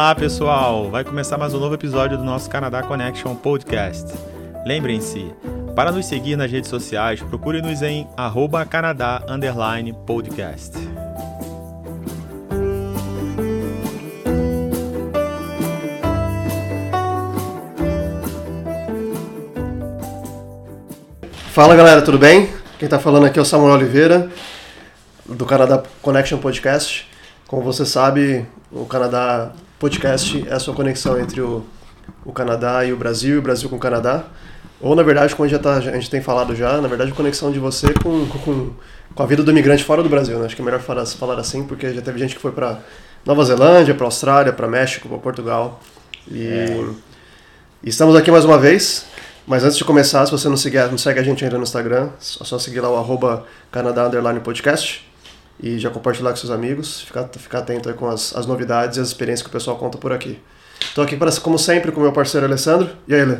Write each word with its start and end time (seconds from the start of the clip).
Olá, 0.00 0.14
pessoal! 0.14 0.90
Vai 0.90 1.04
começar 1.04 1.36
mais 1.36 1.52
um 1.52 1.60
novo 1.60 1.74
episódio 1.74 2.16
do 2.16 2.24
nosso 2.24 2.48
Canadá 2.48 2.82
Connection 2.82 3.34
Podcast. 3.34 4.06
Lembrem-se, 4.64 5.30
para 5.76 5.92
nos 5.92 6.06
seguir 6.06 6.36
nas 6.36 6.50
redes 6.50 6.70
sociais, 6.70 7.20
procure-nos 7.20 7.82
em 7.82 8.08
arroba 8.16 8.66
Podcast. 10.06 10.72
Fala 21.50 21.76
galera, 21.76 22.00
tudo 22.00 22.18
bem? 22.18 22.46
Quem 22.78 22.86
está 22.86 22.98
falando 22.98 23.26
aqui 23.26 23.38
é 23.38 23.42
o 23.42 23.44
Samuel 23.44 23.74
Oliveira, 23.74 24.30
do 25.26 25.44
Canadá 25.44 25.82
Connection 26.00 26.38
Podcast. 26.38 27.06
Como 27.46 27.62
você 27.62 27.84
sabe, 27.84 28.46
o 28.72 28.86
Canadá 28.86 29.52
Podcast 29.80 30.46
é 30.46 30.52
a 30.52 30.60
sua 30.60 30.74
conexão 30.74 31.18
entre 31.18 31.40
o, 31.40 31.64
o 32.22 32.34
Canadá 32.34 32.84
e 32.84 32.92
o 32.92 32.98
Brasil, 32.98 33.36
e 33.36 33.38
o 33.38 33.42
Brasil 33.42 33.66
com 33.66 33.76
o 33.76 33.78
Canadá. 33.78 34.24
Ou, 34.78 34.94
na 34.94 35.02
verdade, 35.02 35.34
como 35.34 35.46
a 35.46 35.48
gente, 35.48 35.56
já 35.56 35.62
tá, 35.62 35.76
a 35.76 35.80
gente 35.80 36.10
tem 36.10 36.20
falado 36.20 36.54
já, 36.54 36.82
na 36.82 36.86
verdade, 36.86 37.12
a 37.12 37.14
conexão 37.14 37.50
de 37.50 37.58
você 37.58 37.94
com, 37.94 38.26
com, 38.26 38.70
com 39.14 39.22
a 39.22 39.24
vida 39.24 39.42
do 39.42 39.50
imigrante 39.50 39.82
fora 39.82 40.02
do 40.02 40.08
Brasil. 40.10 40.38
Né? 40.38 40.44
Acho 40.44 40.54
que 40.54 40.60
é 40.60 40.64
melhor 40.66 40.80
falar, 40.80 41.06
falar 41.06 41.38
assim, 41.38 41.64
porque 41.64 41.94
já 41.94 42.02
teve 42.02 42.18
gente 42.18 42.34
que 42.34 42.42
foi 42.42 42.52
para 42.52 42.78
Nova 43.24 43.42
Zelândia, 43.42 43.94
para 43.94 44.04
Austrália, 44.04 44.52
para 44.52 44.68
México, 44.68 45.08
para 45.08 45.16
Portugal. 45.16 45.80
E, 46.30 46.46
é. 46.46 46.84
e, 47.82 47.88
estamos 47.88 48.14
aqui 48.14 48.30
mais 48.30 48.44
uma 48.44 48.58
vez. 48.58 49.06
Mas 49.46 49.64
antes 49.64 49.78
de 49.78 49.84
começar, 49.84 50.26
se 50.26 50.32
você 50.32 50.46
não, 50.46 50.58
seguir, 50.58 50.90
não 50.90 50.98
segue 50.98 51.18
a 51.18 51.22
gente 51.22 51.42
ainda 51.42 51.56
no 51.56 51.62
Instagram, 51.62 52.10
é 52.18 52.44
só 52.44 52.58
seguir 52.58 52.80
lá 52.80 52.90
o 52.90 52.96
arroba 52.96 53.46
Canadá 53.72 54.10
Podcast 54.44 55.09
e 55.62 55.78
já 55.78 55.90
compartilhar 55.90 56.30
com 56.30 56.36
seus 56.36 56.50
amigos, 56.50 57.02
ficar, 57.02 57.28
ficar 57.28 57.58
atento 57.58 57.92
com 57.94 58.08
as, 58.08 58.34
as 58.34 58.46
novidades 58.46 58.96
e 58.96 59.00
as 59.00 59.08
experiências 59.08 59.42
que 59.42 59.48
o 59.48 59.52
pessoal 59.52 59.76
conta 59.76 59.98
por 59.98 60.12
aqui. 60.12 60.38
Estou 60.80 61.04
aqui, 61.04 61.16
para, 61.16 61.30
como 61.40 61.58
sempre, 61.58 61.92
com 61.92 62.00
o 62.00 62.02
meu 62.02 62.12
parceiro 62.12 62.46
Alessandro. 62.46 62.90
E 63.06 63.14
aí, 63.14 63.24
Lê? 63.24 63.36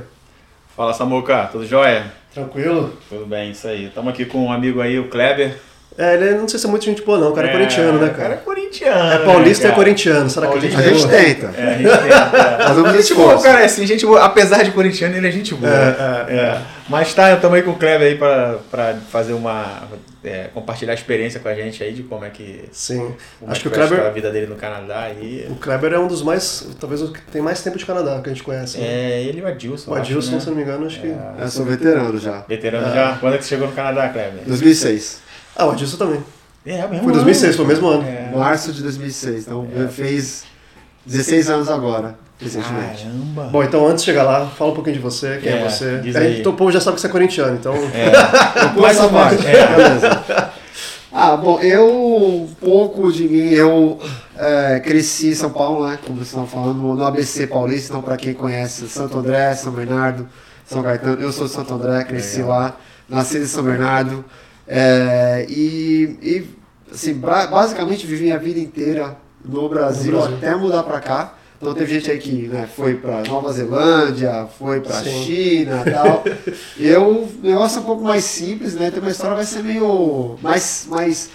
Fala, 0.77 0.92
Samuca, 0.92 1.48
tudo 1.50 1.67
jóia? 1.67 2.12
Tranquilo? 2.33 2.97
Tudo 3.09 3.27
bem, 3.27 3.50
isso 3.50 3.67
aí. 3.67 3.86
Estamos 3.86 4.12
aqui 4.12 4.25
com 4.25 4.47
um 4.47 4.53
amigo 4.53 4.81
aí, 4.81 4.98
o 4.98 5.09
Kleber. 5.09 5.59
É, 5.98 6.14
ele 6.14 6.34
não 6.34 6.48
sei 6.48 6.58
se 6.58 6.66
é 6.66 6.69
muito 6.70 6.84
gente 6.84 7.02
boa 7.02 7.19
não, 7.19 7.30
o 7.30 7.33
cara 7.33 7.48
é, 7.48 7.50
é 7.50 7.52
corintiano, 7.52 7.98
né, 7.98 8.08
cara? 8.08 8.12
O 8.12 8.16
cara 8.16 8.34
é 8.34 8.36
corintiano. 8.36 9.12
É 9.12 9.19
paulista 9.19 9.64
né, 9.64 9.70
e 9.70 9.72
é 9.72 9.74
corintiano, 9.74 10.30
será 10.30 10.47
paulista 10.47 10.82
que 10.82 10.88
a 10.88 10.92
gente, 10.92 11.05
a 11.05 11.19
gente 11.19 11.34
tenta? 11.34 11.60
É, 11.60 11.64
a 11.64 11.77
gente 11.77 11.91
tenta. 11.91 12.82
Mas 12.82 12.97
gente 12.97 13.14
boa, 13.14 13.42
cara, 13.42 13.60
é 13.60 13.64
assim, 13.64 13.86
gente 13.86 14.06
boa, 14.06 14.24
apesar 14.24 14.62
de 14.62 14.70
corintiano, 14.70 15.16
ele 15.16 15.28
é 15.28 15.30
gente 15.30 15.55
boa. 15.55 15.70
É, 15.70 16.27
é, 16.28 16.36
é. 16.36 16.60
Mas 16.88 17.14
tá, 17.14 17.32
estamos 17.32 17.56
aí 17.56 17.62
com 17.62 17.70
o 17.70 17.77
Kleber 17.77 18.08
aí 18.08 18.16
para 18.16 18.97
fazer 19.10 19.32
uma 19.32 19.88
é, 20.22 20.48
compartilhar 20.52 20.92
a 20.92 20.94
experiência 20.94 21.41
com 21.41 21.48
a 21.48 21.55
gente 21.55 21.82
aí 21.82 21.92
de 21.92 22.02
como 22.02 22.25
é 22.25 22.30
que. 22.30 22.64
Sim. 22.72 23.14
Acho 23.47 23.60
é 23.60 23.62
que 23.62 23.69
o 23.69 23.70
Kleber. 23.70 24.00
A 24.00 24.10
vida 24.10 24.30
dele 24.30 24.47
no 24.47 24.56
Canadá. 24.56 25.08
E... 25.10 25.47
O 25.48 25.56
Kleber 25.56 25.92
é 25.92 25.98
um 25.98 26.06
dos 26.06 26.22
mais. 26.22 26.69
Talvez 26.78 27.00
o 27.00 27.12
que 27.12 27.20
tem 27.22 27.41
mais 27.41 27.62
tempo 27.62 27.78
de 27.78 27.86
Canadá 27.86 28.20
que 28.20 28.28
a 28.28 28.32
gente 28.32 28.42
conhece. 28.42 28.78
Né? 28.78 28.86
É, 28.86 29.22
ele 29.22 29.41
e 29.41 29.42
o 29.42 29.47
Adilson. 29.47 29.91
O 29.91 29.94
Adilson, 29.94 30.19
acho, 30.19 30.32
né? 30.32 30.41
se 30.41 30.47
não 30.48 30.56
me 30.56 30.62
engano, 30.62 30.86
acho 30.86 31.00
que. 31.00 31.06
É, 31.06 31.34
eu 31.41 31.48
sou 31.48 31.64
veterano 31.64 32.19
já. 32.19 32.41
Veterano 32.41 32.88
é. 32.88 32.94
já? 32.94 33.16
Quando 33.19 33.34
é 33.34 33.38
que 33.38 33.44
você 33.44 33.50
chegou 33.50 33.69
no 33.69 33.72
Canadá, 33.72 34.08
Kleber? 34.08 34.42
2006. 34.47 35.30
Ah, 35.56 35.67
o 35.67 35.70
Adilson 35.70 35.97
também. 35.97 36.23
É, 36.65 36.87
mesmo 36.87 37.05
Foi 37.05 37.12
2006, 37.12 37.56
foi 37.56 37.65
o 37.65 37.69
mesmo 37.69 37.89
ano. 37.89 38.06
É. 38.06 38.33
Março 38.34 38.73
de 38.73 38.83
2006. 38.83 39.47
Então 39.47 39.67
é. 39.77 39.89
fez 39.89 40.45
16 41.06 41.51
anos 41.51 41.69
agora 41.70 42.17
recentemente. 42.41 43.05
Caramba! 43.05 43.45
Bom, 43.45 43.62
então 43.62 43.87
antes 43.87 44.03
de 44.03 44.11
chegar 44.11 44.23
lá, 44.23 44.47
fala 44.47 44.71
um 44.73 44.75
pouquinho 44.75 44.97
de 44.97 45.03
você, 45.03 45.39
quem 45.43 45.53
é, 45.53 45.61
é 45.61 45.69
você. 45.69 45.98
Diz 45.98 46.17
aí. 46.17 46.41
Então, 46.41 46.53
o 46.53 46.56
povo 46.56 46.73
já 46.73 46.81
sabe 46.81 46.95
que 46.95 47.01
você 47.03 47.06
é 47.06 47.11
corintiano, 47.11 47.56
então. 47.56 47.75
É. 47.75 48.11
eu 48.77 48.87
essa 48.87 49.09
parte. 49.09 49.47
É. 49.47 49.77
Beleza. 49.77 50.51
Ah, 51.12 51.37
bom, 51.37 51.59
eu, 51.59 51.89
um 51.89 52.55
pouco 52.61 53.11
de 53.11 53.25
mim, 53.25 53.48
eu 53.48 53.98
é, 54.39 54.78
cresci 54.78 55.31
em 55.31 55.34
São 55.34 55.51
Paulo, 55.51 55.84
né, 55.84 55.98
como 56.06 56.19
vocês 56.19 56.28
estão 56.28 56.47
falando, 56.47 56.78
no 56.78 57.05
ABC 57.05 57.49
Paulista, 57.49 57.89
então 57.89 58.00
para 58.00 58.16
quem 58.16 58.33
conhece 58.33 58.89
Santo 58.89 59.19
André, 59.19 59.53
São 59.56 59.72
Bernardo, 59.72 60.28
São 60.65 60.84
Caetano, 60.84 61.21
eu 61.21 61.33
sou 61.33 61.49
de 61.49 61.53
Santo 61.53 61.75
André, 61.75 62.05
cresci 62.05 62.43
lá, 62.43 62.77
nasci 63.09 63.39
em 63.39 63.44
São 63.44 63.65
Bernardo, 63.65 64.25
é, 64.72 65.47
e, 65.48 66.16
e 66.22 66.47
assim, 66.92 67.14
basicamente 67.14 68.06
vivi 68.06 68.25
minha 68.25 68.38
vida 68.38 68.60
inteira 68.60 69.16
no 69.44 69.69
Brasil, 69.69 70.12
no 70.12 70.19
Brasil. 70.19 70.36
até 70.36 70.54
mudar 70.54 70.84
para 70.84 71.00
cá, 71.00 71.34
então 71.60 71.75
teve 71.75 71.94
gente 71.94 72.08
aí 72.08 72.19
que 72.19 72.47
né, 72.47 72.69
foi 72.76 72.94
para 72.94 73.25
Nova 73.25 73.53
Zelândia, 73.53 74.47
foi 74.56 74.80
para 74.80 75.03
China 75.03 75.82
e 75.84 75.91
tal. 75.91 76.25
Eu, 76.78 77.25
o 77.25 77.41
negócio 77.42 77.78
é 77.78 77.80
um 77.82 77.84
pouco 77.84 78.04
mais 78.04 78.22
simples, 78.22 78.75
né? 78.75 78.92
Tem 78.92 79.00
uma 79.00 79.10
história 79.10 79.34
vai 79.34 79.44
ser 79.44 79.64
meio 79.64 80.38
mais 80.41 80.86
mais 80.88 81.30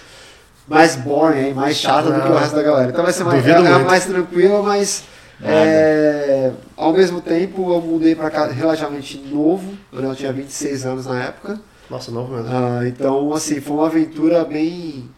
mais 0.66 0.96
boring, 0.96 1.52
mais 1.52 1.76
chata 1.76 2.10
do 2.10 2.20
que 2.20 2.28
o 2.28 2.34
resto 2.34 2.56
da 2.56 2.62
galera. 2.62 2.90
Então 2.90 3.04
vai 3.04 3.12
ser 3.12 3.24
mais, 3.24 3.46
é, 3.46 3.50
é 3.50 3.78
mais 3.78 4.06
tranquila, 4.06 4.62
mas 4.62 5.04
é, 5.44 6.52
ao 6.74 6.92
mesmo 6.94 7.20
tempo 7.20 7.70
eu 7.70 7.82
mudei 7.82 8.14
para 8.14 8.30
cá 8.30 8.46
relativamente 8.46 9.18
novo, 9.18 9.74
eu 9.92 10.14
tinha 10.14 10.32
26 10.32 10.86
anos 10.86 11.06
na 11.06 11.22
época. 11.22 11.60
Nossa, 11.90 12.10
novo 12.10 12.34
mesmo. 12.34 12.50
Ah, 12.50 12.86
então, 12.86 13.32
assim, 13.32 13.60
foi 13.60 13.76
uma 13.76 13.86
aventura 13.86 14.44
bem, 14.44 15.08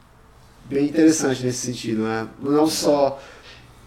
bem 0.66 0.86
interessante 0.86 1.44
nesse 1.44 1.66
sentido, 1.66 2.02
né? 2.02 2.28
Não 2.40 2.66
só 2.66 3.18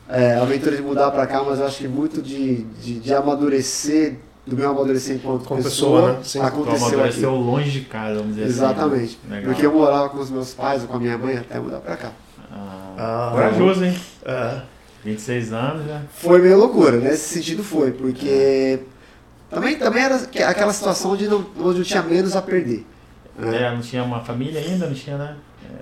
é, 0.09 0.34
a 0.34 0.42
aventura 0.42 0.75
de 0.75 0.81
mudar 0.81 1.12
para 1.12 1.28
cá, 1.28 1.44
mas 1.44 1.59
eu 1.59 1.66
acho 1.66 1.78
que 1.78 1.88
muito 1.88 2.22
de, 2.22 2.64
de, 2.64 3.00
de 3.00 3.14
amadurecer, 3.14 4.18
do 4.46 4.56
meu 4.56 4.72
amadurecer 4.72 5.16
enquanto 5.16 5.46
Como 5.46 5.64
pessoa, 5.64 6.02
pessoa 6.02 6.14
né? 6.18 6.24
Sim. 6.24 6.41
aconteceu 6.41 6.88
amadureceu 6.88 7.30
aqui. 7.30 7.44
longe 7.44 7.72
de 7.72 7.81
casa, 7.81 8.16
vamos 8.16 8.36
dizer 8.36 8.47
Exatamente. 8.47 9.03
assim. 9.03 9.18
Exatamente. 9.25 9.46
Porque 9.46 9.66
eu 9.66 9.74
morava 9.74 10.09
com 10.09 10.18
os 10.18 10.30
meus 10.30 10.53
pais 10.53 10.81
ou 10.81 10.88
com 10.88 10.97
a 10.97 11.00
minha 11.00 11.18
mãe 11.18 11.38
até 11.38 11.59
mudar 11.59 11.80
para 11.80 11.96
cá. 11.97 12.12
Ah, 12.52 12.96
ah, 12.97 13.31
corajoso, 13.31 13.86
hein? 13.86 13.96
É. 14.25 14.62
26 15.03 15.53
anos 15.53 15.88
já. 15.88 16.02
Foi 16.14 16.41
meio 16.41 16.58
loucura, 16.58 16.97
nesse 16.97 17.34
sentido 17.34 17.64
foi, 17.64 17.91
porque 17.91 18.80
também, 19.52 19.76
também 19.76 20.04
era 20.04 20.16
aquela 20.48 20.72
situação 20.72 21.12
onde, 21.12 21.28
não, 21.28 21.46
onde 21.60 21.80
eu 21.80 21.86
tinha 21.86 22.02
menos 22.02 22.36
a 22.38 22.42
perder. 22.42 22.88
Né? 23.38 23.64
É, 23.64 23.72
não 23.72 23.82
tinha 23.82 24.02
uma 24.02 24.22
família 24.22 24.62
ainda, 24.62 24.88
não 24.88 24.94
tinha, 24.94 25.18
né? 25.18 25.36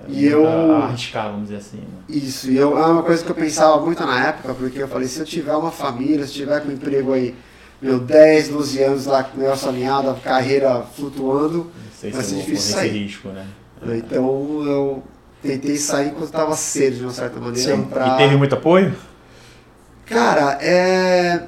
e 0.07 0.25
eu 0.25 0.47
arriscar, 0.47 1.27
vamos 1.27 1.49
dizer 1.49 1.57
assim. 1.57 1.77
Né? 1.77 1.85
Isso, 2.09 2.49
e 2.49 2.57
eu, 2.57 2.77
é 2.77 2.85
uma 2.87 3.03
coisa 3.03 3.23
que 3.23 3.29
eu 3.29 3.35
pensava 3.35 3.79
muito 3.83 4.03
na 4.03 4.27
época, 4.27 4.55
porque 4.55 4.81
eu 4.81 4.87
falei, 4.87 5.07
se 5.07 5.19
eu 5.19 5.25
tiver 5.25 5.53
uma 5.53 5.71
família, 5.71 6.25
se 6.25 6.33
tiver 6.33 6.61
com 6.61 6.69
um 6.69 6.71
emprego 6.71 7.13
aí, 7.13 7.35
meu 7.79 7.99
10, 7.99 8.49
12 8.49 8.83
anos 8.83 9.05
lá 9.05 9.23
com 9.23 9.37
o 9.37 9.41
negócio 9.41 9.69
alinhado, 9.69 10.09
a 10.09 10.15
carreira 10.15 10.81
flutuando, 10.81 11.71
vai 12.01 12.23
ser 12.23 12.35
difícil 12.35 12.75
sair. 12.75 13.03
risco, 13.03 13.29
né? 13.29 13.45
Então 13.95 14.63
eu 14.65 15.03
tentei 15.41 15.77
sair 15.77 16.11
quando 16.11 16.25
estava 16.25 16.55
cedo, 16.55 16.97
de 16.97 17.03
uma 17.03 17.13
certa 17.13 17.39
maneira. 17.39 17.75
Sim. 17.75 17.83
Pra... 17.83 18.15
E 18.15 18.17
teve 18.17 18.35
muito 18.35 18.55
apoio? 18.55 18.95
Cara, 20.05 20.57
é 20.61 21.43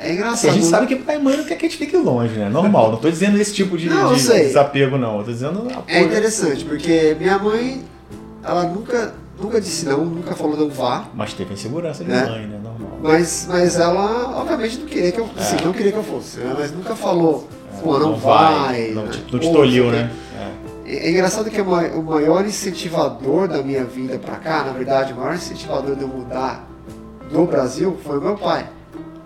é 0.00 0.12
engraçado. 0.12 0.50
a 0.50 0.54
gente 0.54 0.66
sabe 0.66 0.86
que 0.86 0.96
pai 0.96 1.16
e 1.16 1.18
mãe 1.18 1.36
não 1.36 1.44
quer 1.44 1.56
que 1.56 1.66
a 1.66 1.68
gente 1.68 1.78
fique 1.78 1.96
longe, 1.96 2.34
né? 2.34 2.48
Normal. 2.48 2.92
Não 2.92 2.98
tô 2.98 3.08
dizendo 3.08 3.38
esse 3.38 3.54
tipo 3.54 3.78
de, 3.78 3.88
não, 3.88 4.12
de 4.12 4.20
desapego, 4.20 4.98
não. 4.98 5.18
Eu 5.18 5.24
tô 5.24 5.30
dizendo. 5.30 5.66
É 5.86 6.02
interessante, 6.02 6.64
porque 6.64 7.16
minha 7.18 7.38
mãe, 7.38 7.82
ela 8.42 8.64
nunca, 8.64 9.14
nunca 9.40 9.60
disse 9.60 9.86
não, 9.86 10.04
nunca 10.04 10.34
falou 10.34 10.56
não 10.56 10.68
vá. 10.68 11.08
Mas 11.14 11.32
teve 11.34 11.54
insegurança 11.54 12.04
de 12.04 12.12
é. 12.12 12.26
mãe, 12.28 12.46
né? 12.46 12.60
Normal. 12.62 12.98
Mas, 13.02 13.46
mas 13.48 13.78
ela, 13.78 14.40
obviamente, 14.40 14.78
não 14.78 14.86
queria 14.86 15.12
que 15.12 15.20
eu, 15.20 15.28
assim, 15.36 15.56
não 15.64 15.72
queria 15.72 15.92
que 15.92 15.98
eu 15.98 16.04
fosse. 16.04 16.40
Né? 16.40 16.54
Mas 16.58 16.72
nunca 16.72 16.96
falou, 16.96 17.48
é, 17.72 17.80
pô, 17.80 17.98
não, 17.98 18.10
não 18.10 18.16
vai. 18.16 18.54
vai. 18.54 18.90
Não, 18.90 19.08
te, 19.08 19.24
não 19.32 19.38
te 19.38 19.52
tolhiu, 19.52 19.90
né? 19.90 20.10
É. 20.86 21.08
é 21.08 21.10
engraçado 21.10 21.48
que 21.48 21.60
o 21.60 22.02
maior 22.02 22.44
incentivador 22.44 23.46
da 23.46 23.62
minha 23.62 23.84
vida 23.84 24.18
pra 24.18 24.36
cá, 24.36 24.64
na 24.64 24.72
verdade, 24.72 25.12
o 25.12 25.16
maior 25.16 25.34
incentivador 25.34 25.94
de 25.94 26.02
eu 26.02 26.08
mudar 26.08 26.68
do 27.30 27.46
Brasil 27.46 27.96
foi 28.04 28.18
o 28.18 28.20
meu 28.20 28.36
pai 28.36 28.66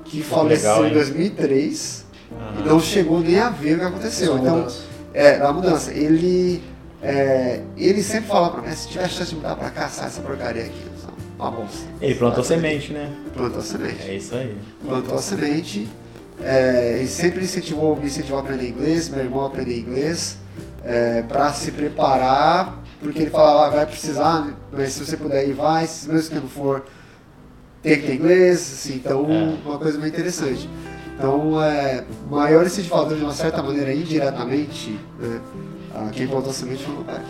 que 0.08 0.22
faleceu 0.22 0.80
legal, 0.80 0.86
em 0.86 0.92
2003 0.92 2.06
uhum. 2.30 2.38
e 2.60 2.68
não 2.68 2.80
chegou 2.80 3.20
nem 3.20 3.38
a 3.38 3.50
ver 3.50 3.76
o 3.76 3.78
que 3.78 3.84
aconteceu. 3.84 4.38
Então, 4.38 4.58
mudança. 4.58 4.82
é, 5.14 5.38
na 5.38 5.52
mudança, 5.52 5.92
ele, 5.92 6.62
é, 7.02 7.62
ele 7.76 8.02
sempre 8.02 8.28
falava 8.28 8.54
pra 8.54 8.68
mim, 8.68 8.74
se 8.74 8.88
tiver 8.88 9.08
chance 9.08 9.30
de 9.30 9.36
mudar 9.36 9.56
pra 9.56 9.70
cá, 9.70 9.88
sai 9.88 10.06
essa 10.06 10.20
porcaria 10.20 10.64
aqui. 10.64 10.88
Uma 11.38 11.52
bolsa. 11.52 11.86
Ele 12.00 12.16
plantou 12.16 12.42
semente, 12.42 12.92
né? 12.92 13.12
Plantou 13.32 13.62
semente. 13.62 14.10
É 14.10 14.16
isso 14.16 14.34
aí. 14.34 14.56
Plantou 14.84 15.14
a 15.14 15.22
semente. 15.22 15.88
É, 16.42 17.00
e 17.00 17.06
sempre 17.06 17.44
incentivou, 17.44 17.96
me 17.96 18.06
incentivou 18.06 18.38
a 18.38 18.42
aprender 18.42 18.68
inglês, 18.68 19.08
meu 19.08 19.20
irmão 19.20 19.44
a 19.44 19.46
aprender 19.46 19.78
inglês, 19.78 20.36
é, 20.84 21.22
para 21.22 21.52
se 21.52 21.72
preparar, 21.72 22.82
porque 23.00 23.20
ele 23.20 23.30
falava, 23.30 23.66
ah, 23.66 23.70
vai 23.70 23.86
precisar, 23.86 24.56
mas 24.72 24.92
se 24.92 25.04
você 25.04 25.16
puder 25.16 25.48
ir, 25.48 25.52
vai, 25.52 25.88
mesmo 26.06 26.28
que 26.28 26.34
não 26.34 26.48
for, 26.48 26.84
tem 27.82 28.00
que 28.00 28.06
ter 28.06 28.14
inglês, 28.14 28.58
assim, 28.58 28.96
então 28.96 29.26
é. 29.30 29.56
uma 29.66 29.78
coisa 29.78 29.98
bem 29.98 30.08
interessante. 30.08 30.68
Então, 31.16 31.62
é, 31.62 32.04
maior 32.30 32.64
incentivador 32.64 33.16
de 33.16 33.24
uma 33.24 33.32
certa 33.32 33.62
maneira, 33.62 33.92
indiretamente, 33.92 34.98
né, 35.18 35.40
quem 36.12 36.28
plantou 36.28 36.52
semente 36.52 36.84
foi 36.84 36.92
o 36.92 36.96
meu 36.98 37.04
pai. 37.04 37.20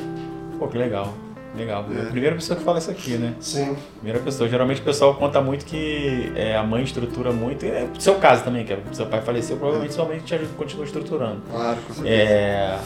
Pô, 0.59 0.69
que 0.69 0.77
legal. 0.77 1.15
Legal. 1.57 1.87
É. 1.97 2.03
A 2.03 2.11
primeira 2.11 2.37
pessoa 2.37 2.57
que 2.57 2.63
fala 2.63 2.79
isso 2.79 2.91
aqui, 2.91 3.17
né? 3.17 3.35
Sim. 3.41 3.75
Primeira 3.97 4.21
pessoa. 4.21 4.49
Geralmente 4.49 4.81
o 4.81 4.85
pessoal 4.85 5.15
conta 5.15 5.41
muito 5.41 5.65
que 5.65 6.31
é, 6.37 6.57
a 6.57 6.63
mãe 6.63 6.85
estrutura 6.85 7.33
muito. 7.33 7.65
É 7.65 7.89
seu 7.99 8.17
caso 8.17 8.45
também, 8.45 8.65
que 8.65 8.73
é, 8.73 8.81
seu 8.93 9.07
pai 9.07 9.23
faleceu, 9.23 9.57
provavelmente 9.57 9.95
sua 9.95 10.05
mãe 10.05 10.19
te 10.19 10.35
ajuda, 10.35 10.51
continua 10.57 10.85
estruturando. 10.85 11.41
Claro, 11.51 11.79
com 11.87 11.95
certeza. 11.95 12.15
É, 12.15 12.79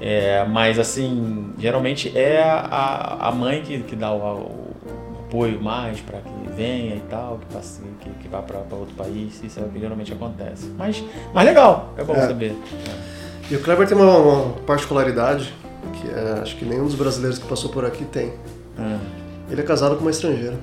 é, 0.00 0.44
mas 0.48 0.78
assim, 0.78 1.52
geralmente 1.58 2.16
é 2.16 2.42
a, 2.42 3.28
a 3.28 3.32
mãe 3.32 3.62
que, 3.62 3.82
que 3.82 3.96
dá 3.96 4.12
o, 4.12 4.18
o 4.18 4.76
apoio 5.26 5.60
mais 5.60 6.00
para 6.00 6.18
que 6.20 6.41
venha 6.56 6.96
e 6.96 7.02
tal, 7.10 7.38
que, 7.38 7.54
passe, 7.54 7.80
que, 8.00 8.10
que 8.10 8.28
vá 8.28 8.42
para 8.42 8.58
outro 8.76 8.94
país, 8.96 9.40
isso 9.42 9.58
é, 9.60 9.78
geralmente 9.78 10.12
acontece. 10.12 10.70
Mas, 10.76 11.02
mas 11.32 11.44
legal, 11.44 11.92
é 11.96 12.04
bom 12.04 12.14
É. 12.14 12.26
saber. 12.26 12.56
E 13.50 13.56
o 13.56 13.60
Kleber 13.60 13.86
tem 13.86 13.96
uma, 13.96 14.16
uma 14.18 14.52
particularidade 14.66 15.52
que 16.00 16.08
é, 16.10 16.40
acho 16.42 16.56
que 16.56 16.64
nenhum 16.64 16.84
dos 16.84 16.94
brasileiros 16.94 17.38
que 17.38 17.46
passou 17.46 17.70
por 17.70 17.84
aqui 17.84 18.04
tem. 18.04 18.32
É. 18.78 18.96
Ele 19.50 19.60
é 19.60 19.64
casado 19.64 19.96
com 19.96 20.02
uma 20.02 20.10
estrangeira. 20.10 20.56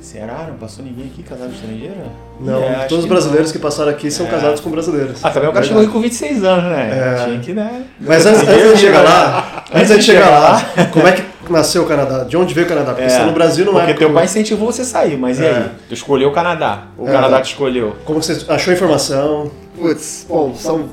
Será? 0.00 0.46
Não 0.48 0.54
passou 0.56 0.84
ninguém 0.84 1.06
aqui 1.06 1.22
casado 1.22 1.52
estrangeira? 1.52 2.06
Não, 2.40 2.62
É, 2.62 2.84
todos 2.86 2.98
os 2.98 3.04
que 3.04 3.10
brasileiros 3.10 3.48
não. 3.48 3.52
que 3.52 3.58
passaram 3.58 3.90
aqui 3.90 4.10
são 4.10 4.26
É. 4.26 4.30
casados 4.30 4.60
com 4.60 4.70
brasileiros. 4.70 5.22
Ah, 5.24 5.30
também 5.30 5.48
o 5.48 5.52
cara 5.52 5.64
chegou 5.66 5.82
aqui 5.82 5.90
com 5.92 6.00
26 6.00 6.44
anos, 6.44 6.64
né? 6.64 6.90
É. 7.20 7.24
Tinha 7.24 7.38
que, 7.40 7.52
né? 7.52 7.84
Mas 8.00 8.24
antes, 8.24 8.42
antes 8.48 8.70
de 8.72 8.76
chegar 8.78 9.02
lá, 9.02 9.64
antes 9.74 9.88
de 9.96 10.02
chegar 10.02 10.30
lá, 10.30 10.62
como 10.92 11.06
é 11.06 11.12
que 11.12 11.22
nasceu 11.52 11.82
o 11.82 11.86
Canadá? 11.86 12.24
De 12.24 12.36
onde 12.36 12.52
veio 12.54 12.66
o 12.66 12.68
Canadá? 12.68 12.92
Porque 12.92 13.04
É, 13.04 13.08
você 13.08 13.18
tá 13.18 13.26
no 13.26 13.32
Brasil 13.32 13.64
não 13.64 13.72
Porque 13.74 13.90
é. 13.90 13.94
teu 13.94 14.12
pai 14.12 14.24
incentivou 14.24 14.70
você 14.72 14.82
a 14.82 14.84
sair, 14.84 15.16
mas 15.16 15.38
e 15.38 15.44
É. 15.44 15.50
aí? 15.50 15.70
Tu 15.88 15.94
escolheu 15.94 16.28
o 16.28 16.32
Canadá. 16.32 16.84
O 16.96 17.08
É. 17.08 17.12
Canadá 17.12 17.40
te 17.40 17.52
escolheu. 17.52 17.94
Como 18.04 18.22
você 18.22 18.32
achou 18.48 18.70
a 18.72 18.74
informação? 18.76 19.50
Putz, 19.76 20.26
bom, 20.28 20.54
são, 20.54 20.88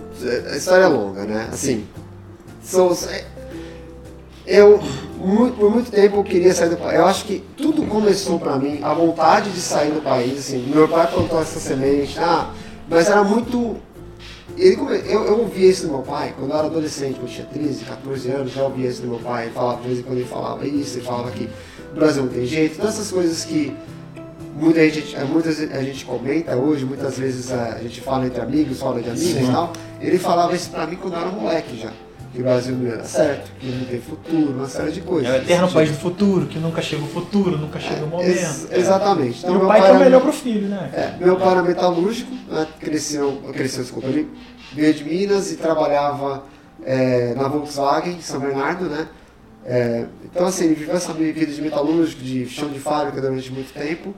a 0.52 0.56
história 0.56 0.84
é 0.84 0.88
longa, 0.88 1.24
né? 1.26 1.48
Assim, 1.52 1.86
são, 2.64 2.96
eu, 4.46 4.80
mu- 5.18 5.52
por 5.52 5.72
muito 5.72 5.90
tempo 5.92 6.18
eu 6.18 6.24
queria 6.24 6.54
sair 6.54 6.70
do 6.70 6.78
país. 6.78 7.00
Eu 7.00 7.06
acho 7.06 7.26
que 7.26 7.44
tudo 7.58 7.84
começou 7.88 8.40
pra 8.40 8.58
mim, 8.58 8.80
a 8.84 8.94
vontade 8.94 9.50
de 9.50 9.60
sair 9.60 9.92
do 9.92 10.02
país, 10.02 10.38
assim. 10.38 10.72
Meu 10.74 10.88
pai 10.88 11.08
plantou 11.08 11.42
essa 11.42 11.60
semente, 11.60 12.18
ah, 12.20 12.50
mas 12.88 13.10
era 13.10 13.24
muito... 13.24 13.76
Ele 14.58 14.76
come- 14.78 14.96
eu, 15.06 15.24
eu 15.26 15.40
ouvia 15.40 15.70
isso 15.70 15.86
do 15.88 15.94
meu 15.94 16.02
pai, 16.02 16.34
quando 16.38 16.52
eu 16.52 16.58
era 16.58 16.68
adolescente, 16.68 17.20
eu 17.22 17.28
tinha 17.28 17.46
13, 17.46 17.84
14 17.86 18.30
anos, 18.32 18.54
já 18.54 18.64
ouvia 18.64 18.90
isso 18.90 19.02
do 19.02 19.08
meu 19.10 19.20
pai, 19.20 19.46
ele 19.46 19.54
falava, 19.54 19.82
de 19.82 19.88
vez 19.88 20.00
em 20.00 20.04
quando 20.04 20.18
ele 20.18 20.28
falava 20.28 20.66
isso, 20.68 20.98
ele 20.98 21.06
falava 21.06 21.32
que 21.32 21.50
o 21.92 21.96
Brasil 21.96 22.24
não 22.24 22.30
tem 22.30 22.46
jeito, 22.46 22.78
todas 22.78 22.94
essas 22.96 23.12
coisas 23.12 23.44
que 23.44 23.76
muita 24.56 24.90
gente, 24.90 25.14
eh, 25.16 25.24
muitas 25.26 25.60
a 25.60 25.84
gente 25.84 26.06
comenta 26.06 26.56
hoje, 26.56 26.86
muitas 26.86 27.18
vezes 27.18 27.52
a 27.52 27.78
gente 27.82 28.00
fala 28.00 28.26
entre 28.28 28.40
amigos, 28.42 28.80
fala 28.80 29.02
de 29.02 29.10
amigos 29.10 29.28
e 29.50 29.52
tal. 29.52 29.74
Ele 30.00 30.18
falava 30.18 30.56
isso 30.56 30.70
pra 30.70 30.88
mim 30.88 30.96
quando 30.96 31.16
eu 31.16 31.20
era 31.20 31.30
moleque 31.30 31.78
já. 31.78 31.92
Que 32.36 32.42
o 32.42 32.44
Brasil 32.44 32.76
não 32.76 32.86
ia 32.90 32.98
dar 32.98 33.06
certo, 33.06 33.50
que 33.60 33.66
não 33.68 33.86
tem 33.86 34.02
futuro, 34.02 34.52
uma 34.52 34.68
série 34.68 34.92
de 34.92 35.00
coisas. 35.02 35.30
É 35.34 35.34
o 35.34 35.42
eterno 35.42 35.72
país 35.72 35.90
do 35.90 35.98
futuro, 35.98 36.46
que 36.48 36.60
nunca 36.60 36.82
chega 36.82 37.02
o 37.04 37.08
futuro, 37.08 37.58
nunca 37.58 37.80
chega 37.80 38.04
o 38.04 38.08
momento. 38.08 38.28
Ex- 38.30 38.68
É. 38.70 38.78
exatamente. 38.78 39.38
E 39.38 39.40
Então, 39.40 39.52
o 39.56 39.58
meu 39.60 39.68
pai 39.68 39.80
o 39.82 39.84
era- 39.86 40.00
melhor 40.00 40.22
pro 40.22 40.34
filho, 40.34 40.68
né? 40.68 40.90
é, 40.94 41.24
meu 41.24 41.38
pai 41.38 41.52
era 41.52 41.64
metalúrgico, 41.64 42.32
né, 42.50 42.68
cresceu, 42.80 43.42
cresceu, 43.54 43.84
desculpa, 43.84 44.10
ele 44.10 44.30
veio 44.74 44.94
de 44.94 45.04
Minas 45.06 45.52
e 45.52 45.56
trabalhava 45.56 46.44
é, 46.84 47.34
na 47.36 47.48
Volkswagen, 47.48 48.16
em 48.16 48.22
São 48.22 48.40
Bernardo, 48.40 48.86
né? 48.86 49.08
É, 49.66 50.06
então, 50.26 50.46
assim, 50.46 50.66
ele 50.66 50.76
viveu 50.76 50.94
essa 50.96 51.14
vida 51.14 51.46
de 51.46 51.62
metalúrgico, 51.62 52.22
de 52.22 52.46
chão 52.48 52.68
de 52.70 52.80
fábrica 52.80 53.20
durante 53.22 53.52
muito 53.52 53.74
tempo. 53.74 54.14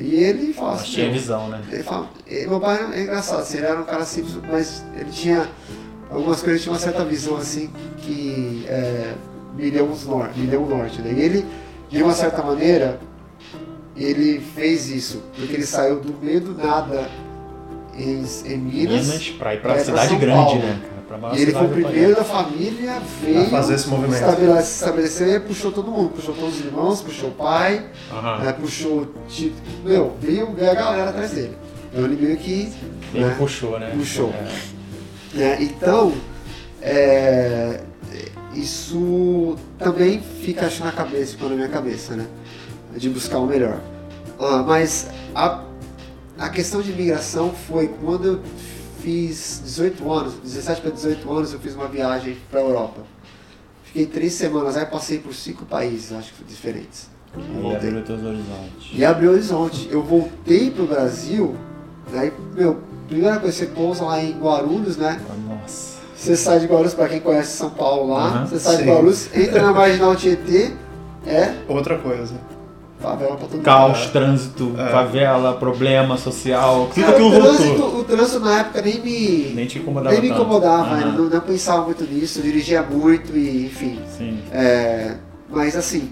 E 0.00 0.14
ele 0.14 0.52
fala 0.54 0.74
assim, 0.74 0.84
tinha 0.92 1.06
"Meu, 1.06 1.14
visão, 1.14 1.48
né? 1.48 1.60
Ele 1.70 1.82
fala, 1.82 2.08
e 2.26 2.46
meu 2.46 2.60
pai 2.60 2.76
era 2.82 2.96
é 2.96 3.02
engraçado, 3.02 3.40
assim, 3.40 3.58
ele 3.58 3.66
era 3.66 3.80
um 3.80 3.84
cara 3.84 4.04
simples, 4.04 4.36
mas 4.50 4.84
ele 4.96 5.10
tinha 5.10 5.48
algumas 6.10 6.42
coisas, 6.42 6.62
tinha 6.62 6.72
uma 6.72 6.78
certa 6.78 7.04
visão 7.04 7.36
assim 7.36 7.70
que 7.98 8.64
é, 8.68 9.14
me 9.56 9.70
deu 9.70 9.86
uns 9.86 10.06
nor 10.06 10.28
um 10.36 10.66
norte. 10.66 11.00
Né? 11.02 11.12
E 11.16 11.20
ele, 11.20 11.46
de 11.90 12.02
uma 12.02 12.12
certa 12.14 12.42
maneira, 12.42 12.98
ele 13.96 14.40
fez 14.54 14.88
isso, 14.88 15.22
porque 15.36 15.54
ele 15.54 15.66
saiu 15.66 16.00
do 16.00 16.14
meio 16.24 16.40
do 16.40 16.54
nada 16.54 17.08
em, 17.96 18.24
em 18.46 18.58
Minas. 18.58 19.06
Minas 19.06 19.28
pra 19.30 19.54
ir 19.54 19.58
É, 19.58 19.60
pra 19.60 19.78
cidade 19.80 20.08
São 20.08 20.18
grande, 20.18 20.44
Paulo. 20.44 20.60
né? 20.60 20.80
E 21.34 21.40
ele 21.40 21.52
foi 21.52 21.64
o 21.66 21.70
primeiro 21.70 22.14
da 22.14 22.22
família, 22.22 23.00
veio 23.22 23.48
fazer 23.48 23.74
esse 23.74 23.88
movimento. 23.88 24.20
estabele- 24.20 24.60
se 24.62 24.74
estabeleceu 24.74 25.36
e 25.36 25.40
puxou 25.40 25.72
todo 25.72 25.90
mundo. 25.90 26.10
Puxou 26.10 26.34
todos 26.34 26.60
os 26.60 26.64
irmãos, 26.66 27.00
puxou 27.00 27.30
o 27.30 27.32
pai, 27.32 27.86
Aham. 28.12 28.44
né, 28.44 28.52
puxou. 28.52 29.08
Meu, 29.82 30.14
veio, 30.20 30.52
veio 30.52 30.70
a 30.70 30.74
galera 30.74 31.08
atrás 31.10 31.30
dele. 31.30 31.56
Então 31.90 32.04
ele 32.04 32.16
meio 32.22 32.36
que. 32.36 32.70
Ele 33.14 33.24
né, 33.24 33.34
puxou, 33.38 33.78
né? 33.80 33.90
Puxou. 33.96 34.28
É. 34.28 34.77
né, 35.38 35.56
Então, 35.60 36.12
é, 36.82 37.80
isso 38.54 39.56
também 39.78 40.20
fica 40.20 40.66
acho, 40.66 40.84
na 40.84 40.92
cabeça, 40.92 41.32
ficou 41.32 41.48
na 41.48 41.56
minha 41.56 41.68
cabeça, 41.68 42.16
né? 42.16 42.26
De 42.96 43.08
buscar 43.08 43.38
o 43.38 43.46
melhor. 43.46 43.80
Ah, 44.38 44.62
mas 44.66 45.08
a, 45.34 45.64
a 46.38 46.48
questão 46.48 46.80
de 46.80 46.90
imigração 46.90 47.52
foi 47.52 47.88
quando 47.88 48.24
eu 48.26 48.40
fiz 49.00 49.62
18 49.64 50.12
anos, 50.12 50.34
17 50.42 50.80
para 50.80 50.90
18 50.90 51.32
anos, 51.32 51.52
eu 51.52 51.60
fiz 51.60 51.74
uma 51.74 51.88
viagem 51.88 52.36
para 52.50 52.60
a 52.60 52.62
Europa. 52.62 53.02
Fiquei 53.84 54.06
três 54.06 54.34
semanas, 54.34 54.76
aí 54.76 54.86
passei 54.86 55.18
por 55.18 55.34
cinco 55.34 55.64
países, 55.64 56.12
acho 56.12 56.34
que 56.34 56.44
diferentes. 56.44 57.08
E 57.36 57.60
Voltei. 57.60 57.88
abriu 57.88 58.04
teus 58.04 58.22
horizontes. 58.22 58.90
E 58.92 59.04
abriu 59.04 59.30
o 59.30 59.32
horizonte. 59.34 59.88
Eu 59.90 60.02
voltei 60.02 60.70
pro 60.70 60.86
Brasil, 60.86 61.56
aí, 62.12 62.32
meu, 62.54 62.80
primeira 63.08 63.38
coisa, 63.38 63.56
você 63.56 63.66
pousa 63.66 64.04
lá 64.04 64.22
em 64.22 64.32
Guarulhos, 64.38 64.96
né? 64.96 65.20
Nossa. 65.48 65.98
Você 66.16 66.36
sai 66.36 66.60
de 66.60 66.66
Guarulhos, 66.66 66.94
pra 66.94 67.08
quem 67.08 67.20
conhece 67.20 67.56
São 67.56 67.70
Paulo 67.70 68.12
lá, 68.12 68.26
Aham, 68.26 68.46
você 68.46 68.58
sai 68.58 68.76
sim. 68.76 68.82
de 68.84 68.88
Guarulhos, 68.90 69.28
entra 69.34 69.62
na 69.62 69.72
Marginal 69.72 70.16
Tietê, 70.16 70.72
é 71.26 71.52
Outra 71.68 71.96
coisa. 71.98 72.34
favela 73.00 73.36
pra 73.36 73.46
todo 73.46 73.52
mundo. 73.52 73.62
Caos, 73.64 74.06
trânsito, 74.06 74.74
É. 74.76 74.88
favela, 74.90 75.54
problema 75.54 76.16
social, 76.16 76.88
tudo 76.92 77.04
Cara, 77.04 77.12
aquilo 77.12 77.28
o, 77.28 77.30
voltou. 77.30 77.54
trânsito, 77.56 77.82
o 77.84 78.04
trânsito 78.04 78.40
na 78.40 78.58
época 78.60 78.82
nem 78.82 79.00
me, 79.00 79.52
Nem 79.54 79.66
te 79.66 79.78
incomodava 79.78 80.12
nem 80.12 80.22
me 80.22 80.30
incomodava, 80.30 81.00
eu 81.00 81.12
não, 81.12 81.24
não 81.30 81.40
pensava 81.40 81.84
muito 81.84 82.02
nisso, 82.04 82.42
dirigia 82.42 82.82
muito 82.82 83.36
e 83.36 83.66
enfim. 83.66 84.00
Sim. 84.18 84.38
É, 84.50 85.14
mas 85.48 85.76
assim, 85.76 86.10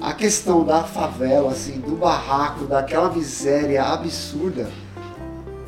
a 0.00 0.12
questão 0.12 0.62
da 0.64 0.84
favela, 0.84 1.50
assim, 1.50 1.80
do 1.80 1.96
barraco, 1.96 2.64
daquela 2.66 3.10
miséria 3.10 3.82
absurda, 3.82 4.70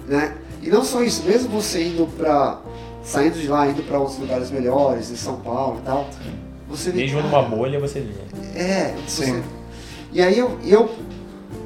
né? 0.07 0.35
E 0.63 0.69
não 0.69 0.85
só 0.85 1.03
isso, 1.03 1.23
mesmo 1.25 1.49
você 1.49 1.85
indo 1.85 2.07
pra. 2.17 2.61
saindo 3.03 3.39
de 3.39 3.49
lá, 3.49 3.67
indo 3.67 3.83
pra 3.83 3.99
outros 3.99 4.19
lugares 4.19 4.51
melhores, 4.51 5.11
em 5.11 5.17
São 5.17 5.37
Paulo 5.41 5.79
e 5.83 5.87
tal, 5.87 6.09
você 6.69 6.91
vê. 6.91 6.99
Mesmo 7.03 7.23
numa 7.23 7.43
bolha 7.43 7.81
você 7.81 8.01
vê. 8.01 8.59
É, 8.59 8.95
Sim. 9.07 9.33
você- 9.33 9.43
E 10.13 10.21
aí 10.21 10.39
eu, 10.39 10.59
eu 10.65 10.91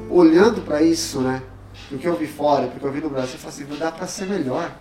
olhando 0.09 0.61
pra 0.61 0.81
isso, 0.81 1.19
né? 1.19 1.41
Porque 1.89 2.07
eu 2.07 2.15
vi 2.15 2.25
fora, 2.27 2.67
porque 2.67 2.85
eu 2.85 2.91
vi 2.91 3.01
no 3.01 3.09
Brasil, 3.09 3.33
eu 3.33 3.39
falei 3.39 3.55
assim, 3.55 3.65
não 3.69 3.77
dá 3.77 3.91
pra 3.91 4.07
ser 4.07 4.25
melhor. 4.27 4.71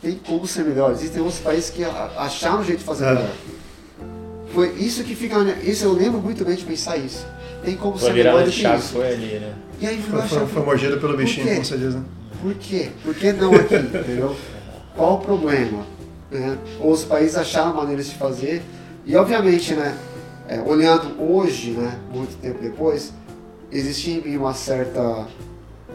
Tem 0.00 0.14
como 0.26 0.46
ser 0.46 0.64
melhor. 0.64 0.92
Existem 0.92 1.20
outros 1.20 1.40
países 1.40 1.70
que 1.70 1.84
acharam 1.84 2.60
um 2.60 2.64
jeito 2.64 2.78
de 2.78 2.84
fazer 2.84 3.04
É. 3.06 3.14
melhor. 3.14 3.30
Foi 4.54 4.68
isso 4.74 5.02
que 5.02 5.14
fica. 5.16 5.38
minha- 5.40 5.56
Isso 5.56 5.84
eu 5.84 5.92
lembro 5.92 6.20
muito 6.20 6.44
bem 6.44 6.54
de 6.54 6.64
pensar 6.64 6.96
isso. 6.96 7.26
Tem 7.64 7.76
como 7.76 7.98
Sua 7.98 8.08
ser 8.08 8.14
melhor 8.14 8.30
virada 8.34 8.44
do 8.44 8.50
de 8.50 8.56
que 8.56 8.62
chave 8.62 8.78
isso. 8.78 8.92
foi 8.92 9.08
ali, 9.12 9.38
né? 9.40 9.52
E 9.80 9.86
aí 9.86 10.00
Foi, 10.02 10.22
foi, 10.22 10.46
foi 10.46 10.62
mordido 10.64 10.98
pelo 11.00 11.16
bichinho, 11.16 11.46
como 11.48 11.64
você 11.64 11.76
diz, 11.76 11.94
né? 11.96 12.02
Por 12.40 12.54
quê? 12.54 12.90
Por 13.04 13.14
que 13.14 13.32
não 13.32 13.54
aqui? 13.54 13.74
Entendeu? 13.76 14.36
Qual 14.96 15.14
o 15.14 15.20
problema? 15.20 15.84
né? 16.30 16.58
Ou 16.80 16.92
os 16.92 17.04
países 17.04 17.36
acharam 17.36 17.74
maneiras 17.74 18.08
de 18.08 18.16
fazer. 18.16 18.62
E 19.06 19.16
obviamente, 19.16 19.74
né? 19.74 19.96
é, 20.48 20.60
olhando 20.60 21.20
hoje, 21.20 21.72
né? 21.72 21.98
Muito 22.12 22.36
tempo 22.40 22.60
depois, 22.60 23.12
existia 23.70 24.16
em 24.18 24.22
mim 24.22 24.36
uma 24.36 24.54
certa 24.54 25.26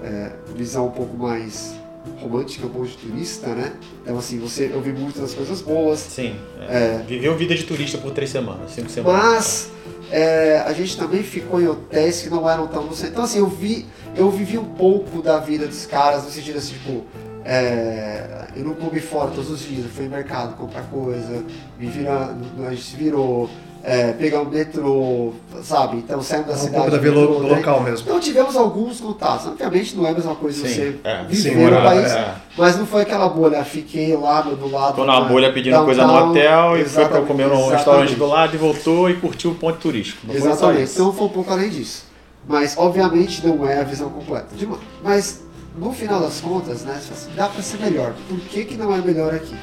é, 0.04 0.32
visão 0.56 0.88
um 0.88 0.92
pouco 0.92 1.18
mais 1.18 1.76
romântica, 2.24 2.68
turista, 3.02 3.48
né? 3.48 3.74
Então 4.02 4.18
assim, 4.18 4.40
você 4.40 4.72
eu 4.74 4.82
vi 4.82 4.92
muitas 4.92 5.34
coisas 5.34 5.62
boas, 5.62 6.00
Sim. 6.00 6.36
é. 6.62 7.04
Viveu 7.08 7.36
vida 7.36 7.56
de 7.56 7.64
turista 7.64 7.98
por 7.98 8.12
três 8.12 8.30
semanas, 8.30 8.72
cinco 8.72 8.90
semanas. 8.90 9.24
mas 9.24 9.72
é, 10.12 10.64
a 10.66 10.74
gente 10.74 10.98
também 10.98 11.24
ficou 11.24 11.62
em 11.62 11.68
hotéis 11.68 12.22
que 12.22 12.30
não 12.30 12.50
eram 12.50 12.68
tão. 12.68 12.90
Então 13.04 13.24
assim, 13.24 13.40
eu 13.40 13.48
vi, 13.48 13.86
eu 14.16 14.30
vivi 14.30 14.58
um 14.58 14.66
pouco 14.66 15.22
da 15.22 15.40
vida 15.40 15.68
dos 15.68 15.86
caras, 15.86 16.24
no 16.24 16.32
sentido 16.32 16.58
assim, 16.58 16.74
tipo, 16.74 17.04
é, 17.46 18.48
eu 18.56 18.64
não 18.64 18.74
comi 18.76 19.00
fora 19.00 19.32
todos 19.32 19.50
os 19.50 19.60
dias, 19.62 19.86
eu 19.86 19.90
fui 19.90 20.06
no 20.06 20.12
mercado 20.12 20.56
comprar 20.56 20.84
coisa, 20.84 21.44
me 21.80 21.88
virar, 21.88 22.36
a 22.66 22.70
gente 22.70 22.84
se 22.84 22.96
virou, 22.96 23.50
é, 23.86 24.14
pegar 24.14 24.40
um 24.42 24.46
metrô, 24.46 25.34
sabe? 25.62 25.98
Então 25.98 26.22
saímos 26.22 26.48
da 26.48 26.54
Um 26.54 26.58
cidade. 26.58 26.90
da 26.92 26.98
metrô, 27.02 27.20
lo- 27.20 27.44
né? 27.44 27.56
local 27.58 27.82
mesmo. 27.82 28.06
Então 28.08 28.20
tivemos 28.20 28.56
alguns 28.56 29.02
contatos. 29.02 29.48
Obviamente 29.48 29.96
não 29.98 30.08
é 30.08 30.12
a 30.12 30.14
mesma 30.14 30.36
coisa 30.36 30.66
Sim, 30.66 30.74
você 30.74 31.00
é. 31.04 31.24
viver 31.26 31.50
Sim, 31.54 31.66
no 31.70 31.82
país, 31.82 32.12
é. 32.12 32.36
mas 32.58 32.78
não 32.78 32.86
foi 32.86 33.02
aquela 33.02 33.28
bolha. 33.28 33.64
Fiquei 33.66 34.16
lá 34.16 34.42
do, 34.42 34.56
do 34.56 34.72
lado. 34.72 34.96
Tô 34.96 35.06
na 35.06 35.20
bolha 35.22 35.52
pedindo 35.52 35.84
coisa 35.84 36.08
no 36.08 36.14
downtown, 36.14 36.30
hotel 36.32 36.78
e 36.78 36.86
foi 36.86 36.94
pra 36.94 37.02
exatamente, 37.04 37.28
comer 37.28 37.44
num 37.48 37.54
exatamente. 37.56 37.76
restaurante 37.76 38.16
do 38.16 38.26
lado 38.26 38.56
e 38.56 38.58
voltou 38.58 39.10
e 39.10 39.16
curtiu 39.16 39.52
o 39.52 39.56
ponto 39.56 39.78
turístico. 39.80 40.26
Não 40.26 40.34
Exatamente. 40.34 40.92
Então 40.94 41.12
foi 41.12 41.26
um 41.28 41.30
pouco 41.30 41.52
além 41.52 41.70
disso. 41.70 42.06
Mas 42.48 42.76
obviamente 42.78 43.46
não 43.46 43.68
é 43.68 43.80
a 43.80 43.84
visão 43.84 44.10
completa. 44.10 44.48
Demais. 44.56 44.80
Mas 45.04 45.42
no 45.78 45.92
final 45.92 46.22
das 46.22 46.40
contas, 46.40 46.84
né, 46.84 47.02
dá 47.36 47.48
pra 47.50 47.62
ser 47.62 47.80
melhor. 47.80 48.14
Por 48.30 48.40
que, 48.40 48.64
que 48.64 48.76
não 48.78 48.94
é 48.94 48.98
melhor 49.00 49.34
aqui? 49.34 49.56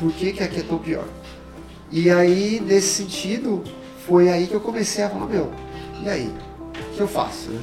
Por 0.00 0.12
que, 0.12 0.32
que 0.32 0.42
aqui 0.42 0.60
é 0.60 0.62
tão 0.62 0.76
pior? 0.78 1.04
E 1.90 2.10
aí, 2.10 2.60
nesse 2.64 2.88
sentido, 3.02 3.62
foi 4.06 4.28
aí 4.28 4.46
que 4.46 4.54
eu 4.54 4.60
comecei 4.60 5.04
a 5.04 5.08
falar, 5.10 5.26
meu, 5.26 5.50
e 6.02 6.08
aí? 6.08 6.30
O 6.92 6.96
que 6.96 7.00
eu 7.00 7.08
faço? 7.08 7.50
né? 7.50 7.60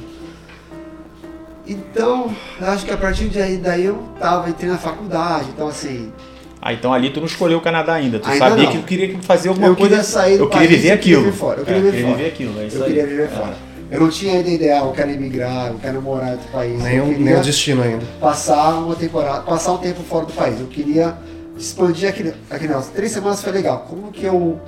Então, 1.66 2.30
eu 2.60 2.66
acho 2.68 2.84
que 2.84 2.90
a 2.90 2.96
partir 2.96 3.28
de 3.28 3.40
aí, 3.40 3.56
daí 3.56 3.84
eu 3.86 3.96
tava, 4.18 4.50
entrei 4.50 4.68
na 4.70 4.76
faculdade, 4.76 5.46
então 5.54 5.66
assim, 5.68 6.12
Ah, 6.60 6.72
então 6.72 6.92
ali 6.92 7.10
tu 7.10 7.20
não 7.20 7.26
escolheu 7.26 7.58
o 7.58 7.60
Canadá 7.60 7.94
ainda. 7.94 8.18
Tu 8.18 8.28
Ainda 8.28 8.48
sabia 8.48 8.64
não. 8.64 8.72
que 8.72 8.78
tu 8.78 8.84
queria 8.84 9.18
fazer 9.22 9.48
alguma 9.48 9.68
eu 9.68 9.76
coisa. 9.76 9.90
queria 9.96 10.04
sair 10.04 10.36
do 10.38 10.44
eu 10.44 10.48
queria 10.48 10.68
país, 10.68 10.80
viver 10.80 10.92
eu 10.94 10.98
queria 10.98 11.16
aquilo. 11.18 11.22
viver 11.24 11.36
fora, 11.36 11.58
eu 11.58 11.62
É, 11.62 11.66
queria 11.66 11.82
viver 11.82 12.02
fora. 12.02 12.16
viver 12.16 12.28
aquilo. 12.28 12.52
É 12.52 12.62
eu 12.62 12.64
aí. 12.64 12.88
queria 12.88 13.06
viver 13.06 13.22
É. 13.24 13.28
fora. 13.28 13.54
Eu 13.90 14.00
não 14.00 14.08
tinha 14.10 14.32
ainda 14.32 14.48
ideia, 14.48 14.80
ah, 14.80 14.84
eu 14.86 14.92
quero 14.92 15.10
emigrar, 15.10 15.68
eu 15.68 15.78
quero 15.78 16.02
morar 16.02 16.28
em 16.28 16.32
outro 16.32 16.48
país. 16.50 16.82
Nem, 16.82 16.96
eu 16.96 17.06
nem 17.06 17.34
o 17.36 17.40
destino 17.42 17.82
ainda. 17.82 18.04
passar 18.20 18.74
uma 18.78 18.94
temporada, 18.96 19.40
passar 19.42 19.72
um 19.72 19.78
tempo 19.78 20.02
fora 20.02 20.26
do 20.26 20.32
país. 20.32 20.58
Eu 20.60 20.66
queria 20.66 21.14
expandir 21.56 22.08
aquele, 22.08 22.34
aquele 22.50 22.68
negócio. 22.68 22.92
Três 22.92 23.12
semanas 23.12 23.42
foi 23.42 23.52
legal. 23.52 23.86
Como 23.88 24.10
que 24.10 24.24
eu 24.24 24.60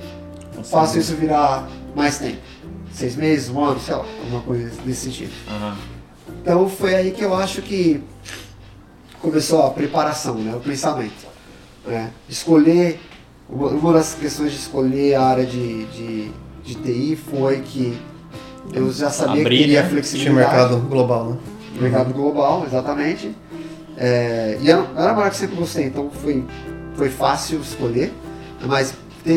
faço 0.63 0.97
isso 0.97 1.15
virar 1.15 1.67
mais 1.95 2.17
tempo? 2.19 2.37
Seis 2.91 3.15
meses, 3.15 3.49
um 3.49 3.63
ano, 3.63 3.79
sei 3.79 3.95
lá, 3.95 4.05
alguma 4.23 4.41
coisa 4.41 4.71
desse 4.85 5.05
sentido. 5.05 5.31
Aham. 5.49 5.77
Então 6.41 6.69
foi 6.69 6.95
aí 6.95 7.11
que 7.11 7.23
eu 7.23 7.35
acho 7.35 7.61
que 7.61 8.01
começou 9.21 9.65
a 9.65 9.69
preparação, 9.69 10.35
né? 10.35 10.55
o 10.55 10.59
pensamento. 10.59 11.27
Né? 11.85 12.11
Escolher, 12.29 12.99
uma 13.49 13.69
uma 13.69 13.93
das 13.93 14.13
questões 14.15 14.51
de 14.51 14.57
escolher 14.57 15.15
a 15.15 15.23
área 15.23 15.45
de, 15.45 15.85
de, 15.85 16.31
de 16.63 16.75
TI 16.75 17.15
foi 17.15 17.61
que 17.61 17.97
eu 18.73 18.91
já 18.91 19.09
sabia 19.09 19.41
Abrir, 19.41 19.57
que 19.57 19.63
queria 19.63 19.81
né? 19.81 19.87
Tinha 19.87 19.89
flexibilidade. 19.89 20.35
mercado 20.35 20.77
global, 20.87 21.25
né? 21.25 21.37
mercado 21.79 22.13
global, 22.13 22.63
exatamente. 22.65 23.35
É, 23.97 24.57
e 24.61 24.69
era, 24.69 24.81
era 24.95 25.13
uma 25.13 25.23
área 25.23 25.29
que 25.31 25.37
eu 25.37 25.39
sempre 25.39 25.55
gostei, 25.55 25.85
então 25.85 26.09
foi, 26.09 26.45
foi 26.97 27.09
fácil 27.09 27.59
escolher, 27.61 28.11
mas 28.65 28.93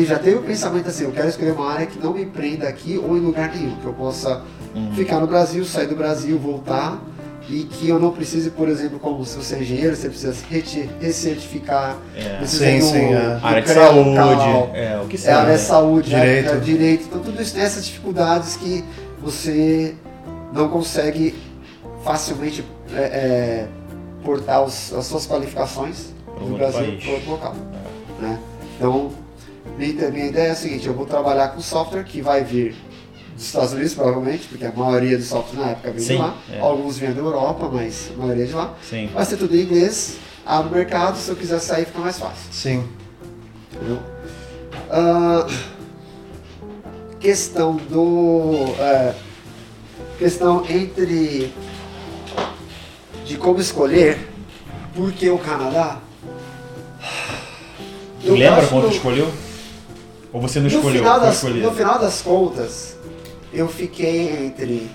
já 0.07 0.17
teve 0.17 0.37
o 0.37 0.41
pensamento 0.41 0.87
assim, 0.89 1.03
eu 1.03 1.11
quero 1.11 1.27
escolher 1.29 1.51
uma 1.51 1.71
área 1.71 1.85
que 1.85 1.99
não 1.99 2.13
me 2.13 2.25
prenda 2.25 2.67
aqui 2.67 2.97
ou 2.97 3.15
em 3.15 3.19
lugar 3.19 3.53
nenhum, 3.55 3.75
que 3.77 3.85
eu 3.85 3.93
possa 3.93 4.41
Uhum. 4.73 4.93
ficar 4.95 5.19
no 5.19 5.27
Brasil, 5.27 5.63
sair 5.65 5.87
do 5.87 5.95
Brasil, 5.95 6.39
voltar 6.39 6.97
e 7.49 7.63
que 7.65 7.89
eu 7.89 7.99
não 7.99 8.11
precise, 8.11 8.49
por 8.51 8.69
exemplo, 8.69 8.97
como 8.99 9.25
se 9.25 9.35
você 9.35 9.55
é 9.55 9.59
engenheiro, 9.59 9.93
você 9.95 10.07
precisa 10.07 10.33
se 10.33 10.45
recertificar, 11.01 11.97
É. 12.15 12.37
precisa 12.37 12.65
Sim, 12.65 12.71
ir 12.71 12.79
no- 12.79 12.85
sim, 12.87 13.13
é. 13.13 13.39
Área 13.43 13.61
de 13.61 13.69
saúde, 13.69 14.09
local, 14.09 14.71
é, 14.73 15.01
o 15.03 15.07
que 15.07 15.15
é, 15.15 15.19
seja. 15.19 15.37
área 15.37 15.55
de 15.57 15.61
saúde, 15.61 16.09
Direito. 16.09 16.43
direito. 16.45 16.63
direito. 16.63 17.03
Então 17.09 17.19
tudo 17.19 17.41
isso 17.41 17.53
tem 17.53 17.63
essas 17.63 17.85
dificuldades 17.85 18.55
que 18.55 18.83
você 19.21 19.93
não 20.53 20.69
consegue 20.69 21.35
facilmente 22.03 22.63
é, 22.95 22.99
é, 23.01 23.67
portar 24.23 24.63
os- 24.63 24.93
as 24.93 25.05
suas 25.05 25.27
qualificações 25.27 26.13
do 26.45 26.57
Brasil 26.57 26.85
país. 26.85 27.03
para 27.03 27.13
outro 27.13 27.31
local. 27.31 27.55
Né? 28.19 28.39
Então, 28.77 29.11
minha, 29.77 30.09
minha 30.11 30.25
ideia 30.27 30.47
é 30.47 30.51
a 30.51 30.55
seguinte, 30.55 30.87
eu 30.87 30.93
vou 30.93 31.05
trabalhar 31.05 31.49
com 31.49 31.61
software 31.61 32.03
que 32.03 32.21
vai 32.21 32.43
vir 32.43 32.75
dos 33.35 33.45
Estados 33.45 33.73
Unidos, 33.73 33.93
provavelmente, 33.93 34.47
porque 34.47 34.65
a 34.65 34.71
maioria 34.71 35.17
dos 35.17 35.27
softwares 35.27 35.59
na 35.65 35.71
época 35.71 35.91
vem 35.91 35.99
Sim, 35.99 36.13
de 36.15 36.19
lá. 36.19 36.35
é. 36.51 36.59
Alguns 36.59 36.97
vêm 36.97 37.13
da 37.13 37.19
Europa, 37.21 37.69
mas 37.71 38.11
a 38.13 38.17
maioria 38.17 38.43
é 38.43 38.47
de 38.47 38.53
lá. 38.53 38.73
Sim. 38.87 39.09
Vai 39.13 39.25
ser 39.25 39.37
tudo 39.37 39.55
em 39.55 39.61
inglês, 39.61 40.17
abre 40.45 40.69
o 40.71 40.75
mercado, 40.75 41.17
se 41.17 41.29
eu 41.29 41.35
quiser 41.35 41.59
sair 41.59 41.85
fica 41.85 41.99
mais 41.99 42.19
fácil. 42.19 42.51
Sim. 42.51 42.83
Entendeu? 43.73 43.99
Ah, 44.89 45.47
questão 47.19 47.75
do. 47.77 48.53
é, 48.79 49.13
questão 50.19 50.63
entre. 50.69 51.51
de 53.25 53.37
como 53.37 53.59
escolher. 53.59 54.27
Por 54.93 55.11
que 55.13 55.29
o 55.29 55.37
Canadá? 55.37 55.99
Tu 58.25 58.33
lembra 58.35 58.65
quando 58.67 58.83
tu 58.83 58.89
que 58.89 58.95
escolheu? 58.95 59.31
Ou 60.33 60.41
você 60.41 60.59
não 60.59 60.69
no 60.69 60.75
escolheu? 60.75 60.99
final, 61.03 61.19
das, 61.19 61.43
no 61.43 61.71
final 61.71 61.99
das 61.99 62.21
contas, 62.21 62.97
eu 63.53 63.67
fiquei 63.67 64.45
entre 64.45 64.89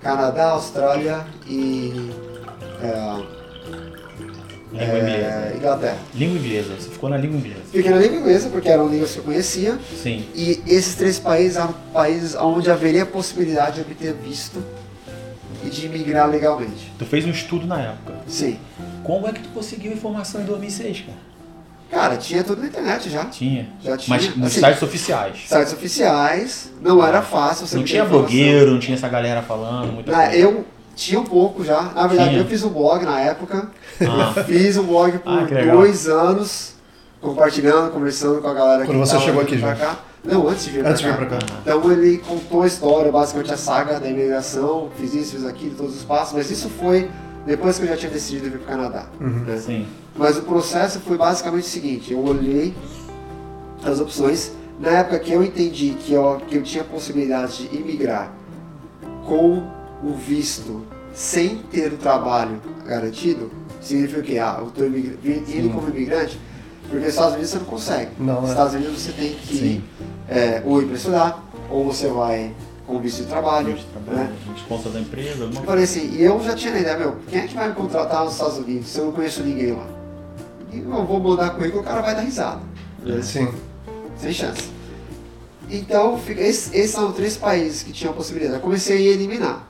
Canadá, 0.00 0.50
Austrália 0.50 1.24
e. 1.46 2.10
é, 2.82 3.38
Língua 4.70 4.98
inglesa. 4.98 5.24
é, 5.26 5.54
Inglaterra. 5.56 5.98
Língua 6.14 6.38
inglesa. 6.38 6.74
Você 6.78 6.90
ficou 6.90 7.08
na 7.08 7.16
língua 7.16 7.38
inglesa. 7.38 7.60
Fiquei 7.72 7.90
na 7.90 7.96
língua 7.96 8.18
inglesa 8.18 8.48
porque 8.50 8.68
eram 8.68 8.88
línguas 8.88 9.12
que 9.12 9.18
eu 9.18 9.24
conhecia. 9.24 9.78
Sim. 9.96 10.26
E 10.34 10.62
esses 10.66 10.94
três 10.94 11.18
países 11.18 11.56
eram 11.56 11.74
países 11.92 12.34
onde 12.34 12.70
haveria 12.70 13.06
possibilidade 13.06 13.76
de 13.76 13.80
obter 13.80 14.12
visto 14.12 14.62
e 15.64 15.70
de 15.70 15.86
imigrar 15.86 16.28
legalmente. 16.28 16.92
Tu 16.98 17.06
fez 17.06 17.24
um 17.24 17.30
estudo 17.30 17.66
na 17.66 17.80
época. 17.80 18.14
Sim. 18.26 18.58
Como 19.04 19.26
é 19.26 19.32
que 19.32 19.40
tu 19.40 19.48
conseguiu 19.48 19.90
informação 19.92 20.42
em 20.42 20.44
2006, 20.44 21.00
cara? 21.06 21.27
Cara, 21.90 22.16
tinha 22.16 22.44
tudo 22.44 22.60
na 22.60 22.68
internet 22.68 23.08
já. 23.08 23.24
Tinha. 23.26 23.68
Já 23.82 23.96
tinha. 23.96 24.16
Mas 24.16 24.36
nos 24.36 24.46
Assim, 24.48 24.60
sites 24.60 24.82
oficiais. 24.82 25.38
sites 25.48 25.72
oficiais, 25.72 26.70
não 26.82 27.04
era 27.04 27.22
fácil. 27.22 27.66
Você 27.66 27.76
Não 27.76 27.84
tinha 27.84 28.02
informação. 28.02 28.26
blogueiro, 28.28 28.70
não 28.72 28.78
tinha 28.78 28.96
essa 28.96 29.08
galera 29.08 29.40
falando, 29.42 29.92
muita 29.94 30.12
coisa. 30.12 30.36
eu 30.36 30.64
tinha 30.94 31.18
um 31.20 31.24
pouco 31.24 31.64
já. 31.64 31.80
Na 31.94 32.06
verdade, 32.06 32.30
Tinha. 32.30 32.42
eu 32.42 32.46
fiz 32.46 32.62
um 32.62 32.68
blog 32.70 33.04
na 33.04 33.20
época. 33.20 33.70
Ah. 34.02 34.42
Fiz 34.44 34.76
um 34.76 34.82
blog 34.84 35.18
por 35.18 35.32
Ah, 35.32 35.44
legal. 35.50 35.76
dois 35.78 36.08
anos, 36.08 36.74
compartilhando, 37.20 37.90
conversando 37.92 38.40
com 38.40 38.48
a 38.48 38.54
galera 38.54 38.84
Quando 38.84 39.00
que 39.00 39.06
você 39.06 39.12
tava 39.12 39.24
chegou 39.24 39.42
aqui 39.42 39.58
já? 39.58 39.74
cá. 39.74 39.96
Não, 40.24 40.48
antes 40.48 40.64
de 40.64 40.70
vir 40.72 40.84
Antes 40.86 41.00
pra 41.00 41.12
cá. 41.12 41.16
pra 41.16 41.26
cá. 41.26 41.46
Então 41.62 41.92
ele 41.92 42.18
contou 42.18 42.62
a 42.62 42.66
história, 42.66 43.10
basicamente 43.10 43.52
a 43.52 43.56
saga 43.56 43.98
da 44.00 44.08
imigração, 44.08 44.88
fiz 44.98 45.14
isso, 45.14 45.36
fiz 45.36 45.46
aquilo, 45.46 45.74
todos 45.76 45.96
os 45.96 46.02
passos, 46.02 46.34
mas 46.34 46.50
isso 46.50 46.68
foi 46.68 47.08
depois 47.48 47.78
que 47.78 47.84
eu 47.84 47.88
já 47.88 47.96
tinha 47.96 48.12
decidido 48.12 48.44
vir 48.44 48.58
para 48.58 48.60
o 48.60 48.66
Canadá. 48.66 49.06
né? 49.18 49.56
Sim. 49.56 49.86
Mas 50.14 50.36
o 50.36 50.42
processo 50.42 51.00
foi 51.00 51.16
basicamente 51.16 51.64
o 51.64 51.68
seguinte, 51.68 52.12
eu 52.12 52.22
olhei 52.22 52.74
as 53.82 54.00
opções, 54.00 54.52
na 54.78 54.90
época 54.90 55.18
que 55.18 55.32
eu 55.32 55.42
entendi 55.42 55.96
que 55.98 56.12
eu, 56.12 56.40
que 56.46 56.56
eu 56.56 56.62
tinha 56.62 56.82
a 56.82 56.86
possibilidade 56.86 57.66
de 57.66 57.76
imigrar 57.76 58.30
com 59.24 59.62
o 60.04 60.14
visto 60.14 60.84
sem 61.14 61.56
ter 61.56 61.92
o 61.92 61.96
trabalho 61.96 62.60
garantido, 62.86 63.50
significa 63.80 64.20
o 64.20 64.22
quê? 64.22 64.38
Ah, 64.38 64.58
eu 64.60 64.68
estou 64.68 64.86
indo 64.86 65.70
como 65.72 65.88
imigrante, 65.88 66.38
porque 66.82 66.98
nos 66.98 67.08
Estados 67.08 67.32
Unidos 67.32 67.50
você 67.50 67.58
não 67.58 67.64
consegue. 67.64 68.10
Não, 68.18 68.40
nos 68.42 68.50
é. 68.50 68.52
Estados 68.52 68.74
Unidos 68.74 69.00
você 69.00 69.12
tem 69.12 69.32
que 69.34 69.56
Sim. 69.56 69.84
é, 70.28 70.62
ou 70.66 70.82
ir 70.82 70.86
para 70.86 70.96
estudar, 70.96 71.44
ou 71.70 71.84
você 71.84 72.08
vai 72.08 72.52
com 72.88 72.98
visto 73.00 73.18
de 73.22 73.26
trabalho. 73.28 73.74
de 73.74 73.84
trabalho, 73.84 74.18
Né? 74.30 74.36
responsa 74.54 74.88
da 74.88 74.98
empresa, 74.98 75.44
alguma 75.44 75.44
Eu 75.44 75.50
coisa. 75.52 75.66
falei 75.66 75.84
assim, 75.84 76.10
e 76.16 76.22
eu 76.24 76.42
já 76.42 76.54
tinha 76.56 76.72
a 76.74 76.80
ideia, 76.80 76.96
meu, 76.98 77.16
quem 77.28 77.40
é 77.40 77.46
que 77.46 77.54
vai 77.54 77.68
me 77.68 77.74
contratar 77.74 78.24
nos 78.24 78.32
Estados 78.32 78.56
Unidos 78.58 78.88
se 78.88 78.98
eu 78.98 79.04
não 79.06 79.12
conheço 79.12 79.42
ninguém 79.42 79.72
lá? 79.72 79.86
E 80.72 80.78
eu 80.80 81.04
vou 81.06 81.20
mandar 81.20 81.50
currículo, 81.50 81.82
o 81.82 81.84
cara 81.84 82.00
vai 82.00 82.14
dar 82.14 82.22
risada. 82.22 82.60
né? 83.04 83.22
Sim. 83.22 83.48
Sem 84.16 84.32
chance. 84.32 84.70
Então, 85.70 86.18
fica- 86.18 86.40
esses, 86.40 86.72
esses 86.74 86.90
são 86.90 87.12
três 87.12 87.36
países 87.36 87.82
que 87.82 87.92
tinham 87.92 88.12
possibilidade. 88.14 88.56
Eu 88.56 88.62
comecei 88.62 88.96
a 88.96 89.12
eliminar. 89.12 89.66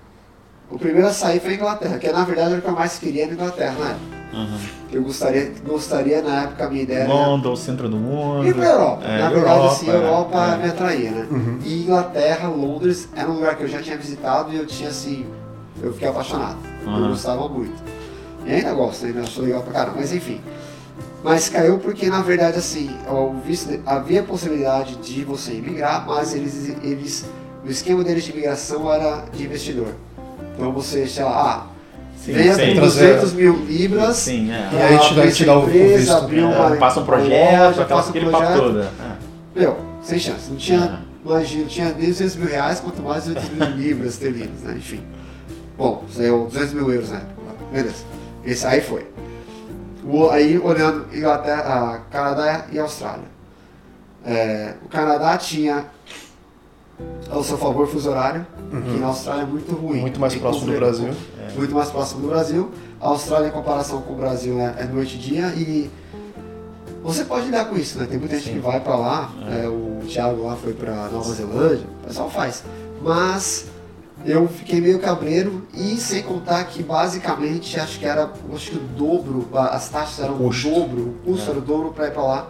O 0.71 0.79
primeiro 0.79 1.09
a 1.09 1.13
sair 1.13 1.41
foi 1.41 1.51
a 1.51 1.55
Inglaterra, 1.55 1.99
que 1.99 2.11
na 2.13 2.25
verdade 2.25 2.51
era 2.53 2.59
o 2.61 2.63
que 2.63 2.69
eu 2.69 2.73
mais 2.75 2.99
queria 2.99 3.27
na 3.27 3.33
Inglaterra 3.33 3.75
na 3.79 3.91
época. 3.91 4.18
Aham. 4.33 4.59
Eu 4.93 5.03
gostaria, 5.03 5.53
gostaria 5.67 6.23
na 6.23 6.45
época, 6.45 6.67
a 6.67 6.71
minha 6.71 6.83
ideia 6.83 7.01
era 7.01 7.13
London, 7.13 7.57
centro 7.57 7.89
do 7.89 7.97
mundo. 7.97 8.47
ir 8.47 8.55
pra 8.55 8.67
Europa. 8.67 9.05
É, 9.05 9.19
na 9.19 9.29
verdade, 9.31 9.67
assim, 9.67 9.91
a 9.91 9.93
é, 9.93 9.97
Europa 9.97 10.39
é. 10.39 10.57
me 10.57 10.69
atraía, 10.69 11.11
né? 11.11 11.27
Uhum. 11.31 11.59
E 11.65 11.83
Inglaterra, 11.83 12.49
Londres, 12.49 13.09
era 13.15 13.29
um 13.29 13.35
lugar 13.35 13.57
que 13.57 13.65
eu 13.65 13.69
já 13.69 13.81
tinha 13.83 13.97
visitado 13.97 14.53
e 14.53 14.57
eu 14.57 14.67
tinha 14.67 14.91
assim, 14.91 15.27
eu 15.83 15.93
fiquei 15.93 16.09
apaixonado. 16.09 16.59
Eu 16.83 16.91
Aham. 16.91 17.09
gostava 17.09 17.49
muito. 17.49 17.83
E 18.47 18.53
ainda 18.53 18.73
gosto, 18.73 19.07
ainda 19.07 19.21
acho 19.21 19.43
legal 19.43 19.63
pra 19.63 19.73
caramba, 19.73 19.97
mas 19.99 20.13
enfim. 20.13 20.41
Mas 21.23 21.49
caiu 21.49 21.79
porque 21.79 22.09
na 22.09 22.23
verdade 22.23 22.59
assim, 22.59 22.91
o 23.09 23.35
visto, 23.45 23.81
havia 23.85 24.23
possibilidade 24.23 24.97
de 24.97 25.25
você 25.25 25.55
imigrar, 25.55 26.07
mas 26.07 26.35
eles, 26.35 26.69
eles, 26.83 27.27
o 27.65 27.69
esquema 27.69 28.05
deles 28.05 28.25
de 28.25 28.31
imigração 28.31 28.91
era 28.93 29.25
de 29.33 29.45
investidor. 29.45 29.95
Então 30.55 30.73
você, 30.73 31.07
sei 31.07 31.25
lá, 31.25 31.67
ah, 31.67 31.78
Sim, 32.29 32.39
venha 32.39 32.55
sim. 32.55 32.75
com 32.75 32.81
200 32.81 33.33
mil 33.33 33.55
libras, 33.65 34.17
Sim, 34.17 34.51
é. 34.53 34.69
E 34.73 34.77
aí 34.83 34.99
te 34.99 35.15
dá- 35.15 35.21
abrir 35.23 35.33
te 35.33 35.45
dá 35.45 35.59
o- 35.59 35.67
visto. 35.67 36.13
É, 36.13 36.45
uma, 36.45 36.77
passa 36.77 37.01
um 37.01 37.05
projeto, 37.05 37.81
aquela, 37.81 37.87
passa 37.87 38.07
um 38.07 38.11
aquele 38.11 38.31
papo 38.31 38.59
todo. 38.59 38.81
É. 38.83 38.89
Meu, 39.61 39.77
sem 40.03 40.19
chance. 40.19 40.51
Não 40.51 40.57
tinha, 40.57 41.01
imagina, 41.25 41.63
não 41.63 41.69
tinha 41.69 41.89
nem 41.95 42.07
200 42.09 42.37
mil 42.37 42.49
reais, 42.49 42.81
quanto 42.81 43.03
mais 43.03 43.25
200 43.25 43.49
mil 43.51 43.67
libras 43.77 44.13
esterlinas, 44.15 44.61
né? 44.63 44.75
Enfim. 44.77 45.01
Bom, 45.77 46.05
saiu 46.13 46.45
200 46.53 46.75
mil 46.75 46.93
euros 46.93 47.11
na 47.11 47.17
época. 47.19 47.35
Beleza. 47.73 48.05
Esse 48.45 48.67
aí 48.67 48.81
foi. 48.81 49.07
O- 50.05 50.31
aí 50.31 50.59
olhando 50.59 51.07
Inglaterra, 51.15 51.63
ah, 51.67 51.99
Canadá 52.11 52.67
e 52.73 52.79
Austrália. 52.79 53.25
É, 54.27 54.75
o 54.85 54.89
Canadá 54.89 55.37
tinha 55.39 55.85
ao 57.31 57.43
seu 57.45 57.59
favor 57.59 57.87
fuso 57.87 58.11
horário, 58.11 58.47
que 58.71 58.99
na 58.99 59.07
Austrália 59.09 59.43
é 59.43 59.47
muito 59.47 59.73
ruim. 59.75 60.01
Muito 60.01 60.19
mais 60.21 60.35
próximo 60.35 60.67
do. 60.73 60.79
Brasil. 60.79 61.11
Muito 61.57 61.75
mais 61.75 61.91
próximo 61.91 62.21
do 62.23 62.29
Brasil. 62.29 62.71
A 63.01 63.09
Austrália, 63.09 63.49
em 63.49 63.51
comparação 63.51 64.03
com 64.03 64.13
o 64.13 64.17
Brasil, 64.17 64.59
é, 64.61 64.75
é 64.81 64.85
noite 64.85 65.17
e 65.17 65.19
dia 65.19 65.47
e 65.57 65.91
você 67.03 67.25
pode 67.25 67.47
lidar 67.47 67.67
com 67.67 67.77
isso, 67.77 67.99
né? 67.99 68.07
Tem 68.09 68.19
muita 68.19 68.35
gente 68.37 68.49
Sim. 68.49 68.55
que 68.55 68.59
vai 68.61 68.81
pra 68.81 68.97
lá, 68.97 69.31
É. 69.49 69.65
é, 69.65 69.69
o 69.69 70.01
Thiago 70.07 70.45
lá 70.45 70.57
foi 70.57 70.73
pra 70.75 71.09
Nova 71.09 71.33
Zelândia, 71.33 71.87
o 72.03 72.07
pessoal 72.07 72.29
faz. 72.31 72.65
Mas 73.03 73.67
eu 74.27 74.49
fiquei 74.49 74.81
meio 74.81 74.99
cabreiro 74.99 75.63
e 75.73 75.97
sem 75.97 76.23
contar 76.23 76.65
que 76.65 76.83
basicamente 76.83 77.79
acho 77.79 77.99
que 78.01 78.05
era 78.05 78.29
acho 78.55 78.71
que 78.73 78.77
o 78.77 78.81
dobro, 78.81 79.49
as 79.55 79.89
taxas 79.89 80.25
eram 80.25 80.35
o 80.35 80.51
dobro, 80.51 81.01
o 81.03 81.15
custo 81.25 81.47
É. 81.49 81.51
era 81.51 81.59
o 81.59 81.63
dobro 81.63 81.93
pra 81.93 82.09
ir 82.09 82.13
pra 82.13 82.23
lá 82.23 82.49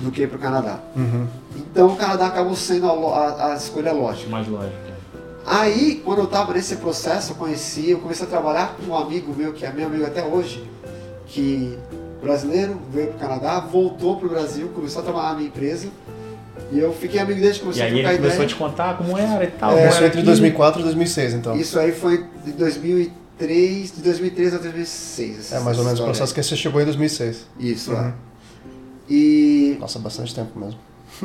do 0.00 0.10
que 0.10 0.26
pro 0.26 0.38
Canadá. 0.38 0.78
Uhum. 0.96 1.26
Então 1.56 1.86
o 1.88 1.96
Canadá 1.96 2.26
acabou 2.26 2.54
sendo 2.56 2.88
a, 2.88 2.92
a- 3.18 3.52
a 3.52 3.56
escolha 3.56 3.92
lógica. 3.92 4.28
Mais 4.30 4.46
lógico. 4.48 4.76
Aí, 5.46 6.00
quando 6.04 6.20
eu 6.20 6.26
tava 6.26 6.54
nesse 6.54 6.76
processo, 6.76 7.32
eu 7.32 7.36
conheci, 7.36 7.90
eu 7.90 7.98
comecei 7.98 8.26
a 8.26 8.28
trabalhar 8.28 8.76
com 8.76 8.92
um 8.92 8.96
amigo 8.96 9.34
meu, 9.36 9.52
que 9.52 9.64
é 9.66 9.70
meu 9.72 9.86
amigo 9.86 10.04
até 10.06 10.24
hoje, 10.24 10.66
que 11.26 11.78
brasileiro, 12.22 12.80
veio 12.90 13.08
pro 13.08 13.18
Canadá, 13.18 13.60
voltou 13.60 14.16
pro 14.16 14.28
Brasil, 14.30 14.68
começou 14.74 15.02
a 15.02 15.04
trabalhar 15.04 15.28
na 15.30 15.34
minha 15.34 15.48
empresa, 15.48 15.88
E 16.72 16.78
eu 16.78 16.92
fiquei 16.94 17.20
amigo 17.20 17.40
dele, 17.40 17.58
comecei 17.58 17.82
E 17.82 17.84
a 17.84 17.88
aí 17.88 17.92
trocar 17.94 18.08
ele 18.14 18.18
começou 18.22 18.44
a 18.44 18.48
te 18.48 18.54
contar 18.54 18.96
como 18.96 19.18
era 19.18 19.44
e 19.44 19.48
tal. 19.48 19.76
É, 19.76 19.88
Isso 19.88 19.98
entre 19.98 20.18
aqui. 20.18 20.22
2004 20.22 20.80
e 20.80 20.84
2006, 20.84 21.34
então. 21.34 21.54
Isso 21.56 21.78
aí 21.78 21.92
foi 21.92 22.24
de 22.42 22.52
2003, 22.52 23.92
de 23.96 24.00
2003 24.02 24.54
a 24.54 24.58
2006. 24.58 25.38
essa- 25.40 25.56
É 25.56 25.60
mais 25.60 25.78
ou 25.78 25.84
menos 25.84 26.00
o 26.00 26.04
processo 26.04 26.32
que 26.34 26.42
você 26.42 26.56
chegou 26.56 26.80
em 26.80 26.84
2006. 26.84 27.46
aí. 27.60 27.70
Isso, 27.72 27.92
Uhum. 27.92 27.98
é. 28.00 28.12
E... 29.08 29.76
Nossa, 29.80 29.98
bastante 29.98 30.34
tempo 30.34 30.58
mesmo. 30.58 30.78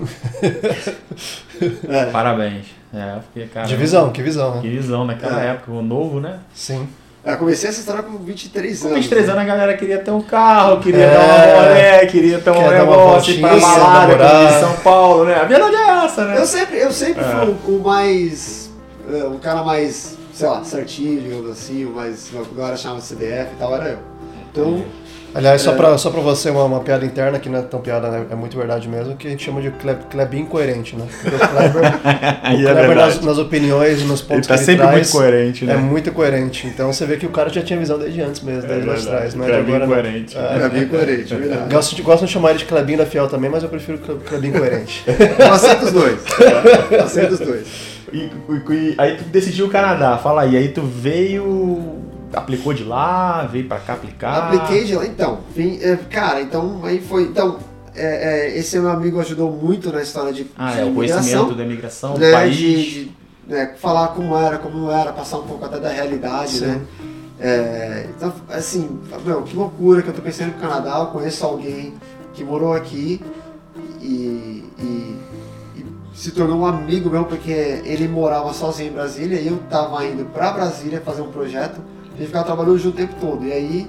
É, 1.89 2.05
Parabéns. 2.05 2.65
É, 2.93 3.15
porque, 3.19 3.47
cara. 3.47 3.67
De 3.67 3.75
visão, 3.75 4.11
que 4.11 4.21
visão, 4.21 4.55
né? 4.55 4.61
Que 4.61 4.69
visão 4.69 5.05
naquela 5.05 5.43
É. 5.43 5.47
época, 5.49 5.71
o 5.71 5.81
novo, 5.81 6.19
né? 6.19 6.39
Sim. 6.53 6.87
eu 7.25 7.37
comecei 7.37 7.69
essa 7.69 7.79
história 7.79 8.01
com 8.03 8.17
23 8.17 8.79
Com 8.81 8.87
anos. 8.87 8.99
23 8.99 9.29
anos 9.29 9.41
a 9.41 9.45
galera 9.45 9.75
queria 9.77 9.99
ter 9.99 10.11
um 10.11 10.21
carro, 10.21 10.79
queria 10.79 11.03
É. 11.03 11.13
dar 11.13 11.19
uma 11.19 11.63
rolé, 11.67 12.05
queria 12.07 12.39
ter 12.39 12.49
um 12.49 12.53
Quer 12.53 12.59
dar 12.61 12.83
uma 12.83 12.95
negócio, 12.97 13.33
ir 13.33 13.41
pra 13.41 13.59
balada 13.59 14.23
em 14.55 14.59
São 14.59 14.73
Paulo, 14.77 15.25
né? 15.25 15.35
A 15.35 15.43
verdade 15.43 15.75
é 15.75 16.05
essa, 16.05 16.25
né? 16.25 16.37
Eu 16.39 16.45
sempre, 16.45 16.77
eu 16.79 16.91
sempre 16.91 17.21
É. 17.23 17.25
fui 17.25 17.73
o, 17.73 17.77
o 17.77 17.83
mais. 17.83 18.71
é, 19.11 19.23
o 19.25 19.37
cara 19.39 19.63
mais, 19.63 20.17
sei 20.33 20.47
lá, 20.47 20.63
certinho, 20.63 21.21
digamos 21.21 21.51
assim, 21.51 21.83
o 21.85 21.91
mais. 21.91 22.29
O 22.33 22.45
que 22.45 22.51
agora 22.59 22.77
chama 22.77 22.97
de 22.99 23.03
CDF 23.05 23.51
e 23.53 23.55
tal, 23.59 23.75
era 23.75 23.89
eu. 23.89 23.99
Então, 24.51 24.83
Aliás, 25.33 25.61
só, 25.61 25.73
É. 25.73 25.75
pra, 25.75 25.97
só 25.97 26.09
pra 26.09 26.21
você, 26.21 26.49
uma, 26.49 26.63
uma 26.63 26.79
piada 26.79 27.05
interna, 27.05 27.37
que 27.39 27.47
não 27.49 27.59
é 27.59 27.61
tão 27.61 27.79
piada, 27.81 28.09
né? 28.09 28.25
é 28.31 28.35
muito 28.35 28.57
verdade 28.57 28.87
mesmo, 28.87 29.15
que 29.15 29.27
a 29.27 29.29
gente 29.29 29.43
chama 29.45 29.61
de 29.61 29.69
Kleb, 29.71 29.99
Klebin 30.09 30.45
coerente, 30.45 30.95
né? 30.95 31.05
Porque 31.21 31.35
o 31.35 31.39
Kleber, 31.49 31.81
o 31.81 31.85
é 31.85 32.55
Kleber 32.63 32.87
verdade. 32.87 33.15
nas, 33.17 33.21
nas 33.25 33.37
opiniões, 33.37 34.01
nos 34.03 34.19
Ele 34.21 34.27
pontos 34.27 34.47
tá 34.47 34.55
que 34.55 34.59
ele 34.61 34.65
sempre 34.65 34.87
traz, 34.87 34.95
muito 34.97 35.11
coerente, 35.11 35.65
né? 35.65 35.73
é 35.73 35.77
muito 35.77 36.11
coerente. 36.11 36.67
Então 36.67 36.91
você 36.91 37.05
vê 37.05 37.17
que 37.17 37.25
o 37.25 37.29
cara 37.29 37.49
já 37.49 37.61
tinha 37.61 37.77
visão 37.77 37.99
desde 37.99 38.21
antes 38.21 38.41
mesmo, 38.41 38.67
desde 38.67 38.87
lá 38.87 38.95
de 38.95 39.05
trás, 39.05 39.35
não 39.35 39.45
é 39.45 39.47
de 39.47 39.53
Klebin 39.53 39.73
agora. 39.75 39.85
não. 39.85 39.93
coerente. 39.93 40.37
É. 40.37 40.41
era 40.55 40.69
bem 40.69 40.87
coerente, 40.87 41.33
é 41.33 41.37
verdade. 41.37 41.73
Gosto 41.73 41.95
de, 41.95 42.01
gosto 42.01 42.25
de 42.25 42.31
chamar 42.31 42.49
ele 42.51 42.59
de 42.59 42.65
Klebin 42.65 42.97
da 42.97 43.05
Fiel 43.05 43.27
também, 43.27 43.49
mas 43.49 43.61
eu 43.63 43.69
prefiro 43.69 43.97
Cle- 43.99 44.17
Klebin 44.25 44.51
coerente. 44.51 45.03
Eu 45.39 45.53
aceito 45.53 45.85
os 45.85 45.91
dois. 45.91 46.19
Eu 46.91 47.03
aceito 47.03 47.33
os 47.33 47.39
dois. 47.39 47.67
E, 48.11 48.17
e- 48.17 48.31
e- 48.73 48.95
aí 48.97 49.17
tu 49.17 49.23
decidiu 49.25 49.67
o 49.67 49.69
Canadá, 49.69 50.17
fala 50.17 50.41
aí, 50.41 50.57
aí 50.57 50.69
tu 50.69 50.81
veio, 50.81 51.97
aplicou 52.33 52.73
de 52.73 52.83
lá, 52.83 53.43
veio 53.45 53.67
pra 53.67 53.79
cá 53.79 53.93
aplicar. 53.93 54.45
Apliquei 54.53 54.83
de 54.85 54.95
lá, 54.95 55.05
então. 55.05 55.39
Vim, 55.55 55.79
é, 55.81 55.95
cara, 56.09 56.41
então 56.41 56.81
aí 56.83 56.99
foi. 57.01 57.23
Então, 57.23 57.57
é, 57.95 58.47
é, 58.51 58.57
esse 58.57 58.77
meu 58.79 58.89
amigo 58.91 59.19
ajudou 59.19 59.51
muito 59.51 59.91
na 59.91 60.01
história 60.01 60.31
de, 60.31 60.45
Ah, 60.57 60.71
de 60.71 60.79
é, 60.81 60.85
o 60.85 60.93
conhecimento 60.93 61.55
da 61.55 61.63
imigração, 61.63 62.13
do 62.13 62.19
né, 62.19 62.31
país. 62.31 62.55
de, 62.55 62.83
de, 63.05 63.11
né, 63.47 63.73
falar 63.77 64.09
como 64.09 64.35
era, 64.37 64.57
como 64.57 64.77
não 64.77 64.91
era, 64.91 65.11
passar 65.11 65.37
um 65.39 65.43
pouco 65.47 65.65
até 65.65 65.79
da 65.79 65.89
realidade, 65.89 66.59
Sim. 66.59 66.65
né? 66.65 66.81
É, 67.41 68.07
então, 68.15 68.33
assim, 68.49 68.99
meu, 69.25 69.41
que 69.43 69.55
loucura 69.55 70.01
que 70.01 70.09
eu 70.09 70.13
tô 70.13 70.21
pensando 70.21 70.51
pro 70.51 70.61
Canadá, 70.67 70.99
eu 70.99 71.05
conheço 71.07 71.45
alguém 71.45 71.93
que 72.33 72.43
morou 72.43 72.73
aqui 72.73 73.21
e, 74.01 74.65
e- 74.77 75.19
e 75.77 75.85
se 76.13 76.31
tornou 76.31 76.59
um 76.59 76.65
amigo 76.65 77.09
meu 77.09 77.23
porque 77.25 77.49
ele 77.51 78.07
morava 78.09 78.53
sozinho 78.53 78.89
em 78.91 78.93
Brasília 78.93 79.39
e 79.39 79.47
eu 79.47 79.57
tava 79.69 80.05
indo 80.05 80.25
pra 80.25 80.51
Brasília 80.51 81.01
fazer 81.01 81.21
um 81.21 81.31
projeto, 81.31 81.79
a 82.19 82.21
gente 82.21 82.27
ficava 82.27 82.45
trabalhando 82.45 82.77
junto 82.77 82.95
o 82.95 82.97
tempo 82.97 83.15
todo. 83.19 83.45
E 83.45 83.51
aí 83.53 83.87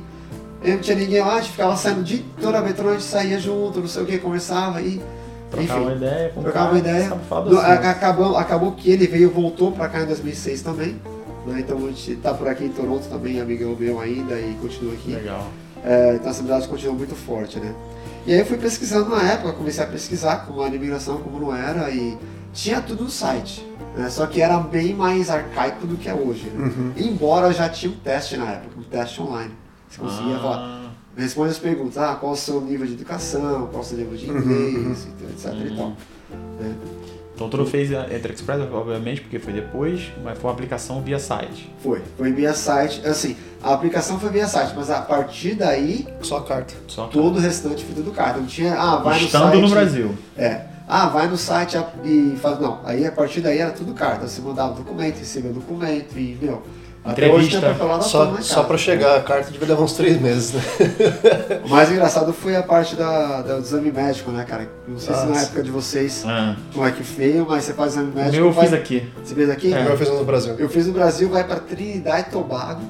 eu 0.63 0.75
não 0.75 0.81
tinha 0.81 0.97
ninguém 0.97 1.21
lá, 1.21 1.35
a 1.35 1.41
gente 1.41 1.51
ficava 1.53 1.77
saindo 1.77 2.03
de 2.03 2.19
toda 2.41 2.61
vez, 2.61 2.77
toda 2.77 2.89
noite 2.91 3.03
saía 3.03 3.39
junto, 3.39 3.81
não 3.81 3.89
sei 3.89 4.03
o 4.03 4.07
que, 4.07 4.19
conversava 4.19 4.81
e. 4.81 5.01
Trocar 5.51 5.81
uma 5.81 5.93
ideia 5.95 6.29
com 6.31 6.43
Trocava 6.43 6.65
cara 6.67 6.77
uma 6.77 6.79
ideia. 6.79 7.09
sabe 7.09 7.25
falar 7.29 7.41
do 7.45 7.51
No- 7.51 7.59
assunto. 7.59 7.73
a- 7.85 7.91
acabou, 7.91 8.37
acabou 8.37 8.73
que 8.73 8.89
ele 8.89 9.07
veio, 9.09 9.31
voltou 9.33 9.73
pra 9.73 9.89
cá 9.89 10.01
em 10.03 10.07
2006 10.07 10.63
também. 10.63 10.97
né? 11.47 11.59
Então 11.61 11.79
a 11.79 11.89
gente 11.89 12.17
tá 12.17 12.33
por 12.35 12.47
aqui 12.47 12.65
em 12.65 12.69
Toronto 12.69 13.09
também, 13.09 13.41
amigão 13.41 13.75
meu 13.77 13.99
ainda, 13.99 14.35
e 14.39 14.55
continua 14.61 14.93
aqui. 14.93 15.13
Legal. 15.13 15.45
É, 15.83 16.13
então 16.15 16.31
essa 16.31 16.41
amizade 16.41 16.69
continua 16.69 16.95
muito 16.95 17.15
forte, 17.17 17.59
né? 17.59 17.75
E 18.27 18.33
aí 18.35 18.39
eu 18.41 18.45
fui 18.47 18.59
pesquisando 18.59 19.09
na 19.09 19.23
época, 19.23 19.55
comecei 19.55 19.83
a 19.83 19.87
pesquisar 19.87 20.45
como 20.47 20.61
era 20.63 20.71
a 20.71 20.77
imigração, 20.77 21.17
como 21.17 21.41
não 21.41 21.57
era, 21.57 21.91
e 21.91 22.17
tinha 22.53 22.81
tudo 22.83 23.05
no 23.05 23.11
site. 23.11 23.67
Né? 23.97 24.09
Só 24.11 24.27
que 24.27 24.41
era 24.41 24.59
bem 24.59 24.95
mais 24.95 25.31
arcaico 25.31 25.87
do 25.87 25.97
que 25.97 26.09
é 26.09 26.15
hoje. 26.15 26.51
Né? 26.51 26.67
Uhum. 26.77 26.93
Embora 26.97 27.53
já 27.53 27.69
tinha 27.69 27.93
um 27.93 27.97
teste 27.97 28.37
na 28.37 28.51
época, 28.53 28.79
um 28.79 28.83
teste 28.83 29.21
online. 29.21 29.53
Você 29.89 30.01
conseguia 30.01 30.39
falar, 30.39 30.57
Ah, 30.59 30.91
responde 31.17 31.51
as 31.51 31.59
perguntas, 31.59 31.99
ah, 31.99 32.15
qual 32.19 32.33
o 32.33 32.37
seu 32.37 32.61
nível 32.61 32.87
de 32.87 32.93
educação, 32.95 33.67
qual 33.71 33.83
o 33.83 33.85
seu 33.85 33.99
nível 33.99 34.17
de 34.17 34.31
Uhum, 34.31 34.39
inglês, 34.39 35.09
etc 35.33 35.53
e 35.67 35.77
tal. 35.77 35.89
né? 36.61 36.75
Então 37.35 37.49
tu 37.49 37.57
não 37.57 37.65
fez 37.65 37.91
a 37.95 38.03
Enter 38.15 38.33
Express, 38.33 38.61
obviamente, 38.71 39.23
porque 39.23 39.39
foi 39.39 39.55
depois, 39.55 40.13
mas 40.23 40.37
foi 40.39 40.51
uma 40.51 40.53
aplicação 40.53 41.01
via 41.01 41.19
site. 41.19 41.73
Foi, 41.83 42.03
foi 42.19 42.33
via 42.33 42.53
site. 42.53 43.01
Assim, 43.07 43.35
a 43.63 43.73
aplicação 43.73 44.21
foi 44.21 44.29
via 44.29 44.47
site, 44.47 44.75
mas 44.77 44.91
a 44.91 45.01
partir 45.01 45.55
daí, 45.55 46.07
Só 46.21 46.37
a 46.37 46.43
carta. 46.45 46.75
Só 46.87 47.07
todo 47.07 47.37
o 47.37 47.41
restante 47.41 47.83
foi 47.83 47.95
tudo 47.95 48.11
carta. 48.13 48.39
Não 48.41 48.47
tinha, 48.47 48.75
ah, 48.79 48.97
vai 48.97 49.25
Estando 49.25 49.45
no 49.45 49.51
site. 49.53 49.63
no 49.63 49.69
Brasil. 49.71 50.15
É. 50.37 50.67
Ah, 50.93 51.07
vai 51.09 51.29
no 51.29 51.37
site 51.37 51.79
e 52.05 52.37
faz. 52.43 52.59
Não, 52.59 52.81
aí 52.85 53.07
a 53.07 53.13
partir 53.13 53.41
daí 53.41 53.59
era 53.59 53.71
tudo 53.71 53.95
carta. 53.95 54.27
Você 54.27 54.41
mandava 54.41 54.75
documento, 54.75 55.19
recebia 55.19 55.53
documento 55.53 56.19
e, 56.19 56.37
meu. 56.43 56.61
Até 57.03 57.33
hoje 57.33 57.49
tem 57.59 57.61
Só, 58.03 58.27
toda, 58.27 58.33
né, 58.33 58.43
só 58.43 58.63
pra 58.65 58.77
chegar, 58.77 59.17
a 59.17 59.23
carta 59.23 59.51
devia 59.51 59.69
levar 59.69 59.83
uns 59.85 59.95
três 59.95 60.21
meses, 60.21 60.53
né? 60.53 60.61
O 61.65 61.69
mais 61.71 61.91
engraçado 61.91 62.31
foi 62.33 62.55
a 62.57 62.63
parte 62.63 62.95
da, 62.95 63.41
da- 63.41 63.55
do 63.57 63.63
exame 63.63 63.91
médico, 63.91 64.31
né, 64.31 64.45
cara? 64.45 64.69
Não 64.87 64.99
sei 64.99 65.15
se 65.15 65.21
na 65.23 65.27
Nossa. 65.29 65.45
época 65.45 65.63
de 65.63 65.71
vocês 65.71 66.25
Ah, 66.27 66.57
como 66.75 66.85
é 66.87 66.91
que 66.91 67.03
feio, 67.03 67.47
mas 67.49 67.65
você 67.65 67.73
faz 67.73 67.93
exame 67.93 68.11
o 68.11 68.15
médico. 68.15 68.37
meu 68.37 68.47
eu 68.47 68.53
vai- 68.53 68.67
fiz 68.67 68.75
aqui. 68.75 69.09
Você 69.25 69.35
fez 69.35 69.49
aqui? 69.49 69.73
É. 69.73 69.87
Eu 69.87 69.97
fiz 69.97 70.09
no 70.11 70.25
Brasil. 70.25 70.55
Eu 70.59 70.69
fiz 70.69 70.87
no 70.89 70.93
Brasil, 70.93 71.29
vai 71.31 71.43
pra 71.45 71.57
Trinidad 71.57 72.27
e 72.27 72.31
Tobago. 72.31 72.83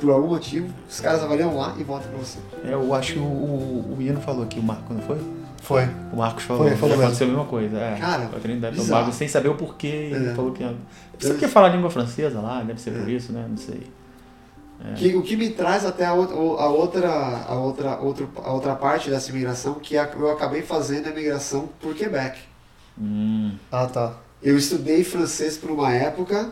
Por 0.00 0.10
algum 0.10 0.28
motivo, 0.28 0.68
os 0.88 0.98
caras 1.00 1.22
avaliam 1.22 1.56
lá 1.56 1.74
e 1.78 1.82
voltam 1.84 2.08
pra 2.10 2.18
você. 2.18 2.38
É, 2.64 2.72
Eu 2.72 2.92
acho 2.94 3.12
que 3.14 3.18
o, 3.18 3.22
o, 3.22 3.96
o 3.98 4.02
Ian 4.02 4.16
falou 4.16 4.42
aqui, 4.44 4.58
o 4.58 4.62
Marco, 4.62 4.92
não 4.94 5.00
foi? 5.02 5.18
Foi. 5.62 5.84
O 6.12 6.16
Marcos 6.16 6.44
falou, 6.44 6.68
Foi, 6.68 6.76
falou 6.76 6.96
que 6.96 7.02
aconteceu 7.02 7.26
a 7.26 7.30
mesma 7.30 7.44
coisa. 7.44 7.78
É, 7.78 7.96
Cara, 7.98 8.24
a 8.24 8.40
Trindade 8.40 8.80
e 8.80 9.12
sem 9.12 9.28
saber 9.28 9.48
o 9.48 9.54
porquê, 9.54 9.86
ele 10.12 10.30
É. 10.30 10.34
falou 10.34 10.52
que... 10.52 10.64
Você 11.18 11.34
quer 11.34 11.48
falar 11.48 11.68
língua 11.68 11.90
francesa 11.90 12.40
lá, 12.40 12.62
deve 12.62 12.80
ser 12.80 12.92
por 12.92 13.08
isso, 13.08 13.32
né? 13.32 13.44
Não 13.48 13.56
sei. 13.56 13.82
É. 14.84 14.94
Que, 14.94 15.16
o 15.16 15.22
que 15.22 15.36
me 15.36 15.50
traz 15.50 15.84
até 15.84 16.06
a 16.06 16.14
outra, 16.14 16.36
a 16.36 16.68
outra, 16.68 17.10
a 17.48 17.54
outra, 17.54 17.98
outro, 17.98 18.30
a 18.36 18.52
outra 18.52 18.74
parte 18.76 19.10
dessa 19.10 19.30
imigração, 19.30 19.74
que 19.74 19.94
eu 19.94 20.30
acabei 20.30 20.62
fazendo 20.62 21.08
a 21.08 21.10
imigração 21.10 21.68
por 21.80 21.94
Quebec. 21.94 22.38
Hum, 23.00 23.52
Ah, 23.72 23.86
tá. 23.86 24.14
Eu 24.40 24.56
estudei 24.56 25.02
francês 25.02 25.56
por 25.56 25.70
uma 25.72 25.92
época 25.92 26.50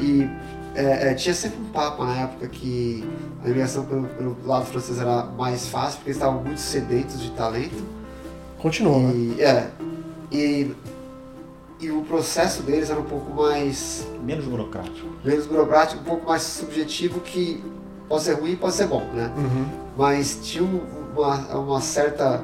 e 0.00 0.28
é, 0.76 1.10
é, 1.10 1.14
tinha 1.14 1.34
sempre 1.34 1.58
um 1.58 1.64
papo 1.72 2.04
na 2.04 2.16
época 2.20 2.46
que 2.46 3.04
a 3.42 3.46
imigração 3.46 3.84
pelo, 3.84 4.04
pelo 4.06 4.36
lado 4.46 4.66
francês 4.66 5.00
era 5.00 5.24
mais 5.24 5.66
fácil, 5.66 5.96
porque 5.96 6.10
eles 6.10 6.16
estavam 6.18 6.40
muito 6.44 6.60
sedentos 6.60 7.20
de 7.20 7.30
talento. 7.32 7.99
Continua, 8.60 8.98
né? 8.98 9.12
E, 9.38 9.42
é, 9.42 9.70
e, 10.30 10.70
e 11.80 11.90
o 11.90 12.02
processo 12.02 12.62
deles 12.62 12.90
era 12.90 13.00
um 13.00 13.04
pouco 13.04 13.32
mais 13.34 14.06
menos 14.22 14.44
burocrático. 14.44 15.06
menos 15.24 15.46
burocrático, 15.46 16.00
um 16.02 16.04
pouco 16.04 16.26
mais 16.28 16.42
subjetivo, 16.42 17.20
que 17.20 17.62
pode 18.08 18.22
ser 18.24 18.34
ruim 18.34 18.52
e 18.52 18.56
pode 18.56 18.74
ser 18.74 18.86
bom, 18.86 19.02
né? 19.14 19.32
Uhum. 19.36 19.66
Mas 19.96 20.38
tinha 20.42 20.62
um- 20.64 20.80
uma, 21.16 21.36
uma 21.58 21.80
certa 21.80 22.42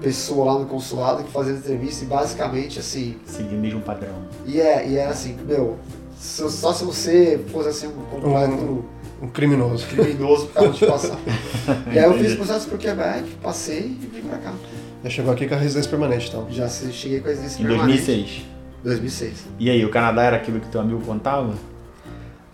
pessoa 0.00 0.52
lá 0.52 0.58
no 0.60 0.66
consulado 0.66 1.22
que 1.24 1.30
fazia 1.30 1.52
entrevista 1.54 2.04
e 2.04 2.06
basicamente 2.08 2.78
assim, 2.78 3.16
Seguir 3.26 3.54
o 3.54 3.58
mesmo 3.58 3.80
padrão. 3.80 4.14
e, 4.46 4.60
é, 4.60 4.88
e 4.88 4.96
era 4.96 5.10
assim, 5.10 5.36
meu, 5.46 5.76
só 6.18 6.72
se 6.72 6.84
você 6.84 7.38
fosse 7.52 7.68
assim 7.68 7.86
um 7.88 7.92
completo 8.20 8.84
Um 9.22 9.28
criminoso. 9.28 9.86
criminoso 9.88 10.46
por 10.46 10.54
causa 10.54 10.72
de 10.72 10.86
passar. 10.86 11.18
e 11.92 11.98
aí 11.98 12.04
eu 12.04 12.14
fiz 12.18 12.34
processo 12.34 12.68
por 12.68 12.78
Quebec, 12.78 13.28
passei 13.42 13.98
e 14.00 14.06
vim 14.14 14.22
pra 14.22 14.38
cá. 14.38 14.52
Já 15.02 15.10
chegou 15.10 15.32
aqui 15.32 15.46
com 15.48 15.54
a 15.54 15.58
residência 15.58 15.90
permanente, 15.90 16.28
então. 16.28 16.46
Já 16.50 16.68
cheguei 16.68 17.20
com 17.20 17.26
a 17.26 17.30
residência 17.30 17.62
Em 17.62 17.66
permanente. 17.66 18.04
2006. 18.04 18.44
2006. 18.84 19.44
E 19.58 19.70
aí, 19.70 19.84
o 19.84 19.90
Canadá 19.90 20.22
era 20.22 20.36
aquilo 20.36 20.60
que 20.60 20.68
teu 20.68 20.80
amigo 20.80 21.00
contava? 21.00 21.54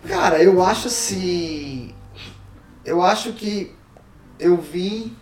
Cara, 0.07 0.41
eu 0.41 0.63
acho 0.63 0.87
assim. 0.87 1.93
Eu 2.85 3.01
acho 3.01 3.33
que 3.33 3.71
eu 4.39 4.57
vim 4.57 5.13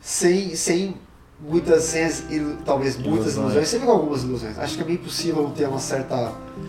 sem, 0.00 0.54
sem 0.54 0.96
muitas, 1.48 1.94
as 1.96 2.24
ilu- 2.30 2.56
talvez 2.64 2.96
muitas 2.96 3.34
Ilusões. 3.34 3.36
ilusões, 3.46 3.68
sempre 3.68 3.86
com 3.86 3.92
algumas 3.92 4.22
ilusões. 4.22 4.58
Acho 4.58 4.76
que 4.76 4.82
é 4.82 4.86
meio 4.86 4.98
impossível 4.98 5.42
não 5.42 5.50
ter 5.50 5.66
uma 5.68 5.78
certa 5.78 6.14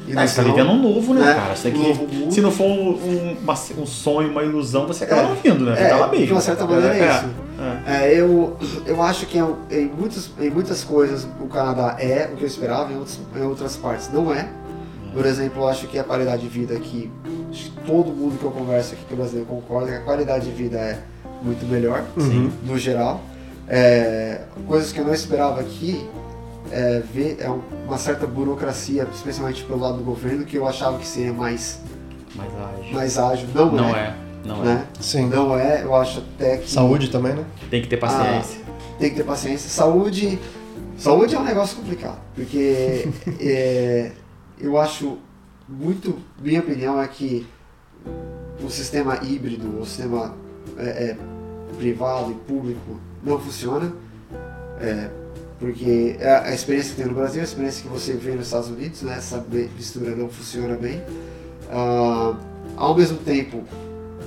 ilusão. 0.07 0.23
Ah, 0.23 0.27
você 0.27 0.35
tá 0.35 0.41
vivendo 0.43 0.69
um 0.71 0.81
novo, 0.81 1.13
né, 1.13 1.21
né? 1.21 1.33
cara? 1.35 1.53
Isso 1.53 1.67
aqui, 1.67 1.77
Um 1.77 1.87
novo 1.89 2.07
mundo. 2.07 2.33
se 2.33 2.41
não 2.41 2.51
for 2.51 2.65
um, 2.65 2.89
um, 2.89 3.37
uma- 3.43 3.53
um 3.77 3.85
sonho, 3.85 4.31
uma 4.31 4.43
ilusão, 4.43 4.87
você 4.87 5.03
acaba 5.03 5.21
É. 5.21 5.27
não 5.27 5.35
vindo, 5.35 5.65
né? 5.65 5.75
Você 5.75 5.81
É, 5.83 5.89
tá 5.89 5.95
lá 5.97 6.07
mesmo. 6.07 6.25
de 6.25 6.31
uma 6.31 6.41
certa 6.41 6.65
maneira 6.65 6.95
é 6.97 7.09
isso. 7.15 7.25
é. 7.25 8.03
É, 8.07 8.19
eu, 8.19 8.57
eu 8.85 9.01
acho 9.01 9.25
que 9.27 9.37
em, 9.37 9.45
em 9.71 9.85
muitos, 9.87 10.31
em 10.39 10.49
muitas 10.49 10.83
coisas 10.83 11.25
o 11.39 11.47
Canadá 11.47 11.95
é 11.99 12.29
o 12.33 12.35
que 12.35 12.43
eu 12.43 12.47
esperava, 12.47 12.91
em, 12.91 12.97
outros, 12.97 13.19
em 13.35 13.41
outras 13.43 13.77
partes 13.77 14.09
não 14.11 14.33
é. 14.33 14.49
Por 15.13 15.25
exemplo, 15.27 15.61
eu 15.61 15.67
acho 15.67 15.87
que 15.87 15.99
a 15.99 16.03
qualidade 16.03 16.41
de 16.41 16.47
vida 16.49 16.73
aqui, 16.73 17.11
acho 17.51 17.65
que 17.65 17.71
todo 17.85 18.07
mundo 18.11 18.37
que 18.39 18.43
eu 18.43 18.49
converso 18.49 18.93
aqui 18.95 19.05
que 19.07 19.13
é 19.13 19.15
brasileiro 19.17 19.47
concorda 19.47 19.91
que 19.91 19.97
a 19.97 20.01
qualidade 20.01 20.45
de 20.45 20.51
vida 20.51 20.77
é 20.79 20.99
muito 21.43 21.63
melhor, 21.67 22.03
Uhum. 22.17 22.49
no 22.65 22.77
geral. 22.79 23.21
É, 23.67 24.41
coisas 24.67 24.91
que 24.91 24.99
eu 24.99 25.05
não 25.05 25.13
esperava 25.13 25.61
aqui 25.61 26.07
é 26.71 26.99
ver 27.13 27.37
é 27.39 27.49
um- 27.49 27.61
uma 27.87 27.97
certa 27.97 28.25
burocracia, 28.27 29.07
especialmente 29.13 29.63
pelo 29.63 29.79
lado 29.79 29.97
do 29.97 30.03
governo, 30.03 30.45
que 30.45 30.57
eu 30.57 30.67
achava 30.67 30.97
que 30.97 31.07
seria 31.07 31.33
mais, 31.33 31.79
Mas 32.35 32.47
ágil. 32.79 32.93
mais 32.93 33.17
ágil. 33.17 33.47
Não, 33.53 33.71
Não 33.71 33.95
é. 33.95 33.99
é. 33.99 34.15
Não 34.45 34.61
é. 34.61 34.65
Né? 34.65 34.87
Sim. 34.99 35.27
Não 35.27 35.57
é, 35.57 35.83
eu 35.83 35.95
acho 35.95 36.19
até 36.35 36.57
que. 36.57 36.69
Saúde 36.69 37.09
também, 37.09 37.33
né? 37.33 37.45
Tem 37.69 37.81
que 37.81 37.87
ter 37.87 37.97
paciência. 37.97 38.61
tem 38.99 39.09
que 39.09 39.15
ter 39.15 39.23
paciência. 39.23 39.69
Saúde, 39.69 40.37
Saúde 40.97 41.35
é 41.35 41.39
um 41.39 41.43
negócio 41.43 41.77
complicado, 41.77 42.19
porque 42.35 43.07
é, 43.39 44.11
eu 44.59 44.77
acho 44.77 45.17
muito, 45.67 46.17
minha 46.41 46.59
opinião 46.59 47.01
é 47.01 47.07
que 47.07 47.47
o 48.63 48.69
sistema 48.69 49.19
híbrido, 49.23 49.79
o 49.79 49.85
sistema 49.85 50.35
é, 50.77 50.83
é, 50.85 51.17
privado 51.77 52.31
e 52.31 52.35
público 52.35 52.99
não 53.23 53.39
funciona, 53.39 53.91
é, 54.79 55.09
porque 55.59 56.17
a, 56.21 56.53
experiência 56.53 56.91
que 56.91 56.97
tem 56.97 57.05
no 57.05 57.13
Brasil, 57.13 57.41
a 57.41 57.43
experiência 57.43 57.83
que 57.83 57.87
você 57.87 58.13
vê 58.13 58.31
nos 58.31 58.47
Estados 58.47 58.69
Unidos, 58.69 59.01
né, 59.01 59.15
essa 59.17 59.43
mistura 59.49 60.15
não 60.15 60.27
funciona 60.27 60.75
bem. 60.75 61.01
Ah, 61.71 62.35
ao 62.75 62.95
mesmo 62.95 63.17
tempo, 63.19 63.63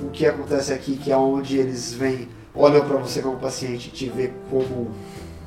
o 0.01 0.09
que 0.09 0.25
acontece 0.25 0.73
aqui, 0.73 0.97
que 0.97 1.11
é 1.11 1.17
onde 1.17 1.57
eles 1.57 1.93
vêm, 1.93 2.27
olham 2.55 2.85
para 2.87 2.97
você 2.97 3.21
como 3.21 3.37
paciente 3.37 3.89
e 3.89 3.91
te 3.91 4.09
vê 4.09 4.31
como 4.49 4.91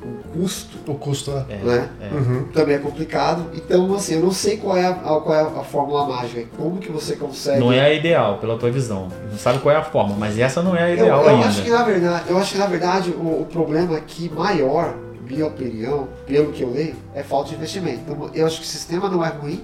um 0.03 0.39
custo. 0.39 0.91
O 0.91 0.95
custo, 0.95 1.31
é. 1.31 1.55
Né? 1.57 1.89
É. 2.01 2.13
Uhum. 2.13 2.45
Também 2.53 2.75
é 2.75 2.79
complicado. 2.79 3.45
Então, 3.53 3.93
assim, 3.93 4.15
eu 4.15 4.21
não 4.21 4.31
sei 4.31 4.57
qual 4.57 4.75
é 4.75 4.85
a, 4.85 4.93
qual 4.93 5.33
é 5.33 5.41
a 5.41 5.63
fórmula 5.63 6.07
mágica. 6.07 6.47
Como 6.57 6.77
que 6.77 6.91
você 6.91 7.15
consegue. 7.15 7.59
Não 7.59 7.71
é 7.71 7.81
a 7.81 7.93
ideal, 7.93 8.37
pela 8.37 8.57
tua 8.57 8.71
visão. 8.71 9.07
Não 9.29 9.37
sabe 9.37 9.59
qual 9.59 9.73
é 9.73 9.77
a 9.77 9.83
forma, 9.83 10.15
mas 10.17 10.37
essa 10.39 10.61
não 10.61 10.75
é 10.75 10.83
a 10.83 10.91
ideal 10.91 11.21
eu, 11.21 11.29
eu 11.29 11.35
ainda. 11.35 11.47
Acho 11.47 11.63
que, 11.63 11.69
na 11.69 11.83
verdade, 11.83 12.29
eu 12.29 12.37
acho 12.37 12.51
que, 12.53 12.57
na 12.57 12.67
verdade, 12.67 13.11
o, 13.11 13.41
o 13.41 13.45
problema 13.45 13.97
aqui 13.97 14.29
maior, 14.29 14.95
minha 15.27 15.45
opinião, 15.45 16.07
pelo 16.25 16.51
que 16.51 16.63
eu 16.63 16.71
leio, 16.71 16.95
é 17.13 17.23
falta 17.23 17.49
de 17.49 17.55
investimento. 17.55 18.01
Então, 18.05 18.29
eu 18.33 18.45
acho 18.45 18.57
que 18.59 18.65
o 18.65 18.67
sistema 18.67 19.09
não 19.09 19.23
é 19.23 19.29
ruim, 19.29 19.63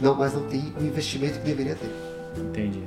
não, 0.00 0.14
mas 0.14 0.34
não 0.34 0.42
tem 0.42 0.72
o 0.80 0.84
investimento 0.84 1.38
que 1.38 1.44
deveria 1.44 1.74
ter. 1.74 1.90
Entendi. 2.38 2.82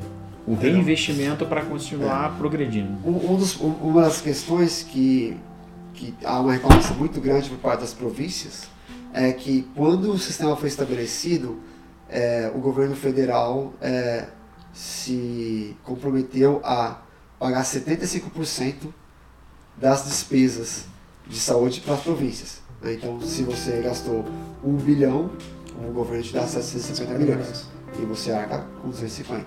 O 0.47 0.53
reinvestimento 0.53 1.45
para 1.45 1.61
continuar 1.61 2.33
é. 2.35 2.37
progredindo. 2.37 2.89
Um, 3.03 3.31
um 3.31 3.35
dos, 3.35 3.59
uma 3.59 4.03
das 4.03 4.21
questões 4.21 4.83
que 4.83 5.35
que 5.95 6.13
há 6.23 6.39
uma 6.39 6.53
reclamação 6.53 6.95
muito 6.97 7.19
grande 7.21 7.49
por 7.49 7.57
parte 7.57 7.81
das 7.81 7.93
províncias, 7.93 8.67
é 9.13 9.31
que 9.31 9.67
quando 9.75 10.11
o 10.11 10.19
sistema 10.19 10.55
foi 10.55 10.67
estabelecido, 10.67 11.59
é, 12.09 12.51
o 12.53 12.59
governo 12.59 12.95
federal 12.95 13.73
é, 13.81 14.27
se 14.73 15.75
comprometeu 15.83 16.61
a 16.63 17.01
pagar 17.39 17.63
75% 17.63 18.93
das 19.77 20.05
despesas 20.05 20.85
de 21.27 21.39
saúde 21.39 21.81
para 21.81 21.95
as 21.95 22.01
províncias. 22.01 22.61
Né? 22.81 22.93
Então, 22.93 23.19
se 23.21 23.43
você 23.43 23.81
gastou 23.81 24.25
1 24.63 24.75
bilhão, 24.77 25.31
o 25.77 25.91
governo 25.91 26.23
te 26.23 26.33
dá 26.33 26.45
750 26.45 27.17
milhões 27.17 27.65
e 27.99 28.05
você 28.05 28.31
arca 28.31 28.65
com 28.81 28.89
250. 28.89 29.45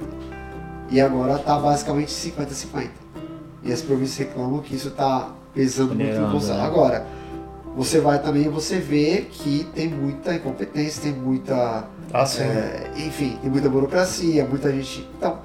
E 0.91 1.01
agora 1.01 1.37
está 1.37 1.59
basicamente 1.59 2.11
50-50. 2.11 2.91
E 3.63 3.73
as 3.73 3.83
províncias 3.83 4.29
reclamam 4.29 4.61
que 4.61 4.75
isso 4.75 4.89
está 4.89 5.35
pesando 5.55 5.95
muito 5.95 6.19
no 6.19 6.29
bolso. 6.29 6.53
Agora, 6.53 7.07
você 7.77 8.01
vai 8.01 8.21
também, 8.21 8.49
você 8.49 8.79
vê 8.79 9.27
que 9.31 9.65
tem 9.75 9.89
muita 9.89 10.35
incompetência, 10.35 11.03
tem 11.03 11.13
muita. 11.13 11.85
Ah, 12.13 12.27
sim. 12.27 12.43
É, 12.43 12.91
enfim, 12.97 13.39
tem 13.41 13.51
muita 13.51 13.69
burocracia, 13.69 14.45
muita 14.45 14.73
gente. 14.73 15.09
Então, 15.17 15.39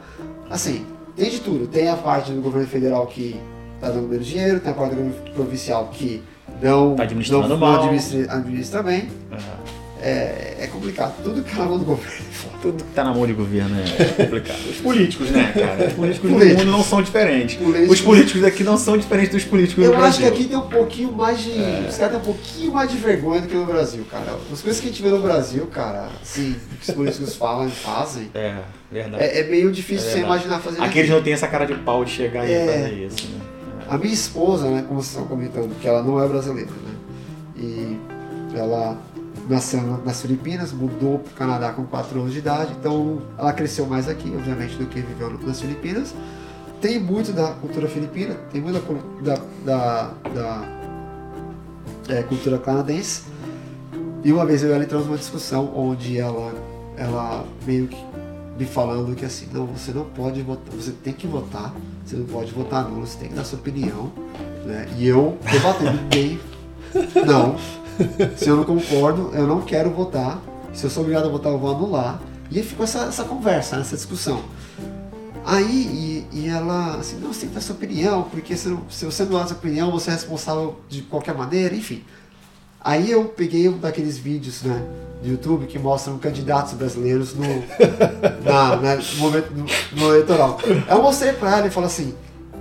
assim, 0.50 0.86
tem 1.16 1.30
de 1.30 1.40
tudo. 1.40 1.68
Tem 1.68 1.90
a 1.90 1.96
parte 1.96 2.32
do 2.32 2.42
governo 2.42 2.68
federal 2.68 3.06
que 3.08 3.40
está 3.76 3.90
dando 3.90 4.08
menos 4.08 4.26
dinheiro, 4.26 4.60
tem 4.60 4.72
a 4.72 4.76
parte 4.76 4.96
do 4.96 5.04
governo 5.04 5.34
provincial 5.34 5.88
que 5.92 6.24
não, 6.62 6.96
tá 6.96 7.04
administrando 7.04 7.48
não, 7.48 7.58
mal. 7.58 7.74
não 7.74 7.80
administra, 7.84 8.34
administra 8.34 8.84
bem. 8.84 9.10
Uhum 9.32 9.63
é, 10.04 10.58
é 10.60 10.68
complicado. 10.68 11.24
Tudo 11.24 11.42
que 11.42 11.56
tá 11.56 11.64
na 11.64 11.66
mão 11.66 11.80
do 11.80 11.86
governo 11.86 12.18
é 12.18 12.62
Tudo 12.62 12.84
que 12.84 12.92
tá 12.92 13.04
na 13.06 13.14
mão 13.14 13.26
do 13.26 13.34
governo 13.34 13.78
é 13.80 14.06
complicado. 14.22 14.60
Os 14.70 14.78
políticos, 14.78 15.32
né, 15.32 15.54
cara? 15.54 15.88
Os 15.88 15.94
políticos 15.94 16.30
do 16.30 16.38
mundo 16.38 16.66
não 16.66 16.84
são 16.84 17.02
diferentes. 17.02 17.58
Os 17.90 18.02
políticos 18.02 18.42
daqui 18.42 18.66
não 18.66 18.78
são 18.78 18.98
diferentes 18.98 19.32
dos 19.32 19.46
políticos 19.46 19.82
Eu 19.82 19.92
do 19.92 19.98
Brasil. 19.98 20.22
Eu 20.22 20.28
acho 20.28 20.36
que 20.38 20.42
aqui 20.42 20.50
tem 20.50 20.58
um 20.58 20.68
pouquinho 20.68 21.14
mais 21.14 21.40
de. 21.40 21.52
É. 21.52 21.88
Os 21.90 21.96
caras 21.96 22.12
têm 22.12 22.22
um 22.22 22.34
pouquinho 22.34 22.74
mais 22.74 22.92
de 22.92 22.98
vergonha 22.98 23.42
do 23.42 23.48
que 23.48 23.56
no 23.56 23.66
Brasil, 23.66 24.06
cara. 24.12 24.38
As 24.52 24.62
coisas 24.62 24.82
que 24.82 24.88
a 24.88 24.92
gente 24.92 25.02
vê 25.02 25.10
no 25.10 25.20
Brasil, 25.20 25.66
cara, 25.68 26.10
assim, 26.22 26.56
que 26.82 26.90
os 26.90 26.96
políticos 26.96 27.36
falam 27.36 27.70
e 27.70 27.72
fazem. 27.72 28.30
É, 28.36 28.58
verdade. 28.92 29.24
É, 29.24 29.40
é 29.40 29.44
meio 29.44 29.72
difícil 29.72 30.10
é 30.10 30.12
você 30.12 30.20
imaginar 30.20 30.60
fazer 30.60 30.78
isso. 30.78 30.86
Aqueles 30.86 31.10
não 31.10 31.24
têm 31.24 31.32
essa 31.32 31.48
cara 31.48 31.66
de 31.66 31.76
pau 31.76 32.04
de 32.04 32.12
chegar 32.12 32.46
é. 32.46 32.52
e 32.52 32.68
fazer 32.68 33.06
isso, 33.06 33.28
né? 33.28 33.40
A 33.88 33.98
minha 33.98 34.14
esposa, 34.14 34.70
né, 34.70 34.84
como 34.88 35.02
vocês 35.02 35.12
estão 35.12 35.28
comentando, 35.28 35.78
que 35.80 35.88
ela 35.88 36.02
não 36.02 36.22
é 36.22 36.28
brasileira, 36.28 36.72
né? 36.72 36.94
E 37.58 37.98
ela 38.56 38.98
nasceu 39.50 39.82
nas 40.06 40.22
Filipinas, 40.22 40.72
mudou 40.72 41.20
para 41.20 41.32
o 41.32 41.36
Canadá 41.36 41.72
com 41.72 41.86
4 41.86 42.20
anos 42.20 42.34
de 42.34 42.40
idade, 42.40 42.74
então 42.80 43.22
ela 43.38 43.54
cresceu 43.54 43.86
mais 43.86 44.08
aqui, 44.08 44.32
obviamente, 44.36 44.76
do 44.76 44.86
que 44.86 45.02
viveu 45.02 45.30
nas 45.40 45.60
Filipinas. 45.60 46.14
Tem 46.82 47.00
muito 47.00 47.32
da 47.32 47.54
cultura 47.54 47.88
filipina, 47.88 48.36
tem 48.52 48.62
muito 48.62 48.82
da, 49.22 49.40
da, 49.64 50.12
da 50.34 50.68
é, 52.10 52.24
cultura 52.24 52.58
canadense. 52.58 53.24
E 54.24 54.32
uma 54.32 54.46
vez 54.46 54.64
eu 54.64 54.70
e 54.70 54.74
ela 54.74 54.84
entramos 54.84 55.08
numa 55.08 55.18
discussão 55.18 55.72
onde 55.76 56.18
ela, 56.18 56.54
ela 56.98 57.46
meio 57.66 57.88
que 57.88 57.98
me 58.58 58.66
falando 58.66 59.16
que 59.16 59.26
assim, 59.26 59.48
não, 59.52 59.66
você 59.66 59.92
não 59.92 60.06
pode 60.06 60.42
votar, 60.42 60.74
você 60.74 60.92
tem 60.92 61.14
que 61.14 61.26
votar, 61.26 61.74
você 62.06 62.16
não 62.16 62.26
pode 62.26 62.52
votar 62.52 62.88
nulo, 62.88 63.06
você 63.06 63.18
tem 63.18 63.30
que 63.30 63.36
dar 63.36 63.44
sua 63.44 63.60
opinião. 63.60 64.12
Né? 64.66 64.88
E 64.98 65.08
eu 65.08 65.38
debatendo 65.52 66.00
bem, 66.10 66.40
não, 67.26 67.58
se 68.38 68.48
eu 68.48 68.56
não 68.56 68.64
concordo, 68.64 69.32
eu 69.34 69.48
não 69.48 69.62
quero 69.62 69.90
votar. 69.90 70.40
Se 70.74 70.86
eu 70.86 70.90
sou 70.90 71.04
obrigado 71.04 71.26
a 71.26 71.30
votar, 71.30 71.52
eu 71.52 71.60
vou 71.60 71.76
anular. 71.76 72.20
E 72.50 72.58
aí 72.58 72.64
ficou 72.64 72.84
essa, 72.84 73.06
essa 73.06 73.24
conversa, 73.24 73.78
essa 73.78 73.96
discussão. 73.96 74.44
Aí, 75.46 76.26
e, 76.32 76.40
e, 76.40 76.48
ela, 76.48 76.96
assim, 76.96 77.18
não, 77.18 77.34
você 77.34 77.42
tem 77.42 77.50
que 77.50 77.56
dar 77.56 77.62
sua 77.62 77.76
opinião, 77.76 78.24
porque 78.24 78.56
se, 78.56 78.76
se 78.90 79.06
você 79.06 79.24
não 79.26 79.40
dá 79.40 79.46
sua 79.46 79.58
opinião, 79.58 79.92
você 79.92 80.10
é 80.10 80.14
responsável 80.14 80.80
de 80.88 81.02
qualquer 81.02 81.36
maneira, 81.36 81.76
enfim. 81.76 82.04
Aí 82.80 83.12
eu 83.12 83.26
peguei 83.26 83.68
um 83.68 83.78
daqueles 83.78 84.18
vídeos, 84.18 84.62
né, 84.64 84.82
do 85.22 85.30
YouTube 85.30 85.68
que 85.68 85.80
mostram 85.80 86.18
candidatos 86.18 86.74
brasileiros 86.74 87.34
no, 87.34 87.44
na, 88.44 88.76
no 88.76 89.18
momento 89.18 89.52
no, 89.52 89.66
no 90.00 90.10
eleitoral. 90.14 90.60
Eu 90.90 91.02
mostrei 91.02 91.34
pra 91.34 91.58
ela 91.58 91.68
e 91.68 91.72
falei 91.72 91.88
assim, 91.88 92.14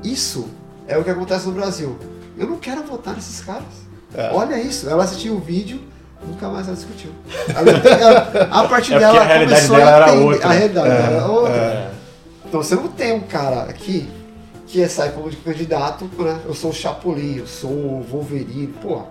isso 0.03 0.49
é 0.89 0.97
o 0.97 1.05
que 1.05 1.11
acontece 1.11 1.47
no 1.47 1.53
Brasil. 1.53 1.97
Eu 2.37 2.47
não 2.47 2.59
quero 2.59 2.83
votar 2.85 3.15
nesses 3.15 3.41
caras. 3.41 3.92
É. 4.15 4.31
Olha 4.33 4.61
isso, 4.61 4.89
ela 4.89 5.05
assistiu 5.05 5.35
o 5.35 5.39
vídeo, 5.39 5.81
nunca 6.27 6.49
mais 6.49 6.67
ela 6.67 6.77
discutiu. 6.77 7.11
Ela, 7.49 8.49
a 8.51 8.69
partir 8.69 8.95
é 8.95 8.99
dela, 8.99 9.21
a 9.21 9.25
realidade 9.25 9.69
dela 9.69 9.85
a 9.85 9.91
era 9.91 10.13
outra. 10.13 10.49
A 10.49 10.53
realidade 10.53 10.89
é, 10.89 11.15
era 11.15 11.27
outra. 11.27 11.55
É. 11.55 11.91
Então 12.47 12.63
você 12.63 12.75
não 12.75 12.89
tem 12.89 13.13
um 13.13 13.21
cara 13.21 13.63
aqui 13.63 14.09
que 14.73 14.89
sai 14.89 15.13
como 15.13 15.29
de 15.29 15.37
candidato, 15.37 16.09
né? 16.19 16.41
Eu 16.47 16.55
sou 16.55 16.71
o 16.71 16.75
Chapolin, 16.75 17.37
eu 17.37 17.47
sou 17.47 17.71
o 17.71 18.07
Wolverine, 18.11 18.69
porra. 18.69 19.05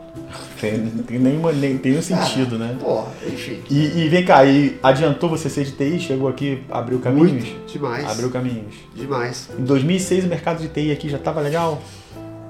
Tem, 0.60 0.88
tem 0.90 1.20
nenhuma, 1.20 1.52
nem 1.52 1.78
tem 1.78 2.00
um 2.00 2.02
sentido, 2.02 2.58
né? 2.58 2.76
Porra, 2.80 3.08
enfim. 3.28 3.62
E, 3.70 4.00
e, 4.00 4.10
vem 4.10 4.26
cá, 4.26 4.44
e 4.44 4.80
adiantou 4.82 5.30
você 5.30 5.52
ser 5.52 5.64
de 5.64 5.74
TI? 5.74 6.00
Chegou 6.00 6.28
aqui, 6.28 6.64
abriu 6.68 7.00
caminhos? 7.00 7.32
Muito, 7.32 7.72
demais. 7.72 8.10
Abriu 8.10 8.32
caminhos. 8.32 8.74
Demais. 8.96 9.50
Em 9.58 9.64
2006 9.64 10.26
o 10.26 10.28
mercado 10.28 10.62
de 10.62 10.68
TI 10.68 10.92
aqui 10.92 11.08
já 11.08 11.18
estava 11.18 11.40
legal? 11.42 11.80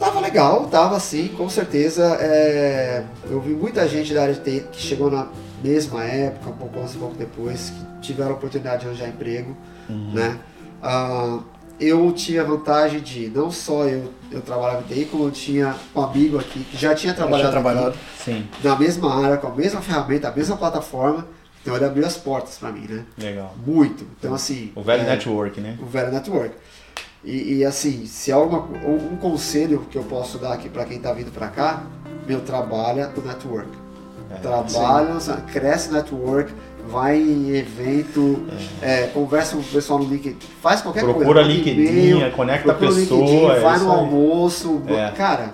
Tava 0.02 0.20
legal, 0.20 0.66
tava 0.66 1.00
sim, 1.00 1.28
com 1.28 1.48
certeza. 1.48 2.18
É, 2.20 3.04
eu 3.30 3.40
vi 3.40 3.54
muita 3.54 3.88
gente 3.88 4.12
da 4.16 4.24
área 4.24 4.34
de 4.34 4.40
TI 4.40 4.66
que 4.72 4.82
chegou 4.82 5.12
na 5.12 5.28
mesma 5.64 6.04
época, 6.04 6.50
um 6.50 6.54
pouco 6.54 6.80
antes, 6.80 6.96
um 6.96 7.00
pouco 7.02 7.16
depois, 7.16 7.70
que 7.70 8.08
tiveram 8.08 8.32
a 8.32 8.34
oportunidade 8.34 8.82
de 8.82 8.88
arranjar 8.88 9.10
emprego, 9.10 9.56
uhum. 9.88 10.12
né? 10.12 10.40
Uh, 10.82 11.44
eu 11.80 12.12
tinha 12.14 12.42
a 12.42 12.44
vantagem 12.44 13.00
de, 13.00 13.30
não 13.30 13.52
só 13.52 13.84
eu, 13.84 14.12
eu 14.32 14.42
trabalhava 14.42 14.82
em 14.82 14.92
TI, 14.92 15.06
como 15.06 15.26
eu 15.26 15.32
tinha 15.32 15.76
um 15.96 16.02
amigo 16.02 16.40
aqui 16.40 16.64
que 16.64 16.76
já 16.76 16.96
tinha 16.96 17.14
trabalhado, 17.14 17.52
tinha 17.52 17.62
trabalhado 17.62 17.96
aqui, 18.22 18.46
na 18.64 18.76
mesma 18.76 19.24
área, 19.24 19.38
com 19.38 19.48
a 19.50 19.56
mesma 19.56 19.82
ferramenta, 19.82 20.30
a 20.30 20.36
mesma 20.36 20.58
plataforma, 20.58 21.28
então 21.62 21.76
ele 21.76 21.86
abriu 21.86 22.08
as 22.08 22.18
portas 22.18 22.58
para 22.58 22.72
mim, 22.72 22.88
né? 22.90 23.06
Legal. 23.20 23.54
Muito. 23.64 24.04
Então 24.18 24.34
assim... 24.34 24.72
O 24.76 24.82
velho 24.82 25.04
é, 25.04 25.06
network, 25.06 25.62
né? 25.62 25.78
O 25.80 25.86
velho 25.86 26.12
network. 26.12 26.56
E, 27.24 27.58
e, 27.58 27.66
assim, 27.66 28.06
se 28.06 28.32
há 28.32 28.36
alguma, 28.36 28.62
um 28.86 29.16
conselho 29.18 29.86
que 29.92 29.98
eu 29.98 30.04
posso 30.04 30.40
dar 30.40 30.54
aqui 30.54 30.70
para 30.70 30.86
quem 30.86 30.98
está 30.98 31.14
vindo 31.14 31.32
para 31.32 31.48
cá, 31.50 31.84
meu 32.28 32.42
trabalha 32.42 33.12
o 33.16 33.22
network. 33.22 33.70
É, 34.32 34.36
trabalha, 34.36 35.20
sim. 35.20 35.34
cresce 35.52 35.90
o 35.90 35.94
network, 35.94 36.52
vai 36.90 37.18
em 37.18 37.56
evento, 37.56 38.42
é. 38.82 39.04
É, 39.04 39.08
conversa 39.08 39.56
com 39.56 39.62
o 39.62 39.66
pessoal 39.66 40.00
no 40.00 40.06
LinkedIn, 40.06 40.38
faz 40.62 40.82
qualquer 40.82 41.04
procura 41.04 41.26
coisa. 41.26 41.42
Procura 41.42 41.74
LinkedIn, 41.76 42.32
conecta 42.32 42.72
a 42.72 42.76
pessoa. 42.76 43.22
LinkedIn, 43.22 43.46
é 43.46 43.60
vai 43.60 43.80
no 43.80 43.92
almoço, 43.92 44.82
é. 44.88 45.12
cara, 45.12 45.54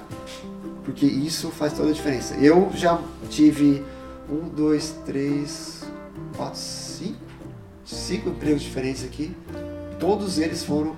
porque 0.86 1.06
isso 1.06 1.50
faz 1.50 1.74
toda 1.74 1.90
a 1.90 1.94
diferença. 1.94 2.36
Eu 2.36 2.72
já 2.74 3.00
tive 3.30 3.84
um, 4.30 4.48
dois, 4.48 4.96
três, 5.06 5.84
quatro, 6.36 6.60
cinco, 6.60 7.18
cinco 7.84 8.30
empregos 8.30 8.62
diferentes 8.62 9.04
aqui. 9.04 9.36
Todos 10.00 10.38
eles 10.38 10.64
foram 10.64 10.96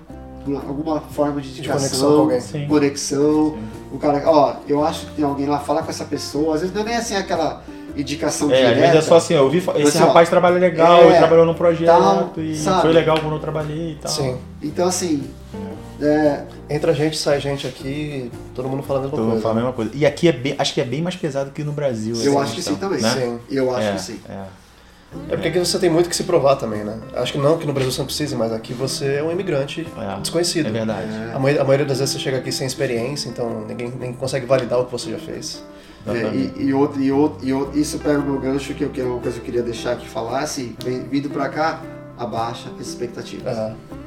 alguma 0.58 1.02
forma 1.02 1.42
de 1.42 1.50
indicação, 1.50 2.28
de 2.28 2.28
conexão, 2.28 2.68
conexão 2.68 3.58
o 3.92 3.98
cara, 3.98 4.22
ó, 4.26 4.56
eu 4.68 4.84
acho 4.84 5.08
que 5.08 5.16
tem 5.16 5.26
alguém 5.26 5.48
lá, 5.48 5.60
fala 5.60 5.82
com 5.82 5.90
essa 5.90 6.06
pessoa, 6.06 6.56
às 6.56 6.62
vezes 6.62 6.76
não 6.76 6.82
é 6.84 6.86
nem 6.86 6.96
assim 6.96 7.16
aquela 7.16 7.64
indicação 7.96 8.52
é, 8.52 8.56
direta. 8.56 8.74
Às 8.74 8.80
vezes 8.80 8.96
é 8.96 9.02
só 9.02 9.16
assim, 9.16 9.34
eu 9.34 9.50
vi, 9.50 9.58
esse 9.58 9.82
assim, 9.82 9.98
rapaz 10.00 10.28
ó, 10.28 10.32
trabalha 10.32 10.60
legal, 10.60 11.00
é, 11.02 11.06
ele 11.08 11.18
trabalhou 11.18 11.46
num 11.46 11.54
projeto 11.54 11.88
tal, 11.88 12.32
e 12.38 12.56
sabe? 12.56 12.82
foi 12.82 12.94
legal 12.94 13.20
quando 13.20 13.34
eu 13.34 13.40
trabalhei 13.40 13.94
e 13.94 13.96
tal. 13.96 14.12
Sim. 14.12 14.38
Então 14.62 14.88
assim, 14.88 15.24
É, 16.02 16.44
Entra 16.70 16.94
gente, 16.94 17.18
sai 17.18 17.42
gente 17.42 17.68
aqui, 17.68 18.32
todo 18.56 18.70
mundo 18.70 18.84
fala 18.84 19.00
a 19.00 19.02
mesma 19.02 19.18
Todo 19.18 19.28
coisa. 19.28 19.42
fala 19.42 19.54
a 19.54 19.58
mesma 19.58 19.74
coisa. 19.74 19.92
E 19.94 20.06
aqui 20.06 20.30
é 20.30 20.32
bem, 20.32 20.56
acho 20.58 20.74
que 20.74 20.80
é 20.80 20.86
bem 20.86 21.02
mais 21.02 21.16
pesado 21.16 21.52
que 21.52 21.62
no 21.64 21.74
Brasil. 21.74 22.16
eu 22.16 22.32
essa 22.34 22.40
acho 22.42 22.56
que 22.56 22.62
sim 22.62 22.76
questão, 22.76 22.90
também. 22.90 23.02
né? 23.04 23.10
Sim. 23.10 23.40
Eu 23.50 23.76
acho 23.76 23.88
é, 23.88 23.94
que 23.94 24.02
sim. 24.02 24.20
é. 24.30 24.44
É 25.28 25.34
porque 25.36 25.48
aqui 25.48 25.60
você 25.60 25.80
tem 25.80 25.90
muito 25.90 26.08
que 26.10 26.16
se 26.16 26.24
provar 26.24 26.56
também, 26.56 26.84
né? 26.84 27.00
Acho 27.16 27.34
que 27.34 27.38
não 27.40 27.58
que 27.58 27.66
no 27.66 27.74
Brasil 27.74 27.92
você 27.92 28.00
não 28.00 28.06
precisa, 28.06 28.36
mas 28.38 28.52
aqui 28.52 28.74
você 28.74 29.16
é 29.16 29.24
um 29.24 29.32
imigrante 29.32 29.88
É. 29.98 30.20
desconhecido. 30.20 30.68
É 30.68 30.72
verdade. 30.72 31.08
A 31.34 31.40
maioria, 31.40 31.62
a 31.62 31.66
maioria 31.66 31.86
das 31.86 31.98
vezes 32.00 32.14
você 32.14 32.20
chega 32.20 32.38
aqui 32.38 32.52
sem 32.52 32.68
experiência, 32.68 33.28
então 33.30 33.66
ninguém 33.68 33.92
nem 34.00 34.14
consegue 34.14 34.46
validar 34.46 34.80
o 34.80 34.86
que 34.86 34.92
você 34.92 35.12
já 35.12 35.18
fez. 35.20 35.64
É, 36.08 36.12
e, 36.34 36.64
e, 36.68 36.74
outro, 36.74 37.02
e, 37.02 37.12
outro, 37.12 37.46
e 37.46 37.52
outro- 37.54 37.78
isso 37.80 38.00
pega 38.00 38.20
o 38.20 38.24
meu 38.24 38.40
gancho, 38.40 38.74
que, 38.74 38.84
eu, 38.84 38.90
que 38.90 39.02
é 39.02 39.04
uma 39.04 39.20
coisa 39.20 39.36
que 39.38 39.42
eu 39.42 39.46
queria 39.46 39.62
deixar 39.64 39.98
assim, 40.38 40.76
vem- 40.84 41.04
vindo 41.04 41.30
pra 41.30 41.50
cá, 41.50 41.82
abaixa 42.18 42.70
as 42.80 42.88
expectativas. 42.88 43.58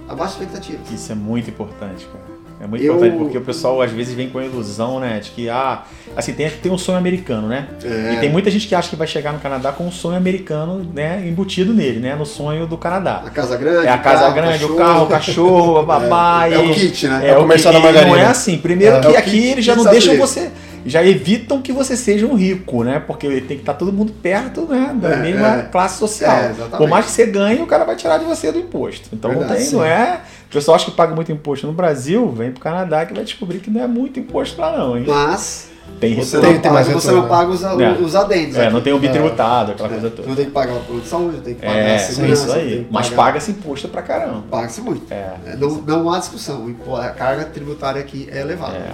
Abaixa 0.09 0.25
as 0.37 0.41
expectativas. 0.41 0.91
Isso 0.91 1.13
é 1.13 1.15
muito 1.15 1.51
importante, 1.51 2.07
cara. 2.07 2.32
É 2.63 2.67
muito 2.67 2.85
Eu- 2.85 2.95
importante 2.95 3.19
porque 3.19 3.39
o 3.39 3.41
pessoal 3.41 3.83
às 3.83 3.91
vezes 3.91 4.15
vem 4.15 4.29
com 4.31 4.39
a 4.39 4.45
ilusão, 4.45 5.01
né, 5.01 5.19
de 5.19 5.31
que, 5.31 5.49
ah, 5.51 5.83
assim, 6.17 6.33
tem, 6.33 6.49
tem 6.49 6.71
um 6.71 6.79
sonho 6.79 6.97
americano, 6.97 7.49
né? 7.49 7.67
É. 7.83 8.15
E 8.15 8.21
tem 8.21 8.31
muita 8.31 8.51
gente 8.53 8.69
que 8.69 8.75
acha 8.75 8.89
que 8.89 8.95
vai 8.95 9.07
chegar 9.09 9.33
no 9.33 9.41
Canadá 9.41 9.73
com 9.73 9.85
um 9.85 9.91
sonho 9.91 10.17
americano, 10.17 10.89
né, 10.95 11.25
embutido 11.27 11.75
nele, 11.75 11.99
né, 11.99 12.15
no 12.15 12.25
sonho 12.25 12.65
do 12.67 12.79
Canadá. 12.79 13.23
A 13.27 13.31
casa 13.31 13.57
grande, 13.57 13.89
É 13.89 13.91
a 13.91 13.97
o 13.97 13.99
casa 14.01 14.21
carro, 14.23 14.35
grande, 14.35 14.65
o 14.65 14.69
cachorro. 14.69 14.77
carro, 14.79 15.05
o 15.05 15.09
cachorro, 15.09 15.79
a 15.79 15.83
babá. 15.85 16.49
É, 16.49 16.55
é 16.55 16.59
o 16.59 16.73
kit, 16.73 17.09
né? 17.09 17.21
É, 17.27 17.31
É 17.31 17.37
o 17.37 17.41
comercial 17.41 17.75
que- 17.75 17.81
da 17.81 17.85
margarina. 17.85 18.17
Não 18.17 18.23
é 18.23 18.27
assim. 18.27 18.57
Primeiro 18.59 18.97
É, 18.97 19.01
que 19.01 19.07
é 19.09 19.11
o 19.11 19.19
aqui 19.19 19.31
kit 19.33 19.47
eles 19.49 19.65
já 19.65 19.75
não 19.75 19.85
deixam 19.85 20.17
você. 20.17 20.51
Já 20.85 21.05
evitam 21.05 21.63
que 21.63 21.73
você 21.73 21.97
seja 21.97 22.27
um 22.27 22.35
rico, 22.35 22.83
né? 22.83 23.01
Porque 23.07 23.29
tem 23.43 23.57
que 23.57 23.63
estar 23.63 23.75
todo 23.75 23.93
mundo 23.93 24.13
perto 24.21 24.63
né, 24.63 24.93
da 25.01 25.11
É, 25.11 25.17
mesma 25.17 25.57
é. 25.59 25.63
classe 25.63 25.97
social. 25.99 26.37
É. 26.37 26.53
Por 26.77 26.89
mais 26.89 27.05
que 27.07 27.13
você 27.13 27.25
ganhe, 27.27 27.61
o 27.63 27.67
cara 27.67 27.85
vai 27.85 27.95
tirar 27.95 28.19
de 28.19 28.25
você 28.25 28.51
do 28.51 28.59
imposto. 28.59 29.09
Então 29.13 29.31
não 29.31 29.39
Verdade, 29.41 29.61
tem, 29.61 29.69
sim. 29.71 29.77
não 29.77 29.85
é. 29.85 30.21
O 30.53 30.55
pessoal 30.55 30.75
acha 30.75 30.85
que 30.85 30.91
paga 30.91 31.15
muito 31.15 31.33
imposto 31.33 31.67
no 31.67 31.73
Brasil, 31.73 32.31
vem 32.31 32.53
pro 32.53 32.61
Canadá 32.61 33.07
que 33.07 33.15
vai 33.15 33.25
descobrir 33.25 33.59
que 33.61 33.71
não 33.71 33.81
é 33.83 33.87
muito 33.87 34.21
imposto 34.21 34.61
lá, 34.61 34.77
não, 34.77 34.99
hein? 34.99 35.05
Mas 35.09 35.71
Tem 35.99 36.15
você. 36.15 36.39
Tem- 36.41 36.53
não, 36.53 36.61
tem 36.61 36.71
mais 36.71 36.87
você 36.89 37.11
não 37.11 37.27
paga 37.27 37.51
os, 37.51 37.63
É. 37.65 37.91
os 37.93 38.15
adendos. 38.15 38.57
É, 38.57 38.65
aqui. 38.65 38.73
não 38.75 38.83
tem 38.83 38.93
o 38.93 38.97
É. 38.97 38.99
bitributado, 38.99 39.73
aquela 39.73 39.89
É, 39.89 39.93
coisa 39.93 40.11
toda. 40.11 40.29
Não 40.29 40.37
tem 40.37 40.45
que 40.45 40.51
pagar 40.51 40.75
o 40.75 40.81
plano 40.81 41.01
de 41.01 41.09
saúde, 41.09 41.39
tem 41.41 41.55
que 41.55 41.61
pagar 41.63 41.75
É, 41.75 41.97
a 41.97 41.99
segurança. 41.99 42.43
isso 42.45 42.53
tem 42.53 42.63
aí. 42.63 42.87
Mas 42.91 43.09
paga-se 43.09 43.51
imposto 43.53 43.89
pra 43.89 44.03
caramba. 44.03 44.45
Paga-se 44.51 44.83
muito. 44.83 45.11
É. 45.11 45.31
É, 45.47 45.57
não, 45.57 45.69
não 45.71 46.13
há 46.13 46.19
discussão. 46.19 46.75
A 47.01 47.09
carga 47.09 47.47
tributária 47.47 48.01
aqui 48.01 48.29
é 48.31 48.43
elevada. 48.43 48.77
É. 48.77 48.93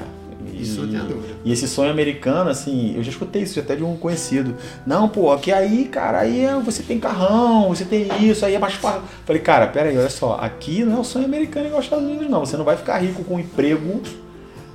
Isso 0.55 0.81
não 0.83 0.89
tenha 0.89 1.03
dúvida. 1.03 1.35
E 1.45 1.53
esse 1.53 1.67
sonho 1.69 1.91
americano, 1.91 2.51
assim, 2.51 2.95
eu 2.97 3.03
já 3.03 3.11
escutei 3.11 3.43
isso 3.43 3.59
até 3.61 3.75
de 3.77 3.83
um 3.85 3.97
conhecido. 3.97 4.55
Não, 4.87 5.09
pô, 5.09 5.31
aqui 5.33 5.53
aí, 5.53 5.85
cara, 5.87 6.21
aí 6.21 6.45
é- 6.45 6.55
você 6.59 6.83
tem 6.83 6.99
carrão, 7.01 7.69
você 7.69 7.85
tem 7.85 8.09
isso, 8.21 8.45
aí 8.45 8.55
é 8.55 8.59
mais 8.59 8.75
fácil. 8.75 9.03
Falei, 9.25 9.43
cara, 9.43 9.67
pera 9.67 9.89
aí, 9.91 9.99
olha 9.99 10.11
só, 10.11 10.39
aqui 10.41 10.85
não 10.85 10.97
é 10.99 11.01
o 11.01 11.05
sonho 11.05 11.25
americano 11.25 11.67
igual 11.67 11.79
aos 11.79 11.87
Estados 11.87 12.05
Unidos, 12.05 12.29
não. 12.29 12.41
Você 12.45 12.57
não 12.57 12.65
vai 12.65 12.77
ficar 12.77 12.99
rico 12.99 13.23
com 13.25 13.39
emprego, 13.41 14.01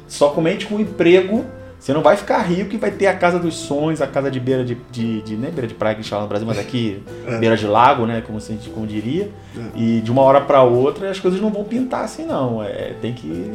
somente 0.07 0.65
com 0.65 0.79
emprego. 0.79 1.45
Você 1.79 1.91
não 1.93 2.01
vai 2.01 2.15
ficar 2.15 2.37
rico 2.43 2.73
e 2.73 2.77
vai 2.77 2.91
ter 2.91 3.07
a 3.07 3.13
casa 3.13 3.37
dos 3.37 3.55
sonhos, 3.55 4.01
a 4.01 4.07
casa 4.07 4.31
de 4.31 4.39
beira 4.39 4.63
de. 4.63 4.77
de, 4.89 5.21
de 5.21 5.35
nem 5.35 5.51
beira 5.51 5.67
de 5.67 5.73
praia 5.73 5.93
que 5.95 5.99
a 5.99 6.01
gente 6.01 6.09
fala 6.09 6.21
no 6.23 6.29
Brasil, 6.29 6.47
mas 6.47 6.57
aqui, 6.57 7.03
É. 7.27 7.37
beira 7.39 7.57
de 7.57 7.67
lago, 7.67 8.05
né? 8.05 8.23
Como, 8.25 8.39
se, 8.39 8.53
como 8.73 8.87
diria. 8.87 9.29
E 9.75 9.99
de 9.99 10.09
uma 10.09 10.21
hora 10.21 10.39
para 10.39 10.63
outra 10.63 11.09
as 11.11 11.19
coisas 11.19 11.41
não 11.41 11.49
vão 11.49 11.65
pintar 11.65 12.05
assim, 12.05 12.25
não. 12.25 12.63
É, 12.63 12.93
tem 13.01 13.11
que. 13.13 13.51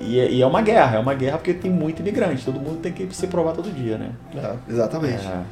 E 0.00 0.18
é, 0.18 0.30
e 0.30 0.42
é 0.42 0.46
uma 0.46 0.62
guerra, 0.62 0.96
é 0.96 0.98
uma 0.98 1.14
guerra 1.14 1.38
porque 1.38 1.54
tem 1.54 1.70
muito 1.70 2.00
imigrante, 2.00 2.44
todo 2.44 2.60
mundo 2.60 2.80
tem 2.80 2.92
que 2.92 3.08
se 3.14 3.26
provar 3.26 3.52
todo 3.52 3.70
dia, 3.70 3.98
né? 3.98 4.10
é. 4.34 4.72
Exatamente. 4.72 5.26
É. 5.26 5.42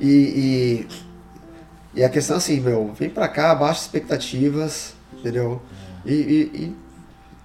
E, 0.00 0.06
e, 0.06 2.00
e 2.00 2.04
a 2.04 2.08
questão 2.08 2.36
é 2.36 2.38
assim, 2.38 2.60
meu, 2.60 2.92
vem 2.92 3.08
pra 3.08 3.28
cá, 3.28 3.54
baixa 3.54 3.80
expectativas, 3.80 4.94
entendeu? 5.18 5.60
E, 6.04 6.12
e, 6.12 6.76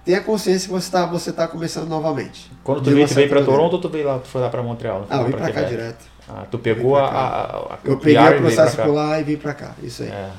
tenha 0.04 0.20
consciência 0.20 0.68
que 0.68 0.72
você 0.72 0.90
tá, 0.90 1.06
você 1.06 1.32
tá 1.32 1.48
começando 1.48 1.88
novamente. 1.88 2.50
Quando 2.62 2.82
tu 2.82 2.90
veio, 2.90 3.08
tu 3.08 3.14
veio 3.14 3.28
pra. 3.28 3.42
Toronto 3.42 3.74
ou 3.74 3.80
tu 3.80 3.88
veio 3.88 4.06
lá, 4.06 4.18
tu 4.18 4.28
foi 4.28 4.40
lá 4.40 4.48
pra 4.48 4.62
Montreal? 4.62 5.06
Ah, 5.08 5.18
eu 5.18 5.24
vim 5.24 5.30
Foi 5.32 5.40
pra 5.40 5.52
cá 5.52 5.62
direto. 5.62 6.04
Ah, 6.28 6.44
tu 6.50 6.58
pegou 6.58 6.96
a, 6.96 7.08
pra 7.08 7.18
a, 7.18 7.56
a, 7.74 7.78
Eu 7.84 7.98
peguei 7.98 8.18
o 8.18 8.38
processo 8.38 8.76
pra 8.76 8.84
por 8.84 8.94
lá 8.94 9.20
e 9.20 9.24
vim 9.24 9.36
pra 9.36 9.54
cá, 9.54 9.72
isso 9.82 10.02
aí. 10.02 10.08
É. 10.08 10.30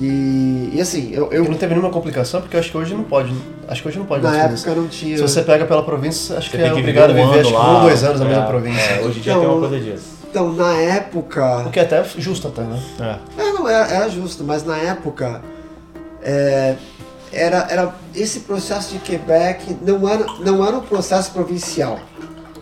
E, 0.00 0.70
e 0.74 0.80
assim, 0.80 1.10
eu, 1.12 1.28
eu 1.32 1.44
E 1.44 1.48
não 1.48 1.56
teve 1.56 1.74
nenhuma 1.74 1.90
complicação, 1.92 2.40
porque 2.40 2.54
eu 2.54 2.60
acho 2.60 2.70
que 2.70 2.76
hoje 2.76 2.94
não 2.94 3.02
pode. 3.02 3.34
Acho 3.66 3.82
que 3.82 3.88
hoje 3.88 3.98
não 3.98 4.06
pode 4.06 4.22
na 4.22 4.36
época 4.36 4.70
eu 4.70 4.76
não 4.76 4.84
isso. 4.84 4.92
tinha. 4.92 5.16
Se 5.16 5.22
você 5.22 5.42
pega 5.42 5.64
pela 5.64 5.82
província, 5.82 6.38
acho 6.38 6.50
Você 6.50 6.56
que 6.56 6.62
é 6.62 6.70
que 6.70 6.78
obrigado 6.78 7.10
a 7.10 7.14
viver 7.14 7.24
um 7.24 7.28
viver 7.28 7.40
acho 7.40 7.50
que 7.50 7.56
lá. 7.56 7.70
um 7.70 7.74
ou 7.74 7.80
dois 7.82 8.04
anos 8.04 8.20
na 8.20 8.26
é, 8.26 8.28
mesma 8.28 8.46
província. 8.46 8.92
É, 8.92 9.00
hoje 9.00 9.18
em 9.18 9.22
dia 9.22 9.32
Então, 9.32 9.42
tem 9.42 9.50
uma 9.50 9.68
coisa 9.68 9.84
disso. 9.84 10.18
Então, 10.30 10.52
na 10.52 10.74
época. 10.74 11.58
O 11.66 11.70
que 11.70 11.80
é 11.80 11.82
até 11.82 12.04
justo 12.16 12.48
até, 12.48 12.62
né? 12.62 12.80
É. 13.00 13.42
É, 13.42 13.52
não, 13.52 13.68
era, 13.68 13.86
era 13.92 14.08
justo, 14.08 14.44
mas 14.44 14.64
na 14.64 14.76
época 14.76 15.42
é, 16.22 16.76
era, 17.32 17.66
era 17.68 17.94
esse 18.14 18.40
processo 18.40 18.92
de 18.92 18.98
Quebec 19.00 19.76
não 19.82 20.08
era, 20.08 20.24
não 20.40 20.64
era 20.64 20.76
um 20.76 20.80
processo 20.80 21.32
provincial. 21.32 21.98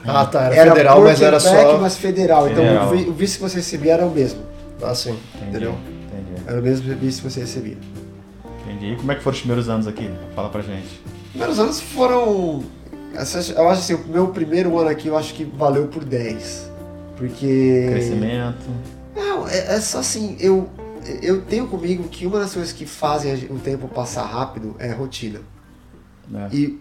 Ah, 0.06 0.24
tá, 0.24 0.44
era, 0.44 0.70
federal, 0.72 0.96
por 0.96 1.04
mas 1.04 1.20
era 1.20 1.38
Quebec, 1.38 1.70
só. 1.72 1.78
mas 1.78 1.96
federal. 1.98 2.48
Então 2.48 2.62
Federal. 2.64 2.88
o 2.94 3.10
o 3.10 3.12
visto 3.12 3.36
que 3.36 3.42
você 3.42 3.56
recebia 3.56 3.94
era 3.94 4.06
o 4.06 4.10
mesmo. 4.10 4.40
Ah, 4.82 4.94
sim. 4.94 5.18
Entendi. 5.34 5.50
Entendeu? 5.50 5.74
Era 6.46 6.60
o 6.60 6.62
mesmo 6.62 6.94
visto 6.96 7.22
que 7.22 7.30
você 7.30 7.40
recebia. 7.40 7.76
Entendi. 8.62 8.92
E 8.92 8.96
como 8.96 9.10
é 9.12 9.14
que 9.14 9.22
foram 9.22 9.34
os 9.34 9.40
primeiros 9.40 9.68
anos 9.68 9.86
aqui? 9.86 10.10
Fala 10.34 10.48
pra 10.48 10.62
gente. 10.62 11.00
Os 11.24 11.30
primeiros 11.30 11.58
anos 11.58 11.80
foram. 11.80 12.62
Eu 13.14 13.68
acho 13.68 13.80
assim, 13.80 13.94
o 13.94 14.08
meu 14.08 14.28
primeiro 14.28 14.78
ano 14.78 14.88
aqui 14.90 15.08
eu 15.08 15.16
acho 15.16 15.34
que 15.34 15.44
valeu 15.44 15.88
por 15.88 16.04
10. 16.04 16.70
Porque. 17.16 17.86
Crescimento. 17.90 18.66
Não, 19.14 19.48
é, 19.48 19.74
é 19.76 19.80
só 19.80 19.98
assim, 20.00 20.36
eu, 20.38 20.68
eu 21.22 21.40
tenho 21.42 21.66
comigo 21.66 22.04
que 22.08 22.26
uma 22.26 22.38
das 22.40 22.52
coisas 22.52 22.72
que 22.72 22.84
fazem 22.84 23.34
o 23.50 23.58
tempo 23.58 23.88
passar 23.88 24.24
rápido 24.24 24.76
é 24.78 24.92
rotina. 24.92 25.40
Né? 26.28 26.48
E 26.52 26.78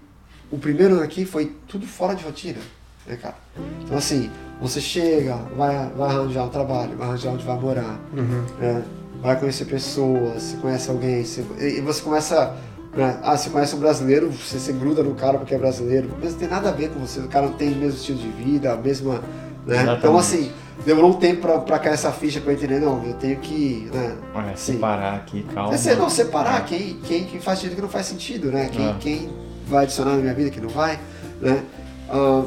o 0.52 0.58
primeiro 0.58 0.96
ano 0.96 1.04
aqui 1.04 1.26
foi 1.26 1.56
tudo 1.68 1.88
fora 1.88 2.14
de 2.16 2.24
rotina, 2.24 2.60
né, 3.08 3.16
cara? 3.16 3.36
Então, 3.84 3.98
assim, 3.98 4.30
você 4.62 4.82
chega, 4.82 5.36
vai, 5.56 5.90
vai 5.96 6.10
arranjar 6.10 6.44
um 6.44 6.50
trabalho, 6.50 6.98
vai 6.98 7.08
arranjar 7.08 7.30
onde 7.32 7.46
vai 7.46 7.58
morar, 7.60 8.00
Uhum. 8.14 8.44
né? 8.60 8.84
Vai 9.26 9.40
conhecer 9.40 9.66
pessoas, 9.66 10.42
você 10.44 10.58
conhece 10.58 10.90
alguém, 10.90 11.24
você, 11.26 11.44
e 11.60 11.82
você 11.82 12.02
começa. 12.02 12.56
Né? 12.96 13.20
Ah, 13.24 13.36
você 13.36 13.50
conhece 13.50 13.76
um 13.76 13.80
brasileiro, 13.80 14.32
você 14.32 14.58
se 14.58 14.72
gruda 14.72 15.04
no 15.04 15.16
cara 15.16 15.38
porque 15.38 15.54
é 15.54 15.58
brasileiro, 15.58 16.10
mas 16.22 16.32
não 16.32 16.40
tem 16.40 16.48
nada 16.48 16.70
a 16.70 16.72
ver 16.72 16.90
com 16.92 17.00
você, 17.02 17.20
o 17.20 17.28
cara 17.28 17.48
não 17.48 17.54
tem 17.54 17.74
o 17.74 17.76
mesmo 17.76 17.98
estilo 18.00 18.18
de 18.20 18.30
vida, 18.30 18.72
a 18.72 18.78
mesma. 18.78 19.22
Né? 19.66 19.96
Então, 19.98 20.18
assim, 20.18 20.50
demorou 20.86 21.10
um 21.10 21.14
tempo 21.16 21.42
pra, 21.42 21.58
pra 21.60 21.80
cair 21.80 21.94
essa 21.96 22.12
ficha 22.12 22.40
pra 22.40 22.54
eu 22.54 22.56
entender, 22.58 22.80
não, 22.80 23.04
eu 23.04 23.14
tenho 23.16 23.36
que. 23.38 23.90
Né? 23.94 24.16
Separar 24.56 25.16
aqui, 25.16 25.44
calma. 25.54 25.78
Ser- 25.78 25.98
não, 25.98 26.10
separar 26.10 26.62
É. 26.62 26.64
quem, 26.64 27.00
quem, 27.04 27.26
quem 27.26 27.42
faz 27.42 27.60
sentido 27.60 27.72
e 27.74 27.76
quem 27.76 27.82
não 27.84 27.90
faz 27.90 28.06
sentido, 28.06 28.52
né? 28.52 28.70
Quem, 28.72 28.88
É. 28.90 28.96
quem 29.00 29.30
vai 29.68 29.84
adicionar 29.84 30.12
na 30.12 30.22
minha 30.22 30.34
vida, 30.34 30.50
quem 30.52 30.62
não 30.62 30.70
vai, 30.70 30.98
né? 31.42 31.64
Ah, 32.10 32.44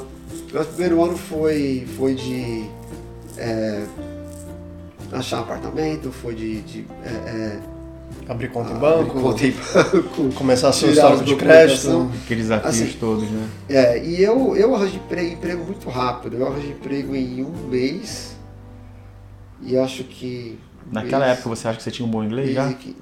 meu 0.53 0.65
primeiro 0.65 1.05
ano 1.05 1.17
foi, 1.19 1.87
foi 1.99 2.15
de 2.15 2.65
é, 3.37 3.83
achar 5.13 5.39
um 5.39 5.41
apartamento, 5.43 6.11
foi 6.13 6.35
de, 6.35 6.61
de 6.63 6.87
é, 7.05 7.09
é, 7.09 7.61
Abrir 8.27 8.49
conta 8.49 8.71
em 8.71 8.77
abrir 8.77 8.81
banco, 8.81 9.21
conta 9.21 9.47
em 9.47 9.51
banco. 9.53 10.33
começar 10.37 10.73
seu 10.73 10.89
tirar 10.91 11.03
histórico 11.13 11.25
de 11.25 11.37
crédito. 11.37 12.11
Aqueles 12.25 12.45
desafios 12.49 12.75
Assim, 12.83 12.97
todos, 12.99 13.31
né? 13.31 13.49
É, 13.69 14.03
e 14.05 14.23
eu, 14.23 14.57
eu 14.57 14.75
arranjei 14.75 14.97
emprego, 14.99 15.33
emprego 15.33 15.65
muito 15.65 15.89
rápido. 15.89 16.37
Eu 16.37 16.47
arranjei 16.47 16.71
emprego 16.71 17.15
em 17.15 17.43
um 17.45 17.53
mês. 17.69 18.37
E 19.63 19.77
acho 19.77 20.05
que. 20.05 20.59
um 20.89 20.93
Naquela 20.95 21.27
mês- 21.27 21.39
época 21.39 21.55
você 21.57 21.69
acha 21.69 21.77
que 21.79 21.83
você 21.83 21.91
tinha 21.91 22.07
um 22.07 22.11
bom 22.11 22.23
inglês 22.25 22.55
já? 22.55 22.73
que- 22.73 22.97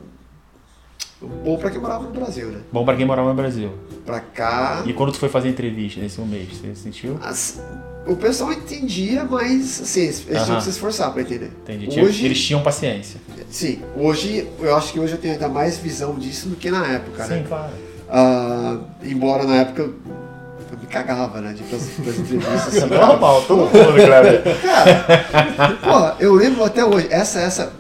Bom 1.45 1.57
pra 1.57 1.71
quem 1.71 1.81
morava 1.81 2.05
no 2.05 2.11
Brasil, 2.11 2.49
né? 2.49 2.61
Bom 2.71 2.85
pra 2.85 2.95
quem 2.97 3.07
morava 3.07 3.29
no 3.31 3.35
Brasil. 3.35 3.73
Pra 4.05 4.21
cá. 4.21 4.83
E 4.85 4.93
quando 4.93 5.13
tu 5.13 5.19
foi 5.19 5.29
fazer 5.29 5.49
entrevista 5.49 6.01
nesse 6.01 6.21
um 6.21 6.27
mês, 6.27 6.49
você 6.53 6.75
sentiu? 6.75 7.19
As- 7.23 7.61
o 8.07 8.17
pessoal 8.17 8.53
entendia, 8.53 9.25
mas 9.25 9.81
assim, 9.83 10.01
eles 10.03 10.21
tinham 10.25 10.43
Aham. 10.45 10.57
que 10.59 10.63
se 10.65 10.71
esforçar 10.71 11.13
pra 11.13 11.23
entender. 11.23 11.51
Entendi. 11.69 12.01
Hoje, 12.01 12.25
Eles 12.25 12.41
tinham 12.43 12.63
paciência. 12.63 13.21
sim, 13.51 13.81
hoje 13.97 14.47
eu 14.61 14.77
acho 14.77 14.93
que 14.93 15.01
hoje 15.01 15.13
eu 15.15 15.19
tenho 15.19 15.35
ainda 15.35 15.49
mais 15.49 15.77
visão 15.79 16.15
disso 16.15 16.49
do 16.49 16.57
que 16.57 16.71
na 16.71 16.87
época, 16.87 17.25
Sim, 17.25 17.35
né? 17.35 17.45
claro. 17.49 17.73
Ah, 18.09 18.79
embora 19.03 19.45
na 19.45 19.57
época 19.57 19.83
eu, 19.83 19.95
me 20.81 20.87
cagava, 20.89 21.41
né? 21.41 21.53
De 21.53 21.63
pras 21.65 21.99
entrevistas. 21.99 22.77
Assim, 22.77 22.87
normal, 22.95 23.43
todo 23.49 23.63
mundo, 23.65 23.71
Cleber. 23.95 24.43
Cara, 24.63 25.73
porra, 25.83 26.17
eu 26.21 26.35
lembro 26.35 26.63
até 26.65 26.85
hoje, 26.85 27.09
essa, 27.11 27.41
essa, 27.41 27.73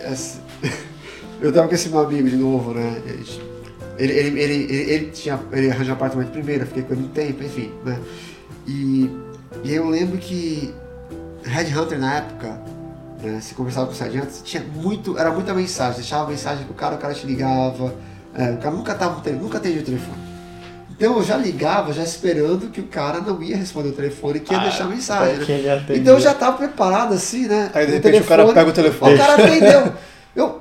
essa- 0.00 0.40
eu 1.40 1.50
tava 1.52 1.68
com 1.68 1.74
esse 1.74 1.88
meu 1.88 2.00
amigo 2.00 2.28
de 2.28 2.36
novo, 2.36 2.74
né? 2.74 3.00
Ele, 3.98 4.12
ele, 4.12 4.40
ele, 4.40 4.54
ele, 4.54 4.90
ele 4.92 5.06
tinha, 5.06 5.38
ele 5.52 5.70
arranjou 5.70 5.92
um 5.92 5.96
apartamento 5.96 6.30
primeiro, 6.30 6.62
eu 6.64 6.66
fiquei 6.66 6.82
com 6.82 6.92
ele 6.94 7.02
um 7.04 7.08
tempo, 7.08 7.42
enfim, 7.44 7.70
né? 7.84 7.98
E, 8.66 9.10
e 9.64 9.72
eu 9.74 9.88
lembro 9.88 10.18
que 10.18 10.74
Headhunter 11.44 11.98
na 11.98 12.16
época, 12.16 12.60
né? 13.22 13.40
Você 13.40 13.54
conversava 13.54 13.86
com 13.86 13.92
o 13.92 13.96
Headhunter, 13.96 14.30
tinha 14.44 14.62
muito, 14.62 15.18
era 15.18 15.30
muita 15.30 15.52
mensagem, 15.54 15.96
deixava 16.00 16.30
mensagem 16.30 16.64
pro 16.64 16.74
cara, 16.74 16.94
o 16.94 16.98
cara 16.98 17.14
te 17.14 17.26
ligava, 17.26 17.94
é, 18.34 18.50
o 18.52 18.56
cara 18.58 18.74
nunca 18.74 18.94
tava, 18.94 19.22
nunca 19.32 19.58
atendia 19.58 19.80
o 19.82 19.84
telefone. 19.84 20.18
Então 20.90 21.16
eu 21.16 21.22
já 21.24 21.36
ligava, 21.36 21.92
já 21.94 22.02
esperando 22.02 22.68
que 22.70 22.80
o 22.80 22.86
cara 22.86 23.20
não 23.20 23.42
ia 23.42 23.56
responder 23.56 23.88
o 23.88 23.92
telefone, 23.92 24.40
que 24.40 24.52
ia 24.52 24.60
Ah, 24.60 24.64
deixar 24.64 24.84
mensagem, 24.84 25.36
né? 25.38 25.44
ele 25.48 25.70
atendeu. 25.70 25.96
Então 25.96 26.14
eu 26.14 26.20
já 26.20 26.34
tava 26.34 26.58
preparado 26.58 27.14
assim, 27.14 27.46
né? 27.48 27.70
Aí 27.72 27.86
de 27.86 27.92
repente 27.92 28.20
o 28.20 28.24
cara 28.24 28.46
pega 28.52 28.68
o 28.68 28.72
telefone. 28.72 29.14
O 29.14 29.18
cara 29.18 29.34
atendeu. 29.42 29.92
Eu. 30.36 30.60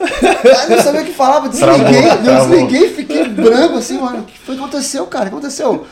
Aí 0.00 0.68
não 0.76 0.82
sabia 0.82 1.00
o 1.00 1.04
que 1.04 1.12
falava, 1.12 1.48
desliguei, 1.48 2.02
Travou, 2.02 2.22
travou. 2.24 2.48
desliguei, 2.56 2.94
fiquei 2.94 3.28
branco 3.28 3.78
assim, 3.78 3.98
mano. 3.98 4.18
O 4.20 4.22
que 4.24 4.38
foi 4.38 4.54
que 4.54 4.60
aconteceu, 4.60 5.06
cara? 5.06 5.24
O 5.24 5.28
que 5.30 5.34
aconteceu? 5.36 5.86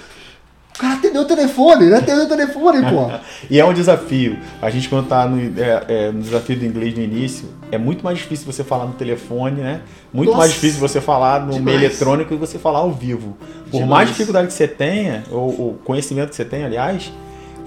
O 0.76 0.78
cara 0.78 0.92
atendeu 0.92 1.22
o 1.22 1.24
telefone, 1.24 1.86
ele 1.86 1.94
atendeu 1.94 2.24
o 2.24 2.28
telefone, 2.28 2.82
pô. 2.82 3.10
E 3.48 3.58
é 3.58 3.64
um 3.64 3.72
desafio. 3.72 4.36
A 4.60 4.68
gente, 4.68 4.90
quando 4.90 5.08
tá 5.08 5.26
no, 5.26 5.40
é, 5.58 5.84
é, 5.88 6.12
no 6.12 6.20
desafio 6.20 6.58
do 6.58 6.66
inglês 6.66 6.94
no 6.94 7.02
início, 7.02 7.48
é 7.72 7.78
muito 7.78 8.04
mais 8.04 8.18
difícil 8.18 8.44
você 8.44 8.62
falar 8.62 8.84
no 8.84 8.92
telefone, 8.92 9.62
né? 9.62 9.80
Muito 10.12 10.28
Nossa. 10.28 10.40
mais 10.40 10.52
difícil 10.52 10.78
você 10.78 11.00
falar 11.00 11.40
no 11.40 11.54
Demais. 11.54 11.64
meio 11.64 11.78
eletrônico 11.78 12.34
e 12.34 12.36
você 12.36 12.58
falar 12.58 12.80
ao 12.80 12.92
vivo. 12.92 13.38
Por 13.70 13.78
Demais. 13.78 13.88
mais 13.88 14.08
dificuldade 14.10 14.48
que 14.48 14.52
você 14.52 14.68
tenha, 14.68 15.24
ou, 15.30 15.78
conhecimento 15.82 16.28
que 16.28 16.36
você 16.36 16.44
tenha, 16.44 16.66
aliás, 16.66 17.10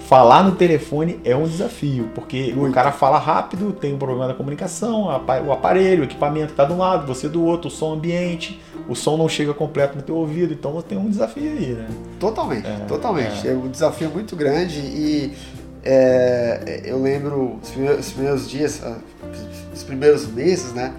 falar 0.08 0.44
no 0.44 0.52
telefone 0.52 1.18
é 1.24 1.34
um 1.34 1.48
desafio. 1.48 2.10
Porque 2.14 2.52
o 2.52 2.60
Muito. 2.60 2.74
cara 2.74 2.92
fala 2.92 3.18
rápido, 3.18 3.72
tem 3.72 3.92
um 3.92 3.98
problema 3.98 4.28
da 4.28 4.34
comunicação, 4.34 5.08
o 5.08 5.48
o 5.48 5.52
aparelho, 5.52 6.02
o 6.02 6.04
equipamento 6.04 6.52
tá 6.52 6.64
de 6.64 6.72
um 6.72 6.78
lado, 6.78 7.08
você 7.08 7.28
do 7.28 7.44
outro, 7.44 7.66
o 7.66 7.70
som 7.72 7.92
ambiente, 7.94 8.60
o 8.90 8.94
som 8.96 9.16
não 9.16 9.28
chega 9.28 9.54
completo 9.54 9.96
no 9.96 10.02
teu 10.02 10.16
ouvido, 10.16 10.52
então 10.52 10.82
tem 10.82 10.98
um 10.98 11.08
desafio 11.08 11.50
aí, 11.52 11.66
né? 11.74 11.88
Totalmente, 12.18 12.66
É, 12.66 12.76
totalmente. 12.88 13.48
É. 13.48 13.52
um 13.52 13.68
desafio 13.68 14.10
muito 14.10 14.34
grande 14.34 14.80
e 14.80 15.32
é, 15.84 16.82
eu 16.84 17.00
lembro 17.00 17.58
os 17.62 17.70
primeiros, 17.70 18.06
os 18.06 18.12
primeiros 18.12 18.50
dias, 18.50 18.80
ah, 18.84 18.98
os 19.72 19.82
primeiros 19.84 20.26
meses, 20.26 20.72
né? 20.72 20.92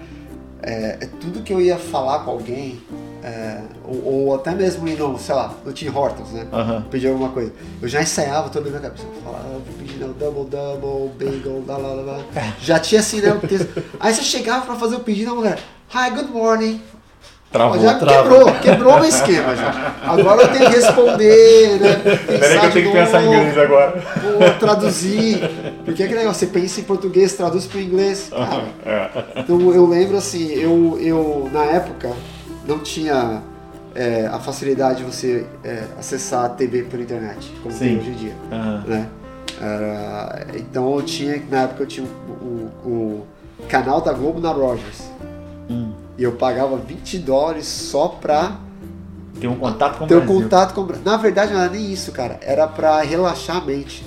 É, 0.62 0.98
é 1.00 1.08
tudo 1.20 1.42
que 1.42 1.52
eu 1.52 1.60
ia 1.60 1.76
falar 1.76 2.20
com 2.20 2.30
alguém, 2.30 2.80
é, 3.22 3.60
ou, 3.84 4.04
ou 4.28 4.34
até 4.34 4.52
mesmo 4.54 4.86
indo, 4.88 5.16
sei 5.18 5.34
lá, 5.34 5.54
no 5.64 5.72
Tim 5.72 5.88
Hortons, 5.88 6.30
né? 6.30 6.46
Aham. 6.52 6.84
pedir 6.90 7.08
alguma 7.08 7.28
coisa. 7.30 7.52
Eu 7.80 7.88
já 7.88 8.00
ensaiava 8.00 8.48
toda 8.48 8.68
a 8.68 8.70
minha 8.70 8.80
cabeça. 8.80 9.04
Eu 9.04 9.22
falava, 9.22 9.44
ah, 9.44 9.58
vou 9.64 9.74
pedir 9.78 9.98
double, 9.98 10.44
double, 10.50 11.10
bagel, 11.18 11.64
lá, 11.66 11.76
lá, 11.76 11.94
lá, 11.94 12.02
lá. 12.12 12.24
Já 12.60 12.78
tinha 12.78 13.00
assim, 13.00 13.20
né. 13.20 13.30
Aí 14.00 14.14
você 14.14 14.22
chegava 14.22 14.64
pra 14.64 14.76
fazer 14.76 14.96
o 14.96 15.00
pedido, 15.00 15.32
a 15.32 15.34
mulher, 15.34 15.58
hi, 15.92 16.10
good 16.10 16.30
morning. 16.32 16.80
Travou, 17.52 17.78
já 17.80 17.94
travou. 17.98 18.44
quebrou, 18.46 18.54
quebrou 18.60 19.00
o 19.00 19.04
esquema 19.04 19.54
já. 19.54 19.94
Agora 20.02 20.42
eu 20.42 20.48
tenho 20.52 20.70
que 20.70 20.76
responder, 20.76 21.78
né? 21.80 21.96
Peraí 22.26 22.60
que 22.60 22.66
eu 22.66 22.72
tenho 22.72 22.86
que 22.86 22.92
pensar 22.92 23.22
em 23.22 23.26
inglês 23.26 23.58
agora. 23.58 24.02
Vou 24.22 24.50
traduzir. 24.58 25.38
Porque 25.84 26.02
é 26.02 26.08
que 26.08 26.14
negócio, 26.14 26.46
você 26.46 26.52
pensa 26.52 26.80
em 26.80 26.84
português, 26.84 27.34
traduz 27.34 27.66
para 27.66 27.80
inglês. 27.80 28.30
Cara, 28.30 28.64
É. 28.86 29.40
então 29.40 29.60
eu 29.72 29.86
lembro 29.86 30.16
assim, 30.16 30.48
eu, 30.52 30.98
eu 31.00 31.50
na 31.52 31.64
época 31.64 32.10
não 32.66 32.78
tinha 32.78 33.42
é, 33.94 34.26
a 34.32 34.38
facilidade 34.38 34.98
de 34.98 35.04
você 35.04 35.44
é, 35.62 35.82
acessar 35.98 36.46
a 36.46 36.48
TV 36.48 36.84
pela 36.84 37.02
internet, 37.02 37.52
como 37.62 37.74
tem 37.76 37.90
Sim. 37.94 37.98
hoje 38.00 38.08
em 38.10 38.14
dia. 38.14 38.32
Aham. 38.50 38.84
Né? 38.86 39.06
Era- 39.60 40.46
então 40.56 40.94
eu 40.96 41.02
tinha, 41.02 41.40
na 41.50 41.62
época 41.64 41.82
eu 41.82 41.86
tinha 41.86 42.06
o, 42.06 42.70
o- 42.88 43.26
o 43.60 43.66
canal 43.68 44.00
da 44.00 44.12
Globo 44.12 44.40
na 44.40 44.50
Rogers. 44.50 45.02
Hum. 45.70 45.92
E 46.22 46.24
eu 46.24 46.30
pagava 46.30 46.76
20 46.76 47.18
dólares 47.18 47.66
só 47.66 48.06
pra 48.06 48.56
Tem 49.40 49.50
um 49.50 49.56
contato 49.56 49.98
com 49.98 50.04
o 50.04 50.06
ter 50.06 50.20
Brasil. 50.20 50.40
contato 50.42 50.72
com 50.72 50.80
o 50.82 50.84
Bra- 50.84 50.98
Na 51.04 51.16
verdade 51.16 51.52
não 51.52 51.60
era 51.60 51.68
nem 51.72 51.92
isso, 51.92 52.12
cara. 52.12 52.38
Era 52.42 52.68
pra 52.68 53.02
relaxar 53.02 53.56
a 53.56 53.60
mente. 53.60 54.04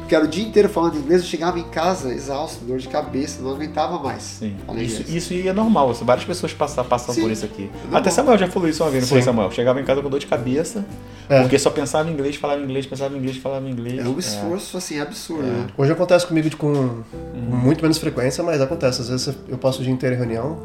Porque 0.00 0.16
era 0.16 0.24
o 0.24 0.28
dia 0.28 0.44
inteiro 0.44 0.68
falando 0.68 0.96
inglês, 0.98 1.22
eu 1.22 1.28
chegava 1.28 1.56
em 1.60 1.62
casa 1.68 2.12
exausto, 2.12 2.64
dor 2.64 2.78
de 2.78 2.88
cabeça, 2.88 3.40
não 3.40 3.52
aguentava 3.52 4.00
mais. 4.00 4.22
Sim. 4.22 4.56
Isso, 4.78 5.00
inglês. 5.02 5.08
isso 5.30 5.48
é 5.48 5.52
normal, 5.52 5.92
isso, 5.92 6.04
várias 6.04 6.26
pessoas 6.26 6.52
passam, 6.52 6.84
passam 6.84 7.14
Sim, 7.14 7.22
por 7.22 7.30
isso 7.30 7.44
aqui. 7.44 7.70
normal. 7.84 8.00
Até 8.00 8.10
Samuel 8.10 8.36
já 8.36 8.48
falou 8.48 8.68
isso 8.68 8.82
uma 8.82 8.90
vez, 8.90 9.04
não 9.04 9.08
foi. 9.08 9.22
Samuel? 9.22 9.50
Chegava 9.52 9.80
em 9.80 9.84
casa 9.84 10.02
com 10.02 10.10
dor 10.10 10.18
de 10.18 10.26
cabeça, 10.26 10.84
É. 11.28 11.40
porque 11.40 11.56
só 11.58 11.70
pensava 11.70 12.10
em 12.10 12.12
inglês, 12.12 12.34
falava 12.36 12.60
inglês, 12.60 12.84
pensava 12.84 13.14
em 13.14 13.18
inglês, 13.18 13.36
falava 13.38 13.66
inglês. 13.66 14.04
É 14.04 14.08
um 14.08 14.18
esforço 14.18 14.76
assim 14.76 14.98
absurdo, 15.00 15.44
né? 15.44 15.68
Hoje 15.78 15.92
acontece 15.92 16.26
comigo 16.26 16.50
de- 16.50 16.56
com 16.56 17.02
muito 17.48 17.80
menos 17.80 17.96
frequência, 17.96 18.42
mas 18.44 18.60
acontece. 18.60 19.00
Às 19.00 19.08
vezes 19.08 19.34
eu 19.48 19.56
passo 19.56 19.80
o 19.80 19.84
dia 19.84 19.92
inteiro 19.92 20.16
em 20.16 20.18
reunião. 20.18 20.58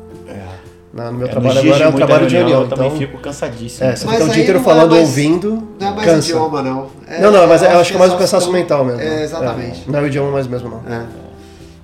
É. 0.94 0.98
Na- 0.98 1.12
no 1.12 1.18
meu 1.20 1.28
É, 1.28 1.30
trabalho 1.32 1.60
agora 1.60 1.84
é 1.84 1.88
um 1.88 1.92
muita 1.92 2.08
trabalho 2.08 2.28
de 2.30 2.36
reunião. 2.36 2.62
Eu 2.62 2.68
também 2.68 2.88
Então, 2.88 2.98
fico 2.98 3.18
cansadíssimo. 3.20 3.88
é, 3.90 3.96
você 3.96 4.06
Mas 4.06 4.16
fica 4.16 4.26
o 4.26 4.28
aí 4.28 4.34
dia 4.34 4.42
inteiro 4.44 4.60
é 4.60 4.64
falando, 4.64 4.90
mais- 4.92 5.08
ouvindo, 5.08 5.68
Não 5.80 5.88
é 5.88 5.92
mais 5.96 6.06
cansa. 6.08 6.30
idioma, 6.30 6.62
não. 6.64 6.90
É- 7.08 7.22
Não, 7.22 7.32
não, 7.32 7.48
mas 7.48 7.62
eu 7.62 7.80
acho 7.80 7.92
que 7.92 7.96
é 7.96 8.00
mais 8.00 8.12
o 8.14 8.18
cansaço 8.18 8.46
são- 8.46 8.54
mental 8.54 8.84
mesmo. 8.86 9.02
É, 9.02 9.24
exatamente. 9.24 9.84
É, 9.88 9.92
não 9.92 10.00
é 10.00 10.02
o 10.02 10.08
idioma 10.08 10.32
mais 10.32 10.48
mesmo, 10.48 10.70
não. 10.70 10.94
É. 10.94 11.06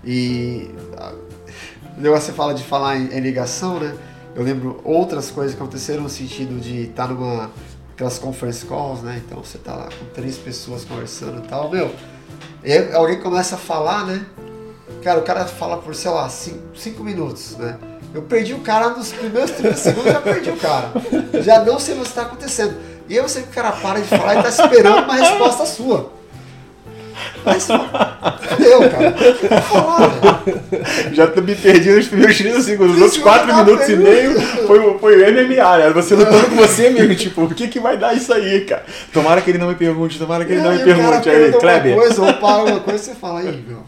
E 0.03 0.71
o 1.97 2.01
negócio 2.01 2.25
você 2.27 2.31
fala 2.33 2.53
de 2.53 2.63
falar 2.63 2.97
em, 2.97 3.05
em 3.15 3.19
ligação, 3.19 3.79
né? 3.79 3.93
Eu 4.35 4.43
lembro 4.43 4.81
outras 4.83 5.31
coisas 5.31 5.55
que 5.55 5.61
aconteceram 5.61 6.03
no 6.03 6.09
sentido 6.09 6.59
de 6.59 6.83
estar 6.83 7.07
numa 7.07 7.49
aquelas 7.93 8.19
conference 8.19 8.65
calls, 8.65 9.01
né? 9.01 9.21
Então 9.25 9.41
você 9.43 9.57
tá 9.57 9.73
lá 9.75 9.85
com 9.85 10.05
três 10.13 10.35
pessoas 10.37 10.83
conversando 10.83 11.43
e 11.43 11.47
tal, 11.47 11.69
meu. 11.69 11.89
E 12.63 12.71
aí 12.71 12.93
alguém 12.93 13.19
começa 13.19 13.55
a 13.55 13.57
falar, 13.57 14.05
né? 14.05 14.25
Cara, 15.01 15.19
o 15.19 15.23
cara 15.23 15.45
fala 15.45 15.77
por, 15.77 15.95
sei 15.95 16.11
lá, 16.11 16.27
cinco, 16.27 16.59
cinco 16.75 17.03
minutos, 17.03 17.55
né? 17.57 17.77
Eu 18.15 18.21
perdi 18.21 18.53
o 18.53 18.59
cara 18.59 18.91
nos 18.91 19.11
primeiros 19.11 19.51
30 19.51 19.75
segundos, 19.75 20.09
já 20.13 20.21
perdi 20.21 20.49
o 20.49 20.55
cara. 20.55 20.89
Já 21.43 21.59
não 21.65 21.77
sei 21.77 21.95
o 21.95 21.97
que 21.97 22.07
está 22.07 22.21
acontecendo. 22.21 22.73
E 23.09 23.17
aí 23.17 23.21
você 23.21 23.41
que 23.41 23.49
o 23.49 23.51
cara 23.51 23.73
para 23.73 23.99
de 23.99 24.07
falar 24.07 24.39
e 24.39 24.41
tá 24.41 24.47
esperando 24.47 25.03
uma 25.03 25.15
resposta 25.15 25.65
sua. 25.65 26.15
Mas, 27.43 27.67
eu, 27.69 28.89
cara, 28.89 29.09
o 29.09 29.13
que 29.13 29.45
eu 29.45 29.49
vou 29.49 29.61
falar, 29.61 30.07
velho? 30.07 31.13
Já 31.13 31.27
me 31.27 31.55
perdi 31.55 31.91
nos 31.91 32.07
primeiros 32.07 32.37
30 32.37 32.61
segundos. 32.61 32.95
Os 32.95 33.01
outros 33.01 33.17
Isso, 33.17 33.23
4 33.23 33.41
eu 33.41 33.47
tava 33.47 33.65
minutos 33.65 33.89
e 33.89 33.95
meio 33.97 34.41
foi, 34.65 34.97
foi 34.97 35.21
o 35.21 35.33
MMA, 35.33 35.77
né? 35.77 35.89
Você 35.91 36.15
lutando 36.15 36.49
com 36.49 36.55
você 36.55 36.89
mesmo, 36.89 37.15
tipo, 37.15 37.43
o 37.43 37.53
que, 37.53 37.67
que 37.67 37.79
vai 37.81 37.97
dar 37.97 38.15
isso 38.15 38.33
aí, 38.33 38.61
cara? 38.61 38.85
Tomara 39.11 39.41
que 39.41 39.51
ele 39.51 39.57
não 39.57 39.67
me 39.67 39.75
pergunte, 39.75 40.17
tomara 40.17 40.45
que 40.45 40.53
ele 40.53 40.61
não 40.61 40.71
me 40.71 40.83
pergunte. 40.83 41.29
Aí, 41.29 41.51
Kleber. 41.51 41.95
coisa, 41.95 42.21
ou 42.21 42.33
para 42.33 42.53
alguma 42.53 42.79
coisa, 42.79 43.03
você 43.03 43.15
fala, 43.15 43.41
aí, 43.41 43.63
meu. 43.67 43.83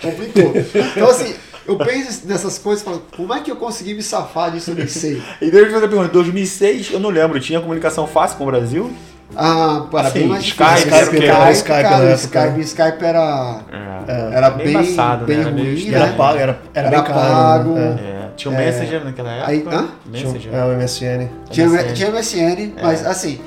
Complicou. 0.00 0.52
Então, 0.96 1.08
assim, 1.08 1.34
eu 1.66 1.76
penso 1.76 2.26
nessas 2.26 2.58
coisas 2.58 2.82
e 2.82 2.84
falo, 2.84 3.02
como 3.16 3.32
é 3.34 3.40
que 3.40 3.50
eu 3.50 3.56
consegui 3.56 3.94
me 3.94 4.02
safar 4.02 4.50
disso? 4.50 4.70
Eu 4.72 4.76
nem 4.76 4.86
sei. 4.88 5.22
E 5.40 5.50
deixa 5.50 5.66
eu 5.66 5.72
fazer 5.72 5.86
a 5.86 5.88
pergunta. 5.88 6.08
Em 6.08 6.12
2006, 6.12 6.90
eu 6.92 7.00
não 7.00 7.10
lembro, 7.10 7.38
tinha 7.40 7.60
comunicação 7.60 8.06
fácil 8.06 8.38
com 8.38 8.44
o 8.44 8.46
Brasil? 8.46 8.90
Ah, 9.34 9.86
era 9.94 10.10
Sim, 10.10 10.18
bem 10.18 10.28
mais 10.28 10.44
Skype, 10.44 10.68
o 11.06 11.10
quê? 11.10 11.24
Era 11.24 11.50
Skype 11.52 11.82
cara. 11.82 12.14
Skype, 12.14 12.60
Skype 12.60 13.02
era, 13.04 13.60
É. 14.06 14.30
era 14.36 14.50
bem, 14.50 14.68
embaçado, 14.68 15.24
bem 15.24 15.36
né? 15.38 15.42
Era 15.44 15.50
meio 15.52 15.74
ruim, 15.74 15.88
era 15.94 16.06
né? 16.06 16.14
pago, 16.18 16.38
era, 16.38 16.60
era, 16.74 16.88
Era 16.88 16.90
bem 17.02 17.04
caro. 17.12 17.18
pago. 17.32 17.70
né? 17.74 17.98
É, 17.98 18.28
Tinha 18.36 18.52
o 18.52 18.58
Messenger 18.58 19.04
naquela 19.04 19.30
época. 19.32 19.50
Aí- 19.50 19.66
hã? 19.70 19.88
É. 20.06 20.10
Messenger. 20.10 20.54
É, 20.54 20.64
o 20.66 20.72
MSN. 20.76 21.28
Tinha, 21.50 21.66
MSN. 21.66 21.92
tinha 21.94 22.08
MSN, 22.10 22.74
mas 22.82 23.06
assim, 23.06 23.40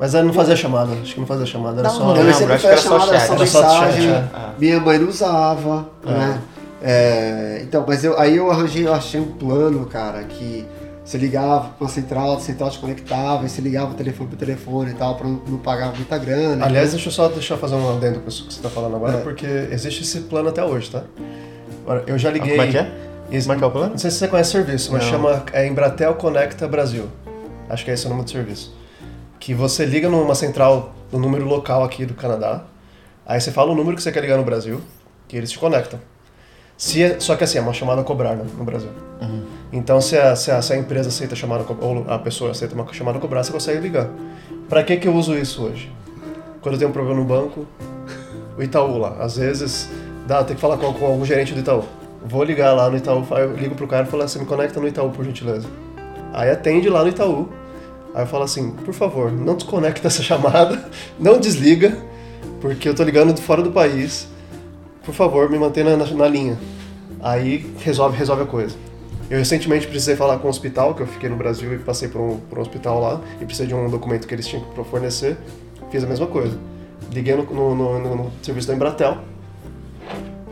Mas 0.00 0.12
aí 0.16 0.24
não 0.24 0.32
fazia 0.32 0.56
chamada, 0.56 0.90
acho 1.00 1.14
que 1.14 1.20
não 1.20 1.26
fazia 1.28 1.46
chamada, 1.46 1.78
era 1.78 1.88
Não, 1.88 1.94
só. 1.96 2.02
não, 2.06 2.16
eu 2.16 2.22
lembro, 2.24 2.34
sempre 2.34 2.54
acho 2.54 2.62
que 2.62 2.66
era 2.66 2.76
foi 2.76 2.90
só 2.90 2.98
chamada, 2.98 3.18
chat. 3.20 3.26
só 3.28 3.34
Era 3.34 3.46
só 3.46 3.62
mensagem. 3.62 4.02
chat, 4.02 4.12
é. 4.34 4.38
Minha 4.58 4.80
mãe 4.80 4.98
não 4.98 5.08
usava, 5.08 5.88
né? 6.04 6.38
É, 6.82 7.60
então, 7.62 7.84
mas 7.86 8.02
eu, 8.04 8.18
aí 8.18 8.36
eu 8.36 8.50
arranjei, 8.50 8.86
eu 8.86 8.92
achei 8.92 9.20
um 9.20 9.32
plano, 9.32 9.86
cara, 9.86 10.24
que 10.24 10.66
você 11.04 11.16
ligava 11.18 11.68
pra 11.68 11.84
uma 11.84 11.88
central, 11.88 12.36
a 12.36 12.40
central 12.40 12.70
te 12.70 12.78
conectava, 12.78 13.44
e 13.44 13.48
você 13.48 13.60
ligava 13.60 13.92
o 13.92 13.94
telefone 13.94 14.28
pro 14.28 14.38
telefone 14.38 14.90
e 14.90 14.94
tal, 14.94 15.14
pra 15.16 15.26
não, 15.28 15.40
não 15.46 15.58
pagar 15.58 15.94
muita 15.94 16.18
grana. 16.18 16.64
Aliás, 16.64 16.90
deixa 16.92 17.08
eu 17.08 17.12
só 17.12 17.28
deixa 17.28 17.54
eu 17.54 17.58
fazer 17.58 17.74
um 17.76 17.96
adendo 17.96 18.20
com 18.20 18.28
isso 18.28 18.46
que 18.46 18.52
você 18.52 18.58
está 18.58 18.68
falando 18.70 18.96
agora, 18.96 19.18
É. 19.18 19.20
porque 19.20 19.46
existe 19.46 20.02
esse 20.02 20.20
plano 20.22 20.48
até 20.48 20.64
hoje, 20.64 20.90
tá? 20.90 21.02
Agora, 21.84 22.04
eu 22.06 22.18
já 22.18 22.28
Ah, 22.28 22.32
liguei. 22.32 22.50
Como 22.56 22.62
é 22.62 22.70
que 22.70 22.78
é? 22.78 22.92
Ex- 23.30 23.44
Como 23.46 23.54
é 23.54 23.58
que 23.58 23.64
é 23.64 23.66
o 23.66 23.70
plano? 23.70 23.90
Não 23.90 23.98
sei 23.98 24.10
se 24.10 24.18
você 24.18 24.28
conhece 24.28 24.50
o 24.50 24.52
serviço, 24.52 24.92
mas 24.92 25.04
Não. 25.04 25.10
chama 25.10 25.44
é 25.52 25.66
Embratel 25.66 26.14
Conecta 26.14 26.66
Brasil. 26.68 27.06
Acho 27.68 27.84
que 27.84 27.90
é 27.90 27.94
esse 27.94 28.06
o 28.06 28.10
nome 28.10 28.24
do 28.24 28.30
serviço. 28.30 28.74
Que 29.40 29.54
você 29.54 29.84
liga 29.84 30.08
numa 30.08 30.34
central, 30.34 30.94
no 31.10 31.18
número 31.18 31.44
local 31.46 31.82
aqui 31.82 32.04
do 32.06 32.14
Canadá, 32.14 32.64
aí 33.26 33.40
você 33.40 33.50
fala 33.50 33.72
o 33.72 33.74
número 33.74 33.96
que 33.96 34.02
você 34.02 34.12
quer 34.12 34.20
ligar 34.20 34.36
no 34.36 34.44
Brasil, 34.44 34.80
que 35.26 35.36
eles 35.36 35.50
te 35.50 35.58
conectam. 35.58 35.98
Se 36.82 37.00
é- 37.00 37.20
só 37.20 37.36
que 37.36 37.44
assim, 37.44 37.58
é 37.58 37.60
uma 37.60 37.72
chamada 37.72 38.00
a 38.00 38.04
cobrar 38.04 38.34
né, 38.34 38.44
no 38.58 38.64
Brasil. 38.64 38.88
Uhum. 39.20 39.44
Então, 39.72 40.00
se 40.00 40.18
a, 40.18 40.34
se, 40.34 40.50
a, 40.50 40.60
se 40.60 40.72
a 40.72 40.76
empresa 40.76 41.10
aceita 41.10 41.36
chamada, 41.36 41.62
a 41.62 41.64
co- 41.64 41.76
ou 41.80 42.04
a 42.08 42.18
pessoa 42.18 42.50
aceita 42.50 42.74
uma 42.74 42.84
chamada 42.92 43.18
a 43.18 43.20
cobrar, 43.20 43.44
você 43.44 43.52
consegue 43.52 43.78
ligar. 43.78 44.08
Pra 44.68 44.82
que, 44.82 44.96
que 44.96 45.06
eu 45.06 45.14
uso 45.14 45.32
isso 45.38 45.62
hoje? 45.62 45.92
Quando 46.60 46.74
eu 46.74 46.78
tenho 46.80 46.90
um 46.90 46.92
problema 46.92 47.20
no 47.20 47.24
banco, 47.24 47.68
o 48.58 48.62
Itaú 48.64 48.98
lá, 48.98 49.14
às 49.20 49.36
vezes 49.36 49.88
dá, 50.26 50.42
tem 50.42 50.56
que 50.56 50.60
falar 50.60 50.76
com, 50.76 50.92
com 50.92 51.06
algum 51.06 51.24
gerente 51.24 51.54
do 51.54 51.60
Itaú. 51.60 51.84
Vou 52.26 52.42
ligar 52.42 52.72
lá 52.72 52.90
no 52.90 52.96
Itaú, 52.96 53.24
eu 53.30 53.54
ligo 53.54 53.76
pro 53.76 53.86
cara 53.86 54.04
e 54.04 54.10
falo 54.10 54.24
assim, 54.24 54.40
me 54.40 54.44
conecta 54.46 54.80
no 54.80 54.88
Itaú, 54.88 55.10
por 55.10 55.24
gentileza. 55.24 55.68
Aí 56.32 56.50
atende 56.50 56.88
lá 56.88 57.04
no 57.04 57.10
Itaú. 57.10 57.48
Aí 58.12 58.24
eu 58.24 58.26
falo 58.26 58.42
assim, 58.42 58.72
por 58.72 58.92
favor, 58.92 59.30
não 59.30 59.54
desconecta 59.54 60.08
essa 60.08 60.20
chamada, 60.24 60.84
não 61.16 61.38
desliga, 61.38 61.96
porque 62.60 62.88
eu 62.88 62.94
tô 62.94 63.04
ligando 63.04 63.32
de 63.32 63.40
fora 63.40 63.62
do 63.62 63.70
país. 63.70 64.26
Por 65.04 65.14
favor, 65.14 65.50
me 65.50 65.58
mantenha 65.58 65.96
na, 65.96 66.06
na 66.06 66.28
linha. 66.28 66.58
Aí 67.20 67.72
resolve, 67.78 68.16
resolve 68.16 68.42
a 68.42 68.46
coisa. 68.46 68.76
Eu 69.30 69.38
recentemente 69.38 69.86
precisei 69.86 70.14
falar 70.16 70.38
com 70.38 70.46
o 70.46 70.50
hospital, 70.50 70.94
que 70.94 71.02
eu 71.02 71.06
fiquei 71.06 71.28
no 71.28 71.36
Brasil 71.36 71.72
e 71.72 71.78
passei 71.78 72.08
por 72.08 72.20
um, 72.20 72.36
por 72.38 72.58
um 72.58 72.62
hospital 72.62 73.00
lá, 73.00 73.20
e 73.40 73.44
precisei 73.44 73.66
de 73.66 73.74
um 73.74 73.88
documento 73.88 74.26
que 74.26 74.34
eles 74.34 74.46
tinham 74.46 74.64
que 74.64 74.84
fornecer. 74.84 75.36
Fiz 75.90 76.04
a 76.04 76.06
mesma 76.06 76.26
coisa. 76.26 76.56
Liguei 77.12 77.34
no, 77.34 77.42
no, 77.44 77.74
no- 77.74 77.98
no- 77.98 78.16
no 78.16 78.32
serviço 78.42 78.68
da 78.68 78.74
Embratel. 78.74 79.18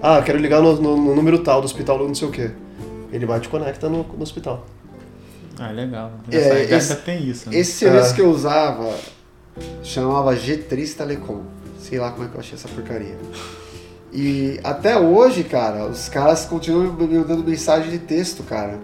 Ah, 0.03 0.23
quero 0.23 0.39
ligar 0.39 0.63
no, 0.63 0.77
no- 0.81 0.97
no 0.97 1.15
número 1.15 1.41
tal 1.41 1.61
do 1.61 1.65
hospital, 1.67 1.99
não 1.99 2.15
sei 2.15 2.29
o 2.29 2.31
quê. 2.31 2.51
Ele 3.13 3.27
vai 3.27 3.41
te 3.41 3.49
conecta 3.49 3.89
no, 3.89 4.03
no 4.05 4.23
hospital. 4.23 4.65
Ah, 5.59 5.71
legal. 5.71 6.13
É, 6.31 6.37
Nessa 6.37 6.59
esse- 6.61 6.75
essa 6.75 6.97
tem 6.97 7.23
isso. 7.29 7.51
Né? 7.51 7.59
Esse 7.59 7.73
serviço 7.73 8.13
É. 8.13 8.15
que 8.15 8.21
eu 8.23 8.31
usava 8.31 8.95
chamava 9.83 10.35
G3 10.35 10.95
Telecom. 10.97 11.43
Sei 11.79 11.99
lá 11.99 12.11
como 12.13 12.25
é 12.25 12.29
que 12.29 12.35
eu 12.35 12.41
achei 12.41 12.55
essa 12.55 12.69
porcaria. 12.69 13.17
E 14.13 14.59
até 14.65 14.99
hoje, 14.99 15.45
cara, 15.45 15.85
os 15.87 16.09
caras 16.09 16.45
continuam 16.45 16.93
me 16.93 17.19
mandando 17.19 17.45
mensagem 17.45 17.91
de 17.91 17.99
texto, 17.99 18.43
cara. 18.43 18.75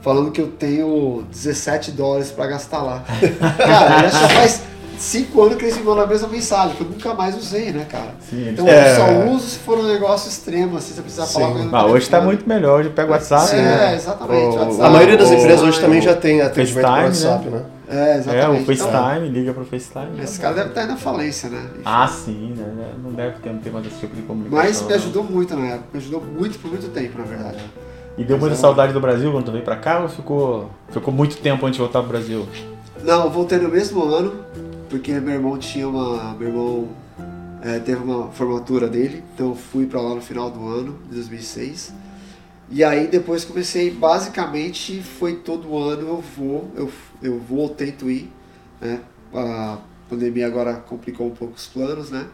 Falando 0.00 0.30
que 0.30 0.40
eu 0.40 0.46
tenho 0.48 1.24
17 1.30 1.90
dólares 1.90 2.30
pra 2.30 2.46
gastar 2.46 2.82
lá. 2.82 3.02
cara, 3.58 4.08
já 4.08 4.28
faz 4.28 4.62
5 4.96 5.42
anos 5.42 5.56
que 5.56 5.64
eles 5.64 5.76
me 5.76 5.82
mandam 5.82 6.04
a 6.04 6.06
mesma 6.06 6.28
mensagem, 6.28 6.76
que 6.76 6.82
eu 6.82 6.88
nunca 6.88 7.12
mais 7.14 7.36
usei, 7.36 7.72
né, 7.72 7.86
cara? 7.90 8.14
Sim, 8.30 8.50
Então 8.50 8.66
É. 8.68 8.92
eu 8.92 8.96
só 8.96 9.30
uso 9.34 9.46
se 9.48 9.58
for 9.58 9.78
um 9.78 9.82
negócio 9.86 10.28
extremo, 10.28 10.76
assim, 10.76 10.94
você 10.94 11.02
precisa 11.02 11.26
falar 11.26 11.50
com 11.52 11.76
Ah, 11.76 11.86
hoje 11.86 12.08
tá 12.08 12.20
muito 12.20 12.48
melhor, 12.48 12.80
hoje 12.80 12.90
pega 12.90 13.08
o 13.08 13.12
WhatsApp, 13.12 13.54
É, 13.54 13.60
né? 13.62 13.94
exatamente. 13.96 14.56
O- 14.56 14.60
WhatsApp, 14.60 14.82
A 14.82 14.90
maioria 14.90 15.16
das 15.16 15.28
o- 15.30 15.34
empresas 15.34 15.62
hoje 15.62 15.78
o- 15.78 15.80
também 15.80 16.00
já 16.00 16.14
tem 16.14 16.40
atendimento 16.40 16.84
por 16.84 16.92
FaceTime, 17.02 17.04
WhatsApp, 17.06 17.48
né? 17.48 17.62
É, 17.64 17.77
É, 17.88 18.18
exatamente. 18.18 18.62
o 18.62 18.66
FaceTime, 18.66 19.28
liga 19.28 19.54
pro 19.54 19.64
FaceTime. 19.64 20.08
Então, 20.12 20.24
esse 20.24 20.38
cara 20.38 20.54
deve 20.54 20.68
estar 20.68 20.84
indo 20.84 20.92
à 20.92 20.96
falência, 20.96 21.48
né? 21.48 21.70
Ah, 21.84 22.06
sim, 22.06 22.54
né? 22.56 22.92
Não 23.02 23.12
deve 23.12 23.38
ter, 23.38 23.50
não 23.50 23.60
ter 23.60 23.70
mais 23.70 23.86
esse 23.86 23.96
tipo 23.96 24.14
de 24.14 24.22
comunicação. 24.22 24.62
Mas 24.62 24.82
me 24.82 24.88
não. 24.88 24.96
ajudou 24.96 25.24
muito 25.24 25.56
na 25.56 25.66
época, 25.66 25.88
me 25.92 25.98
ajudou 25.98 26.22
muito 26.22 26.58
por 26.58 26.70
muito 26.70 26.88
tempo, 26.88 27.18
na 27.18 27.24
verdade. 27.24 27.58
E 28.18 28.24
deu 28.24 28.36
muita 28.36 28.54
é 28.54 28.58
saudade 28.58 28.92
do 28.92 29.00
Brasil 29.00 29.32
quando 29.32 29.46
tu 29.46 29.52
veio 29.52 29.64
pra 29.64 29.76
cá 29.76 30.00
ou 30.00 30.08
ficou, 30.08 30.70
ficou 30.90 31.14
muito 31.14 31.36
tempo 31.38 31.64
antes 31.64 31.76
de 31.76 31.82
voltar 31.82 32.00
pro 32.00 32.10
Brasil? 32.10 32.46
Não, 33.02 33.24
eu 33.24 33.30
voltei 33.30 33.58
no 33.58 33.68
mesmo 33.68 34.02
ano, 34.04 34.44
porque 34.90 35.12
meu 35.20 35.34
irmão 35.34 35.56
tinha 35.56 35.88
uma. 35.88 36.34
Meu 36.34 36.48
irmão 36.48 36.88
é, 37.62 37.78
teve 37.78 38.02
uma 38.02 38.28
formatura 38.32 38.88
dele, 38.88 39.22
então 39.34 39.50
eu 39.50 39.54
fui 39.54 39.86
pra 39.86 40.00
lá 40.00 40.14
no 40.14 40.20
final 40.20 40.50
do 40.50 40.66
ano, 40.68 40.98
de 41.08 41.14
2006. 41.14 41.94
E 42.70 42.84
aí 42.84 43.06
depois 43.06 43.44
comecei, 43.44 43.90
basicamente 43.90 45.02
foi 45.02 45.36
todo 45.36 45.78
ano 45.78 46.08
eu 46.08 46.20
vou, 46.36 46.70
eu, 46.76 46.90
eu 47.22 47.38
vou 47.38 47.60
ou 47.60 47.68
tento 47.70 48.10
ir, 48.10 48.30
né? 48.80 49.00
A 49.32 49.78
pandemia 50.08 50.46
agora 50.46 50.74
complicou 50.74 51.26
um 51.26 51.34
pouco 51.34 51.54
os 51.54 51.66
planos, 51.66 52.10
né? 52.10 52.26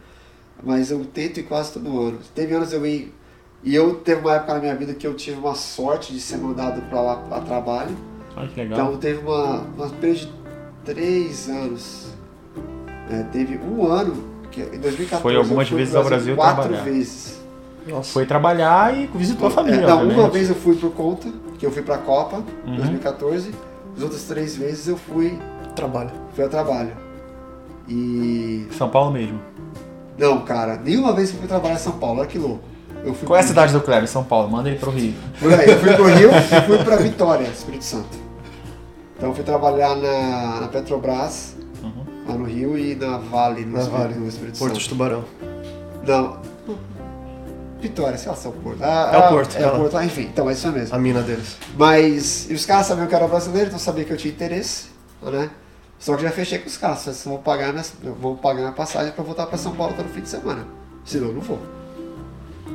Mas 0.63 0.91
eu 0.91 1.05
tento 1.05 1.39
ir 1.39 1.45
quase 1.45 1.73
todo 1.73 2.01
ano. 2.01 2.19
Teve 2.35 2.55
anos 2.55 2.73
eu 2.73 2.85
ir. 2.87 3.13
E 3.63 3.75
eu 3.75 3.95
teve 3.97 4.21
uma 4.21 4.35
época 4.35 4.55
na 4.55 4.61
minha 4.61 4.75
vida 4.75 4.93
que 4.95 5.07
eu 5.07 5.15
tive 5.15 5.39
uma 5.39 5.55
sorte 5.55 6.13
de 6.13 6.21
ser 6.21 6.37
mandado 6.37 6.83
pra 6.83 7.01
lá 7.01 7.25
a 7.31 7.41
trabalho. 7.41 7.97
Olha 8.37 8.49
que 8.49 8.61
legal. 8.61 8.79
Então 8.79 8.99
teve 8.99 9.21
uma, 9.21 9.61
uma 9.61 9.89
período 9.89 10.27
de 10.27 10.33
três 10.85 11.49
anos. 11.49 12.09
É, 13.11 13.23
teve 13.25 13.57
um 13.59 13.87
ano, 13.87 14.15
que 14.51 14.61
em 14.61 14.81
2014 14.81 15.23
Foi 15.23 15.37
algumas 15.37 15.69
vezes 15.69 15.95
ao 15.95 16.05
Brasil 16.05 16.35
quatro 16.37 16.65
trabalhar. 16.65 16.85
vezes. 16.85 17.34
Nossa. 17.87 18.13
Foi 18.13 18.25
trabalhar 18.27 18.97
e 18.97 19.07
visitou 19.15 19.49
a 19.49 19.51
família, 19.51 19.85
É, 19.85 19.87
não, 19.87 20.09
uma 20.09 20.29
vez 20.31 20.49
eu 20.49 20.55
fui 20.55 20.75
por 20.77 20.91
conta, 20.93 21.29
que 21.59 21.67
eu 21.67 21.71
fui 21.71 21.83
pra 21.83 21.99
Copa, 21.99 22.43
Uhum. 22.67 22.77
2014. 22.77 23.51
As 23.97 24.03
outras 24.03 24.23
três 24.25 24.57
vezes 24.57 24.89
eu 24.89 24.97
fui, 24.97 25.39
Trabalho. 25.77 26.11
fui 26.35 26.45
a 26.45 26.49
trabalho. 26.49 26.93
E. 27.89 28.67
São 28.73 28.89
Paulo 28.89 29.11
mesmo. 29.13 29.39
Não, 30.19 30.41
cara, 30.43 30.77
nenhuma 30.83 31.13
vez 31.13 31.31
eu 31.33 31.39
fui 31.39 31.47
trabalhar 31.49 31.75
em 31.75 31.79
São 31.79 31.93
Paulo, 31.93 32.21
olha 32.21 32.29
que 32.29 32.39
louco. 32.39 32.63
Eu 33.05 33.13
fui 33.13 33.27
Qual 33.27 33.37
é 33.37 33.41
a 33.41 33.47
cidade 33.47 33.73
do 33.73 33.81
Kleber? 33.83 34.09
São 34.09 34.25
Paulo. 34.25 34.49
Manda 34.49 34.71
ele 34.71 34.79
pro 34.79 34.91
Rio. 34.91 35.13
Por 35.39 35.53
aí, 35.53 35.69
eu 35.69 35.79
fui 35.79 35.93
pro 35.95 36.07
Rio 36.07 36.31
e 36.31 36.61
fui 36.67 36.79
pra 36.79 36.97
Vitória, 36.97 37.45
Espírito 37.47 37.85
Santo. 37.85 38.09
Então 39.17 39.29
eu 39.29 39.35
fui 39.35 39.45
trabalhar 39.45 39.95
na, 39.97 40.61
na 40.63 40.69
Petrobras, 40.69 41.55
Uhum. 41.83 42.05
lá 42.27 42.35
no 42.35 42.45
Rio, 42.45 42.79
e 42.79 42.95
na 42.95 43.19
Vale, 43.19 43.65
no, 43.67 43.73
Na 43.73 43.81
Espírito, 43.81 44.03
Vale. 44.03 44.15
no 44.15 44.29
Espírito 44.29 44.59
Porto 44.59 44.73
de 44.75 44.81
Santo. 44.81 44.89
Tubarão. 44.91 45.25
Não. 46.07 46.39
Vitória, 47.89 48.17
sei 48.17 48.31
lá 48.31 48.37
se 48.37 48.47
é 48.47 48.51
o 48.51 48.53
Porto. 48.55 48.79
Ah, 48.83 49.11
É 49.13 49.19
o 49.19 49.21
ah, 49.21 49.29
Porto, 49.29 49.57
É 49.57 49.63
é 49.63 49.67
o 49.67 49.73
lá. 49.73 49.79
Porto, 49.79 49.97
ah, 49.99 50.05
enfim, 50.07 50.23
então 50.23 50.49
é 50.49 50.55
isso 50.55 50.67
mesmo. 50.73 50.95
A 50.95 50.99
mina 50.99 51.21
deles. 51.21 51.57
Mas, 51.77 52.51
e 52.51 52.55
os 52.55 52.65
caras 52.65 52.87
sabiam 52.87 53.07
que 53.07 53.13
eu 53.15 53.19
era 53.19 53.29
brasileiro, 53.29 53.67
então 53.69 53.79
sabia 53.79 54.05
que 54.05 54.13
eu 54.13 54.17
tinha 54.17 54.33
interesse, 54.33 54.87
né? 55.23 55.51
Só 55.99 56.17
que 56.17 56.23
já 56.23 56.31
fechei 56.31 56.59
com 56.59 56.67
os 56.67 56.77
caras, 56.79 57.01
vocês 57.01 57.23
vão 57.25 57.37
pagar 57.37 57.73
minha, 57.73 57.85
vão 58.21 58.37
pagar 58.37 58.61
minha 58.61 58.73
passagem 58.73 59.13
pra 59.13 59.23
voltar 59.23 59.47
pra 59.47 59.59
São 59.59 59.73
Paulo 59.73 59.93
todo 59.95 60.09
fim 60.09 60.23
de 60.23 60.29
semana. 60.31 60.67
Senão 61.05 61.29
eu 61.29 61.35
não 61.35 61.41
vou. 61.43 61.59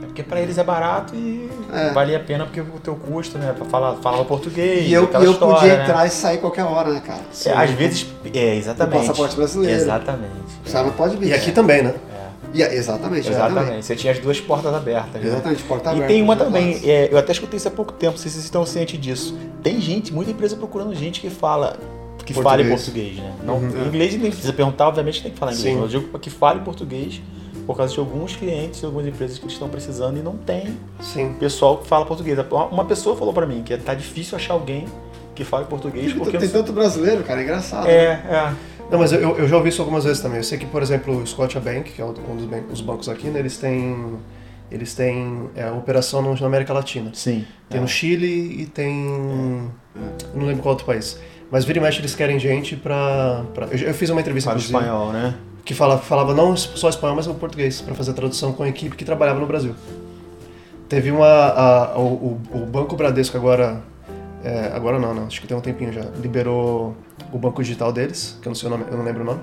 É 0.01 0.05
porque 0.05 0.21
pra 0.23 0.39
eles 0.39 0.57
é 0.59 0.63
barato 0.63 1.15
e 1.15 1.49
É. 1.73 1.89
valia 1.91 2.17
a 2.17 2.19
pena 2.19 2.45
porque 2.45 2.61
o 2.61 2.79
teu 2.79 2.95
custo, 2.95 3.37
né? 3.39 3.51
Pra 3.53 3.65
falar, 3.65 3.95
falava 3.95 4.23
português, 4.25 4.87
E 4.87 4.93
eu, 4.93 5.09
e 5.11 5.25
eu 5.25 5.31
história, 5.31 5.55
podia 5.55 5.77
né? 5.77 5.83
entrar 5.83 6.05
e 6.05 6.09
sair 6.11 6.37
qualquer 6.37 6.63
hora, 6.63 6.91
né, 6.91 7.01
cara? 7.05 7.21
É, 7.45 7.51
às 7.51 7.71
vezes, 7.71 8.05
é, 8.31 8.55
exatamente. 8.55 8.97
O 8.97 9.07
passaporte 9.07 9.35
brasileiro. 9.35 9.75
Exatamente. 9.81 10.33
O 10.67 10.71
cara 10.71 10.85
não 10.85 10.93
pode 10.93 11.17
vir. 11.17 11.29
E 11.29 11.33
aqui 11.33 11.51
também, 11.51 11.81
né? 11.81 11.95
E, 12.53 12.61
exatamente, 12.63 13.27
Exatamente. 13.29 13.29
exatamente. 13.59 13.85
Você 13.85 13.95
tinha 13.95 14.11
as 14.13 14.19
duas 14.19 14.39
portas 14.41 14.73
abertas. 14.73 15.21
né? 15.21 15.27
Exatamente, 15.27 15.63
porta 15.63 15.89
E 15.89 15.93
aberta. 15.93 16.07
tem 16.07 16.21
uma 16.21 16.35
também, 16.35 16.79
é, 16.83 17.09
eu 17.11 17.17
até 17.17 17.31
escutei 17.31 17.57
isso 17.57 17.67
há 17.67 17.71
pouco 17.71 17.93
tempo, 17.93 18.17
vocês 18.17 18.35
estão 18.35 18.65
cientes 18.65 18.99
disso. 18.99 19.37
Tem 19.61 19.79
gente, 19.79 20.11
muita 20.13 20.31
empresa 20.31 20.55
procurando 20.55 20.93
gente 20.95 21.21
que 21.21 21.29
fala, 21.29 21.77
que 22.25 22.33
fale 22.33 22.63
Português. 22.67 22.81
português, 22.83 23.17
né? 23.17 23.33
Não, 23.43 23.57
Uhum. 23.57 23.87
Inglês 23.87 24.15
nem 24.15 24.31
precisa 24.31 24.53
perguntar, 24.53 24.87
obviamente 24.87 25.21
tem 25.21 25.31
que 25.31 25.37
falar 25.37 25.53
inglês, 25.53 25.75
Sim. 25.75 25.81
eu 25.81 25.87
digo 25.87 26.19
que 26.19 26.29
fale 26.29 26.59
português 26.61 27.21
por 27.67 27.77
causa 27.77 27.93
de 27.93 27.99
alguns 27.99 28.35
clientes, 28.35 28.83
algumas 28.83 29.05
empresas 29.05 29.37
que 29.37 29.45
estão 29.47 29.69
precisando 29.69 30.17
e 30.17 30.21
não 30.23 30.35
tem 30.35 30.75
Sim. 30.99 31.33
pessoal 31.39 31.77
que 31.77 31.87
fala 31.87 32.03
português. 32.05 32.37
Uma 32.71 32.85
pessoa 32.85 33.15
falou 33.15 33.31
pra 33.33 33.45
mim 33.45 33.61
que 33.63 33.77
tá 33.77 33.93
difícil 33.93 34.35
achar 34.35 34.53
alguém 34.55 34.85
que 35.35 35.43
fale 35.43 35.65
português 35.65 36.11
porque 36.13 36.35
Tem 36.37 36.49
tanto 36.49 36.73
brasileiro, 36.73 37.23
cara, 37.23 37.41
é 37.41 37.43
engraçado. 37.43 37.85
né? 37.85 37.93
é, 37.93 38.05
é. 38.05 38.53
Não, 38.91 38.97
mas 38.97 39.11
eu, 39.11 39.37
eu 39.37 39.47
já 39.47 39.55
ouvi 39.57 39.69
isso 39.69 39.81
algumas 39.81 40.03
vezes 40.03 40.21
também. 40.21 40.37
Eu 40.37 40.43
sei 40.43 40.57
que, 40.57 40.65
por 40.65 40.81
exemplo, 40.81 41.15
o 41.21 41.25
Scotiabank, 41.27 41.91
que 41.91 42.01
é 42.01 42.05
um 42.05 42.11
dos 42.13 42.45
ban- 42.45 42.63
os 42.71 42.81
bancos 42.81 43.07
aqui, 43.07 43.27
né, 43.27 43.39
eles 43.39 43.57
têm, 43.57 44.17
eles 44.71 44.95
têm 44.95 45.49
é, 45.55 45.69
operação 45.71 46.21
na 46.35 46.45
América 46.47 46.73
Latina. 46.73 47.11
Sim. 47.13 47.45
Tem 47.69 47.77
é. 47.77 47.81
no 47.81 47.87
Chile 47.87 48.61
e 48.61 48.65
tem. 48.65 49.69
Eu 50.33 50.39
não 50.39 50.47
lembro 50.47 50.63
qual 50.63 50.73
outro 50.73 50.85
país. 50.87 51.19
Mas 51.51 51.65
vira 51.65 51.79
e 51.79 51.81
mexe 51.81 51.99
eles 51.99 52.15
querem 52.15 52.39
gente 52.39 52.75
pra. 52.75 53.43
pra- 53.53 53.67
Eu, 53.67 53.77
eu 53.89 53.93
fiz 53.93 54.09
uma 54.09 54.21
entrevista 54.21 54.49
Fala 54.51 54.59
inclusive, 54.59 54.79
espanhol, 54.79 55.11
né? 55.11 55.35
que 55.65 55.73
fala, 55.75 55.99
falava 55.99 56.33
não 56.33 56.55
só 56.57 56.89
espanhol, 56.89 57.15
mas 57.15 57.27
o 57.27 57.33
português, 57.35 57.79
pra 57.81 57.93
fazer 57.93 58.09
a 58.11 58.13
tradução 58.15 58.53
com 58.53 58.63
a 58.63 58.69
equipe 58.69 58.95
que 58.95 59.05
trabalhava 59.05 59.39
no 59.39 59.45
Brasil. 59.45 59.75
Teve 60.87 61.11
uma. 61.11 61.27
a- 61.27 61.97
o, 61.99 62.01
o- 62.51 62.57
o 62.63 62.65
Banco 62.65 62.95
Bradesco 62.95 63.37
agora. 63.37 63.81
é, 64.43 64.71
agora 64.73 64.97
não, 64.97 65.13
não, 65.13 65.25
acho 65.27 65.39
que 65.41 65.45
tem 65.47 65.55
um 65.55 65.61
tempinho 65.61 65.91
já. 65.93 66.01
Liberou 66.19 66.95
o 67.31 67.37
banco 67.37 67.61
digital 67.61 67.91
deles, 67.91 68.37
que 68.41 68.47
eu 68.47 68.51
não 68.51 68.55
sei 68.55 68.67
o 68.67 68.69
nome, 68.71 68.85
eu 68.89 68.97
não 68.97 69.03
lembro 69.03 69.21
o 69.21 69.25
nome. 69.25 69.41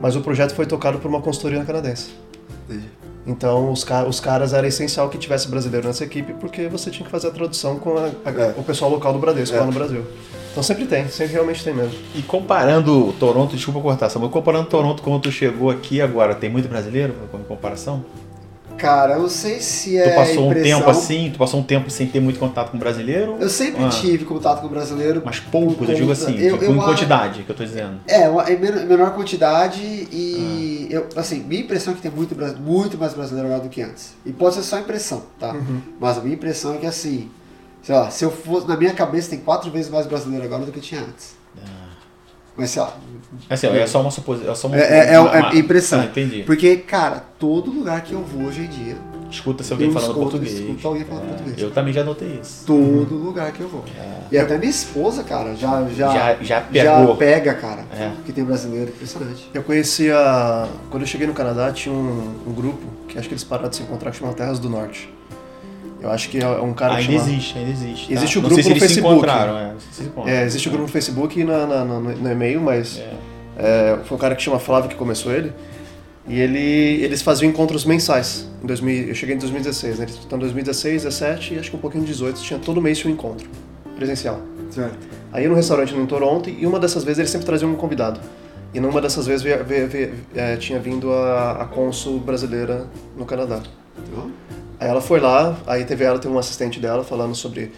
Mas 0.00 0.14
o 0.16 0.20
projeto 0.20 0.54
foi 0.54 0.66
tocado 0.66 0.98
por 0.98 1.08
uma 1.08 1.20
consultoria 1.20 1.64
canadense. 1.64 2.10
Entendi. 2.68 2.86
Então 3.26 3.72
os, 3.72 3.82
ca- 3.82 4.04
os 4.04 4.20
caras 4.20 4.52
era 4.52 4.66
essencial 4.68 5.08
que 5.08 5.18
tivesse 5.18 5.48
brasileiro 5.48 5.86
nessa 5.88 6.04
equipe 6.04 6.32
porque 6.34 6.68
você 6.68 6.90
tinha 6.90 7.04
que 7.04 7.10
fazer 7.10 7.28
a 7.28 7.30
tradução 7.30 7.76
com 7.78 7.96
a- 7.96 8.10
a- 8.24 8.30
É. 8.30 8.54
o 8.56 8.62
pessoal 8.62 8.90
local 8.90 9.12
do 9.12 9.18
Bradesco 9.18 9.56
É. 9.56 9.60
lá 9.60 9.66
no 9.66 9.72
Brasil. 9.72 10.04
Então 10.52 10.62
sempre 10.62 10.86
tem, 10.86 11.08
sempre 11.08 11.32
realmente 11.34 11.62
tem 11.64 11.74
mesmo. 11.74 11.92
E 12.14 12.22
comparando 12.22 13.12
Toronto, 13.18 13.54
desculpa 13.56 13.80
cortar, 13.80 14.08
Samuel, 14.08 14.30
comparando 14.30 14.66
Toronto 14.68 15.02
como 15.02 15.18
tu 15.20 15.30
chegou 15.30 15.70
aqui 15.70 16.00
agora, 16.00 16.34
tem 16.34 16.48
muito 16.48 16.68
brasileiro 16.68 17.14
como 17.30 17.42
comparação? 17.44 18.04
Cara, 18.76 19.14
eu 19.14 19.22
não 19.22 19.28
sei 19.28 19.60
se 19.60 19.96
é 19.96 20.10
tu 20.10 20.14
passou 20.16 20.44
um 20.46 20.50
impressão. 20.50 20.78
tempo 20.78 20.90
assim, 20.90 21.30
tu 21.32 21.38
passou 21.38 21.60
um 21.60 21.62
tempo 21.62 21.88
sem 21.90 22.06
ter 22.06 22.20
muito 22.20 22.38
contato 22.38 22.70
com 22.70 22.78
brasileiro? 22.78 23.36
Eu 23.40 23.48
sempre 23.48 23.84
Ah. 23.84 23.88
tive 23.88 24.24
contato 24.24 24.60
com 24.60 24.66
o 24.66 24.70
brasileiro. 24.70 25.22
Mas 25.24 25.40
poucos, 25.40 25.88
eu 25.88 25.94
digo 25.94 26.12
assim, 26.12 26.36
eu- 26.38 26.52
tipo, 26.58 26.64
eu 26.64 26.74
em 26.74 26.78
quantidade 26.78 27.42
que 27.42 27.50
eu 27.50 27.56
tô 27.56 27.64
dizendo. 27.64 28.00
É, 28.06 28.28
uma- 28.28 28.50
em 28.50 28.58
men- 28.58 28.84
menor 28.86 29.12
quantidade 29.14 29.80
Ah. 29.82 30.08
e 30.14 30.88
eu, 30.90 31.06
assim, 31.16 31.40
minha 31.42 31.62
impressão 31.62 31.92
é 31.92 31.96
que 31.96 32.02
tem 32.02 32.10
muito, 32.10 32.36
muito 32.60 32.98
mais 32.98 33.14
brasileiro 33.14 33.48
agora 33.48 33.62
do 33.62 33.68
que 33.70 33.80
antes. 33.82 34.14
E 34.24 34.32
pode 34.32 34.54
ser 34.56 34.62
só 34.62 34.78
impressão, 34.78 35.22
tá? 35.40 35.52
Uhum. 35.52 35.80
Mas 36.00 36.18
a 36.18 36.20
minha 36.20 36.34
impressão 36.34 36.74
é 36.74 36.78
que 36.78 36.86
assim, 36.86 37.30
sei 37.82 37.94
lá, 37.94 38.10
se 38.10 38.24
eu 38.24 38.30
fosse, 38.30 38.68
na 38.68 38.76
minha 38.76 38.92
cabeça 38.92 39.30
tem 39.30 39.38
quatro 39.38 39.70
vezes 39.70 39.90
mais 39.90 40.06
brasileiro 40.06 40.44
agora 40.44 40.64
do 40.64 40.72
que 40.72 40.80
tinha 40.80 41.00
antes. 41.00 41.34
Mas 42.56 42.70
sei 42.70 42.82
lá, 42.82 42.96
Assim, 43.50 43.66
ó, 43.66 43.74
é 43.74 43.86
só 43.86 44.00
uma 44.00 44.10
suposição. 44.10 44.50
É, 44.50 44.54
só 44.54 44.68
uma, 44.68 44.76
é, 44.78 44.80
é, 44.80 45.14
é, 45.14 45.20
uma- 45.20 45.50
é 45.52 45.56
impressão. 45.56 46.00
Ah, 46.00 46.04
entendi. 46.04 46.42
Porque, 46.44 46.76
cara, 46.76 47.22
todo 47.38 47.70
lugar 47.70 48.00
que 48.02 48.12
eu 48.12 48.20
vou 48.22 48.46
hoje 48.48 48.62
em 48.62 48.66
dia, 48.68 48.96
Escuta 49.30 49.62
se 49.64 49.72
alguém 49.72 49.90
falando 49.90 50.08
escuto- 50.10 50.20
português. 50.30 50.52
escuto 50.60 50.88
alguém 50.88 51.04
falando 51.04 51.24
É, 51.24 51.28
português. 51.28 51.58
Eu 51.60 51.70
também 51.72 51.92
já 51.92 52.04
notei 52.04 52.38
isso. 52.40 52.64
todo 52.64 53.14
lugar 53.16 53.50
que 53.52 53.60
eu 53.60 53.68
vou. 53.68 53.84
E 54.30 54.38
até 54.38 54.56
minha 54.56 54.70
esposa, 54.70 55.22
cara, 55.24 55.54
já 55.56 55.84
já 55.88 56.12
Já, 56.12 56.36
já 56.40 56.60
pegou. 56.62 57.08
já 57.08 57.14
pega, 57.16 57.54
cara, 57.54 57.84
É. 57.92 58.12
que 58.24 58.32
tem 58.32 58.44
brasileiro, 58.44 58.88
impressionante. 58.90 59.50
Eu 59.52 59.62
conhecia. 59.64 60.16
Quando 60.90 61.02
eu 61.02 61.06
cheguei 61.08 61.26
no 61.26 61.34
Canadá, 61.34 61.70
tinha 61.72 61.92
um, 61.94 62.36
um 62.46 62.52
grupo 62.52 62.86
que 63.08 63.18
acho 63.18 63.26
que 63.28 63.34
eles 63.34 63.44
pararam 63.44 63.68
de 63.68 63.76
se 63.76 63.82
encontrar 63.82 64.12
que 64.12 64.16
chama 64.18 64.32
Terras 64.32 64.58
do 64.60 64.70
Norte. 64.70 65.12
Eu 66.00 66.10
acho 66.10 66.28
que 66.28 66.38
é 66.38 66.46
um 66.48 66.72
cara 66.74 66.96
que 66.96 67.00
ainda 67.02 67.12
chama- 67.12 67.32
existe, 67.32 67.58
ainda 67.58 67.70
existe. 67.70 68.06
tá? 68.08 68.12
Existe 68.14 68.38
o 68.38 68.42
Não 68.42 68.48
grupo 68.50 68.62
sei 68.62 68.62
se 68.62 68.68
no 68.68 68.72
eles 68.76 68.82
Facebook. 68.92 69.14
Se 69.14 69.16
encontraram, 69.16 69.58
é, 69.58 69.72
não 69.72 69.80
sei 69.80 70.06
se. 70.06 70.30
É, 70.30 70.44
existe 70.44 70.68
o 70.68 70.70
grupo 70.70 70.86
no 70.86 70.92
Facebook 70.92 71.40
e 71.40 71.44
na, 71.44 71.66
na- 71.66 71.84
na- 71.84 72.00
no, 72.00 72.16
no 72.16 72.30
e-mail, 72.32 72.60
mas 72.60 72.98
É. 72.98 73.12
é, 73.58 73.98
foi 74.04 74.16
um 74.16 74.20
cara 74.20 74.34
que 74.36 74.42
chama 74.42 74.58
Flávio 74.58 74.88
que 74.90 74.96
começou 74.96 75.32
ele. 75.32 75.52
E 76.28 76.40
ele, 76.40 76.58
eles 77.04 77.22
faziam 77.22 77.48
encontros 77.48 77.84
mensais. 77.84 78.48
Em 78.62 78.66
2000, 78.66 79.08
eu 79.08 79.14
cheguei 79.14 79.36
em 79.36 79.38
2016, 79.38 79.98
né? 79.98 80.04
Eles 80.06 80.16
estão 80.16 80.36
em 80.36 80.40
2016, 80.40 81.04
17 81.04 81.54
e 81.54 81.58
acho 81.58 81.70
que 81.70 81.76
um 81.76 81.80
pouquinho 81.80 82.02
em 82.02 82.06
18. 82.06 82.40
Tinha 82.42 82.58
todo 82.58 82.82
mês 82.82 82.98
tinha 82.98 83.10
um 83.10 83.14
encontro 83.14 83.48
presencial. 83.96 84.40
Certo. 84.70 84.98
Aí 85.32 85.44
eu 85.44 85.50
no 85.50 85.56
restaurante 85.56 85.94
no 85.94 86.04
Toronto 86.06 86.50
e 86.50 86.66
uma 86.66 86.80
dessas 86.80 87.04
vezes 87.04 87.20
eles 87.20 87.30
sempre 87.30 87.46
traziam 87.46 87.70
um 87.70 87.76
convidado. 87.76 88.20
E 88.74 88.80
numa 88.80 89.00
dessas 89.00 89.24
vezes 89.26 89.42
veio- 89.42 89.64
veio- 89.64 89.88
veio- 89.88 90.14
é, 90.34 90.56
tinha 90.56 90.78
vindo 90.80 91.12
a, 91.12 91.62
a 91.62 91.64
cônsul 91.64 92.18
brasileira 92.18 92.86
no 93.16 93.24
Canadá. 93.24 93.60
Então, 93.96 94.30
Aí 94.78 94.88
ela 94.88 95.00
foi 95.00 95.20
lá, 95.20 95.56
aí 95.66 95.84
teve 95.84 96.04
ela, 96.04 96.18
teve 96.18 96.32
um 96.34 96.38
assistente 96.38 96.78
dela 96.78 97.02
falando 97.02 97.34
sobre 97.34 97.72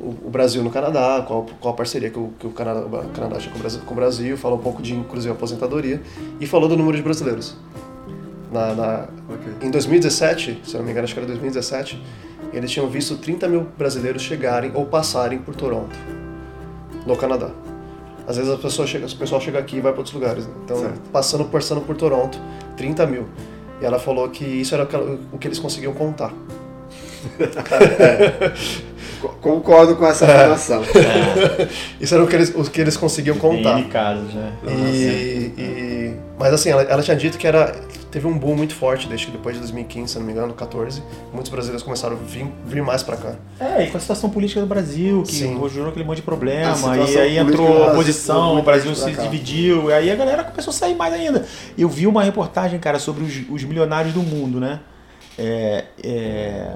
o, 0.00 0.14
o 0.26 0.30
Brasil 0.30 0.62
no 0.62 0.70
Canadá, 0.70 1.22
qual, 1.26 1.44
qual 1.60 1.74
a 1.74 1.76
parceria 1.76 2.08
que 2.10 2.18
o, 2.18 2.32
que 2.38 2.46
o 2.46 2.50
Canadá, 2.50 2.80
o 2.86 3.08
Canadá 3.10 3.36
tinha 3.38 3.50
com 3.52 3.58
o, 3.58 3.60
Brasil, 3.60 3.80
com 3.84 3.92
o 3.92 3.96
Brasil, 3.96 4.36
falou 4.36 4.58
um 4.58 4.62
pouco 4.62 4.80
de 4.80 4.94
inclusive 4.94 5.32
aposentadoria 5.32 6.00
e 6.40 6.46
falou 6.46 6.68
do 6.68 6.76
número 6.76 6.96
de 6.96 7.02
brasileiros. 7.02 7.56
Na, 8.50 8.74
na- 8.74 9.08
Em 9.60 9.70
2017, 9.70 10.62
se 10.64 10.74
não 10.76 10.82
me 10.84 10.90
engano, 10.90 11.04
acho 11.04 11.12
que 11.12 11.20
era 11.20 11.26
2017, 11.26 12.02
eles 12.52 12.70
tinham 12.70 12.88
visto 12.88 13.16
30 13.18 13.46
mil 13.46 13.66
brasileiros 13.76 14.22
chegarem 14.22 14.70
ou 14.74 14.86
passarem 14.86 15.38
por 15.38 15.54
Toronto, 15.54 15.94
no 17.06 17.14
Canadá. 17.16 17.50
Às 18.26 18.36
vezes 18.38 18.50
a 18.52 18.56
pessoa 18.56 18.86
chega, 18.86 19.06
o 19.06 19.16
pessoal 19.16 19.40
chega 19.40 19.58
aqui 19.58 19.76
e 19.76 19.80
vai 19.80 19.92
para 19.92 20.00
outros 20.00 20.14
lugares. 20.14 20.46
né? 20.46 20.52
Então, 20.64 20.78
Certo. 20.78 21.00
passando, 21.12 21.44
passando 21.46 21.80
por 21.82 21.94
Toronto, 21.96 22.38
30 22.76 23.06
mil. 23.06 23.26
E 23.80 23.84
ela 23.84 23.98
falou 23.98 24.28
que 24.28 24.44
isso 24.44 24.74
era 24.74 24.88
o 25.32 25.38
que 25.38 25.46
eles 25.48 25.58
conseguiam 25.58 25.92
contar. 25.92 26.32
Co- 29.20 29.28
Concordo 29.40 29.96
com 29.96 30.06
essa 30.06 30.24
afirmação. 30.26 30.82
Isso 32.00 32.14
era 32.14 32.22
o 32.22 32.26
que 32.28 32.36
eles, 32.36 32.52
o 32.54 32.62
que 32.64 32.80
eles 32.80 32.96
conseguiam 32.96 33.36
contar. 33.36 33.74
Tem 33.74 33.88
casos, 33.88 34.32
né? 34.34 34.52
E, 34.66 35.52
e- 35.58 36.14
mas 36.38 36.52
assim, 36.54 36.70
ela, 36.70 36.82
ela 36.82 37.02
tinha 37.02 37.16
dito 37.16 37.36
que 37.38 37.46
era 37.46 37.74
teve 38.10 38.26
um 38.26 38.38
boom 38.38 38.56
muito 38.56 38.74
forte 38.74 39.06
desde 39.06 39.26
que 39.26 39.32
depois 39.32 39.54
de 39.54 39.60
2015, 39.60 40.12
se 40.12 40.18
não 40.18 40.26
me 40.26 40.32
engano, 40.32 40.52
14, 40.54 41.02
muitos 41.32 41.50
brasileiros 41.50 41.82
começaram 41.82 42.16
a 42.16 42.18
vir, 42.18 42.46
vir 42.66 42.82
mais 42.82 43.02
pra 43.02 43.16
cá. 43.16 43.34
É, 43.60 43.84
e 43.84 43.90
com 43.90 43.96
a 43.96 44.00
situação 44.00 44.30
política 44.30 44.60
do 44.60 44.66
Brasil, 44.66 45.22
que 45.22 45.32
Sim. 45.32 45.68
gerou 45.68 45.88
aquele 45.88 46.04
monte 46.04 46.16
de 46.16 46.22
problema, 46.22 46.96
e 46.96 47.18
aí 47.18 47.38
entrou 47.38 47.84
a 47.84 47.92
oposição, 47.92 48.58
o 48.58 48.62
Brasil 48.62 48.94
se 48.94 49.12
dividiu, 49.12 49.90
e 49.90 49.92
aí 49.92 50.10
a 50.10 50.16
galera 50.16 50.44
começou 50.44 50.70
a 50.70 50.74
sair 50.74 50.94
mais 50.94 51.12
ainda. 51.12 51.46
Eu 51.76 51.88
vi 51.88 52.06
uma 52.06 52.22
reportagem, 52.22 52.78
cara, 52.78 52.98
sobre 52.98 53.24
os, 53.24 53.34
os 53.50 53.64
milionários 53.64 54.14
do 54.14 54.22
mundo, 54.22 54.58
né? 54.60 54.80
É, 55.36 55.84
é, 56.02 56.72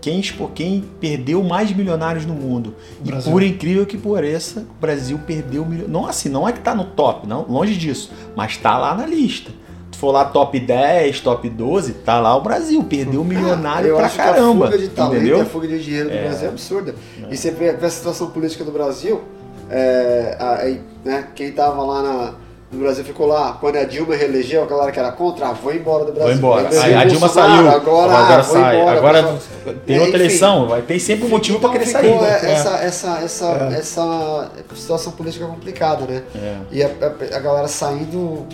quem, 0.00 0.20
quem 0.54 0.84
perdeu 1.00 1.42
mais 1.42 1.74
milionários 1.74 2.24
no 2.24 2.32
mundo. 2.34 2.76
E 3.04 3.08
Brasil. 3.08 3.32
por 3.32 3.42
incrível 3.42 3.84
que 3.84 3.98
pareça, 3.98 4.60
o 4.60 4.80
Brasil 4.80 5.18
perdeu 5.26 5.64
milho- 5.66 5.88
Não 5.88 6.06
assim, 6.06 6.28
não 6.28 6.48
é 6.48 6.52
que 6.52 6.60
tá 6.60 6.74
no 6.74 6.84
top, 6.84 7.26
não, 7.26 7.42
longe 7.48 7.74
disso, 7.76 8.12
mas 8.36 8.56
tá 8.56 8.78
lá 8.78 8.94
na 8.94 9.04
lista. 9.04 9.50
Se 9.96 10.00
for 10.00 10.12
lá 10.12 10.26
top 10.26 10.60
10, 10.60 11.20
top 11.20 11.48
12, 11.48 11.92
tá 12.04 12.20
lá 12.20 12.36
o 12.36 12.42
Brasil. 12.42 12.82
Perdeu 12.84 13.24
milionário 13.24 13.86
Ah, 13.86 13.88
Eu 13.92 13.96
pra 13.96 14.10
caramba. 14.10 14.66
a 14.66 14.70
fuga 14.70 14.78
de 14.78 14.88
talento, 14.88 15.16
entendeu? 15.16 15.40
a 15.40 15.44
fuga 15.46 15.66
de 15.68 15.82
dinheiro 15.82 16.10
do 16.10 16.18
Brasil 16.18 16.46
é 16.46 16.50
absurda. 16.50 16.94
E 17.30 17.34
você 17.36 17.50
vê, 17.50 17.72
vê 17.72 17.86
a 17.86 17.90
situação 17.90 18.28
política 18.28 18.62
do 18.62 18.70
Brasil, 18.70 19.22
é, 19.70 20.36
aí, 20.38 20.82
né, 21.02 21.28
quem 21.34 21.50
tava 21.50 21.82
lá 21.82 22.02
na- 22.02 22.34
no 22.70 22.80
Brasil 22.80 23.04
ficou 23.04 23.26
lá, 23.26 23.56
quando 23.58 23.76
a 23.76 23.84
Dilma 23.84 24.14
reelegeu, 24.14 24.62
a 24.64 24.66
galera 24.66 24.92
que 24.92 24.98
era 24.98 25.12
contra, 25.12 25.46
ah, 25.46 25.52
vou 25.54 25.72
embora 25.74 26.04
do 26.04 26.12
Brasil. 26.12 26.36
Vou 26.36 26.60
embora. 26.60 26.82
Aí 26.82 26.94
a 26.94 27.04
Dilma 27.06 27.28
saiu. 27.30 27.66
Agora, 27.70 28.12
agora 28.12 28.40
ah, 28.40 28.42
sai. 28.42 28.76
embora, 28.80 28.98
agora 28.98 29.22
pessoal. 29.22 29.38
tem 29.86 29.96
É, 29.96 30.00
outra 30.00 30.16
enfim. 30.16 30.24
eleição. 30.26 30.68
Vai 30.68 30.82
ter 30.82 30.98
sempre 31.00 31.24
um 31.26 31.30
motivo 31.30 31.58
pra 31.58 31.70
Então 31.70 31.80
querer 31.80 31.86
ficou, 31.86 32.20
sair. 32.20 32.28
é, 32.28 32.42
né? 32.42 32.52
essa, 32.52 32.70
essa, 32.82 33.18
essa, 33.24 33.46
essa 33.78 34.50
situação 34.74 35.12
política 35.12 35.46
complicada, 35.46 36.04
né? 36.06 36.22
É. 36.34 36.56
E 36.70 36.82
a, 36.82 36.86
a- 36.88 37.36
a 37.36 37.40
galera 37.40 37.68
saindo 37.68 38.44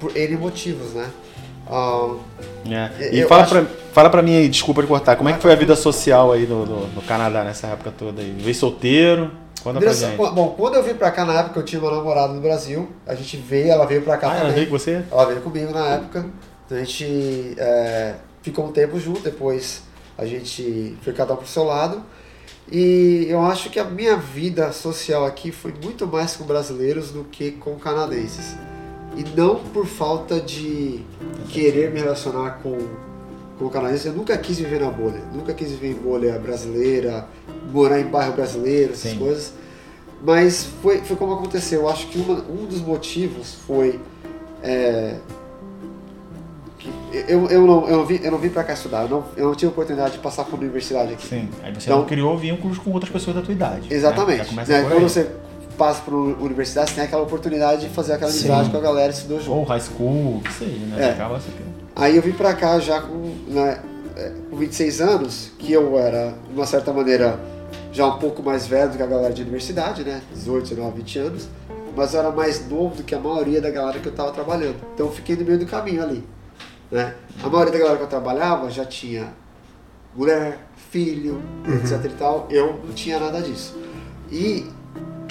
por 0.00 0.16
N 0.16 0.36
motivos, 0.36 0.92
né? 0.94 1.08
Ah, 1.70 2.14
É. 2.68 3.14
E 3.14 3.24
fala, 3.26 3.42
acho- 3.42 3.54
pra, 3.54 3.64
fala 3.92 4.10
pra 4.10 4.22
mim 4.22 4.34
aí, 4.36 4.48
desculpa 4.48 4.80
de 4.82 4.88
cortar, 4.88 5.14
como 5.16 5.28
é 5.28 5.34
que 5.34 5.40
foi 5.40 5.52
a 5.52 5.56
vida 5.56 5.76
social 5.76 6.32
aí 6.32 6.46
no, 6.46 6.66
no, 6.66 6.86
no 6.88 7.02
Canadá 7.02 7.44
nessa 7.44 7.68
época 7.68 7.92
toda 7.96 8.20
aí? 8.20 8.34
Veio 8.38 8.54
solteiro? 8.54 9.30
Conta 9.62 9.78
pra 9.78 9.92
gente. 9.92 10.16
Bom, 10.16 10.54
quando 10.56 10.76
eu 10.76 10.82
vim 10.82 10.94
pra 10.94 11.10
cá 11.10 11.24
na 11.24 11.34
época, 11.40 11.60
eu 11.60 11.64
tinha 11.64 11.80
uma 11.80 11.90
namorada 11.90 12.32
no 12.32 12.40
Brasil. 12.40 12.88
A 13.06 13.14
gente 13.14 13.36
veio, 13.36 13.68
ela 13.70 13.84
veio 13.84 14.00
pra 14.02 14.16
cá 14.16 14.28
Ah, 14.28 14.30
ela 14.30 14.38
também. 14.40 14.54
veio 14.56 14.66
com 14.68 14.78
você? 14.78 15.02
Ela 15.12 15.26
veio 15.26 15.40
comigo 15.42 15.70
na 15.72 15.86
época. 15.90 16.26
A 16.70 16.74
gente 16.76 17.54
é, 17.58 18.14
ficou 18.42 18.66
um 18.66 18.72
tempo 18.72 18.98
junto, 18.98 19.20
depois 19.20 19.82
a 20.16 20.24
gente 20.24 20.96
foi 21.02 21.12
cada 21.12 21.34
um 21.34 21.36
pro 21.36 21.46
seu 21.46 21.64
lado. 21.64 22.02
E 22.72 23.26
eu 23.28 23.40
acho 23.42 23.68
que 23.68 23.78
a 23.78 23.84
minha 23.84 24.16
vida 24.16 24.72
social 24.72 25.26
aqui 25.26 25.50
foi 25.52 25.74
muito 25.82 26.06
mais 26.06 26.36
com 26.36 26.44
brasileiros 26.44 27.10
do 27.10 27.24
que 27.24 27.50
com 27.52 27.74
canadenses. 27.76 28.54
E 29.16 29.24
não 29.36 29.56
por 29.56 29.86
falta 29.86 30.40
de 30.40 31.00
querer 31.48 31.90
me 31.90 31.98
relacionar 32.00 32.60
com, 32.62 32.78
com 33.58 33.68
canadenses. 33.68 34.06
Eu 34.06 34.12
nunca 34.12 34.36
quis 34.38 34.58
viver 34.58 34.80
na 34.80 34.90
bolha. 34.90 35.20
Nunca 35.34 35.52
quis 35.52 35.70
viver 35.70 35.90
em 35.90 35.94
bolha 35.94 36.38
brasileira, 36.38 37.26
morar 37.72 38.00
em 38.00 38.04
bairro 38.06 38.32
brasileiro, 38.34 38.92
essas 38.92 39.12
Sim. 39.12 39.18
coisas. 39.18 39.52
Mas 40.22 40.64
foi, 40.82 40.98
foi 40.98 41.16
como 41.16 41.32
aconteceu. 41.34 41.80
Eu 41.82 41.88
acho 41.88 42.06
que 42.08 42.18
uma- 42.18 42.44
um 42.48 42.66
dos 42.66 42.80
motivos 42.80 43.54
foi. 43.66 43.98
é, 44.62 45.16
eu, 47.28 47.46
eu, 47.48 47.66
não, 47.66 47.88
eu, 47.88 47.96
não 47.98 48.06
vim, 48.06 48.20
eu 48.22 48.30
não 48.30 48.38
vim 48.38 48.48
pra 48.48 48.64
cá 48.64 48.72
estudar, 48.72 49.02
eu 49.02 49.08
não, 49.08 49.24
eu 49.36 49.46
não 49.48 49.54
tive 49.54 49.70
oportunidade 49.70 50.12
de 50.12 50.18
passar 50.20 50.44
por 50.44 50.58
universidade 50.58 51.12
aqui. 51.12 51.26
Sim. 51.26 51.48
Aí 51.62 51.74
você 51.74 51.86
Então- 51.88 51.98
não 52.00 52.06
criou 52.06 52.38
vínculos 52.38 52.78
com 52.78 52.90
outras 52.92 53.12
pessoas 53.12 53.36
da 53.36 53.42
tua 53.42 53.52
idade. 53.52 53.88
né? 53.90 53.94
Exatamente. 53.96 54.54
Né? 54.54 54.64
por 54.82 54.90
Quando 54.92 55.02
você 55.02 55.30
passa 55.80 56.02
por 56.02 56.12
universidade, 56.12 56.90
você 56.90 56.96
tem 56.96 57.04
aquela 57.04 57.22
oportunidade 57.22 57.88
de 57.88 57.88
fazer 57.88 58.12
aquela 58.12 58.30
Sim. 58.30 58.50
amizade 58.50 58.70
com 58.70 58.76
a 58.76 58.80
galera 58.80 59.10
e 59.10 59.14
estudou 59.14 59.38
junto. 59.40 59.52
Ou 59.52 59.64
high 59.64 59.80
school, 59.80 60.42
que 60.42 60.52
seja, 60.52 60.86
né? 60.86 61.08
É. 61.08 61.10
Acaba 61.12 61.38
assim. 61.38 61.50
Aí 61.96 62.16
eu 62.16 62.22
vim 62.22 62.32
pra 62.32 62.52
cá 62.52 62.78
já 62.78 63.00
com, 63.00 63.34
né, 63.48 63.80
é, 64.14 64.30
com 64.50 64.56
26 64.56 65.00
anos, 65.00 65.50
que 65.58 65.72
eu 65.72 65.98
era, 65.98 66.34
de 66.50 66.54
uma 66.54 66.66
certa 66.66 66.92
maneira, 66.92 67.40
já 67.92 68.06
um 68.06 68.18
pouco 68.18 68.42
mais 68.42 68.66
velho 68.66 68.90
do 68.90 68.98
que 68.98 69.02
a 69.02 69.06
galera 69.06 69.32
de 69.32 69.40
universidade, 69.40 70.04
né? 70.04 70.20
18, 70.34 70.68
19, 70.68 70.98
20 70.98 71.18
anos. 71.18 71.48
Mas 71.96 72.12
eu 72.12 72.20
era 72.20 72.30
mais 72.30 72.68
novo 72.68 72.96
do 72.96 73.02
que 73.02 73.14
a 73.14 73.18
maioria 73.18 73.62
da 73.62 73.70
galera 73.70 73.98
que 73.98 74.06
eu 74.06 74.12
tava 74.12 74.32
trabalhando. 74.32 74.76
Então 74.94 75.06
eu 75.06 75.12
fiquei 75.12 75.34
no 75.34 75.46
meio 75.46 75.58
do 75.58 75.66
caminho 75.66 76.02
ali. 76.02 76.22
Né? 76.90 77.14
A 77.42 77.48
maioria 77.48 77.72
da 77.72 77.78
galera 77.78 77.96
que 77.96 78.04
eu 78.04 78.08
trabalhava 78.08 78.70
já 78.70 78.84
tinha 78.84 79.32
mulher, 80.14 80.58
filho, 80.90 81.42
etc 81.82 82.04
e 82.04 82.14
tal. 82.16 82.46
Eu 82.50 82.78
não 82.84 82.92
tinha 82.92 83.18
nada 83.18 83.40
disso. 83.40 83.78
E 84.30 84.66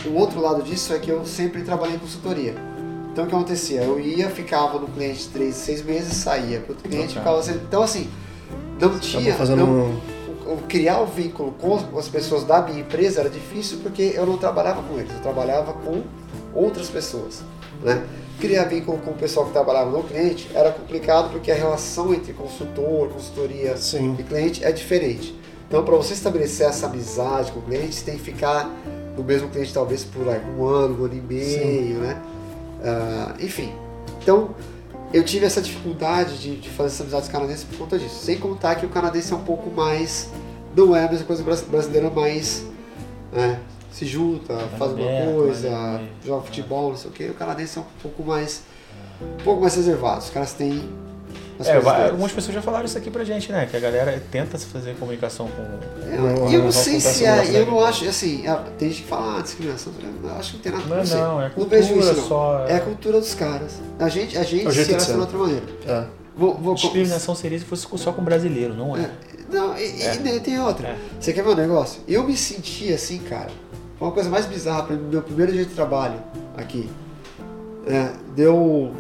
o 0.06 0.14
outro 0.16 0.40
lado 0.42 0.64
disso 0.64 0.94
é 0.94 1.00
que 1.00 1.10
eu 1.10 1.26
sempre 1.26 1.62
trabalhei 1.64 1.96
em 1.96 2.00
consultoria. 2.00 2.56
Então 3.12 3.26
o 3.26 3.28
que 3.28 3.36
acontecia? 3.36 3.82
Eu 3.82 4.00
ia, 4.00 4.30
ficava 4.30 4.80
no 4.80 4.88
cliente 4.88 5.28
três, 5.30 5.56
seis 5.56 5.84
meses, 5.84 6.14
saía 6.14 6.60
para 6.60 6.72
outro 6.74 6.88
cliente, 6.88 7.14
Trocava. 7.14 7.42
ficava 7.42 7.44
sempre. 7.44 7.62
Então 7.68 7.84
assim, 7.84 8.10
não 8.80 9.00
tinha. 9.00 9.34
Acabou 9.34 9.38
fazendo 9.38 9.66
não- 9.66 9.74
um... 9.74 10.54
o 10.54 10.58
criar 10.68 11.02
o 11.02 11.06
vínculo 11.06 11.52
com 11.54 11.98
as 11.98 12.08
pessoas 12.08 12.44
da 12.44 12.62
minha 12.62 12.80
empresa 12.80 13.22
era 13.22 13.30
difícil 13.30 13.80
porque 13.84 14.14
eu 14.16 14.26
não 14.26 14.38
trabalhava 14.38 14.82
com 14.84 14.98
eles, 14.98 15.12
eu 15.14 15.22
trabalhava 15.22 15.74
com 15.74 16.04
outras 16.54 16.88
pessoas. 16.88 17.42
Né? 17.84 18.04
Criar 18.40 18.66
vínculo 18.66 18.98
com 19.00 19.12
o 19.12 19.16
pessoal 19.16 19.46
que 19.48 19.52
trabalhava 19.52 19.90
no 19.90 20.04
cliente 20.04 20.50
era 20.54 20.72
complicado 20.72 21.30
porque 21.32 21.52
a 21.52 21.56
relação 21.56 22.14
entre 22.14 22.32
consultor, 22.32 23.10
consultoria 23.10 23.76
Sim. 23.76 24.16
e 24.18 24.24
cliente 24.24 24.64
é 24.64 24.72
diferente. 24.72 25.38
Então, 25.68 25.84
para 25.84 25.96
você 25.96 26.14
estabelecer 26.14 26.68
essa 26.68 26.88
amizade 26.88 27.52
com 27.52 27.60
o 27.60 27.62
cliente, 27.62 27.94
você 27.96 28.04
tem 28.06 28.18
que 28.18 28.24
ficar 28.24 28.68
no 29.20 29.26
mesmo 29.26 29.50
cliente 29.50 29.74
talvez 29.74 30.04
por 30.06 30.26
um 30.26 30.66
ano, 30.66 31.02
um 31.02 31.06
ano 31.06 31.14
e 31.14 31.22
meio, 31.22 32.00
né? 32.00 32.22
Ah, 32.84 33.34
enfim, 33.40 33.72
então 34.22 34.52
eu 35.14 35.24
tive 35.24 35.46
essa 35.46 35.62
dificuldade 35.62 36.38
de, 36.40 36.56
de 36.56 36.70
fazer 36.70 36.88
essas 36.88 37.02
amizades 37.02 37.30
canadenses 37.30 37.64
por 37.66 37.78
conta 37.78 38.00
disso. 38.00 38.24
Sem 38.24 38.38
contar 38.40 38.76
que 38.76 38.86
o 38.86 38.90
canadense 38.90 39.34
é 39.34 39.36
um 39.36 39.44
pouco 39.44 39.70
mais. 39.70 40.30
Não 40.76 40.96
é 40.96 41.06
a 41.06 41.10
mesma 41.10 41.26
coisa 41.26 41.44
bras- 41.44 41.62
brasileira, 41.64 42.10
mas 42.14 42.64
né, 43.34 43.60
se 43.92 44.06
junta, 44.06 44.56
faz 44.78 44.92
alguma 44.92 45.10
coisa, 45.34 45.76
aberto. 45.76 46.10
joga 46.26 46.42
futebol, 46.44 46.90
não 46.92 46.98
sei 46.98 47.10
o 47.10 47.14
que. 47.14 47.26
O 47.26 47.34
canadense 47.34 47.78
é 47.78 47.82
um 47.82 47.86
pouco 48.02 48.24
mais. 48.24 48.62
Um 49.22 49.44
pouco 49.44 49.60
mais 49.62 49.76
reservado. 49.76 50.20
Os 50.20 50.30
caras 50.30 50.54
têm. 50.54 50.88
É, 51.66 51.76
algumas 52.10 52.32
pessoas 52.32 52.56
já 52.56 52.62
falaram 52.62 52.86
isso 52.86 52.98
aqui 52.98 53.12
pra 53.12 53.24
gente, 53.26 53.52
né? 53.52 53.66
Que 53.70 53.76
a 53.76 53.80
galera 53.80 54.22
tenta 54.32 54.58
fazer 54.58 54.96
comunicação 54.96 55.50
com. 55.50 55.62
É, 56.10 56.16
Não, 56.18 56.50
e 56.50 56.54
eu 56.54 56.60
não 56.60 56.66
não 56.66 56.72
sei 56.72 57.00
se 57.02 57.26
é, 57.26 57.60
eu 57.60 57.66
não 57.66 57.84
acho, 57.84 58.08
assim, 58.08 58.48
é, 58.48 58.56
tem 58.78 58.90
gente 58.90 59.02
que 59.04 59.08
fala, 59.10 59.38
ah, 59.40 59.42
discriminação, 59.42 59.92
eu 60.24 60.32
acho 60.36 60.52
que 60.52 60.56
não 60.58 60.64
tem 60.64 60.72
nada 60.72 60.86
Não, 60.86 61.04
não, 61.04 61.34
não, 61.36 61.42
é 61.42 61.52
não 61.58 61.66
vejo 61.68 61.88
cultura 61.90 62.12
isso, 62.12 62.22
não. 62.22 62.28
só, 62.28 62.66
é- 62.66 62.72
É 62.72 62.76
a 62.76 62.80
cultura 62.80 63.20
dos 63.20 63.34
caras. 63.34 63.74
A 64.00 64.08
gente, 64.08 64.38
a 64.38 64.44
gente 64.44 64.68
É 64.68 64.72
se 64.72 64.84
relaciona 64.84 65.14
de 65.16 65.20
outra 65.22 65.38
maneira. 65.38 65.66
É. 65.86 66.04
Vou, 66.38 66.56
vou, 66.56 66.74
Discriminação 66.76 67.36
seria 67.36 67.60
se 67.60 67.66
fosse 67.66 67.86
só 67.98 68.14
com 68.14 68.24
brasileiro, 68.24 68.74
não 68.74 68.96
é? 68.96 69.02
É, 69.02 69.10
não, 69.52 69.78
e, 69.78 69.82
e 69.98 70.02
É. 70.04 70.16
daí 70.16 70.40
tem 70.40 70.60
outra. 70.62 70.88
É. 70.90 70.96
Você 71.20 71.34
quer 71.34 71.44
ver 71.44 71.50
um 71.50 71.56
negócio? 71.56 72.02
Eu 72.08 72.24
me 72.24 72.38
senti 72.38 72.94
assim, 72.94 73.18
cara. 73.20 73.50
Foi 73.98 74.08
uma 74.08 74.14
coisa 74.14 74.30
mais 74.30 74.46
bizarra 74.46 74.84
para 74.84 74.96
meu 74.96 75.22
primeiro 75.22 75.52
dia 75.52 75.66
de 75.66 75.74
trabalho 75.74 76.16
aqui. 76.56 76.90
É, 77.86 78.10
deu 78.36 78.94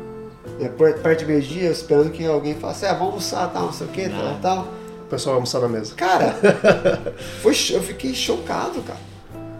é, 0.59 0.67
per- 0.69 0.99
perto 0.99 1.19
de 1.19 1.25
meio-dia, 1.25 1.69
esperando 1.71 2.11
que 2.11 2.25
alguém 2.25 2.55
falasse, 2.55 2.85
é, 2.85 2.89
vamos 2.89 3.07
almoçar, 3.07 3.47
tal, 3.51 3.65
não 3.67 3.73
sei 3.73 3.87
o 3.87 3.89
que, 3.89 4.09
tal, 4.09 4.23
Não. 4.23 4.39
tal. 4.39 4.67
O 5.05 5.09
pessoal 5.09 5.33
vai 5.33 5.37
almoçar 5.39 5.59
na 5.61 5.67
mesa. 5.67 5.93
Cara, 5.95 6.35
foi, 7.41 7.53
eu 7.71 7.81
fiquei 7.81 8.13
chocado, 8.13 8.81
cara. 8.81 8.99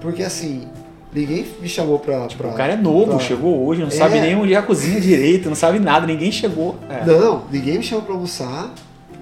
Porque 0.02 0.22
assim, 0.24 0.68
ninguém 1.14 1.46
me 1.60 1.68
chamou 1.68 1.98
pra. 2.00 2.28
pra 2.28 2.50
O 2.50 2.54
cara 2.54 2.74
é 2.74 2.78
novo, 2.78 3.12
pra- 3.16 3.20
chegou 3.20 3.66
hoje, 3.66 3.82
não 3.82 3.88
É. 3.88 3.92
sabe 3.92 4.20
nem 4.22 4.36
onde 4.36 4.54
é 4.54 4.58
a 4.58 4.62
cozinha 4.62 5.00
direito, 5.02 5.50
não 5.50 5.56
sabe 5.56 5.80
nada, 5.80 6.06
ninguém 6.06 6.32
chegou. 6.32 6.76
É. 6.90 7.04
Não, 7.06 7.44
ninguém 7.52 7.78
me 7.80 7.84
chamou 7.84 8.04
pra 8.06 8.14
almoçar, 8.14 8.72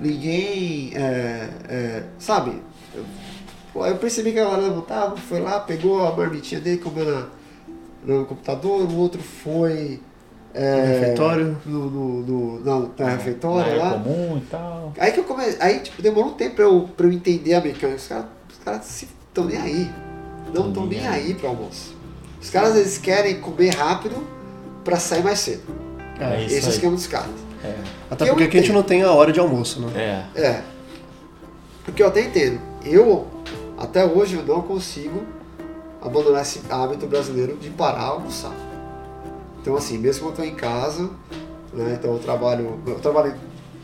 ninguém. 0.02 0.92
é, 0.96 1.50
é, 1.70 2.04
sabe? 2.20 2.62
Eu, 2.96 3.86
eu 3.86 3.96
percebi 3.98 4.32
que 4.32 4.40
a 4.40 4.44
galera 4.44 4.64
levantava, 4.64 5.16
foi 5.18 5.40
lá, 5.40 5.60
pegou 5.60 6.06
a 6.06 6.16
marmitinha 6.16 6.60
dele, 6.60 6.78
comeu 6.78 7.06
na, 7.06 7.26
no 8.06 8.26
computador, 8.26 8.82
o 8.82 8.96
outro 8.98 9.22
foi. 9.22 10.00
É, 10.58 11.00
Refeitório. 11.00 11.58
No, 11.66 11.90
no, 11.90 12.22
no, 12.24 12.60
na, 12.66 12.90
na 12.98 13.10
refeitória 13.12 13.74
área 13.74 13.84
lá. 13.84 13.92
comum 13.92 14.38
e 14.38 14.42
tal. 14.50 14.94
Aí 14.98 15.12
que 15.12 15.20
eu 15.20 15.24
comecei. 15.24 15.58
Aí, 15.60 15.80
tipo, 15.80 16.02
demorou 16.02 16.32
um 16.32 16.34
tempo 16.34 16.56
pra 16.56 16.66
eu, 16.66 16.90
pra 16.98 17.06
eu 17.06 17.12
entender 17.12 17.54
a 17.54 17.62
mecânica. 17.62 17.96
Os 17.96 18.08
caras 18.08 18.26
os 18.50 18.64
caras 18.66 19.04
estão 19.04 19.46
nem 19.46 19.58
aí. 19.58 19.92
Não 20.54 20.70
estão 20.70 20.86
nem 20.88 21.08
aí 21.08 21.34
pro 21.36 21.48
almoço. 21.50 21.96
Os 22.42 22.50
caras 22.50 22.76
eles 22.76 22.98
querem 22.98 23.40
comer 23.40 23.76
rápido 23.76 24.16
pra 24.84 24.98
sair 24.98 25.24
mais 25.24 25.40
cedo. 25.40 25.64
É 26.20 26.44
Esse 26.46 26.66
é 26.66 26.68
o 26.68 26.70
esquema 26.72 26.96
dos 26.96 27.08
caras. 27.08 27.30
Até 28.10 28.24
Que 28.26 28.32
eu 28.32 28.36
porque 28.36 28.46
aqui 28.46 28.58
a 28.58 28.62
gente 28.62 28.74
não 28.74 28.84
tem 28.84 29.04
a 29.04 29.12
hora 29.12 29.32
de 29.32 29.40
almoço, 29.40 29.82
né? 29.82 30.26
É. 30.36 30.42
É. 30.42 30.62
Porque 31.86 32.02
eu 32.02 32.08
até 32.08 32.22
entendo. 32.22 32.60
Eu, 32.84 33.28
até 33.78 34.06
hoje, 34.06 34.36
eu 34.36 34.44
não 34.44 34.62
consigo 34.62 35.22
abandonar 36.02 36.42
esse 36.42 36.62
hábito 36.70 37.06
brasileiro 37.06 37.58
de 37.58 37.70
parar 37.70 38.04
almoçar. 38.04 38.52
Então, 39.62 39.76
assim, 39.76 39.98
mesmo 39.98 40.28
quando 40.28 40.40
eu 40.40 40.46
tô 40.46 40.52
em 40.52 40.56
casa, 40.56 41.10
né? 41.74 41.98
Então 42.00 42.14
eu 42.14 42.20
trabalho. 42.20 42.80
Eu 42.86 43.00
trabalho. 43.00 43.36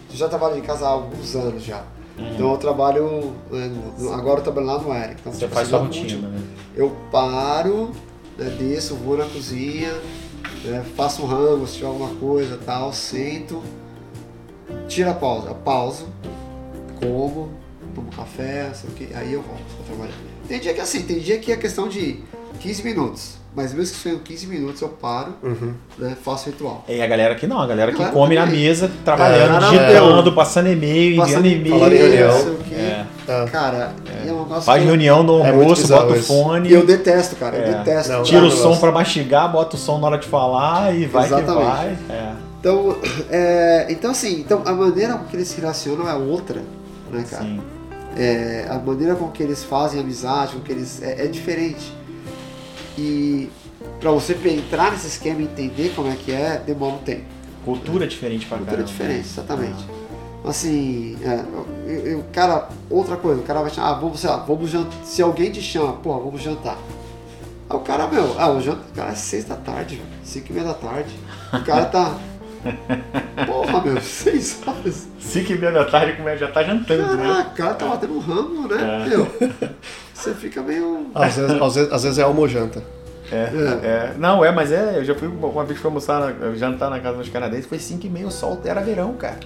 eu 0.09 0.15
já 0.15 0.29
trabalho 0.29 0.57
em 0.57 0.61
casa 0.61 0.85
há 0.85 0.89
alguns 0.89 1.35
anos 1.35 1.63
já. 1.63 1.83
Então 2.17 2.51
eu 2.51 2.57
trabalho. 2.57 3.33
né, 3.49 3.71
agora 4.13 4.39
eu 4.39 4.43
trabalho 4.43 4.67
lá 4.67 4.79
no 4.79 4.93
Eric. 4.93 5.21
Então, 5.21 5.33
Você 5.33 5.39
tipo 5.39 5.53
faz 5.53 5.67
assim, 5.73 5.77
sua 5.77 6.01
rotina, 6.01 6.27
né? 6.27 6.41
eu 6.75 6.95
paro, 7.11 7.91
né, 8.37 8.49
desço, 8.57 8.95
vou 8.95 9.17
na 9.17 9.25
cozinha, 9.25 9.93
né, 10.63 10.85
faço 10.95 11.23
um 11.23 11.25
rango, 11.25 11.65
se 11.67 11.75
tiver 11.75 11.87
alguma 11.87 12.13
coisa 12.15 12.59
tal, 12.63 12.93
sento, 12.93 13.61
tiro 14.87 15.09
a 15.09 15.13
pausa, 15.13 15.49
eu 15.49 15.55
pauso, 15.55 16.07
como, 16.99 17.49
tomo 17.95 18.11
café, 18.11 18.71
sei 18.73 18.89
o 18.89 18.93
que, 18.93 19.13
aí 19.13 19.33
eu 19.33 19.41
volto 19.41 19.63
pra 19.77 19.85
trabalhar. 19.85 20.13
Tem 20.47 20.59
dia 20.59 20.73
que 20.73 20.79
é 20.79 20.83
assim, 20.83 21.03
tem 21.03 21.19
dia 21.19 21.39
que 21.39 21.51
é 21.51 21.57
questão 21.57 21.87
de 21.87 22.23
15 22.59 22.83
minutos, 22.83 23.37
mas 23.55 23.73
mesmo 23.73 23.95
que 23.95 24.01
sejam 24.01 24.19
15 24.19 24.47
minutos 24.47 24.81
eu 24.81 24.89
paro, 24.89 25.33
Uhum. 25.43 25.73
né, 25.97 26.15
faço 26.23 26.49
ritual. 26.49 26.83
E 26.87 27.01
a 27.01 27.07
galera 27.07 27.35
que 27.35 27.45
não, 27.47 27.59
a 27.61 27.67
galera 27.67 27.91
que 27.91 27.97
Galera 27.99 28.13
come 28.15 28.35
na 28.35 28.45
também. 28.45 28.59
mesa, 28.61 28.91
trabalhando, 29.05 29.63
É, 29.65 29.69
digitando, 29.69 30.31
passando 30.33 30.69
e-mail, 30.69 31.17
Passando 31.17 31.45
enviando 31.45 31.87
e-mail. 31.87 31.97
Reunião. 32.09 32.33
não 32.33 32.41
sei 32.43 32.51
o 32.51 32.57
que. 32.57 32.75
É. 32.75 33.05
Tá. 33.25 33.45
Cara, 33.51 33.91
é 34.27 34.31
um 34.31 34.39
negócio 34.39 34.63
Faz 34.63 34.79
que 34.81 34.83
eu- 34.85 34.91
reunião 34.91 35.23
no 35.23 35.43
É 35.43 35.49
almoço, 35.51 35.87
bota 35.87 36.13
o 36.13 36.21
fone, 36.23 36.69
E 36.69 36.73
eu 36.73 36.85
detesto, 36.85 37.35
cara, 37.35 37.55
eu 37.57 37.63
É. 37.63 37.77
detesto. 37.77 38.11
Não, 38.11 38.23
tira 38.23 38.39
o 38.41 38.43
negócio. 38.49 38.63
som 38.73 38.77
pra 38.79 38.91
mastigar, 38.91 39.51
bota 39.51 39.75
o 39.75 39.79
som 39.79 39.97
na 39.99 40.07
hora 40.07 40.17
de 40.17 40.27
falar 40.27 40.93
e 40.95 41.05
vai 41.05 41.25
Exatamente. 41.25 41.55
que 41.57 41.63
vai. 41.77 41.97
É. 42.09 42.31
Então, 42.59 42.97
é, 43.29 43.85
então 43.89 44.11
assim, 44.11 44.39
então 44.39 44.61
a 44.65 44.71
maneira 44.73 45.13
com 45.15 45.25
que 45.25 45.35
eles 45.35 45.47
se 45.49 45.59
relacionam 45.59 46.09
é 46.09 46.13
outra, 46.13 46.61
né, 47.11 47.23
cara? 47.29 47.43
Sim. 47.43 47.61
É, 48.15 48.65
a 48.69 48.77
maneira 48.77 49.15
com 49.15 49.27
que 49.29 49.41
eles 49.41 49.63
fazem 49.63 49.99
amizade, 49.99 50.53
com 50.53 50.59
que 50.61 50.71
eles 50.71 51.01
é, 51.01 51.25
é 51.25 51.27
diferente. 51.27 51.93
E 52.97 53.49
para 53.99 54.11
você 54.11 54.33
entrar 54.47 54.91
nesse 54.91 55.07
esquema 55.07 55.41
e 55.41 55.45
entender 55.45 55.93
como 55.95 56.09
é 56.11 56.15
que 56.15 56.31
é, 56.31 56.61
demora 56.65 56.93
um 56.95 56.99
tempo. 56.99 57.23
Cultura 57.65 58.05
diferente 58.07 58.45
pra 58.45 58.57
Cultura 58.57 58.77
caramba. 58.77 58.91
diferente, 58.91 59.27
exatamente. 59.27 59.85
Assim, 60.45 61.17
é, 61.23 61.43
eu, 61.87 61.93
eu- 62.05 62.25
cara, 62.33 62.67
outra 62.89 63.15
coisa, 63.15 63.39
o 63.39 63.43
cara 63.43 63.61
vai 63.61 63.71
chamar, 63.71 63.91
ah, 63.91 63.93
vamos, 63.93 64.19
sei 64.19 64.29
lá, 64.29 64.37
vamos 64.37 64.69
jantar. 64.69 64.91
Se 65.05 65.21
alguém 65.21 65.49
te 65.51 65.61
chama, 65.61 65.93
pô, 65.93 66.19
vamos 66.19 66.41
jantar. 66.41 66.77
Aí 67.69 67.77
o 67.77 67.79
cara, 67.79 68.07
meu, 68.07 68.35
ah, 68.37 68.51
o 68.51 68.61
jantar, 68.61 68.83
cara, 68.93 69.11
é 69.11 69.15
seis 69.15 69.45
da 69.45 69.55
tarde, 69.55 70.01
cinco 70.23 70.47
e 70.49 70.53
meia 70.53 70.67
da 70.67 70.73
tarde. 70.73 71.15
O 71.53 71.63
cara 71.63 71.85
tá. 71.85 72.17
Porra, 73.45 73.81
meu, 73.81 74.01
seis 74.01 74.59
horas. 74.65 75.07
5 75.19 75.51
e 75.51 75.57
meia 75.57 75.71
da 75.71 75.85
tarde 75.85 76.13
como 76.13 76.29
é, 76.29 76.37
já 76.37 76.47
tá 76.47 76.63
jantando, 76.63 77.15
né? 77.17 77.23
Caraca, 77.27 77.49
o 77.49 77.55
cara 77.55 77.73
tá 77.73 77.85
batendo 77.87 78.13
um 78.15 78.19
rango, 78.19 78.67
né? 78.73 79.03
É. 79.05 79.09
Meu, 79.09 79.27
você 80.13 80.33
fica 80.33 80.61
meio. 80.61 81.07
Às 81.15 81.35
vezes, 81.37 81.61
às 81.61 81.75
vezes, 81.75 81.91
às 81.93 82.03
vezes 82.03 82.19
é 82.19 82.23
almojanta. 82.23 82.83
É, 83.31 83.35
é. 83.83 84.13
Não, 84.19 84.45
é, 84.45 84.51
mas 84.51 84.71
é, 84.71 84.99
eu 84.99 85.05
já 85.05 85.15
fui 85.15 85.27
uma 85.27 85.63
vez 85.63 85.79
pra 85.79 85.87
almoçar, 85.87 86.19
na- 86.35 86.53
jantar 86.55 86.89
na 86.91 86.99
casa 86.99 87.17
dos 87.17 87.29
canadenses, 87.29 87.65
foi 87.65 87.79
5 87.79 88.05
e 88.05 88.09
meia, 88.09 88.27
o 88.27 88.31
sol 88.31 88.61
era 88.63 88.79
verão, 88.81 89.13
cara. 89.13 89.37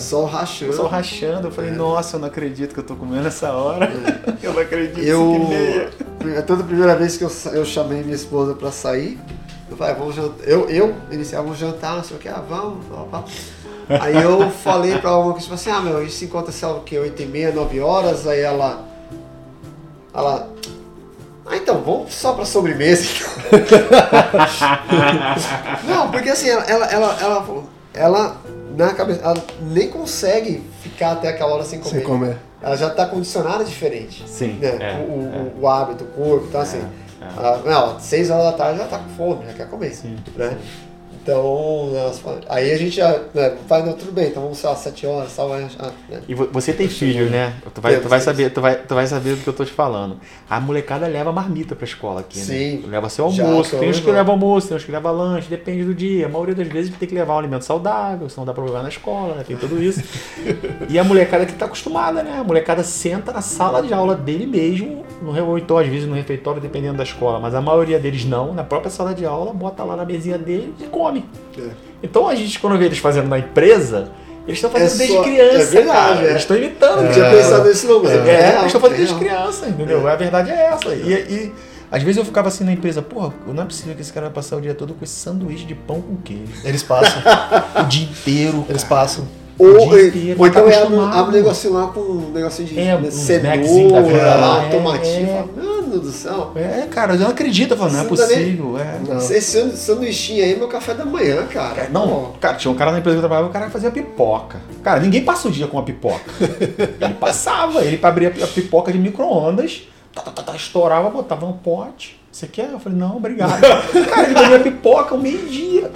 Sol 0.00 0.22
O 0.22 0.26
rachando. 0.26 0.72
sol 0.72 0.86
rachando, 0.86 1.48
eu 1.48 1.50
falei, 1.50 1.72
nossa, 1.72 2.16
eu 2.16 2.20
não 2.20 2.28
acredito 2.28 2.72
que 2.72 2.80
eu 2.80 2.84
tô 2.84 2.94
comendo 2.96 3.26
essa 3.28 3.52
hora. 3.52 3.90
Eu 4.42 4.54
não 4.54 4.60
acredito, 4.62 4.94
5 5.00 5.06
Eu. 5.06 5.34
e 5.34 5.48
meia. 5.48 5.90
É 6.38 6.42
toda 6.42 6.62
a 6.62 6.66
primeira 6.66 6.94
vez 6.96 7.16
que 7.16 7.24
eu, 7.24 7.30
eu 7.52 7.64
chamei 7.64 8.02
minha 8.02 8.14
esposa 8.14 8.54
pra 8.54 8.70
sair, 8.70 9.18
eu 9.70 9.76
falei, 9.76 9.94
"Ah, 9.94 9.98
vamos 9.98 10.14
jantar. 10.14 10.46
Eu, 10.48 10.68
eu 10.70 10.94
iniciava 11.10 11.44
vamos 11.44 11.58
jantar, 11.58 11.96
não 11.96 12.04
sei 12.04 12.16
o 12.16 12.20
que, 12.20 12.28
ah, 12.28 12.42
vamos, 12.48 12.84
vamos, 12.86 13.10
vamos. 13.10 13.30
Aí 13.88 14.22
eu 14.22 14.50
falei 14.50 14.98
pra 14.98 15.16
uma 15.16 15.32
que 15.34 15.40
tipo 15.40 15.54
assim, 15.54 15.70
ah 15.70 15.80
meu, 15.80 15.96
a 15.96 16.00
gente 16.02 16.12
se 16.12 16.26
encontra, 16.26 16.52
sei 16.52 16.68
lá 16.68 16.74
o 16.74 16.80
que, 16.80 16.98
8 16.98 17.22
e 17.22 17.26
meia, 17.26 17.50
9 17.52 17.80
horas, 17.80 18.26
aí 18.26 18.40
ela. 18.40 18.84
Ela. 20.14 20.48
Ah, 21.46 21.56
então, 21.56 21.80
vamos 21.82 22.12
só 22.12 22.34
pra 22.34 22.44
sobremesa 22.44 23.04
então. 23.04 23.58
Não, 25.88 26.10
porque 26.10 26.30
assim, 26.30 26.48
ela, 26.48 26.64
ela, 26.64 26.86
ela, 26.92 27.16
ela, 27.20 27.46
ela, 27.94 28.36
na 28.76 28.92
cabeça, 28.94 29.20
ela 29.22 29.36
nem 29.62 29.88
consegue 29.90 30.62
ficar 30.82 31.12
até 31.12 31.28
aquela 31.28 31.54
hora 31.54 31.64
sem 31.64 31.78
comer. 31.80 31.94
Sem 31.94 32.02
comer. 32.04 32.36
Ela 32.60 32.76
já 32.76 32.90
tá 32.90 33.06
condicionada 33.06 33.64
diferente. 33.64 34.24
Sim, 34.26 34.58
Né? 34.60 34.76
é, 34.80 35.06
o, 35.08 35.12
o- 35.12 35.52
é. 35.56 35.60
o 35.62 35.68
hábito, 35.68 36.04
o 36.04 36.06
corpo, 36.08 36.46
então 36.48 36.60
assim. 36.60 36.82
Ela- 37.20 37.62
não, 37.64 37.98
seis 38.00 38.30
horas 38.30 38.44
da 38.46 38.52
tarde 38.52 38.78
já 38.78 38.86
tá 38.86 38.98
com 38.98 39.08
fome, 39.10 39.46
já 39.46 39.52
quer 39.54 39.68
comer. 39.68 39.90
Sim, 39.94 40.16
Né? 40.36 40.56
Então, 41.28 41.90
aí 42.48 42.72
a 42.72 42.78
gente 42.78 42.96
já 42.96 43.20
né, 43.34 43.54
faz, 43.68 43.84
não, 43.84 43.92
tudo 43.92 44.12
bem, 44.12 44.28
então 44.28 44.42
vamos, 44.42 44.56
sei 44.56 44.70
lá, 44.70 44.74
sete 44.76 45.06
horas, 45.06 45.36
tal, 45.36 45.50
vai, 45.50 45.66
ah, 45.78 45.90
né? 46.08 46.20
E 46.26 46.34
vo- 46.34 46.48
você 46.50 46.72
tem 46.72 46.88
filho, 46.88 47.28
né? 47.28 47.52
Tu 47.74 47.80
vai, 47.82 48.00
tu 48.00 48.08
vai 48.08 48.18
saber, 48.18 48.50
tu 48.50 48.62
vai, 48.62 48.76
tu 48.76 48.94
vai 48.94 49.06
saber 49.06 49.34
do 49.34 49.42
que 49.42 49.48
eu 49.48 49.52
tô 49.52 49.62
te 49.62 49.70
falando. 49.72 50.16
A 50.48 50.58
molecada 50.58 51.06
leva 51.06 51.30
marmita 51.30 51.76
pra 51.76 51.84
escola 51.84 52.20
aqui, 52.20 52.38
Sim. 52.38 52.78
né? 52.78 52.88
Leva 52.88 53.10
seu 53.10 53.30
Já, 53.30 53.44
almoço. 53.44 53.72
tô 53.72 53.76
tem 53.78 53.90
uns 53.90 54.00
que 54.00 54.10
levam 54.10 54.32
almoço, 54.34 54.68
tem 54.68 54.76
uns 54.78 54.84
que 54.84 54.90
levam 54.90 55.12
lanche, 55.12 55.48
depende 55.50 55.84
do 55.84 55.94
dia. 55.94 56.24
A 56.24 56.28
maioria 56.30 56.54
das 56.54 56.66
vezes 56.68 56.96
tem 56.96 57.06
que 57.06 57.14
levar 57.14 57.34
um 57.34 57.38
alimento 57.40 57.64
saudável, 57.66 58.26
senão 58.30 58.46
dá 58.46 58.54
problema 58.54 58.82
na 58.82 58.88
escola, 58.88 59.34
né? 59.34 59.44
Tem 59.46 59.56
tudo 59.56 59.82
isso. 59.82 60.02
e 60.88 60.98
a 60.98 61.04
molecada 61.04 61.44
que 61.44 61.52
tá 61.52 61.66
acostumada, 61.66 62.22
né? 62.22 62.38
A 62.40 62.44
molecada 62.44 62.82
senta 62.82 63.32
na 63.34 63.42
sala 63.42 63.82
de 63.82 63.92
aula 63.92 64.14
dele 64.14 64.46
mesmo, 64.46 65.04
no, 65.20 65.30
re- 65.32 65.42
ou 65.42 65.58
então 65.58 65.76
às 65.76 65.86
vezes 65.86 66.08
no 66.08 66.14
refeitório, 66.14 66.58
dependendo 66.60 66.96
da 66.96 67.02
escola, 67.04 67.38
mas 67.38 67.54
a 67.54 67.60
maioria 67.60 67.98
deles 67.98 68.24
não, 68.24 68.54
na 68.54 68.64
própria 68.64 68.90
sala 68.90 69.14
de 69.14 69.26
aula, 69.26 69.52
bota 69.52 69.84
lá 69.84 69.94
na 69.94 70.06
mesinha 70.06 70.38
dele 70.38 70.74
e 70.80 70.84
come. 70.84 71.17
É. 71.58 71.62
Então 72.02 72.28
a 72.28 72.34
gente, 72.34 72.58
quando 72.58 72.78
vê 72.78 72.86
eles 72.86 72.98
fazendo 72.98 73.28
na 73.28 73.38
empresa, 73.38 74.10
eles 74.46 74.58
estão 74.58 74.70
fazendo 74.70 74.94
É 74.94 74.96
desde 74.98 75.14
só- 75.16 75.22
criança, 75.22 75.56
é 75.56 75.64
verdade, 75.64 76.08
cara. 76.14 76.20
é. 76.26 76.30
Eles 76.30 76.42
estão 76.42 76.56
imitando. 76.56 77.02
Não 77.02 77.12
tinha 77.12 77.24
cara. 77.24 77.36
pensado 77.36 77.68
nisso 77.68 77.86
não, 77.88 78.06
é, 78.08 78.12
É, 78.30 78.48
eles 78.52 78.66
estão 78.66 78.80
fazendo 78.80 78.94
é 78.94 78.98
desde 78.98 79.14
criança, 79.16 79.66
entendeu? 79.68 80.08
A 80.08 80.16
verdade 80.16 80.50
é 80.50 80.66
essa. 80.72 80.88
E, 80.94 81.12
e 81.12 81.52
às 81.90 82.02
vezes 82.02 82.18
eu 82.18 82.24
ficava 82.24 82.48
assim 82.48 82.64
na 82.64 82.72
empresa, 82.72 83.02
porra, 83.02 83.32
não 83.46 83.62
é 83.62 83.66
possível 83.66 83.94
que 83.94 84.00
esse 84.02 84.12
cara 84.12 84.26
vai 84.26 84.34
passar 84.34 84.56
o 84.56 84.60
dia 84.60 84.74
todo 84.74 84.94
com 84.94 85.04
esse 85.04 85.14
sanduíche 85.14 85.64
de 85.64 85.74
pão 85.74 86.00
com 86.00 86.16
queijo. 86.16 86.52
Eles 86.64 86.82
passam. 86.82 87.22
O 87.82 87.84
dia 87.84 88.04
inteiro. 88.04 88.64
Eles 88.68 88.84
cara. 88.84 89.00
passam. 89.02 89.26
Ou, 89.58 89.88
dia 89.90 90.06
inteiro, 90.06 90.36
ou 90.40 90.46
então 90.46 90.64
tá 90.66 90.72
é 90.72 90.82
abre 90.84 91.30
um 91.30 91.42
negocinho 91.42 91.72
lá 91.74 91.88
com 91.88 91.98
um 91.98 92.30
negocinho 92.32 92.68
de 92.68 92.78
É, 92.78 92.96
né, 92.96 93.10
cenoura, 93.10 94.36
lá, 94.36 94.64
é, 94.64 94.68
tomatinho. 94.70 95.28
é. 95.30 95.44
Fala, 95.56 95.77
Mano 95.98 96.10
do 96.10 96.12
céu. 96.12 96.52
É, 96.56 96.86
cara, 96.90 97.14
eu 97.14 97.20
não 97.20 97.28
acredito, 97.28 97.72
eu 97.72 97.76
falo, 97.76 97.90
não 97.92 98.00
é 98.00 98.04
não 98.04 98.14
dá 98.14 98.26
nem- 98.26 98.36
possível. 98.38 98.78
É. 98.78 98.98
Não. 99.06 99.16
Esse 99.18 99.40
sandu- 99.42 99.76
sanduichinho 99.76 100.44
aí 100.44 100.52
é 100.52 100.56
meu 100.56 100.68
café 100.68 100.94
da 100.94 101.04
manhã, 101.04 101.46
cara. 101.46 101.82
É, 101.82 101.88
Não, 101.88 102.32
cara, 102.40 102.56
tinha 102.56 102.70
um 102.70 102.74
cara 102.76 102.92
na 102.92 102.98
empresa 102.98 103.16
que 103.16 103.18
eu 103.18 103.28
trabalhava, 103.28 103.48
o 103.48 103.52
cara 103.52 103.70
fazia 103.70 103.90
pipoca. 103.90 104.60
Cara, 104.82 105.00
ninguém 105.00 105.24
passa 105.24 105.48
o 105.48 105.50
dia 105.50 105.66
com 105.66 105.76
uma 105.76 105.82
pipoca. 105.84 106.20
ele 107.00 107.14
passava, 107.14 107.82
ele 107.84 107.98
pra 107.98 108.08
abrir 108.10 108.26
a 108.26 108.46
pipoca 108.46 108.92
de 108.92 108.98
micro-ondas, 108.98 109.82
tá, 110.14 110.22
tá, 110.22 110.30
tá, 110.30 110.42
tá, 110.42 110.56
estourava, 110.56 111.10
botava 111.10 111.46
no 111.46 111.54
pote. 111.54 112.18
Você 112.30 112.46
quer? 112.46 112.70
Eu 112.70 112.78
falei, 112.78 112.98
não, 112.98 113.16
obrigado. 113.16 113.60
cara, 114.08 114.24
ele 114.26 114.34
comia 114.34 114.60
pipoca 114.60 115.14
ao 115.14 115.20
meio-dia. 115.20 115.90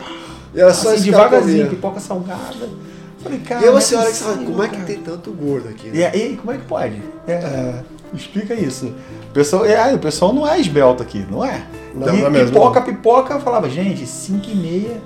E 0.54 0.60
era 0.60 0.74
só 0.74 0.90
Assim, 0.92 1.10
cara 1.10 1.24
devagarzinho, 1.28 1.68
pipoca 1.70 2.00
salgada. 2.00 2.54
Eu 2.60 2.92
Falei, 3.22 3.38
cara. 3.38 3.62
E 3.64 3.68
é 3.68 3.70
você 3.70 3.94
olha 3.94 4.08
e 4.08 4.12
você 4.12 4.24
fala, 4.24 4.32
possível, 4.34 4.52
como 4.52 4.62
é 4.64 4.68
que 4.68 4.74
cara. 4.74 4.86
tem 4.86 4.98
tanto 4.98 5.30
gordo 5.30 5.68
aqui? 5.68 5.88
E 5.88 5.98
Né? 5.98 6.10
aí, 6.12 6.36
como 6.36 6.52
é 6.52 6.56
que 6.58 6.64
pode? 6.64 7.00
É, 7.28 7.74
Explica 8.12 8.52
isso. 8.52 8.92
O 9.32 9.34
pessoal, 9.34 9.64
é, 9.64 9.94
o 9.94 9.98
pessoal 9.98 10.30
não 10.30 10.46
é 10.46 10.60
esbelto 10.60 11.02
aqui, 11.02 11.26
não 11.30 11.42
é? 11.42 11.64
Não, 11.94 12.14
e 12.14 12.20
não 12.20 12.26
é 12.26 12.30
mesmo, 12.30 12.48
pipoca, 12.54 12.82
pipoca, 12.82 13.32
eu 13.32 13.40
falava, 13.40 13.66
gente, 13.66 14.06
5 14.06 14.46
e 14.50 14.54
meia, 14.54 15.00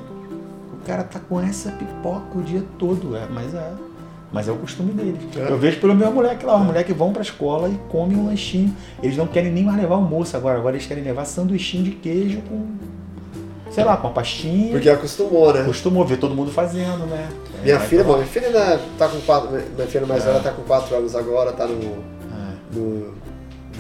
o 0.72 0.84
cara 0.84 1.04
tá 1.04 1.20
com 1.20 1.40
essa 1.40 1.70
pipoca 1.70 2.36
o 2.36 2.42
dia 2.42 2.64
todo. 2.76 3.16
É, 3.16 3.24
mas 3.32 3.54
é. 3.54 3.70
Mas 4.32 4.48
é 4.48 4.50
o 4.52 4.56
costume 4.56 4.90
deles. 4.92 5.20
É. 5.36 5.48
Eu 5.48 5.56
vejo 5.56 5.78
pelo 5.78 5.94
meu 5.94 6.10
moleque 6.10 6.44
lá, 6.44 6.56
os 6.58 6.66
moleques 6.66 6.94
vão 6.96 7.12
pra 7.12 7.22
escola 7.22 7.68
e 7.68 7.78
comem 7.88 8.16
um 8.16 8.26
lanchinho. 8.26 8.74
Eles 9.00 9.16
não 9.16 9.28
querem 9.28 9.52
nem 9.52 9.62
mais 9.62 9.78
levar 9.78 9.94
almoço 9.94 10.36
agora, 10.36 10.58
agora 10.58 10.74
eles 10.74 10.88
querem 10.88 11.04
levar 11.04 11.24
sanduichinho 11.24 11.84
de 11.84 11.92
queijo 11.92 12.40
com, 12.48 12.66
sei 13.70 13.84
lá, 13.84 13.96
com 13.96 14.08
uma 14.08 14.12
pastinha. 14.12 14.72
Porque 14.72 14.90
acostumou, 14.90 15.54
né? 15.54 15.62
Costumou 15.62 16.04
ver 16.04 16.16
todo 16.16 16.34
mundo 16.34 16.50
fazendo, 16.50 17.06
né? 17.06 17.28
Minha 17.62 17.76
É, 17.76 17.78
filha, 17.78 18.02
bom, 18.02 18.14
minha 18.14 18.26
filha 18.26 18.48
ainda 18.48 18.80
tá 18.98 19.06
com 19.08 19.20
quatro. 19.20 19.50
Minha 19.52 19.86
filha 19.86 20.04
mais 20.04 20.24
velha 20.24 20.40
tá 20.40 20.50
com 20.50 20.62
4 20.62 20.96
anos 20.96 21.14
agora, 21.14 21.52
tá 21.52 21.64
no, 21.68 21.80
falar. 21.80 22.56
no 22.74 23.14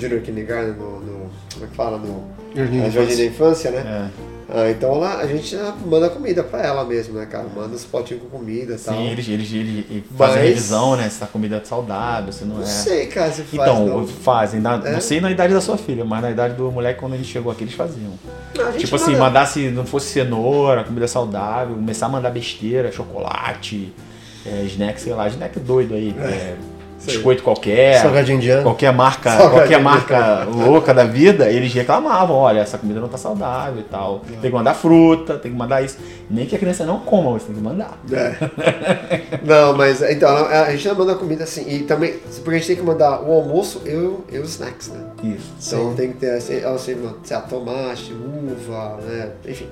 Junior 0.00 0.20
Kindergarten, 0.20 0.72
no, 0.74 1.00
no. 1.00 1.30
Como 1.52 1.64
é 1.64 1.68
que 1.68 1.74
fala? 1.76 1.98
No 1.98 2.24
Jardim 2.54 2.80
é, 2.80 2.88
de 2.88 2.94
Jardim 2.94 3.16
da 3.16 3.24
infância. 3.24 3.70
Né? 3.70 4.10
É. 4.22 4.26
Ah, 4.48 4.70
então 4.70 4.96
lá 4.96 5.16
a 5.18 5.26
gente 5.26 5.56
manda 5.84 6.08
comida 6.08 6.44
pra 6.44 6.62
ela 6.62 6.84
mesmo, 6.84 7.14
né, 7.18 7.26
cara? 7.26 7.46
Manda 7.52 7.74
os 7.74 7.84
potinhos 7.84 8.22
com 8.22 8.28
comida 8.28 8.74
e 8.74 8.78
tal. 8.78 8.94
Sim, 8.94 9.08
eles, 9.10 9.28
eles, 9.28 9.52
eles 9.52 10.04
fazem 10.16 10.36
Mas- 10.36 10.44
revisão, 10.48 10.94
né? 10.96 11.08
Se 11.08 11.18
tá 11.18 11.26
comida 11.26 11.60
saudável, 11.64 12.32
se 12.32 12.44
não 12.44 12.56
Não 12.56 12.62
é. 12.62 12.66
sei, 12.66 13.06
cara, 13.06 13.32
se 13.32 13.42
faz. 13.42 13.52
Então, 13.54 13.86
não. 13.86 14.06
fazem. 14.06 14.60
Na- 14.60 14.80
É? 14.84 14.92
Não 14.92 15.00
sei 15.00 15.20
na 15.20 15.32
idade 15.32 15.52
da 15.52 15.60
sua 15.60 15.76
filha, 15.76 16.04
mas 16.04 16.22
na 16.22 16.30
idade 16.30 16.54
do 16.54 16.70
moleque, 16.70 17.00
quando 17.00 17.14
ele 17.14 17.24
chegou 17.24 17.50
aqui, 17.50 17.64
eles 17.64 17.74
faziam. 17.74 18.12
Não, 18.56 18.68
a 18.68 18.72
Tipo 18.72 18.94
assim, 18.94 19.12
manda- 19.12 19.24
mandasse, 19.24 19.68
não 19.70 19.84
fosse 19.84 20.12
cenoura, 20.12 20.84
comida 20.84 21.08
saudável, 21.08 21.74
começar 21.74 22.06
a 22.06 22.08
mandar 22.08 22.30
besteira, 22.30 22.92
chocolate, 22.92 23.92
é, 24.46 24.62
snack, 24.66 25.00
sei 25.00 25.12
lá, 25.12 25.26
snack 25.26 25.58
doido 25.58 25.94
aí. 25.94 26.14
é, 26.20 26.54
biscoito 27.04 27.42
qualquer, 27.42 28.00
Salgadinho 28.00 28.36
indiano. 28.38 28.62
qualquer 28.62 28.92
marca, 28.92 29.30
Salgadinho 29.30 29.58
qualquer 29.60 29.80
marca 29.82 30.44
louca 30.44 30.94
da 30.94 31.04
vida, 31.04 31.50
eles 31.50 31.72
reclamavam, 31.72 32.36
olha, 32.36 32.60
essa 32.60 32.78
comida 32.78 33.00
não 33.00 33.08
tá 33.08 33.18
saudável 33.18 33.80
e 33.80 33.84
tal. 33.84 34.20
Tem 34.40 34.50
que 34.50 34.56
mandar 34.56 34.74
fruta, 34.74 35.34
tem 35.38 35.52
que 35.52 35.56
mandar 35.56 35.82
isso. 35.82 35.98
Nem 36.30 36.46
que 36.46 36.56
a 36.56 36.58
criança 36.58 36.84
não 36.84 36.98
coma, 37.00 37.32
você 37.32 37.46
tem 37.46 37.54
que 37.56 37.60
mandar. 37.60 37.98
É. 38.12 38.34
Não, 39.44 39.76
mas 39.76 40.02
então, 40.02 40.28
a 40.46 40.70
gente 40.72 40.88
não 40.88 40.94
manda 40.96 41.14
comida 41.14 41.44
assim. 41.44 41.64
E 41.68 41.80
também, 41.84 42.14
porque 42.42 42.50
a 42.50 42.54
gente 42.54 42.66
tem 42.66 42.76
que 42.76 42.82
mandar 42.82 43.22
o 43.22 43.32
almoço 43.32 43.82
e, 43.86 43.94
o- 43.94 44.24
e 44.32 44.38
os 44.38 44.50
snacks, 44.50 44.88
né? 44.88 45.00
Isso. 45.22 45.52
Então 45.74 45.94
tem 45.94 46.08
que 46.12 46.18
ter 46.18 46.30
assim, 46.30 46.56
assim, 46.64 46.96
sei 47.22 47.36
lá, 47.36 47.42
tomate, 47.42 48.12
uva, 48.12 48.96
né? 49.06 49.28
Enfim. 49.46 49.68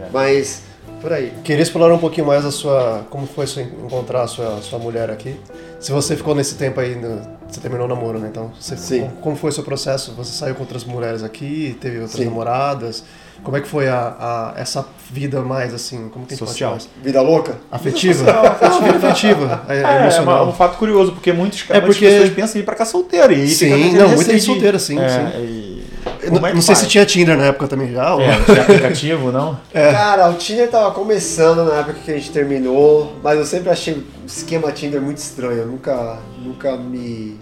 É. 0.00 0.06
Mas, 0.12 0.62
por 1.00 1.12
aí. 1.12 1.32
Queria 1.44 1.62
explorar 1.62 1.94
um 1.94 1.98
pouquinho 1.98 2.26
mais 2.26 2.44
a 2.44 2.50
sua. 2.50 3.06
Como 3.10 3.26
foi 3.26 3.46
sua, 3.46 3.62
encontrar 3.62 4.22
a 4.22 4.26
sua, 4.26 4.60
sua 4.62 4.78
mulher 4.78 5.10
aqui? 5.10 5.34
Se 5.78 5.92
você 5.92 6.14
ficou 6.16 6.34
nesse 6.34 6.56
tempo 6.56 6.78
aí, 6.80 6.94
no- 6.94 7.20
você 7.48 7.60
terminou 7.60 7.86
o 7.86 7.88
namoro, 7.88 8.18
né? 8.18 8.28
Então, 8.30 8.52
você, 8.60 8.76
Sim. 8.76 9.00
como, 9.00 9.12
como 9.16 9.36
foi 9.36 9.50
o 9.50 9.52
seu 9.52 9.64
processo? 9.64 10.12
Você 10.12 10.32
saiu 10.32 10.54
com 10.54 10.60
outras 10.62 10.84
mulheres 10.84 11.22
aqui? 11.24 11.76
Teve 11.80 11.96
outras 12.00 12.16
Sim. 12.18 12.26
namoradas? 12.26 13.02
Como 13.42 13.56
é 13.56 13.60
que 13.62 13.66
foi 13.66 13.88
a, 13.88 14.14
a- 14.20 14.60
essa 14.60 14.84
vida 15.10 15.40
mais 15.40 15.72
assim? 15.72 16.10
Como 16.10 16.26
que 16.26 16.36
Social. 16.36 16.76
Vida 17.02 17.22
louca? 17.22 17.56
Afetiva? 17.72 18.30
Afetiva, 18.30 18.96
afetiva. 19.08 19.64
É, 19.66 19.76
É, 19.78 19.82
é 19.82 20.00
emocional. 20.02 20.46
um 20.48 20.52
fato 20.52 20.76
curioso, 20.76 21.12
porque 21.12 21.32
muitos 21.32 21.64
É 21.70 21.80
porque- 21.80 22.04
pessoas 22.06 22.28
pensam 22.30 22.58
em 22.58 22.62
ir 22.62 22.64
pra 22.66 22.74
cá 22.74 22.84
solteiro. 22.84 23.32
E 23.32 23.48
Sim, 23.48 23.64
fica 23.64 23.76
naquele 23.78 23.98
não, 23.98 24.08
muita 24.10 24.32
gente 24.32 24.44
solteira, 24.44 24.78
sim, 24.78 24.98
é, 24.98 25.08
sim. 25.08 25.38
e- 25.38 25.79
Como 26.28 26.40
não 26.40 26.46
é 26.46 26.50
que 26.50 26.54
não 26.56 26.62
sei 26.62 26.74
se 26.74 26.86
tinha 26.86 27.04
Tinder 27.06 27.36
na 27.36 27.44
época 27.46 27.66
também 27.68 27.92
já. 27.92 28.14
ou- 28.14 28.20
É, 28.20 28.40
tinha 28.44 28.62
aplicativo, 28.62 29.32
não? 29.32 29.58
Cara, 29.72 30.28
o 30.30 30.34
Tinder 30.34 30.70
tava 30.70 30.90
começando 30.92 31.64
na 31.64 31.76
época 31.80 31.94
que 32.04 32.10
a 32.10 32.14
gente 32.14 32.30
terminou, 32.30 33.12
mas 33.22 33.38
eu 33.38 33.44
sempre 33.46 33.70
achei 33.70 33.94
o 33.94 34.04
esquema 34.26 34.70
Tinder 34.72 35.00
muito 35.00 35.18
estranho. 35.18 35.58
Eu 35.60 35.66
nunca, 35.66 36.18
nunca 36.42 36.76
me. 36.76 37.36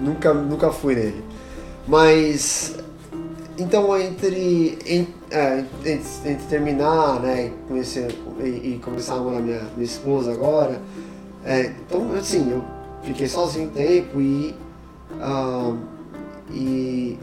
Nunca, 0.00 0.32
nunca 0.34 0.70
fui 0.70 0.94
nele. 0.94 1.22
Mas. 1.86 2.76
Então, 3.58 3.96
entre, 4.00 4.78
é, 5.32 5.64
entre, 5.84 6.02
entre 6.24 6.46
terminar, 6.48 7.18
né, 7.20 7.46
e, 7.46 7.68
conhecer, 7.68 8.14
e, 8.38 8.44
e 8.44 8.80
começar 8.84 9.14
a 9.14 9.16
namorar 9.16 9.42
minha, 9.42 9.62
minha 9.74 9.84
esposa 9.84 10.30
agora, 10.30 10.80
é, 11.44 11.72
então, 11.84 12.08
assim, 12.16 12.52
eu 12.52 12.64
fiquei 13.02 13.26
sozinho 13.26 13.66
um 13.66 13.70
tempo 13.70 14.20
e. 14.20 14.54
ah, 15.20 15.72
e 16.52 17.18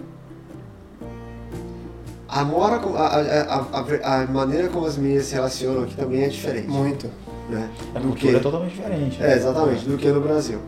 a, 2.27 2.43
mora, 2.43 2.75
a, 2.75 3.19
a, 3.19 3.79
a, 4.03 4.23
a 4.23 4.27
maneira 4.27 4.67
como 4.69 4.85
as 4.85 4.97
meninas 4.97 5.25
se 5.25 5.33
relacionam 5.35 5.83
aqui 5.83 5.95
também 5.95 6.23
é 6.23 6.27
diferente. 6.27 6.67
Muito. 6.67 7.09
Né? 7.49 7.69
A 7.93 7.99
Do 7.99 8.07
cultura 8.09 8.31
que, 8.31 8.37
é 8.37 8.39
totalmente 8.39 8.71
diferente. 8.75 9.19
né? 9.19 9.31
é, 9.31 9.35
exatamente, 9.35 9.85
do 9.85 9.97
que 9.97 10.07
no 10.09 10.21
Brasil. 10.21 10.59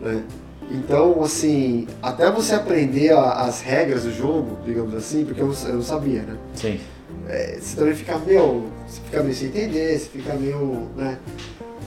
Né? 0.00 0.22
Então, 0.70 1.22
assim, 1.22 1.86
até 2.02 2.30
você 2.30 2.54
aprender 2.54 3.12
a- 3.12 3.32
as 3.42 3.60
regras 3.60 4.04
do 4.04 4.12
jogo, 4.12 4.56
digamos 4.64 4.94
assim, 4.94 5.24
porque 5.24 5.42
eu, 5.42 5.48
não- 5.48 5.68
eu 5.68 5.74
não 5.74 5.82
sabia, 5.82 6.22
né? 6.22 6.36
Sim. 6.54 6.80
É, 7.28 7.58
você 7.60 7.76
também 7.76 7.94
fica 7.94 8.18
meio. 8.18 8.64
Você 8.88 9.00
fica 9.04 9.22
meio 9.22 9.34
sem 9.34 9.48
entender, 9.48 9.98
você 9.98 10.06
fica 10.06 10.32
meio. 10.34 10.88
né? 10.96 11.18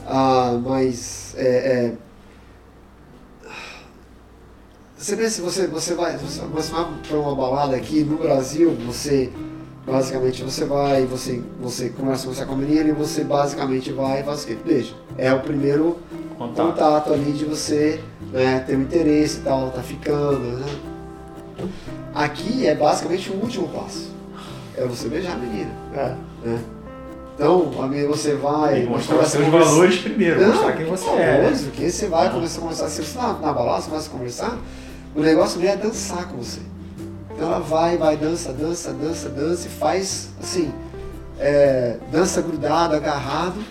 Ah, 0.06 0.56
mas. 0.64 1.34
É, 1.36 1.46
é, 1.46 1.92
você 4.96 5.16
pensa, 5.16 5.42
você, 5.42 5.66
você 5.66 5.94
vai. 5.94 6.16
Você, 6.16 6.40
você 6.40 6.72
vai 6.72 6.86
pra 7.08 7.16
uma 7.18 7.34
balada 7.34 7.76
aqui 7.76 8.02
no 8.04 8.16
Brasil, 8.18 8.76
você. 8.86 9.30
Basicamente 9.86 10.42
você 10.42 10.64
vai, 10.64 11.06
você, 11.06 11.40
você 11.60 11.90
começa 11.90 12.22
a 12.22 12.24
conversar 12.24 12.46
com 12.46 12.54
a 12.54 12.56
menina 12.56 12.88
e 12.88 12.92
você 12.92 13.22
basicamente 13.22 13.92
vai 13.92 14.20
e 14.20 14.24
faz 14.24 14.42
o 14.42 14.46
quê? 14.48 14.56
Beijo. 14.64 14.96
É 15.16 15.32
o 15.32 15.38
primeiro 15.38 15.98
Contato. 16.36 16.66
contato 16.66 17.12
ali 17.12 17.30
de 17.32 17.44
você 17.44 18.00
né, 18.32 18.64
ter 18.66 18.76
um 18.76 18.82
interesse 18.82 19.38
e 19.38 19.40
tal, 19.42 19.70
tá 19.70 19.82
ficando, 19.82 20.40
né? 20.40 20.66
Aqui 22.12 22.66
é 22.66 22.74
basicamente 22.74 23.30
o 23.30 23.34
último 23.36 23.68
passo. 23.68 24.10
É 24.76 24.84
você 24.84 25.08
beijar 25.08 25.34
a 25.34 25.36
menina, 25.36 25.70
É. 25.94 26.14
né? 26.44 26.58
Então, 27.36 27.70
a 27.80 27.86
menina 27.86 28.08
você 28.08 28.34
vai... 28.34 28.74
Tem 28.74 28.82
que 28.86 28.90
mostrar 28.90 29.20
a 29.20 29.24
seus 29.24 29.46
valores 29.46 29.98
primeiro, 29.98 30.40
Não, 30.40 30.48
mostrar 30.48 30.72
quem 30.72 30.86
você 30.86 31.08
é. 31.10 31.16
né? 31.16 31.44
famoso, 31.44 31.70
que 31.70 31.90
você 31.90 32.06
vai, 32.08 32.30
começa 32.32 32.58
a 32.58 32.60
conversar, 32.60 32.88
se 32.88 33.04
você 33.04 33.16
tá 33.18 33.34
na 33.40 33.52
balada, 33.52 33.82
você 33.82 33.88
começa 33.90 34.08
a 34.08 34.10
conversar, 34.10 34.58
o 35.16 35.20
negócio 35.20 35.58
mesmo 35.60 35.74
é 35.74 35.76
dançar 35.76 36.28
com 36.28 36.36
você. 36.36 36.60
Então 37.34 37.48
ela 37.48 37.60
vai, 37.60 37.96
vai, 37.96 38.16
dança, 38.16 38.52
dança, 38.52 38.92
dança, 38.92 39.28
dança 39.28 39.66
e 39.66 39.70
faz, 39.70 40.28
assim, 40.42 40.72
é, 41.38 41.96
dança 42.10 42.40
grudado, 42.40 42.94
agarrado, 42.94 43.62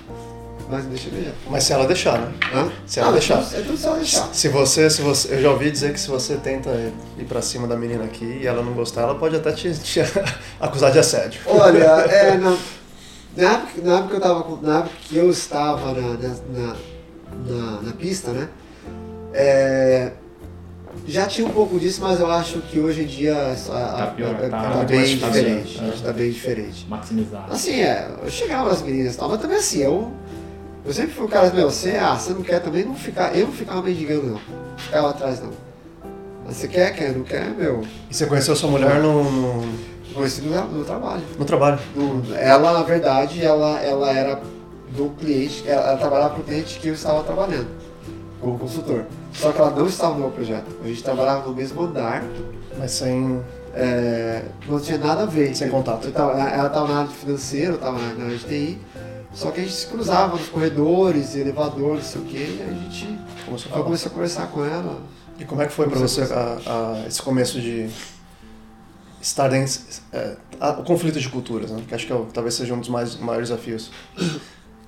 mas 0.70 0.86
deixa 0.86 1.10
beijar. 1.10 1.34
Mas 1.50 1.64
se 1.64 1.74
ela 1.74 1.86
deixar, 1.88 2.20
né? 2.20 2.32
Hã? 2.54 2.72
Se 2.86 3.00
ela 3.00 3.10
Ah, 3.10 3.12
deixar. 3.14 3.39
É 3.54 3.62
tudo 3.62 3.78
se 3.78 3.86
ela 3.88 3.96
deixar. 3.98 4.30
Se 4.34 4.50
você, 4.50 4.89
se 4.89 5.02
você, 5.02 5.34
eu 5.36 5.41
já 5.41 5.50
ouvi 5.52 5.72
dizer 5.72 5.93
que 5.93 6.00
se 6.00 6.08
você 6.08 6.36
tenta 6.38 6.70
ir 7.18 7.26
pra 7.26 7.41
cima 7.41 7.68
da 7.68 7.76
menina 7.76 8.04
aqui 8.04 8.39
e 8.41 8.48
ela 8.48 8.62
não 8.64 8.74
gostar, 8.74 9.02
ela 9.04 9.16
pode 9.16 9.36
até 9.36 9.52
te, 9.52 9.74
te 9.74 10.00
acusar 10.60 10.91
de 10.91 11.00
assédio. 11.00 11.41
Olha, 11.48 11.84
é, 12.10 12.38
na, 12.38 12.58
na, 13.38 13.52
época, 13.54 13.82
na 13.84 13.98
época 13.98 14.10
que 14.10 14.16
eu 14.16 14.22
tava 14.22 14.60
na 14.62 14.78
época 14.80 14.96
que 15.02 15.18
eu 15.18 15.30
estava 15.30 15.91
na, 15.93 16.18
na, 16.18 16.76
na- 17.48 17.82
na 17.82 17.91
pista, 17.93 18.32
né? 18.32 18.48
é, 19.34 20.12
já 21.08 21.26
tinha 21.28 21.48
um 21.48 21.52
pouco 21.52 21.80
disso, 21.80 22.02
mas 22.02 22.20
eu 22.20 22.30
acho 22.32 22.60
que 22.62 22.80
hoje 22.80 23.04
em 23.04 23.06
dia 23.06 23.36
a- 23.36 23.52
a- 23.52 23.98
Tá 23.98 24.08
pior, 24.16 24.36
a- 24.36 24.50
tá 24.50 24.70
tá 24.72 24.84
bem 24.84 25.04
diferente. 25.18 25.82
né? 25.82 25.93
Tá 26.04 26.14
bem 26.14 26.32
diferente. 26.32 26.88
Maximizar. 26.89 27.46
Assim, 27.50 27.80
é, 27.82 28.10
eu 28.24 28.30
chegava 28.30 28.70
nas 28.70 28.82
meninas 28.82 29.16
e 29.16 29.18
tal, 29.18 29.30
mas 29.30 29.39
também 29.41 29.58
assim, 29.58 29.80
eu, 29.82 30.12
eu 30.86 30.93
sempre 30.93 31.12
fui 31.14 31.26
o 31.26 31.30
cara, 31.30 31.52
meu, 31.54 31.70
você, 31.70 31.91
ah, 31.98 32.16
você 32.16 32.34
não 32.34 32.41
quer 32.41 32.60
também 32.60 32.86
não 32.86 32.96
ficar, 32.96 33.36
eu 33.36 33.48
não 33.48 33.54
ficava 33.54 33.82
mendigando 33.82 34.24
não, 34.28 34.34
não 34.34 34.78
ficava 34.78 35.10
atrás 35.12 35.41
não. 35.41 35.52
Mas 36.46 36.58
você 36.58 36.68
quer, 36.68 36.93
quer, 36.96 37.12
não 37.16 37.24
quer, 37.24 37.50
meu, 37.52 37.82
E 38.10 38.14
você 38.14 38.26
conheceu 38.28 38.56
sua 38.56 38.70
mulher 38.70 39.00
no, 39.02 39.24
no, 39.24 39.64
conheci 40.14 40.41
no, 40.41 40.64
no 40.66 40.84
trabalho. 40.86 41.24
no 41.39 41.46
trabalho. 41.46 41.80
Do- 41.96 42.36
ela, 42.36 42.72
na 42.74 42.84
verdade, 42.84 43.43
ela, 43.43 43.80
ela 43.82 44.12
era 44.12 44.39
do 44.96 45.10
cliente, 45.20 45.64
ela, 45.68 45.89
ela 45.89 45.98
trabalhava 45.98 46.30
para 46.36 46.41
o 46.41 46.43
cliente 46.43 46.80
que 46.80 46.88
eu 46.88 46.93
estava 46.93 47.24
trabalhando, 47.24 47.68
como 48.39 48.58
consultor. 48.60 49.06
Só 49.36 49.52
que 49.52 49.60
ela 49.60 49.72
não 49.72 49.86
estava 49.88 50.14
no 50.14 50.22
meu 50.22 50.32
projeto. 50.32 50.66
A 50.84 50.88
gente 50.88 51.04
trabalhava 51.04 51.48
no 51.48 51.54
mesmo 51.56 51.82
andar, 51.84 52.24
Mas 52.78 52.92
sem. 52.92 53.44
é, 53.74 54.44
não 54.68 54.80
tinha 54.80 54.98
nada 54.98 55.24
a 55.24 55.26
ver. 55.26 55.56
Sem 55.56 55.70
contato. 55.70 56.10
Tava- 56.12 56.32
ela 56.40 56.68
estava 56.68 56.88
na 56.88 57.00
área 57.00 57.10
de 57.10 57.16
financeiro, 57.16 57.72
eu 57.74 57.76
estava 57.76 57.98
na, 58.00 58.26
área 58.26 58.38
de 58.38 58.44
TI, 58.46 58.80
só 59.34 59.52
que 59.52 59.60
a 59.60 59.64
gente 59.64 59.76
se 59.76 59.88
cruzava 59.88 60.38
nos 60.38 60.48
corredores, 60.48 61.36
elevadores, 61.36 62.06
não 62.06 62.12
sei 62.12 62.22
o 62.22 62.26
quê, 62.26 62.58
e 62.60 62.64
a 62.64 62.74
gente 62.74 63.20
Começou 63.46 63.72
a 63.74 63.78
eu 63.78 63.84
comecei 63.84 64.08
a 64.08 64.14
conversar 64.14 64.48
com 64.48 64.64
ela. 64.66 65.02
E 65.38 65.44
como 65.44 65.62
é 65.62 65.68
que 65.68 65.74
foi 65.74 65.88
pra 65.90 66.00
você 66.00 66.22
a- 66.22 66.58
a- 67.04 67.08
esse 67.08 67.22
começo 67.22 67.60
de 67.60 67.90
estar 69.22 69.52
em, 69.54 69.66
é, 70.14 70.36
a- 70.60 70.72
o 70.72 70.84
conflito 70.84 71.20
de 71.20 71.28
culturas, 71.30 71.72
né? 71.72 71.84
Que 71.88 71.94
acho 71.94 72.08
que 72.08 72.14
é 72.14 72.22
talvez 72.34 72.56
seja 72.56 72.74
um 72.74 72.80
dos 72.80 72.88
mais, 72.90 73.18
maiores 73.18 73.50
desafios. 73.50 73.92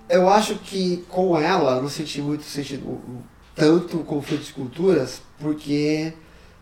Eu 0.09 0.29
acho 0.29 0.55
que 0.55 1.05
com 1.09 1.37
ela 1.37 1.75
eu 1.75 1.81
não 1.81 1.89
senti 1.89 2.21
muito 2.21 2.43
sentido, 2.45 2.99
tanto 3.57 3.97
conflito 3.99 4.43
de 4.43 4.53
culturas, 4.53 5.21
porque 5.39 6.13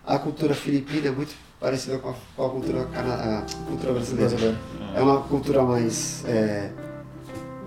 a 0.06 0.18
cultura 0.18 0.54
filipina 0.54 1.08
é 1.08 1.12
muito 1.12 1.34
parecida 1.60 1.98
com 1.98 2.10
a, 2.10 2.14
com 2.36 2.46
a 2.46 2.50
cultura, 2.50 2.86
cana- 2.86 3.40
a 3.40 3.66
cultura 3.68 3.94
brasileira. 3.94 4.58
É 4.96 5.02
uma 5.02 5.22
cultura 5.22 5.62
mais. 5.64 6.24
É, 6.26 6.70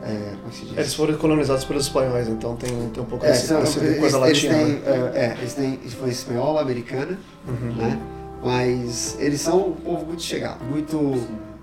é, 0.02 0.32
como 0.36 0.46
é 0.46 0.50
que 0.50 0.56
se 0.56 0.64
diz? 0.64 0.78
Eles 0.78 0.94
foram 0.94 1.14
colonizados 1.18 1.64
pelos 1.64 1.84
espanhóis, 1.84 2.28
então 2.28 2.56
tem, 2.56 2.70
tem 2.90 3.02
um 3.02 3.06
pouco 3.06 3.24
É, 3.26 3.32
desse, 3.32 3.52
eles, 3.52 3.74
coisa 3.74 3.96
eles 3.98 4.12
latina. 4.14 4.54
têm, 4.54 4.66
né? 4.66 4.82
é, 5.14 5.18
é, 5.20 5.36
eles 5.38 5.54
têm 5.54 5.74
influência 5.74 6.20
espanhola, 6.22 6.60
americana, 6.62 7.18
Uhum. 7.46 7.72
né? 7.74 7.98
Mas 8.42 9.16
eles 9.18 9.40
são 9.40 9.68
um 9.68 9.72
povo 9.72 10.06
muito 10.06 10.22
chegado, 10.22 10.64
muito 10.64 11.20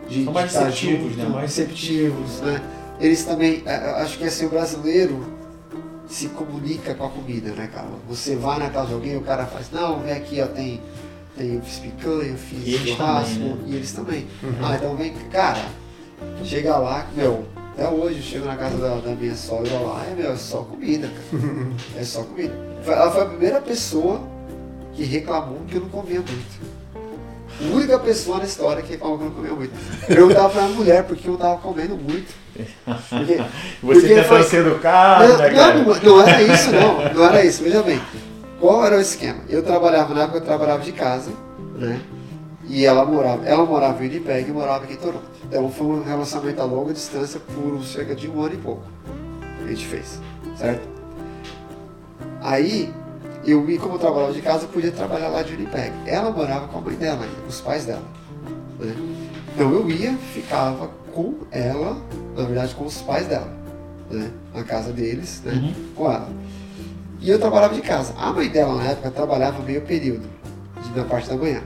de, 0.10 0.26
São 0.26 0.34
mais 0.34 0.52
de 0.52 0.58
receptivos, 0.58 1.12
junto, 1.14 1.18
né? 1.24 1.30
Mais 1.30 1.56
receptivos, 1.56 2.42
né? 2.42 2.62
Eles 3.00 3.24
também, 3.24 3.64
é, 3.66 3.76
acho 4.02 4.18
que 4.18 4.26
assim, 4.26 4.46
o 4.46 4.50
brasileiro 4.50 5.18
se 6.08 6.30
comunica 6.30 6.94
com 6.96 7.06
a 7.06 7.10
comida, 7.10 7.52
né, 7.52 7.68
cara? 7.74 7.88
Você 8.08 8.36
vai 8.36 8.60
na 8.60 8.70
casa 8.70 8.88
de 8.88 8.94
alguém, 8.94 9.18
o 9.18 9.22
cara 9.22 9.46
faz, 9.46 9.72
não, 9.72 10.00
vem 10.02 10.14
aqui, 10.14 10.42
ó, 10.42 10.48
tem, 10.48 10.82
tem 11.38 11.56
eu 11.56 11.62
fiz 11.62 11.80
picanha, 11.80 12.30
eu 12.32 12.38
fiz 12.38 12.66
E 12.68 12.74
eles 12.76 12.90
churrasco, 12.90 13.34
também, 13.34 13.50
né? 13.56 13.64
e 13.68 13.76
eles 13.76 13.92
também. 13.92 14.28
Uhum. 14.44 14.54
Ah, 14.64 14.76
então 14.76 14.96
vem, 14.96 15.14
cara, 15.32 15.66
chega 16.44 16.78
lá, 16.78 17.08
meu, 17.16 17.46
até 17.74 17.90
hoje 17.90 18.18
eu 18.18 18.24
chego 18.24 18.46
na 18.46 18.56
casa 18.56 18.78
da, 18.78 18.96
da 19.00 19.16
minha 19.16 19.36
sogra 19.36 19.78
lá, 19.80 20.06
é, 20.06 20.14
meu, 20.16 20.32
é 20.32 20.36
só 20.38 20.60
comida, 20.64 21.08
cara. 21.10 21.44
É 21.98 22.04
só 22.04 22.24
comida. 22.24 22.54
Foi- 22.84 22.94
Ela 22.94 23.12
foi 23.12 23.22
a 23.24 23.26
primeira 23.26 23.62
pessoa 23.62 24.22
que 24.94 25.04
reclamou 25.04 25.60
que 25.68 25.76
eu 25.76 25.82
não 25.82 25.90
comia 25.90 26.20
muito. 26.22 26.75
Única 27.62 27.98
pessoa 28.00 28.40
na 28.40 28.44
história 28.44 28.82
que 28.84 28.92
reclamou 28.92 29.18
que 29.18 29.24
eu 29.24 29.30
não 29.30 29.36
comia 29.36 29.54
muito. 29.54 29.74
Eu 30.10 30.16
perguntava 30.16 30.50
pra 30.50 30.62
mulher 30.64 31.04
porque 31.06 31.28
eu 31.30 31.38
tava 31.38 31.58
comendo 31.58 31.96
muito. 31.96 32.34
Porque, 32.54 33.36
Você 33.82 33.82
porque 33.82 34.08
tentando 34.08 34.24
foi- 34.26 34.44
ser 34.44 34.66
educado, 34.66 35.28
não, 35.28 35.38
né, 35.38 35.50
cara? 35.52 35.74
não, 35.76 35.96
não 35.96 36.22
era 36.28 36.42
isso 36.44 36.72
não, 36.72 37.14
não 37.14 37.26
era 37.26 37.46
isso, 37.46 37.64
veja 37.64 37.82
bem. 37.82 38.02
Qual 38.60 38.86
era 38.86 38.98
o 38.98 39.02
esquema? 39.02 39.40
Eu 39.50 39.64
trabalhava, 39.64 40.14
na 40.14 40.24
época 40.24 40.40
eu 40.40 40.44
trabalhava 40.44 40.82
de 40.84 40.92
casa, 40.92 41.32
né? 41.76 42.00
E 42.68 42.84
ela 42.86 43.06
morava, 43.06 43.46
ela 43.46 43.64
morava 43.66 44.04
em 44.04 44.10
Winnipeg 44.10 44.50
e 44.50 44.54
morava 44.54 44.84
aqui 44.86 44.94
em 44.94 44.98
Toronto. 44.98 45.24
Então 45.46 45.70
foi 45.70 45.88
um 45.88 46.04
relacionamento 46.04 46.62
a 46.62 46.66
longa 46.66 46.94
distância 46.94 47.40
por 47.40 47.84
cerca 47.84 48.16
de 48.16 48.28
um 48.28 48.42
ano 48.42 48.56
e 48.56 48.58
pouco. 48.58 48.84
A 49.64 49.68
gente 49.68 49.86
fez, 49.86 50.20
certo? 50.58 50.88
Aí, 52.42 52.92
eu 53.52 53.62
como 53.80 53.96
eu 53.96 54.00
trabalhava 54.00 54.34
de 54.34 54.42
casa, 54.42 54.64
eu 54.66 54.70
podia 54.70 54.92
trabalhar 54.92 55.28
lá 55.30 55.42
de 55.44 55.52
Winnipeg. 55.56 55.92
Ela 56.06 56.32
morava 56.32 56.68
com 56.68 56.78
a 56.78 56.82
mãe 56.82 56.96
dela, 56.96 57.26
com 57.44 57.48
os 57.50 57.62
pais 57.62 57.86
dela. 57.86 58.04
Né? 58.80 58.96
Então 59.54 59.72
eu 59.72 59.90
ia, 59.90 60.14
ficava 60.34 60.90
com 61.14 61.36
ela, 61.52 61.98
na 62.36 62.44
verdade 62.44 62.76
com 62.76 62.86
os 62.86 63.02
pais 63.02 63.28
dela, 63.28 63.48
né? 64.12 64.30
na 64.54 64.64
casa 64.64 64.92
deles, 64.92 65.42
né? 65.46 65.54
Uhum. 65.54 65.74
com 65.96 66.06
ela. 66.12 66.30
E 67.22 67.30
eu 67.30 67.40
trabalhava 67.40 67.74
de 67.74 67.82
casa. 67.82 68.14
A 68.18 68.32
mãe 68.34 68.50
dela, 68.50 68.76
na 68.76 68.84
época, 68.84 69.10
trabalhava 69.12 69.64
meio 69.64 69.82
período, 69.82 70.28
de- 70.84 70.98
na 71.00 71.06
parte 71.06 71.30
da 71.30 71.36
manhã. 71.36 71.62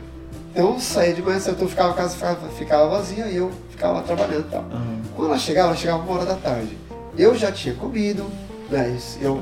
Então 0.51 0.73
eu 0.73 0.79
saía 0.79 1.13
de 1.13 1.21
manhã, 1.21 1.37
então 1.37 1.55
eu 1.59 1.67
ficava, 1.67 1.91
a 1.91 1.93
casa 1.95 2.15
ficava, 2.15 2.49
ficava 2.49 2.89
vazia 2.89 3.25
e 3.27 3.35
eu 3.37 3.51
ficava 3.69 3.93
lá 3.93 4.01
trabalhando 4.03 4.45
e 4.47 4.51
tal. 4.51 4.61
Aham. 4.71 4.99
Quando 5.15 5.27
ela 5.29 5.37
chegava, 5.39 5.67
ela 5.69 5.77
chegava 5.77 6.03
uma 6.03 6.13
hora 6.13 6.25
da 6.25 6.35
tarde. 6.35 6.77
Eu 7.17 7.35
já 7.35 7.51
tinha 7.51 7.73
comido, 7.75 8.25
né? 8.69 8.89
isso- 8.95 9.17
Eu, 9.21 9.41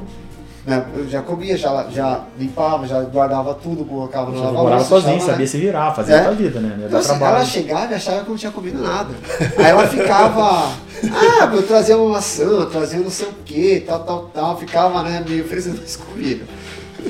né, 0.68 0.86
eu 0.97 1.07
já 1.07 1.22
comia, 1.22 1.55
já, 1.55 1.88
já 1.89 2.26
limpava, 2.38 2.86
já 2.86 3.01
guardava 3.03 3.53
tudo, 3.53 3.86
colocava 3.86 4.30
no 4.30 4.36
lava-louça, 4.38 4.61
morava 4.63 4.84
sozinho, 4.84 5.13
né? 5.13 5.20
sabia 5.22 5.47
se 5.47 5.57
virar, 5.57 5.93
fazia 5.95 6.15
É. 6.15 6.28
a 6.28 6.32
vida, 6.32 6.59
né? 6.59 6.84
Então 6.86 6.99
assim, 6.99 7.24
ela 7.24 7.45
chegava 7.45 7.93
e 7.93 7.95
achava 7.95 8.18
que 8.20 8.26
eu 8.26 8.30
não 8.32 8.38
tinha 8.38 8.51
comido 8.51 8.84
nada. 8.84 9.09
Aí 9.57 9.65
ela 9.65 9.88
ficava, 9.88 10.74
ah, 11.13 11.49
eu 11.53 11.65
trazia 11.65 11.97
uma 11.97 12.15
maçã, 12.15 12.65
trazia 12.65 12.99
não 12.99 13.09
sei 13.09 13.28
o 13.30 13.34
que, 13.45 13.80
tal, 13.88 13.99
tal, 14.03 14.24
tal, 14.34 14.57
ficava, 14.57 15.03
né, 15.03 15.24
meio 15.26 15.45
oferecendo 15.45 15.78
mais 15.78 15.95
comida. 15.95 16.43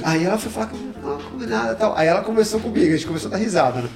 Aí 0.03 0.23
ela 0.23 0.37
foi 0.37 0.51
falar 0.51 0.67
que 0.67 0.75
eu 0.75 1.09
não 1.09 1.17
comi 1.17 1.47
nada 1.47 1.73
tal. 1.73 1.97
Aí 1.97 2.07
ela 2.07 2.21
começou 2.21 2.59
comigo, 2.59 2.85
a 2.85 2.95
gente 2.95 3.07
começou 3.07 3.29
a 3.29 3.31
dar 3.31 3.37
risada, 3.37 3.81
né? 3.81 3.89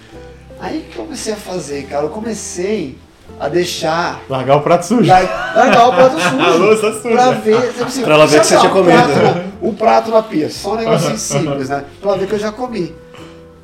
Aí 0.59 0.79
o 0.79 0.81
que 0.91 0.97
eu 0.97 1.03
comecei 1.05 1.33
a 1.33 1.37
fazer, 1.37 1.83
cara? 1.83 2.05
Eu 2.05 2.09
comecei 2.09 2.97
a 3.39 3.47
deixar 3.49 4.21
Largar 4.29 4.57
o 4.57 4.61
prato 4.61 4.85
sujo. 4.85 5.09
Lar- 5.09 5.53
Largar 5.55 5.87
o 5.89 5.93
prato 5.93 6.19
sujo. 6.19 6.39
A 6.41 6.49
louça 6.55 6.93
suja. 7.01 7.15
Pra 7.15 7.31
ver, 7.31 7.71
tipo 7.73 7.83
assim, 7.85 8.01
Pra 8.03 8.13
ela 8.15 8.27
ver 8.27 8.39
que 8.41 8.45
você 8.47 8.57
tinha 8.57 8.69
o 8.69 8.73
comido. 8.73 8.91
prato 8.97 9.21
na- 9.23 9.43
O 9.61 9.73
prato 9.73 10.11
na 10.11 10.21
pia, 10.23 10.49
só 10.49 10.73
um 10.73 10.75
negocinho 10.75 11.17
simples, 11.19 11.69
né? 11.69 11.83
Pra 11.99 12.11
ela 12.11 12.19
ver 12.19 12.27
que 12.27 12.33
eu 12.35 12.39
já 12.39 12.51
comi. 12.51 12.95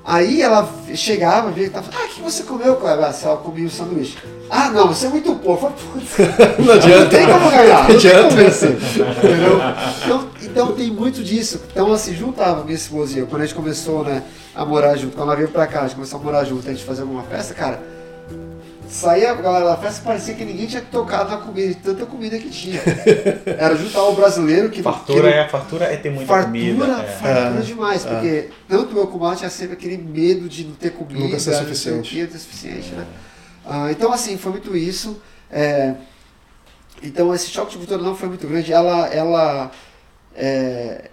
Aí 0.10 0.42
ela 0.42 0.66
chegava, 0.96 1.52
via 1.52 1.66
que 1.66 1.70
tava. 1.72 1.88
Ah, 1.94 2.06
o 2.06 2.08
que 2.08 2.22
você 2.22 2.44
comeu, 2.44 2.78
Cleber? 2.78 3.04
Ah, 3.06 3.12
sei 3.12 3.28
lá, 3.28 3.34
eu 3.34 3.40
comi 3.40 3.66
o 3.66 3.70
sanduíche. 3.70 4.18
Ah, 4.50 4.70
não, 4.70 4.88
você 4.88 5.08
é 5.08 5.10
muito 5.10 5.36
pouco. 5.36 5.66
Eu 5.68 5.72
falei, 5.98 6.36
"Putz, 6.56 6.58
Não 6.66 6.74
adianta. 6.74 7.00
Não 7.02 7.10
tem 7.10 7.28
como 7.28 7.50
ganhar, 7.52 7.80
não 7.80 7.86
tem 7.88 7.96
adianta. 7.98 8.24
como 8.24 8.36
vencer. 8.38 8.72
Entendeu? 8.72 9.62
Então, 10.06 10.28
então 10.42 10.72
tem 10.72 10.90
muito 10.90 11.22
disso. 11.22 11.62
Então, 11.70 11.92
assim, 11.92 12.16
juntava 12.16 12.64
minha 12.64 12.74
esposa 12.78 13.18
e 13.18 13.20
eu. 13.20 13.28
Quando 13.28 13.42
a 13.42 13.46
gente 13.46 13.56
começou, 13.56 14.06
né, 14.06 14.24
a 14.56 14.64
morar 14.64 14.96
junto, 14.96 15.18
quando 15.18 15.28
ela 15.28 15.36
veio 15.36 15.50
pra 15.50 15.68
cá, 15.68 15.80
a 15.82 15.84
gente 15.84 15.96
começou 15.96 16.22
a 16.22 16.24
morar 16.24 16.46
junto, 16.46 16.66
a 16.70 16.72
gente 16.72 16.86
fazer 16.86 17.02
alguma 17.02 17.24
festa, 17.24 17.54
cara. 17.54 17.97
Saía 18.90 19.32
a 19.32 19.36
galera 19.36 19.66
da 19.66 19.78
festa 19.78 20.02
parecia 20.04 20.34
que 20.34 20.46
ninguém 20.46 20.66
tinha 20.68 20.82
tocado 20.82 21.30
na 21.32 21.38
comida, 21.38 21.68
de 21.68 21.76
tanta 21.76 22.06
comida 22.06 22.38
que 22.38 22.50
tinha. 22.50 22.82
Era 23.46 23.76
juntar 23.76 24.04
o 24.04 24.14
brasileiro 24.16 24.70
que 24.70 24.82
Fartura 24.82 25.32
que, 25.32 25.38
é, 25.38 25.48
fartura 25.50 25.86
é 25.86 25.98
ter 25.98 26.10
muita 26.10 26.28
fartura, 26.28 26.46
comida. 26.52 26.86
é. 26.86 27.04
fartura 27.06 27.60
É. 27.60 27.62
demais, 27.62 28.06
porque 28.06 28.50
tanto 28.68 28.92
o 28.92 28.94
meu 28.94 29.08
combate 29.08 29.40
tinha 29.40 29.50
sempre 29.50 29.74
aquele 29.74 29.98
medo 29.98 30.48
de 30.48 30.64
não 30.64 30.74
ter 30.76 30.92
comida, 30.92 31.20
Nunca 31.20 31.40
ser 31.40 31.52
o 31.52 31.58
suficiente. 31.60 32.20
não 32.22 32.28
ter 32.28 32.38
suficiente, 32.40 32.92
né? 32.94 33.06
Ah, 33.66 33.92
então 33.92 34.12
assim, 34.14 34.38
foi 34.38 34.54
muito 34.54 34.76
isso. 34.76 35.22
É, 35.52 35.94
então 37.04 37.34
esse 37.36 37.50
choque 37.50 37.72
de 37.72 37.78
cultura 37.78 38.02
não 38.02 38.16
foi 38.16 38.30
muito 38.30 38.48
grande. 38.48 38.72
Ela, 38.72 39.08
ela, 39.08 39.72
é, 40.36 41.10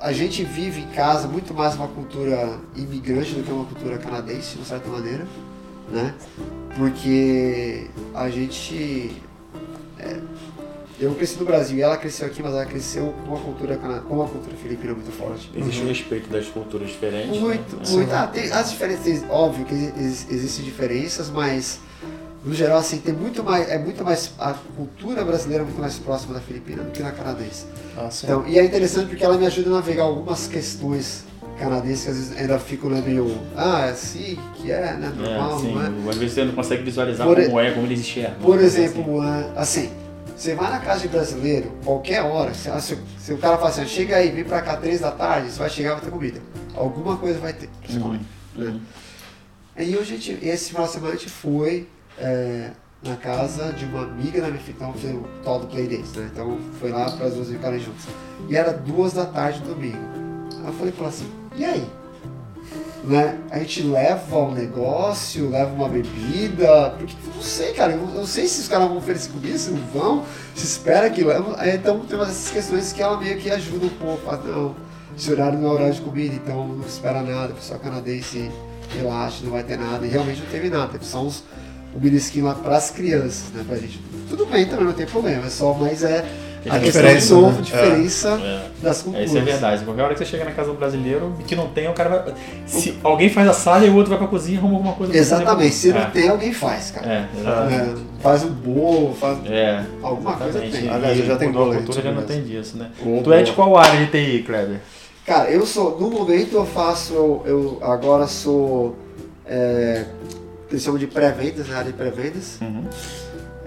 a 0.00 0.12
gente 0.12 0.42
vive 0.42 0.80
em 0.80 0.88
casa 0.88 1.28
muito 1.28 1.54
mais 1.54 1.74
uma 1.76 1.86
cultura 1.88 2.58
imigrante 2.74 3.34
do 3.34 3.42
que 3.44 3.52
uma 3.52 3.64
cultura 3.64 3.98
canadense, 3.98 4.52
de 4.52 4.56
uma 4.58 4.64
certa 4.66 4.88
maneira, 4.88 5.26
né? 5.90 6.14
Porque 6.76 7.86
a 8.14 8.28
gente 8.28 9.16
é, 9.98 10.20
eu 11.00 11.14
cresci 11.14 11.38
no 11.38 11.44
Brasil 11.44 11.76
e 11.78 11.82
ela 11.82 11.96
cresceu 11.96 12.26
aqui, 12.26 12.42
mas 12.42 12.52
ela 12.52 12.66
cresceu 12.66 13.14
com 13.24 13.30
uma 13.34 13.40
cultura, 13.40 13.76
com 13.76 14.14
uma 14.14 14.26
cultura 14.28 14.56
filipina 14.56 14.94
muito 14.94 15.12
forte. 15.12 15.50
Existe 15.54 15.82
o 15.82 15.86
respeito 15.86 16.28
das 16.28 16.46
culturas 16.46 16.88
diferentes. 16.88 17.38
Muito, 17.38 17.76
né? 17.76 17.82
muito. 17.88 18.12
Ah, 18.12 18.26
tem 18.26 18.50
as 18.50 18.70
diferenças, 18.70 19.24
óbvio 19.30 19.64
que 19.64 19.74
ex- 19.74 20.26
existem 20.30 20.64
diferenças, 20.64 21.30
mas 21.30 21.78
no 22.44 22.52
geral 22.54 22.78
assim 22.78 22.98
tem 22.98 23.14
muito 23.14 23.44
mais, 23.44 23.68
é 23.68 23.78
muito 23.78 24.02
mais 24.04 24.32
a 24.38 24.54
cultura 24.76 25.24
brasileira 25.24 25.62
é 25.62 25.66
muito 25.66 25.80
mais 25.80 25.98
próxima 25.98 26.34
da 26.34 26.40
filipina 26.40 26.82
do 26.82 26.90
que 26.90 27.02
da 27.02 27.12
canadense. 27.12 27.66
Ah. 27.96 28.08
Então, 28.24 28.44
e 28.46 28.58
é 28.58 28.64
interessante 28.64 29.08
porque 29.08 29.24
ela 29.24 29.36
me 29.38 29.46
ajuda 29.46 29.70
a 29.70 29.72
navegar 29.74 30.02
algumas 30.04 30.48
questões 30.48 31.24
canadenses 31.58 32.04
que 32.04 32.10
às 32.10 32.16
vezes 32.16 32.36
ainda 32.38 32.58
ficam 32.58 32.88
né, 32.90 33.02
meio, 33.04 33.36
ah, 33.56 33.86
é 33.86 33.90
assim 33.90 34.38
que 34.54 34.70
é, 34.70 34.94
né, 34.94 35.12
normal, 35.16 35.58
É, 35.58 35.62
não 35.90 36.06
é? 36.06 36.10
às 36.10 36.16
vezes 36.16 36.34
você 36.34 36.44
não 36.44 36.52
consegue 36.54 36.82
visualizar 36.82 37.26
Por 37.26 37.38
e- 37.38 37.46
como 37.46 37.60
é, 37.60 37.70
como 37.72 37.86
eles 37.86 38.00
enxergam. 38.00 38.38
Por 38.40 38.56
né? 38.56 38.62
exemplo, 38.64 39.20
ah, 39.20 39.52
assim, 39.56 39.90
você 40.36 40.54
vai 40.54 40.70
na 40.70 40.78
casa 40.78 41.00
de 41.00 41.08
brasileiro, 41.08 41.72
qualquer 41.84 42.22
hora, 42.22 42.54
se, 42.54 42.70
se, 42.80 42.98
se 43.18 43.32
o 43.32 43.38
cara 43.38 43.56
fala 43.56 43.70
assim, 43.70 43.86
chega 43.86 44.16
aí, 44.16 44.30
vem 44.30 44.44
pra 44.44 44.62
cá 44.62 44.76
três 44.76 45.00
da 45.00 45.10
tarde, 45.10 45.50
você 45.50 45.58
vai 45.58 45.68
chegar 45.70 45.90
e 45.90 45.92
vai 45.94 46.00
ter 46.04 46.10
comida. 46.10 46.40
Alguma 46.74 47.16
coisa 47.16 47.38
vai 47.40 47.52
ter 47.52 47.68
pra 47.82 47.90
você 47.90 47.96
Uhum, 47.98 48.02
comer. 48.04 48.20
né? 48.56 48.66
uhum. 48.66 48.80
Aí 49.76 49.96
hoje, 49.96 50.14
a 50.14 50.16
gente, 50.16 50.38
esse 50.46 50.70
final 50.70 50.86
de 50.86 50.92
semana, 50.92 51.12
a 51.14 51.16
gente 51.16 51.28
foi 51.30 51.86
é, 52.18 52.70
na 53.02 53.14
casa 53.16 53.72
de 53.72 53.84
uma 53.84 54.02
amiga 54.02 54.40
da 54.40 54.48
minha 54.48 54.58
filha, 54.60 54.74
então 54.76 54.92
fez 54.92 55.14
o 55.14 55.24
tal 55.44 55.60
do 55.60 55.66
Playdates, 55.68 56.12
né? 56.14 56.28
Então 56.32 56.58
foi 56.80 56.90
lá 56.90 57.08
para 57.12 57.26
as 57.26 57.34
duas 57.34 57.48
ficarem 57.48 57.78
juntas. 57.78 58.04
E 58.48 58.56
era 58.56 58.72
duas 58.72 59.12
da 59.12 59.24
tarde 59.26 59.60
do 59.60 59.74
domingo. 59.74 59.96
Aí 60.60 60.66
eu 60.66 60.72
falei 60.72 60.90
pra 60.92 61.02
ela 61.04 61.08
assim, 61.10 61.30
e 61.58 61.64
aí? 61.64 61.90
Né? 63.04 63.38
A 63.50 63.58
gente 63.60 63.82
leva 63.82 64.38
um 64.38 64.52
negócio, 64.52 65.48
leva 65.48 65.72
uma 65.72 65.88
bebida, 65.88 66.90
porque 66.98 67.14
não 67.34 67.42
sei, 67.42 67.72
cara, 67.72 67.92
eu 67.92 67.98
não 67.98 68.26
sei 68.26 68.46
se 68.46 68.60
os 68.60 68.68
caras 68.68 68.88
vão 68.88 68.98
oferecer 68.98 69.30
comida, 69.30 69.56
se 69.56 69.70
não 69.70 69.82
vão, 69.86 70.24
se 70.54 70.64
espera 70.64 71.08
que 71.08 71.22
levam. 71.22 71.54
Aí, 71.56 71.76
Então 71.76 72.00
tem 72.00 72.20
essas 72.20 72.50
questões 72.50 72.92
que 72.92 73.02
ela 73.02 73.16
meio 73.16 73.38
que 73.38 73.50
ajuda 73.50 73.86
um 73.86 73.90
pouco, 73.90 74.24
fala, 74.24 74.42
não, 74.44 74.76
esse 75.16 75.32
horário 75.32 75.58
não 75.58 75.70
é 75.70 75.72
horário 75.72 75.94
de 75.94 76.00
comida, 76.00 76.34
então 76.34 76.68
não 76.68 76.86
espera 76.86 77.22
nada, 77.22 77.54
pessoal 77.54 77.80
canadense 77.80 78.50
relaxa, 78.96 79.44
não 79.44 79.52
vai 79.52 79.62
ter 79.62 79.78
nada. 79.78 80.06
E 80.06 80.08
realmente 80.08 80.40
não 80.40 80.48
teve 80.48 80.68
nada, 80.68 80.92
teve 80.92 81.04
só 81.04 81.22
uns 81.22 81.44
um 81.94 82.44
lá 82.44 82.54
pras 82.54 82.90
crianças, 82.90 83.50
né? 83.52 83.64
Pra 83.66 83.76
gente. 83.76 84.00
Tudo 84.28 84.46
bem 84.46 84.66
também, 84.66 84.84
não 84.84 84.92
tem 84.92 85.06
problema, 85.06 85.46
é 85.46 85.50
só, 85.50 85.72
mas 85.74 86.02
é 86.02 86.24
a 86.68 86.76
É 86.76 86.80
questão 86.80 87.02
diferença, 87.02 87.26
de 87.26 87.32
novo, 87.40 87.56
né? 87.56 87.62
diferença 87.62 88.28
É. 88.42 88.62
das 88.82 89.00
É, 89.00 89.02
culturas. 89.04 89.28
isso 89.28 89.38
é 89.38 89.40
verdade. 89.40 89.84
Qualquer 89.84 90.02
hora 90.02 90.12
que 90.14 90.18
você 90.18 90.24
chega 90.24 90.44
na 90.44 90.50
casa 90.52 90.70
do 90.70 90.76
brasileiro 90.78 91.34
e 91.40 91.42
que 91.44 91.54
não 91.56 91.68
tem, 91.68 91.88
o 91.88 91.92
cara 91.92 92.08
vai. 92.08 92.34
Se 92.66 92.98
alguém 93.04 93.28
faz 93.28 93.48
a 93.48 93.52
sala 93.52 93.84
e 93.84 93.88
o 93.90 93.94
outro 93.94 94.10
vai 94.10 94.18
pra 94.18 94.26
cozinha 94.28 94.56
e 94.56 94.58
arruma 94.58 94.74
alguma 94.76 94.94
coisa 94.94 95.12
pra 95.12 95.22
fazer 95.22 95.34
Exatamente, 95.34 95.74
se 95.74 95.92
não 95.92 96.10
tem, 96.10 96.28
alguém 96.28 96.52
faz, 96.52 96.90
cara. 96.90 97.06
É, 97.06 97.26
exatamente. 97.40 98.00
É, 98.00 98.22
faz 98.22 98.42
um 98.44 98.50
bolo, 98.50 99.14
faz 99.14 99.38
É. 99.46 99.84
alguma 100.02 100.32
coisa 100.36 100.58
Exatamente. 100.58 100.78
tem. 100.80 100.90
Aliás, 100.90 101.18
já 101.18 101.36
tem 101.36 101.48
Mudou 101.48 101.62
a 101.62 101.64
bolo 101.66 101.76
aí, 101.78 101.84
cultura 101.84 102.02
já 102.02 102.12
não 102.12 102.22
tem 102.22 102.42
disso, 102.42 102.76
né? 102.76 102.90
Opa. 103.04 103.22
Tu 103.22 103.32
é 103.32 103.42
de 103.42 103.52
qual 103.52 103.76
área 103.76 104.04
de 104.04 104.10
TI, 104.10 104.42
Kleber? 104.44 104.80
Cara, 105.26 105.50
eu 105.50 105.64
sou, 105.66 105.98
no 106.00 106.10
momento 106.10 106.54
eu 106.56 106.64
faço, 106.64 107.12
eu, 107.12 107.42
eu 107.44 107.78
agora 107.82 108.26
sou, 108.26 108.96
é, 109.46 110.04
eles 110.70 110.82
chamam 110.82 110.98
de 110.98 111.06
pré-vendas, 111.06 111.68
na 111.68 111.76
área 111.78 111.92
de 111.92 111.96
pré-vendas. 111.98 112.58
Uhum. 112.62 112.84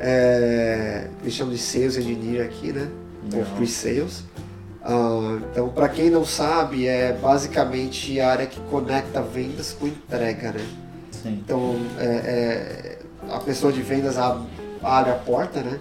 É, 0.04 1.08
eles 1.22 1.34
chamam 1.36 1.54
de 1.54 1.60
sales 1.60 1.96
engineer 1.96 2.44
aqui, 2.46 2.72
né? 2.74 2.90
Ou 3.36 3.46
pre-sales. 3.56 4.24
Ah, 4.84 5.38
então, 5.52 5.70
para 5.70 5.88
quem 5.90 6.10
não 6.10 6.26
sabe, 6.26 6.88
é 6.88 7.14
basicamente 7.14 8.20
a 8.20 8.32
área 8.32 8.48
que 8.48 8.60
conecta 8.62 9.22
vendas 9.22 9.74
com 9.80 9.86
entrega, 9.86 10.54
né? 10.54 10.66
Sim. 11.12 11.40
Então, 11.46 11.76
é, 12.00 12.06
é, 12.06 12.98
a 13.32 13.38
pessoa 13.40 13.72
de 13.72 13.84
vendas 13.84 14.18
ab- 14.18 14.44
abre 14.82 15.12
a 15.12 15.16
porta, 15.16 15.62
né? 15.62 15.78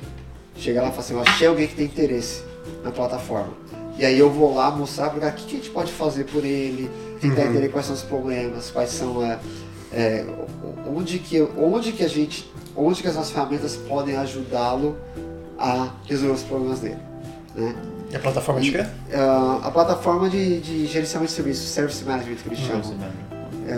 Chega 0.55 0.83
lá 0.83 0.89
e 0.89 0.91
fala 0.91 1.01
assim, 1.03 1.15
eu 1.15 1.21
achei 1.23 1.47
alguém 1.47 1.67
que 1.67 1.75
tem 1.77 1.87
interesse 1.87 2.43
na 2.85 2.91
plataforma. 2.91 3.55
E 3.99 4.05
aí 4.05 4.19
eu 4.19 4.31
vou 4.31 4.55
lá 4.55 4.71
mostrar 4.71 5.09
para 5.09 5.17
o 5.17 5.21
cara 5.21 5.33
o 5.33 5.37
que, 5.37 5.45
que 5.47 5.55
a 5.55 5.59
gente 5.59 5.71
pode 5.71 5.93
fazer 5.93 6.25
por 6.25 6.45
ele, 6.45 6.91
tentar 7.23 7.41
Uhum. 7.43 7.51
entender 7.51 7.69
quais 7.71 7.87
são 7.87 7.95
os 7.95 8.03
problemas, 8.03 8.71
quais 8.71 8.91
são 8.91 9.25
é, 9.25 9.39
é, 9.93 10.25
onde, 10.87 11.19
que, 11.19 11.41
onde 11.57 11.93
que 11.93 12.05
a 12.05 12.09
gente, 12.09 12.51
onde 12.77 13.03
que 13.03 13.09
as 13.09 13.15
nossas 13.15 13.33
ferramentas 13.33 13.77
podem 13.77 14.17
ajudá-lo 14.17 14.97
a 15.59 15.91
resolver 16.07 16.35
os 16.35 16.43
problemas 16.43 16.81
dele. 16.81 16.99
Né? 17.55 17.75
E 18.11 18.17
a 18.17 18.19
plataforma 18.19 18.61
de 18.61 18.73
quê? 18.73 18.87
Ah, 19.13 19.61
a 19.65 19.71
plataforma 19.71 20.29
de, 20.29 20.61
de 20.61 20.87
gerenciamento 20.87 21.31
de 21.31 21.37
serviços, 21.37 21.69
Service 21.69 22.05
Management 22.05 22.37
que 22.37 22.49
eles 22.49 22.59
chamam, 22.59 22.83
é, 22.83 23.30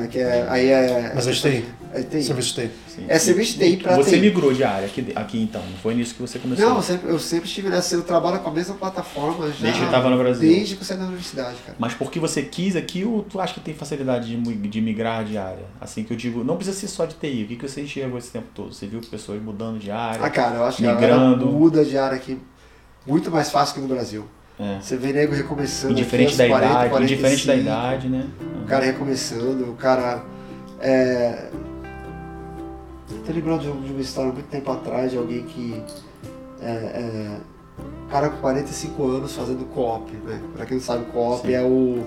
que 0.09 0.19
é, 0.19 0.47
aí 0.49 0.69
é... 0.69 1.13
Mas 1.15 1.27
é 1.27 1.33
TI. 1.33 1.65
É 1.95 2.03
TI. 2.03 2.23
Serviço 2.23 2.55
TI. 2.55 2.71
sim. 2.89 3.05
É 3.09 3.19
serviço 3.19 3.59
TI 3.59 3.77
pra 3.77 3.97
Você 3.97 4.13
TI. 4.13 4.21
migrou 4.21 4.53
de 4.53 4.65
área 4.65 4.87
aqui, 4.87 5.13
aqui 5.15 5.43
então, 5.43 5.63
não 5.63 5.77
foi 5.79 5.95
nisso 5.95 6.15
que 6.15 6.21
você 6.21 6.39
começou? 6.39 6.69
Não, 6.69 6.77
eu 6.77 6.83
sempre, 6.83 7.11
eu 7.11 7.19
sempre 7.19 7.49
estive 7.49 7.69
nessa. 7.69 7.95
Eu 7.95 8.03
trabalho 8.03 8.41
com 8.41 8.49
a 8.49 8.53
mesma 8.53 8.75
plataforma 8.75 9.49
já. 9.49 9.63
Desde 9.63 9.81
que 9.81 9.87
estava 9.87 10.09
no 10.11 10.19
Brasil. 10.19 10.49
Desde 10.49 10.77
que 10.77 10.83
eu 10.83 10.87
saí 10.87 10.97
da 10.97 11.05
universidade, 11.05 11.57
cara. 11.67 11.77
Mas 11.79 11.95
porque 11.95 12.19
você 12.19 12.43
quis 12.43 12.77
aqui 12.77 13.05
ou 13.05 13.23
tu 13.23 13.41
acha 13.41 13.55
que 13.55 13.61
tem 13.61 13.75
facilidade 13.75 14.35
de, 14.37 14.69
de 14.69 14.81
migrar 14.81 15.25
de 15.25 15.37
área? 15.37 15.65
Assim 15.81 16.03
que 16.05 16.13
eu 16.13 16.17
digo, 16.17 16.43
não 16.43 16.57
precisa 16.57 16.79
ser 16.79 16.89
só 16.89 17.05
de 17.05 17.15
TI. 17.15 17.45
O 17.45 17.49
que, 17.49 17.57
que 17.57 17.69
você 17.69 17.83
enxergou 17.83 18.19
esse 18.19 18.31
tempo 18.31 18.49
todo? 18.55 18.73
Você 18.73 18.87
viu 18.87 19.01
pessoas 19.01 19.43
mudando 19.43 19.79
de 19.79 19.91
área? 19.91 20.25
Ah, 20.25 20.31
cara, 20.31 20.57
eu 20.57 20.65
acho 20.65 20.79
que 20.79 20.87
a 20.87 20.95
Migrando. 20.95 21.47
muda 21.47 21.85
de 21.85 21.99
área 21.99 22.17
aqui 22.17 22.39
muito 23.07 23.31
mais 23.31 23.51
fácil 23.51 23.75
que 23.75 23.81
no 23.81 23.89
Brasil. 23.89 24.25
É. 24.59 24.79
Você 24.81 24.97
vê 24.97 25.13
nego 25.13 25.35
recomeçando. 25.35 25.93
Indiferente 25.93 26.37
da 26.37 26.45
aos 26.45 26.51
40, 26.51 26.73
idade, 26.87 27.05
indiferente 27.05 27.47
da 27.47 27.53
45, 27.55 27.61
idade, 27.63 28.09
né? 28.09 28.29
O 28.63 28.67
cara 28.67 28.85
recomeçando, 28.85 29.65
o 29.71 29.75
cara. 29.75 30.23
É... 30.81 31.49
Tô 33.27 33.33
lembrando 33.33 33.61
de, 33.63 33.69
um- 33.69 33.93
uma 33.93 34.01
história 34.01 34.33
muito 34.33 34.49
tempo 34.49 34.71
atrás 34.71 35.11
de 35.11 35.17
alguém 35.19 35.43
que. 35.45 35.83
É, 36.61 36.67
é, 36.71 37.37
cara 38.11 38.29
com 38.31 38.39
45 38.39 39.05
anos 39.09 39.35
fazendo 39.35 39.65
co-op, 39.73 40.13
né? 40.25 40.41
Pra 40.55 40.67
quem 40.67 40.77
não 40.77 40.85
sabe, 40.85 41.05
co-op 41.07 41.53
é 41.53 41.63
o. 41.63 42.05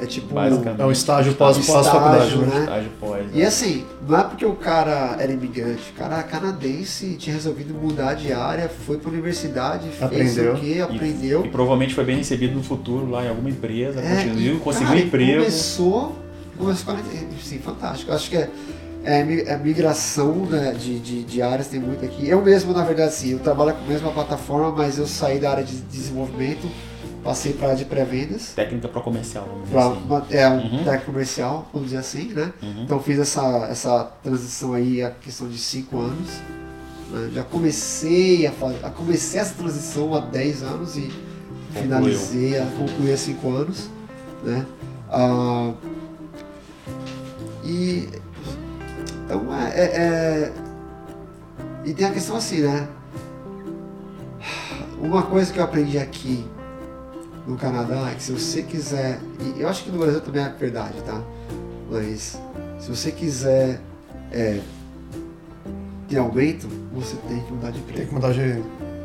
É 0.00 0.06
tipo. 0.06 0.34
É 0.38 0.84
o 0.84 0.92
estágio 0.92 1.34
pós- 1.34 1.56
pós-faculdade, 1.64 2.36
né? 2.36 2.46
né? 2.46 2.60
Estágio 2.60 2.90
pós. 3.00 3.26
E 3.32 3.42
assim, 3.42 3.84
não 4.06 4.18
é 4.18 4.22
porque 4.24 4.44
o 4.44 4.54
cara 4.54 5.16
era 5.18 5.32
imigrante, 5.32 5.90
o 5.94 5.98
cara 5.98 6.22
canadense 6.22 7.16
tinha 7.18 7.34
resolvido 7.34 7.72
mudar 7.74 8.14
de 8.14 8.32
área, 8.32 8.68
foi 8.86 8.98
pra 8.98 9.10
universidade, 9.10 9.88
fez 9.88 10.02
Aprendeu. 10.02 10.54
o 10.54 10.60
quê, 10.60 10.74
E- 10.76 10.80
aprendeu. 10.82 11.44
E 11.46 11.48
provavelmente 11.48 11.94
foi 11.94 12.04
bem 12.04 12.16
recebido 12.18 12.54
no 12.54 12.62
futuro 12.62 13.08
lá 13.10 13.24
em 13.24 13.28
alguma 13.28 13.48
empresa, 13.48 14.00
É, 14.00 14.16
conseguiu, 14.24 14.56
e, 14.56 14.58
conseguiu 14.58 14.88
cara, 14.88 15.00
um 15.00 15.02
emprego. 15.02 15.38
Começou, 15.40 16.16
começou 16.58 16.94
sim, 17.42 17.58
fantástico. 17.58 18.12
Acho 18.12 18.28
que 18.30 18.36
é, 18.36 18.50
é, 19.04 19.20
é 19.46 19.56
migração 19.56 20.34
né, 20.46 20.74
de, 20.78 20.98
de, 20.98 21.22
de 21.22 21.40
áreas, 21.42 21.68
tem 21.68 21.80
muito 21.80 22.04
aqui. 22.04 22.28
Eu 22.28 22.42
mesmo, 22.42 22.72
na 22.72 22.84
verdade, 22.84 23.14
sim, 23.14 23.32
eu 23.32 23.38
trabalho 23.38 23.72
com 23.74 23.84
a 23.84 23.88
mesma 23.88 24.10
plataforma, 24.10 24.72
mas 24.72 24.98
eu 24.98 25.06
saí 25.06 25.38
da 25.38 25.50
área 25.50 25.64
de 25.64 25.76
desenvolvimento, 25.76 26.66
passei 27.26 27.52
para 27.52 27.72
a 27.72 27.74
de 27.74 27.84
pré-vendas. 27.84 28.52
Técnica 28.54 28.88
para 28.88 29.00
comercial, 29.02 29.44
vamos 29.46 29.64
dizer 29.64 29.74
Pra, 29.74 29.86
assim. 30.20 30.36
é 30.36 30.48
um 30.48 30.56
Uhum. 30.78 30.84
técnico 30.84 31.06
comercial, 31.12 31.68
vamos 31.72 31.88
dizer 31.88 32.00
assim, 32.00 32.32
né? 32.32 32.52
Uhum. 32.62 32.82
Então 32.84 33.00
fiz 33.00 33.18
essa, 33.18 33.66
essa 33.70 34.04
transição 34.22 34.72
aí, 34.72 35.02
a 35.02 35.10
questão 35.10 35.48
de 35.48 35.58
5 35.58 35.98
anos. 35.98 36.28
né? 37.10 37.30
Já 37.34 37.42
comecei 37.44 38.46
a 38.46 38.52
fazer, 38.52 38.78
a 38.84 38.90
comecei 38.90 39.38
essa 39.40 39.54
transição 39.54 40.14
há 40.14 40.20
10 40.20 40.62
anos 40.62 40.96
e 40.96 41.08
finalizei, 41.72 42.58
a 42.58 42.66
concluí 42.66 43.12
há 43.12 43.16
5 43.16 43.48
anos. 43.50 43.88
Né? 44.42 44.64
Ah, 45.10 45.72
e 47.64 48.08
então 49.24 49.54
é, 49.54 49.80
é- 49.80 49.84
é- 49.84 50.52
E 51.84 51.94
tem 51.94 52.06
a 52.06 52.10
questão 52.12 52.36
assim, 52.36 52.62
né? 52.62 52.88
Uma 55.00 55.22
coisa 55.22 55.52
que 55.52 55.58
eu 55.60 55.64
aprendi 55.64 55.98
aqui 55.98 56.44
no 57.46 57.56
Canadá 57.56 58.10
é 58.10 58.14
que 58.14 58.22
se 58.22 58.32
você 58.32 58.62
quiser. 58.62 59.20
E 59.56 59.60
eu 59.60 59.68
acho 59.68 59.84
que 59.84 59.90
no 59.90 59.98
Brasil 59.98 60.20
também 60.20 60.42
é 60.42 60.48
verdade, 60.48 60.94
tá? 61.04 61.22
Mas 61.90 62.40
se 62.78 62.88
você 62.90 63.12
quiser 63.12 63.80
é, 64.32 64.60
ter 66.08 66.18
aumento, 66.18 66.68
você 66.92 67.16
tem 67.28 67.40
que 67.40 67.52
mudar 67.52 67.70
de 67.70 67.78
Tem 67.80 67.90
emprego. 67.90 68.08
que 68.08 68.14
mudar 68.14 68.32
de 68.32 68.62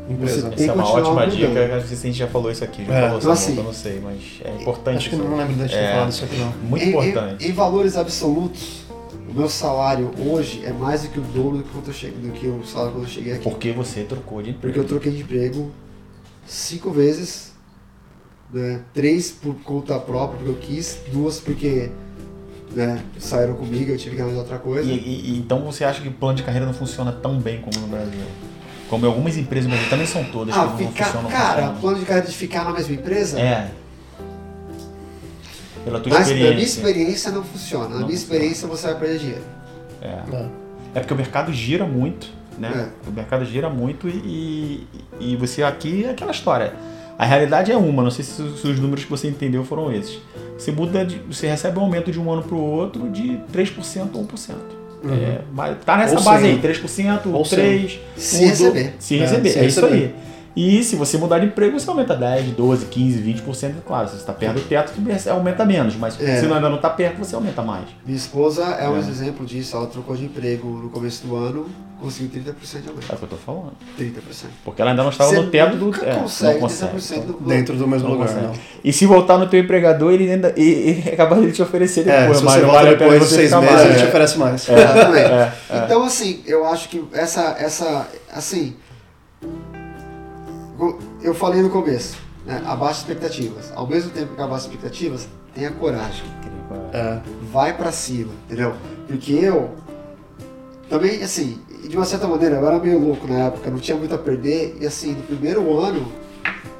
empresa. 0.10 0.42
Você 0.42 0.48
Essa 0.48 0.56
tem 0.56 0.68
é 0.70 0.74
uma 0.74 0.88
ótima 0.89 1.28
dica, 1.28 1.48
mudando. 1.48 1.88
que 1.88 1.94
a 1.94 1.98
gente 1.98 2.14
já 2.14 2.28
falou 2.28 2.52
isso 2.52 2.64
aqui, 2.64 2.86
já 2.86 2.94
É. 2.94 3.02
falou 3.04 3.18
Então, 3.20 3.32
assim, 3.32 3.58
eu 3.58 3.64
não 3.64 3.74
sei, 3.74 4.00
mas 4.04 4.42
é 4.44 4.62
importante. 4.62 4.98
Acho 4.98 5.10
que 5.10 5.16
isso 5.16 5.24
não 5.24 5.38
lembro 5.38 5.54
da 5.56 5.68
gente 5.68 5.78
ter 5.78 5.84
É. 5.84 5.92
falado 5.94 6.10
isso 6.12 6.26
aqui, 6.26 6.36
não. 6.38 6.52
Muito 6.70 6.84
Em- 6.84 6.88
em- 6.88 6.89
importante. 7.10 7.48
Em, 7.48 7.52
valores 7.52 7.96
absolutos, 7.98 8.82
o 9.30 9.34
meu 9.34 9.48
salário 9.48 10.12
hoje 10.20 10.64
é 10.66 10.74
mais 10.74 11.04
do 11.04 11.10
que 11.10 11.20
o 11.20 11.24
dobro 11.24 11.58
do 11.60 11.64
que, 11.64 11.70
quando 11.70 11.88
eu 11.88 11.94
cheguei, 11.94 12.18
do 12.30 12.32
que 12.34 12.48
o 12.48 12.66
salário 12.66 12.94
quando 12.94 13.04
eu 13.04 13.10
cheguei 13.10 13.34
aqui. 13.34 13.44
Porque 13.44 13.72
você 13.72 14.04
trocou 14.04 14.42
de 14.42 14.54
Porque 14.54 14.68
emprego. 14.70 14.80
eu 14.80 14.84
troquei 14.86 15.12
de 15.12 15.22
emprego 15.22 15.72
cinco 16.46 16.92
vezes, 16.92 17.51
né? 18.54 18.82
três 18.93 19.32
por 19.32 19.56
conta 19.64 19.97
própria, 19.99 20.38
porque 20.43 20.49
eu 20.52 20.56
quis, 20.76 20.99
duas 21.12 21.39
porque 21.39 21.89
né, 22.76 23.02
saíram 23.20 23.56
comigo, 23.56 23.91
eu 23.91 23.97
tive 23.97 24.16
que 24.16 24.22
arranjar 24.22 24.39
outra 24.39 24.58
coisa. 24.60 24.89
E, 24.91 24.95
e- 24.95 25.38
então 25.38 25.60
você 25.62 25.84
acha 25.84 26.02
que 26.02 26.08
o 26.08 26.12
plano 26.14 26.36
de 26.36 26.43
carreira 26.43 26.66
não 26.66 26.74
funciona 26.74 27.12
tão 27.12 27.38
bem 27.39 27.62
como 27.62 27.80
no 27.80 27.88
Brasil? 27.88 28.22
Como 28.89 29.06
algumas 29.06 29.38
empresas 29.38 29.66
no 29.66 29.72
Brasil, 29.72 29.89
também 29.89 30.06
são 30.06 30.24
todas 30.26 30.54
ah, 30.56 30.74
que 30.78 30.84
não 30.84 30.91
ficar, 30.91 31.06
funcionam. 31.06 31.30
cara, 31.30 31.54
funcionam. 31.54 31.82
plano 31.82 31.99
de 31.99 32.06
carreira 32.06 32.28
de 32.28 32.36
ficar 32.36 32.64
na 32.66 32.72
mesma 32.74 32.93
empresa? 32.95 33.39
É. 33.39 33.72
Pela 35.84 35.99
tua 35.99 36.14
Mas 36.14 36.28
na 36.28 36.34
minha 36.36 36.45
experiência. 36.49 36.80
experiência 36.80 37.32
não 37.32 37.43
funciona. 37.43 37.86
Na 37.86 37.89
Não 38.02 38.08
minha 38.08 38.18
funciona. 38.20 38.36
experiência 38.36 38.68
você 38.68 38.88
vai 38.88 38.99
perder 38.99 39.18
dinheiro. 39.20 39.43
É. 40.02 40.08
É. 40.08 40.49
É 40.95 40.99
porque 40.99 41.14
o 41.14 41.18
mercado 41.18 41.52
gira 41.54 41.86
muito, 41.86 42.28
né? 42.60 42.89
O 43.08 43.12
mercado 43.12 43.45
gira 43.45 43.70
muito 43.70 44.08
e, 44.10 44.86
e, 45.20 45.32
e 45.32 45.36
você 45.38 45.64
aqui 45.64 46.04
é 46.06 46.12
aquela 46.12 46.32
história. 46.32 46.74
A 47.22 47.26
realidade 47.26 47.72
é 47.72 47.78
uma, 47.78 48.01
não 48.01 48.09
sei 48.09 48.26
se, 48.26 48.41
os- 48.41 48.61
se 48.61 48.67
os 48.67 48.80
números 48.80 49.03
que 49.05 49.09
você 49.11 49.28
entendeu 49.28 49.63
foram 49.63 49.93
esses. 49.93 50.17
Você 50.57 50.72
muda, 50.72 51.05
de- 51.05 51.19
você 51.30 51.45
recebe 51.47 51.78
um 51.78 51.84
aumento 51.84 52.11
de 52.11 52.19
um 52.19 52.32
ano 52.32 52.41
para 52.41 52.55
o 52.55 52.59
outro 52.59 53.07
de 53.09 53.39
3% 53.53 54.15
ou 54.15 54.24
1%. 54.24 54.55
É, 55.05 55.41
mas 55.53 55.78
tá 55.86 55.97
nessa 55.97 56.17
Ou 56.17 56.24
base 56.24 56.43
cem. 56.43 56.51
aí, 56.53 56.59
3%, 56.59 57.32
Ou 57.32 57.43
3%. 57.43 57.99
Se 58.15 58.36
mudou- 58.38 58.49
receber. 58.49 58.93
Se 58.99 59.15
É, 59.17 59.19
receber, 59.19 59.49
se 59.49 59.59
é, 59.59 59.65
isso 59.65 59.82
receber. 59.82 60.03
aí. 60.03 60.15
E 60.56 60.84
se 60.84 60.95
você 60.97 61.18
mudar 61.18 61.39
de 61.39 61.45
emprego, 61.45 61.80
você 61.80 61.89
aumenta 61.89 62.14
10, 62.16 62.47
12, 62.52 62.86
15, 62.88 63.22
20%. 63.22 63.74
Claro, 63.88 64.08
se 64.08 64.16
você 64.16 64.20
está 64.20 64.34
perto 64.34 64.56
do 64.56 64.62
teto, 64.62 64.91
você 64.99 65.30
aumenta 65.30 65.64
menos. 65.64 65.95
Mas 65.95 66.20
É. 66.20 66.39
se 66.39 66.45
ainda 66.45 66.60
não 66.70 66.76
está 66.76 66.89
perto, 66.89 67.18
você 67.20 67.36
aumenta 67.36 67.62
mais. 67.62 67.86
Minha 68.06 68.18
esposa 68.18 68.64
é 68.80 68.88
um 68.89 68.97
É. 68.97 68.99
exemplo 68.99 69.45
disso. 69.45 69.78
Ela 69.78 69.88
trocou 69.88 70.16
de 70.16 70.26
emprego 70.26 70.68
no 70.68 70.89
começo 70.89 71.26
do 71.26 71.38
ano, 71.38 71.68
conseguiu 72.02 72.30
30% 72.41 72.82
de 72.82 72.89
aumento. 72.89 73.06
É 73.10 73.16
o 73.16 73.18
que 73.18 73.24
eu 73.24 73.30
tô 73.30 73.38
falando. 73.38 73.72
30%. 73.97 74.49
Porque 74.66 74.82
ela 74.82 74.91
ainda 74.91 75.04
não 75.04 75.10
estava 75.12 75.30
Você 75.30 75.39
no 75.39 75.49
teto 75.49 75.78
do. 75.78 75.86
nunca 75.86 76.06
é, 76.06 76.16
consegue 76.16 76.54
não 76.56 76.60
consegue. 76.62 76.91
30% 76.97 77.26
do 77.28 77.34
Dentro 77.47 77.78
do 77.78 77.88
mesmo 77.88 78.10
Não 78.10 78.16
lugar, 78.18 78.34
não. 78.36 78.52
E 78.84 78.91
se 78.91 79.06
voltar 79.06 79.38
no 79.38 79.47
teu 79.47 79.60
empregador, 79.62 80.12
ele 80.12 80.30
ainda. 80.30 80.54
E, 80.58 80.64
e 81.06 81.10
é 81.12 81.16
capaz 81.16 81.41
de 81.41 81.54
te 81.54 81.62
oferecer 81.62 82.06
É, 82.10 82.22
depois, 82.24 82.39
se 82.39 82.43
mas 82.43 82.54
você 82.56 82.60
não 82.60 82.68
volta 82.68 82.84
vale 82.84 82.97
depois 82.97 83.22
de 83.22 83.36
seis 83.36 83.52
meses, 83.54 83.72
mais. 83.72 83.86
ele 83.86 83.95
te 83.95 84.04
É. 84.04 84.08
oferece 84.10 84.38
mais. 84.38 84.68
Exatamente. 84.68 85.32
É, 85.32 85.54
é. 85.70 85.78
Então, 85.86 86.04
assim, 86.04 86.41
eu 86.45 86.66
acho 86.66 86.89
que 86.89 87.02
essa, 87.14 87.56
essa, 87.58 88.08
assim, 88.34 88.76
eu 91.21 91.34
falei 91.34 91.61
no 91.61 91.69
começo, 91.69 92.17
né, 92.45 92.61
abaixa 92.65 92.99
expectativas. 92.99 93.71
Ao 93.75 93.86
mesmo 93.88 94.11
tempo 94.11 94.36
que 94.36 94.41
abaixa 94.41 94.65
expectativas, 94.67 95.27
tenha 95.53 95.71
coragem, 95.71 96.23
É. 96.93 97.19
vai 97.51 97.75
pra 97.75 97.91
cima, 97.91 98.32
entendeu? 98.45 98.73
Porque 99.07 99.34
eu 99.34 99.71
também, 100.89 101.21
assim, 101.23 101.59
de 101.88 101.95
uma 101.95 102.05
certa 102.05 102.27
maneira, 102.27 102.55
eu 102.55 102.67
era 102.67 102.79
meio 102.79 102.99
louco 102.99 103.27
na 103.27 103.45
época, 103.47 103.69
não 103.69 103.79
tinha 103.79 103.97
muito 103.97 104.13
a 104.15 104.17
perder, 104.17 104.77
e 104.79 104.86
assim, 104.86 105.13
no 105.13 105.23
primeiro 105.23 105.77
ano, 105.77 106.11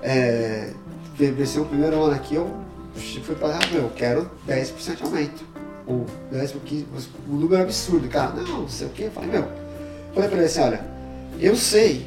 é, 0.02 0.72
o 1.20 1.66
primeiro 1.66 2.04
ano 2.04 2.14
aqui, 2.16 2.36
eu 2.36 2.50
fui 2.96 3.36
pra, 3.36 3.50
ah, 3.50 3.60
meu, 3.72 3.84
eu 3.84 3.92
quero 3.96 4.30
10% 4.48 4.96
de 4.98 5.04
aumento. 5.04 5.44
Ou 5.88 6.06
10 6.32 6.52
porque 6.54 6.86
um 7.30 7.36
número 7.36 7.62
absurdo, 7.62 8.08
cara, 8.08 8.34
não, 8.34 8.62
não 8.62 8.70
sei 8.70 8.88
o 8.88 8.90
que, 8.92 9.04
eu 9.04 9.12
falei, 9.12 9.30
meu, 9.32 9.48
falei 10.14 10.30
pra 10.30 10.38
ele 10.38 10.46
assim, 10.46 10.62
olha, 10.62 10.86
eu 11.40 11.56
sei 11.56 12.06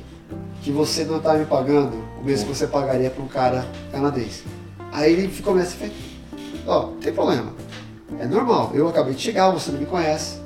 que 0.64 0.72
você 0.72 1.04
não 1.04 1.20
tá 1.20 1.34
me 1.34 1.44
pagando 1.44 1.94
o 2.18 2.24
mesmo 2.24 2.46
que 2.46 2.56
você 2.56 2.66
pagaria 2.66 3.10
pra 3.10 3.22
um 3.22 3.28
cara 3.28 3.66
canadense. 3.92 4.44
Aí 4.90 5.12
ele 5.12 5.28
ficou 5.28 5.52
meio 5.52 5.66
assim, 5.66 5.76
falei, 5.76 5.92
ó, 6.66 6.86
não 6.86 6.96
tem 6.96 7.12
problema, 7.12 7.52
é 8.18 8.26
normal, 8.26 8.70
eu 8.72 8.88
acabei 8.88 9.12
de 9.12 9.20
chegar, 9.20 9.50
você 9.50 9.70
não 9.70 9.78
me 9.78 9.84
conhece, 9.84 10.40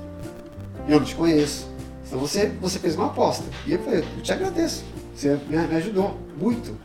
eu 0.89 0.99
não 0.99 1.07
te 1.07 1.15
conheço, 1.15 1.69
então 2.05 2.19
você, 2.19 2.51
você 2.61 2.81
fez 2.81 2.97
uma 2.97 3.07
aposta. 3.07 3.45
E 3.65 3.73
eu 3.73 3.79
falei, 3.79 4.01
eu 4.01 4.23
te 4.23 4.33
agradeço, 4.33 4.83
você 5.15 5.39
me, 5.49 5.57
me 5.57 5.77
ajudou 5.77 6.19
muito, 6.37 6.77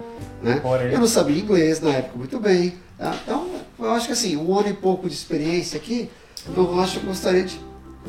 né? 0.43 0.61
Eu 0.93 0.99
não 0.99 1.07
sabia 1.07 1.41
inglês 1.41 1.81
na 1.81 1.89
época 1.89 2.17
muito 2.17 2.39
bem, 2.39 2.75
tá? 2.99 3.15
então 3.23 3.47
eu 3.79 3.91
acho 3.93 4.05
que 4.05 4.13
assim, 4.13 4.37
um 4.37 4.55
ano 4.55 4.69
e 4.69 4.73
pouco 4.73 5.09
de 5.09 5.15
experiência 5.15 5.77
aqui, 5.77 6.07
eu 6.55 6.79
acho 6.79 6.99
que 6.99 7.05
eu 7.05 7.09
gostaria 7.09 7.43
de 7.43 7.59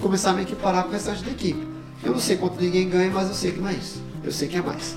começar 0.03 0.31
a 0.31 0.33
me 0.35 0.43
equiparar 0.43 0.83
com 0.83 0.91
o 0.91 0.93
restante 0.93 1.25
da 1.25 1.31
equipe. 1.31 1.67
Eu 2.03 2.13
não 2.13 2.21
sei 2.21 2.37
quanto 2.37 2.61
ninguém 2.61 2.91
ganha, 2.91 3.11
mas 3.11 3.29
eu 3.29 3.35
sei 3.35 3.53
que 3.53 3.61
não 3.61 3.69
é 3.69 3.73
isso. 3.73 4.03
Eu 4.23 4.33
sei 4.33 4.49
que 4.49 4.57
é 4.57 4.63
mais. 4.63 4.97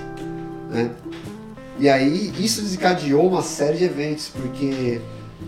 Né? 0.70 0.92
E 1.80 1.88
aí 1.88 2.34
isso 2.40 2.62
desencadeou 2.62 3.28
uma 3.28 3.42
série 3.42 3.78
de 3.78 3.84
eventos, 3.84 4.30
porque 4.30 5.00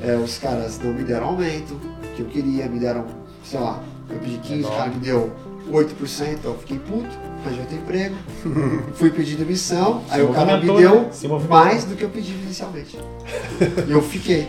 é, 0.01 0.15
os 0.15 0.37
caras 0.37 0.79
não 0.79 0.93
me 0.93 1.03
deram 1.03 1.27
aumento 1.27 1.79
que 2.15 2.21
eu 2.21 2.27
queria, 2.27 2.67
me 2.67 2.79
deram, 2.79 3.05
sei 3.43 3.59
lá, 3.59 3.81
eu 4.09 4.19
pedi 4.19 4.37
15, 4.37 4.63
o 4.65 4.71
cara 4.71 4.89
me 4.89 4.99
deu 4.99 5.31
8%, 5.71 6.37
eu 6.43 6.57
fiquei 6.59 6.79
puto, 6.79 7.09
arranjei 7.43 7.61
outro 7.61 7.75
emprego, 7.77 8.15
fui 8.93 9.09
pedir 9.09 9.35
demissão, 9.37 10.03
aí 10.09 10.21
o 10.21 10.29
cara 10.29 10.57
me 10.57 10.67
deu 10.67 11.01
né? 11.01 11.09
Mais 11.49 11.85
do 11.85 11.95
que 11.95 12.03
eu 12.03 12.09
pedi 12.09 12.31
inicialmente. 12.31 12.97
e 13.87 13.91
eu 13.91 14.01
fiquei. 14.01 14.47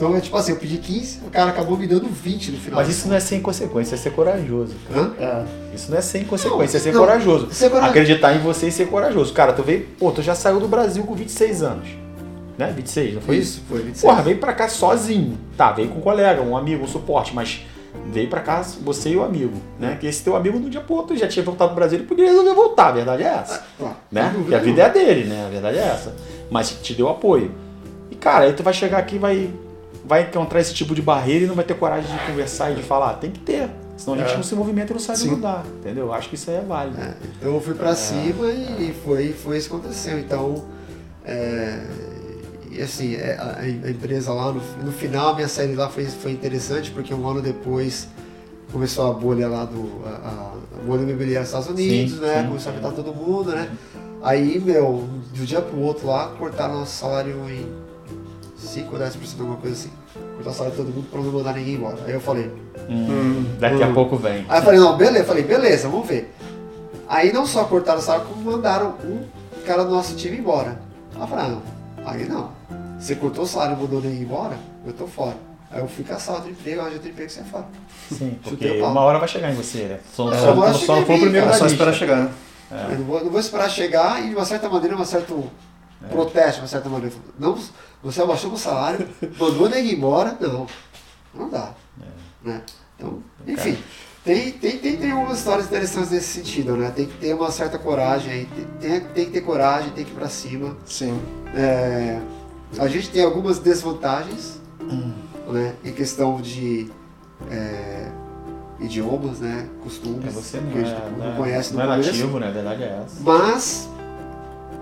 Então 0.00 0.16
é 0.16 0.20
tipo 0.20 0.34
assim, 0.34 0.52
eu 0.52 0.58
pedi 0.58 0.78
15, 0.78 1.20
o 1.26 1.30
cara 1.30 1.50
acabou 1.50 1.76
me 1.76 1.86
dando 1.86 2.08
20 2.08 2.52
no 2.52 2.58
final. 2.58 2.80
Mas 2.80 2.88
isso 2.88 3.06
não 3.06 3.14
é 3.16 3.20
sem 3.20 3.38
consequência, 3.38 3.96
é 3.96 3.98
ser 3.98 4.10
corajoso. 4.12 4.74
Hã? 4.90 5.12
É. 5.20 5.44
Isso 5.74 5.90
não 5.90 5.98
é 5.98 6.00
sem 6.00 6.24
consequência, 6.24 6.78
é 6.78 6.80
ser 6.80 6.94
não, 6.94 7.00
corajoso. 7.00 7.48
ser. 7.52 7.66
Acreditar 7.76 8.34
em 8.34 8.38
você 8.38 8.68
e 8.68 8.72
ser 8.72 8.86
corajoso. 8.88 9.34
Cara, 9.34 9.52
tu 9.52 9.62
veio, 9.62 9.86
pô, 9.98 10.10
tu 10.10 10.22
já 10.22 10.34
saiu 10.34 10.58
do 10.58 10.66
Brasil 10.66 11.04
com 11.04 11.14
26 11.14 11.62
anos. 11.62 11.88
Né? 12.56 12.72
26, 12.74 13.14
não 13.16 13.20
foi 13.20 13.36
isso? 13.36 13.58
Isso, 13.58 13.62
foi 13.68 13.78
26. 13.80 14.00
Porra, 14.02 14.22
veio 14.22 14.38
pra 14.38 14.54
cá 14.54 14.70
sozinho. 14.70 15.38
Tá, 15.54 15.70
veio 15.72 15.88
com 15.90 15.98
um 15.98 16.02
colega, 16.02 16.40
um 16.40 16.56
amigo, 16.56 16.84
um 16.84 16.88
suporte, 16.88 17.34
mas 17.34 17.60
veio 18.10 18.28
pra 18.28 18.40
cá 18.40 18.62
você 18.82 19.10
e 19.10 19.16
o 19.16 19.22
amigo, 19.22 19.52
né? 19.78 19.98
Que 20.00 20.06
esse 20.06 20.24
teu 20.24 20.34
amigo 20.34 20.58
no 20.58 20.70
dia 20.70 20.80
pro 20.80 20.94
outro 20.94 21.14
já 21.14 21.28
tinha 21.28 21.44
voltado 21.44 21.72
pro 21.72 21.76
Brasil, 21.76 21.98
ele 21.98 22.06
poderia 22.06 22.30
resolver 22.30 22.54
voltar, 22.54 22.88
a 22.88 22.92
verdade 22.92 23.22
é 23.22 23.26
essa. 23.26 23.62
Claro, 23.78 23.96
Né? 24.10 24.30
sem 24.32 24.40
Porque 24.40 24.54
a 24.54 24.58
vida 24.60 24.82
é 24.82 24.88
dele, 24.90 25.24
né? 25.24 25.44
A 25.46 25.50
verdade 25.50 25.76
é 25.76 25.82
essa. 25.82 26.14
Mas 26.50 26.70
te 26.82 26.94
deu 26.94 27.08
apoio. 27.10 27.50
E 28.10 28.14
cara, 28.14 28.46
aí 28.46 28.52
tu 28.54 28.62
vai 28.62 28.72
chegar 28.72 28.98
aqui 28.98 29.16
e 29.16 29.18
vai, 29.18 29.50
vai 30.04 30.22
encontrar 30.22 30.60
esse 30.60 30.72
tipo 30.74 30.94
de 30.94 31.02
barreira 31.02 31.44
e 31.44 31.48
não 31.48 31.54
vai 31.54 31.64
ter 31.64 31.74
coragem 31.74 32.10
de 32.16 32.26
conversar 32.26 32.70
e 32.72 32.74
de 32.76 32.82
falar. 32.82 33.14
Tem 33.14 33.30
que 33.30 33.40
ter. 33.40 33.68
Senão 33.96 34.14
a 34.16 34.18
gente 34.20 34.32
É. 34.32 34.36
não 34.36 34.42
se 34.42 34.54
movimenta 34.54 34.92
e 34.92 34.96
não 34.96 35.00
do 35.06 35.16
Sim. 35.16 35.30
lugar. 35.30 35.64
Entendeu? 35.80 36.06
Eu 36.06 36.12
acho 36.14 36.28
que 36.28 36.34
isso 36.34 36.50
aí 36.50 36.56
é 36.56 36.60
válido. 36.62 37.00
É, 37.00 37.14
então 37.38 37.54
eu 37.54 37.60
fui 37.60 37.74
pra 37.74 37.94
cima 37.94 38.48
e 38.50 38.94
foi, 39.04 39.32
foi 39.32 39.58
isso 39.58 39.68
que 39.68 39.76
aconteceu. 39.76 40.18
Então, 40.18 40.64
é, 41.24 41.82
e 42.70 42.80
assim, 42.80 43.14
é, 43.14 43.36
a, 43.38 43.58
a 43.60 43.90
empresa 43.90 44.32
lá, 44.32 44.52
no, 44.52 44.60
no 44.84 44.92
final, 44.92 45.30
a 45.30 45.34
minha 45.34 45.48
série 45.48 45.74
lá 45.74 45.88
foi, 45.88 46.06
foi 46.06 46.32
interessante, 46.32 46.90
porque 46.90 47.12
um 47.12 47.28
ano 47.28 47.42
depois 47.42 48.08
começou 48.72 49.10
a 49.10 49.12
bolha 49.12 49.48
lá 49.48 49.64
do. 49.64 50.00
a, 50.06 50.08
a- 50.28 50.60
a 50.80 50.82
bolha 50.82 51.02
imobiliária 51.02 51.40
dos 51.40 51.48
Estados 51.48 51.68
Unidos, 51.68 52.14
Sim, 52.14 52.20
né? 52.20 52.40
sim. 52.40 52.46
começou 52.48 52.72
a 52.72 52.74
afetar 52.74 52.92
todo 52.92 53.12
mundo, 53.14 53.50
né? 53.50 53.68
Aí, 54.22 54.58
meu, 54.60 55.08
de 55.32 55.42
um 55.42 55.44
dia 55.44 55.60
pro 55.60 55.78
outro 55.78 56.06
lá, 56.06 56.28
cortaram 56.38 56.78
nosso 56.80 56.96
salário 56.96 57.36
em 57.50 57.66
5 58.66 58.92
ou 58.94 59.00
10%, 59.00 59.40
alguma 59.40 59.56
coisa 59.56 59.76
assim. 59.76 59.90
cortar 60.36 60.50
o 60.50 60.54
salário 60.54 60.76
de 60.78 60.82
todo 60.84 60.94
mundo 60.94 61.08
pra 61.10 61.20
não 61.20 61.32
mandar 61.32 61.54
ninguém 61.54 61.74
embora. 61.74 61.96
Aí 62.06 62.12
eu 62.12 62.20
falei, 62.20 62.50
Hum, 62.88 63.44
daqui 63.58 63.82
a 63.82 63.86
Hum. 63.88 63.94
pouco 63.94 64.16
vem. 64.16 64.44
Aí 64.48 64.58
eu 64.60 64.64
falei, 64.64 64.80
não, 64.80 64.96
beleza, 64.96 65.18
eu 65.20 65.24
falei, 65.26 65.42
beleza, 65.44 65.88
vamos 65.88 66.08
ver. 66.08 66.34
Aí 67.08 67.32
não 67.32 67.46
só 67.46 67.64
cortaram 67.64 67.98
o 67.98 68.02
salário, 68.02 68.26
como 68.26 68.50
mandaram 68.52 68.94
um 69.04 69.24
cara 69.66 69.84
do 69.84 69.90
nosso 69.90 70.14
time 70.16 70.38
embora. 70.38 70.80
Aí 71.14 71.20
eu 71.20 71.26
falei, 71.26 71.44
ah, 71.44 71.48
não, 71.48 71.62
aí 72.06 72.28
não. 72.28 72.50
Você 72.98 73.14
cortou 73.16 73.44
o 73.44 73.46
salário 73.46 73.76
e 73.76 73.80
mandou 73.82 74.00
ninguém 74.00 74.22
embora, 74.22 74.56
eu 74.86 74.92
tô 74.92 75.06
fora. 75.06 75.36
Aí 75.70 75.80
eu 75.80 75.88
fui 75.88 76.02
caçar 76.04 76.34
outro 76.36 76.50
emprego, 76.50 76.80
arranjei 76.80 76.96
outro 76.98 77.10
emprego 77.12 77.30
e 77.30 77.32
saí 77.32 77.44
fora. 77.44 77.66
Sim, 78.10 78.36
porque 78.42 78.80
uma 78.82 79.00
hora 79.02 79.18
vai 79.20 79.28
chegar 79.28 79.50
em 79.52 79.54
você, 79.54 79.84
né? 79.84 79.98
Só, 80.12 80.32
É, 80.32 80.36
só, 80.38 80.72
só 80.72 80.98
em 80.98 81.04
foi 81.04 81.16
o 81.16 81.20
primeiro 81.20 81.48
É 81.48 81.52
só 81.52 81.66
esperar 81.66 81.92
chegar, 81.94 82.16
né? 82.16 82.30
Eu 82.90 82.98
não 82.98 83.04
vou, 83.04 83.24
não 83.24 83.30
vou 83.30 83.40
esperar 83.40 83.68
chegar 83.68 84.24
e 84.24 84.30
de 84.30 84.34
uma 84.34 84.44
certa 84.44 84.68
maneira, 84.68 84.94
uma 84.96 85.04
certo 86.00 86.12
protesto, 86.12 86.54
de 86.54 86.60
uma 86.60 86.68
certa 86.68 86.88
maneira. 86.88 87.14
Não, 87.38 87.58
você 88.02 88.22
abaixou 88.22 88.52
o 88.52 88.56
salário, 88.56 89.08
mandou 89.38 89.68
ninguém 89.68 89.94
embora, 89.94 90.36
não. 90.40 90.66
Não 91.34 91.48
dá. 91.48 91.74
Né? 92.42 92.62
Então, 92.96 93.22
enfim. 93.46 93.78
Tem, 94.22 94.52
tem, 94.52 94.76
tem, 94.76 94.96
tem 94.98 95.10
algumas 95.12 95.38
histórias 95.38 95.66
interessantes 95.66 96.10
nesse 96.10 96.28
sentido, 96.28 96.76
né? 96.76 96.92
Tem 96.94 97.06
que 97.06 97.16
ter 97.16 97.34
uma 97.34 97.50
certa 97.50 97.78
coragem 97.78 98.30
aí, 98.30 98.48
tem, 98.78 99.00
tem, 99.00 99.24
que 99.24 99.30
ter 99.30 99.40
coragem, 99.40 99.90
tem 99.92 100.04
que 100.04 100.10
ir 100.10 100.14
pra 100.14 100.28
cima. 100.28 100.76
Sim. 100.84 101.18
É, 101.54 102.20
a 102.78 102.86
gente 102.86 103.08
tem 103.10 103.24
algumas 103.24 103.58
desvantagens, 103.58 104.60
né? 105.48 105.74
Em 105.82 105.92
questão 105.92 106.38
de 106.38 106.90
é, 107.50 108.12
idiomas, 108.78 109.40
né? 109.40 109.66
Costumes, 109.82 110.26
É, 110.26 110.30
você 110.30 110.60
não, 110.60 110.70
que 110.70 110.78
a 110.78 110.84
gente 110.84 110.94
é, 110.94 111.10
não 111.10 111.18
né? 111.30 111.34
conhece 111.38 111.72
no 111.72 111.78
não 111.78 111.92
é 111.92 111.96
nativo, 111.96 112.38
né? 112.38 112.48
A 112.48 112.50
verdade 112.50 112.82
é 112.82 113.02
essa. 113.02 113.22
Mas 113.22 113.88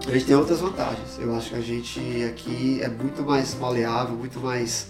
a 0.09 0.13
gente 0.13 0.25
tem 0.25 0.37
outras 0.37 0.61
vantagens. 0.61 1.19
Eu 1.19 1.35
acho 1.37 1.51
que 1.51 1.57
a 1.57 1.61
gente 1.61 2.25
aqui 2.25 2.81
é 2.83 2.89
muito 2.89 3.23
mais 3.23 3.55
maleável, 3.55 4.17
muito 4.17 4.41
mais. 4.41 4.89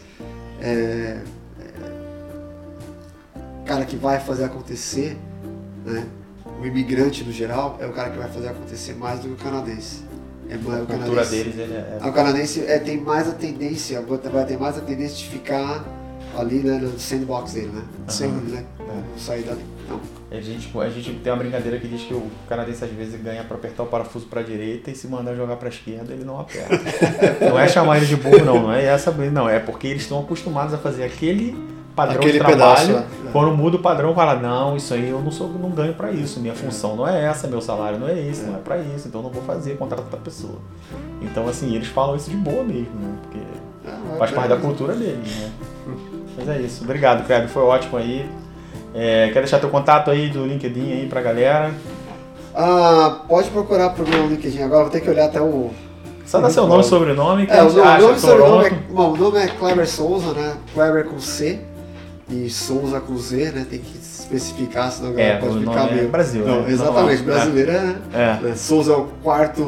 é, 0.61 1.21
é, 1.61 1.99
cara 3.67 3.85
que 3.85 3.97
vai 3.97 4.21
fazer 4.21 4.45
acontecer, 4.45 5.17
né? 5.85 6.07
O 6.61 6.67
imigrante 6.67 7.23
no 7.23 7.33
geral 7.33 7.77
é 7.81 7.87
o 7.87 7.93
cara 7.93 8.11
que 8.11 8.19
vai 8.19 8.29
fazer 8.29 8.49
acontecer 8.49 8.95
mais 8.95 9.21
do 9.21 9.29
que 9.29 9.35
o 9.35 9.37
canadense. 9.37 10.03
É 10.49 10.55
A 10.55 10.57
o 10.57 10.61
cultura 10.61 10.87
canadense, 10.87 11.31
deles 11.31 11.59
ele 11.59 11.75
é. 11.75 11.99
o 12.03 12.13
canadense 12.13 12.65
é, 12.65 12.79
tem 12.79 12.99
mais 12.99 13.29
a 13.29 13.33
tendência, 13.33 14.01
vai 14.01 14.47
ter 14.47 14.59
mais 14.59 14.79
a 14.79 14.81
tendência 14.81 15.17
de 15.17 15.29
ficar 15.29 15.85
ali 16.37 16.61
né, 16.61 16.79
no 16.79 16.99
sandbox 16.99 17.53
dele, 17.53 17.69
né? 17.69 17.85
Sim. 18.09 18.29
Né? 18.29 18.65
Não 18.79 19.19
sair 19.19 19.43
dali. 19.43 19.63
A 20.31 20.41
gente, 20.41 20.79
a 20.79 20.91
gente 20.91 21.13
tem 21.15 21.33
uma 21.33 21.39
brincadeira 21.39 21.79
que 21.79 21.89
diz 21.89 22.03
que 22.03 22.13
o 22.13 22.31
canadense 22.49 22.85
às 22.85 22.91
vezes 22.91 23.21
ganha 23.21 23.43
pra 23.45 23.57
apertar 23.57 23.83
o 23.83 23.87
parafuso 23.87 24.27
pra 24.27 24.43
direita 24.43 24.91
e 24.91 24.95
se 24.95 25.09
mandar 25.09 25.35
jogar 25.35 25.57
pra 25.57 25.69
esquerda 25.69 26.13
ele 26.13 26.25
não 26.25 26.39
aperta. 26.39 26.77
não 27.49 27.59
é 27.59 27.67
chamar 27.67 27.97
ele 27.97 28.07
de 28.07 28.17
burro, 28.17 28.45
não, 28.45 28.63
não 28.63 28.73
é 28.73 28.85
essa, 28.85 29.11
não, 29.11 29.49
é 29.49 29.59
porque 29.59 29.87
eles 29.87 30.03
estão 30.03 30.21
acostumados 30.21 30.75
a 30.75 30.79
fazer 30.79 31.05
aquele 31.05 31.57
padrão 31.97 32.17
Aquele 32.19 32.33
de 32.33 32.39
trabalho. 32.39 32.87
pedaço, 32.87 32.93
né? 32.93 33.31
Quando 33.33 33.57
muda 33.57 33.77
o 33.77 33.81
padrão, 33.81 34.15
fala, 34.15 34.37
não, 34.37 34.77
isso 34.77 34.95
aí 34.95 35.09
eu 35.09 35.21
não 35.21 35.31
sou, 35.31 35.49
não 35.49 35.71
ganho 35.71 35.95
pra 35.95 36.13
isso, 36.13 36.41
minha 36.41 36.55
função 36.55 36.95
não 36.95 37.09
é 37.09 37.25
essa, 37.25 37.49
meu 37.49 37.61
salário 37.61 37.99
não 37.99 38.09
é 38.09 38.19
esse, 38.19 38.43
não 38.43 38.57
é 38.57 38.59
pra 38.59 38.79
isso, 38.79 39.09
então 39.09 39.23
não 39.23 39.31
vou 39.31 39.43
fazer, 39.43 39.77
contrato 39.77 40.05
outra 40.05 40.21
pessoa. 40.21 40.59
Então 41.21 41.49
assim, 41.49 41.75
eles 41.75 41.89
falam 41.89 42.15
isso 42.15 42.31
de 42.31 42.37
boa 42.37 42.63
mesmo, 42.63 42.95
né? 42.95 43.17
Porque 43.23 43.39
é, 43.87 44.19
faz 44.19 44.31
parte 44.31 44.49
da 44.49 44.57
cultura 44.57 44.95
deles, 44.95 45.37
né? 45.37 45.51
Mas 46.37 46.49
é 46.49 46.61
isso. 46.61 46.85
Obrigado, 46.85 47.27
Kleber. 47.27 47.49
Foi 47.49 47.63
ótimo 47.63 47.99
aí. 47.99 48.31
É, 48.95 49.31
quer 49.33 49.41
deixar 49.41 49.59
teu 49.59 49.69
contato 49.69 50.11
aí 50.11 50.29
do 50.29 50.45
LinkedIn 50.47 50.93
aí 50.93 51.07
pra 51.07 51.21
galera? 51.21 51.73
Ah, 52.55 53.21
pode 53.29 53.49
procurar 53.51 53.91
pro 53.91 54.07
meu 54.09 54.27
LinkedIn 54.27 54.63
agora, 54.63 54.83
vou 54.85 54.91
ter 54.91 55.01
que 55.01 55.11
olhar 55.11 55.27
até 55.27 55.41
o. 55.41 55.71
Só 56.27 56.41
dá 56.41 56.51
seu 56.51 56.67
nome 56.67 56.83
e 56.83 56.87
sobrenome 56.87 57.47
que 57.47 57.53
É, 57.53 57.61
a 57.61 57.65
o 57.65 57.73
nome, 57.73 57.81
acha. 57.89 58.03
nome, 58.07 58.19
sobrenome 58.19 58.67
é, 58.67 58.71
bom, 58.93 59.13
o 59.13 59.17
nome 59.17 59.39
é 59.39 59.47
Kleber 59.49 59.89
Souza, 59.89 60.33
né? 60.35 60.57
Kleber 60.75 61.05
com 61.07 61.19
C 61.19 61.61
e 62.29 62.51
Souza 62.51 63.01
com 63.01 63.17
Z, 63.17 63.53
né? 63.53 63.67
Tem 63.71 63.79
que 63.79 63.97
especificar, 63.97 64.91
senão 64.93 65.11
a 65.11 65.13
galera 65.15 65.35
É, 65.35 65.41
pode 65.41 65.59
ficar 65.61 65.89
é 65.91 65.95
meio. 65.95 66.09
Brasil, 66.11 66.45
Não, 66.45 66.63
né? 66.63 66.71
exatamente, 66.71 67.23
brasileira, 67.23 67.81
né? 67.81 67.97
É. 68.13 68.43
Né, 68.45 68.55
Souza 68.57 68.93
é 68.93 68.97
o 68.97 69.05
quarto, 69.23 69.63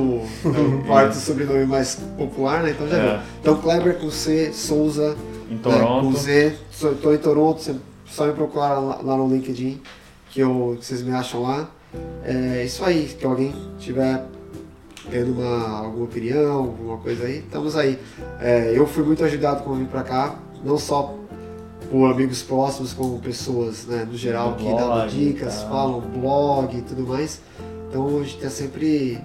é 0.45 0.49
o 0.49 0.85
quarto 0.87 1.15
sobrenome 1.15 1.65
mais 1.65 1.95
popular, 2.19 2.63
né? 2.63 2.71
Então 2.77 2.87
já 2.89 2.97
É. 2.97 3.01
viu. 3.13 3.19
Então 3.41 3.55
Kleber 3.57 3.95
com 3.99 4.11
C, 4.11 4.53
Souza 4.53 5.17
Em 5.51 5.55
né, 5.55 5.61
Toronto. 5.63 6.07
com 6.09 6.13
Z. 6.15 6.57
Tô 7.01 7.13
em 7.15 7.19
Toronto, 7.19 7.61
você 7.63 7.75
só 8.11 8.27
me 8.27 8.33
procurar 8.33 8.79
lá, 8.79 9.01
lá 9.03 9.17
no 9.17 9.29
LinkedIn, 9.29 9.81
que, 10.31 10.41
eu, 10.41 10.77
que 10.79 10.85
vocês 10.85 11.03
me 11.03 11.13
acham 11.13 11.43
lá. 11.43 11.71
É 12.25 12.65
isso 12.65 12.85
aí, 12.85 13.07
que 13.19 13.25
alguém 13.25 13.55
tiver 13.79 14.25
tendo 15.11 15.33
uma, 15.33 15.79
alguma 15.79 16.05
opinião, 16.05 16.59
alguma 16.59 16.99
coisa 16.99 17.25
aí, 17.25 17.39
estamos 17.39 17.77
aí. 17.77 17.99
É, 18.41 18.73
eu 18.75 18.87
fui 18.87 19.03
muito 19.03 19.25
ajudado 19.25 19.63
quando 19.65 19.79
vim 19.79 19.87
pra 19.87 20.03
cá, 20.03 20.37
não 20.65 20.79
só 20.79 21.15
por 21.91 22.11
amigos 22.11 22.43
próximos, 22.43 22.93
como 22.93 23.19
pessoas, 23.19 23.87
né, 23.87 24.07
no 24.09 24.17
geral, 24.17 24.55
que 24.55 24.63
Blog 24.63 24.79
dão 24.79 25.07
dicas, 25.09 25.63
tal. 25.63 25.71
falam 25.71 26.01
blog 26.01 26.77
e 26.77 26.83
tudo 26.83 27.07
mais. 27.07 27.41
Então 27.89 28.21
a 28.21 28.23
gente 28.23 28.39
tá 28.39 28.49
sempre, 28.49 29.19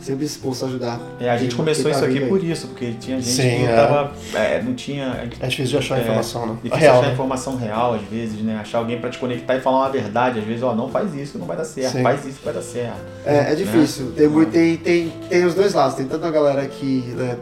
sempre 0.00 0.24
disposto 0.24 0.64
a 0.64 0.68
ajudar. 0.68 1.00
É, 1.20 1.28
a 1.30 1.36
gente 1.36 1.48
Quem- 1.50 1.56
começou 1.56 1.84
quem 1.84 1.92
tá 1.92 1.98
isso 1.98 2.08
aqui 2.08 2.18
aí. 2.22 2.28
por 2.28 2.42
isso, 2.44 2.66
porque 2.68 2.92
tinha 3.00 3.16
gente 3.20 3.28
Sim, 3.28 3.42
que 3.42 3.64
é. 3.66 3.74
tava. 3.76 4.12
é, 4.34 4.62
não 4.62 4.74
tinha. 4.74 5.28
É 5.40 5.46
difícil 5.46 5.66
de 5.72 5.76
achar 5.78 5.98
É, 5.98 6.02
informação, 6.02 6.46
né? 6.46 6.54
Difícil 6.62 6.78
real, 6.78 6.94
achar 6.98 7.06
né? 7.06 7.12
informação 7.12 7.56
real, 7.56 7.94
às 7.94 8.02
vezes, 8.02 8.40
né? 8.42 8.58
Achar 8.60 8.78
alguém 8.78 9.00
pra 9.00 9.10
te 9.10 9.18
conectar 9.18 9.56
e 9.56 9.60
falar 9.60 9.78
uma 9.78 9.90
verdade. 9.90 10.38
Às 10.38 10.44
vezes, 10.44 10.62
ó, 10.62 10.74
não 10.74 10.88
faz 10.88 11.14
isso 11.14 11.32
que 11.32 11.38
não 11.38 11.46
vai 11.46 11.56
dar 11.56 11.64
certo. 11.64 11.92
Sim. 11.92 12.02
Faz 12.02 12.24
isso 12.24 12.38
que 12.38 12.44
vai 12.44 12.54
dar 12.54 12.62
certo. 12.62 12.96
É, 13.24 13.52
é 13.52 13.54
difícil. 13.54 14.12
Tem, 14.16 14.28
muito, 14.28 14.50
tem, 14.52 14.76
tem, 14.76 15.12
tem 15.28 15.44
os 15.44 15.54
dois 15.54 15.72
lados. 15.74 15.96
Tem 15.96 16.06
tanta 16.06 16.30
galera 16.30 16.66
que 16.66 17.12
né, 17.16 17.36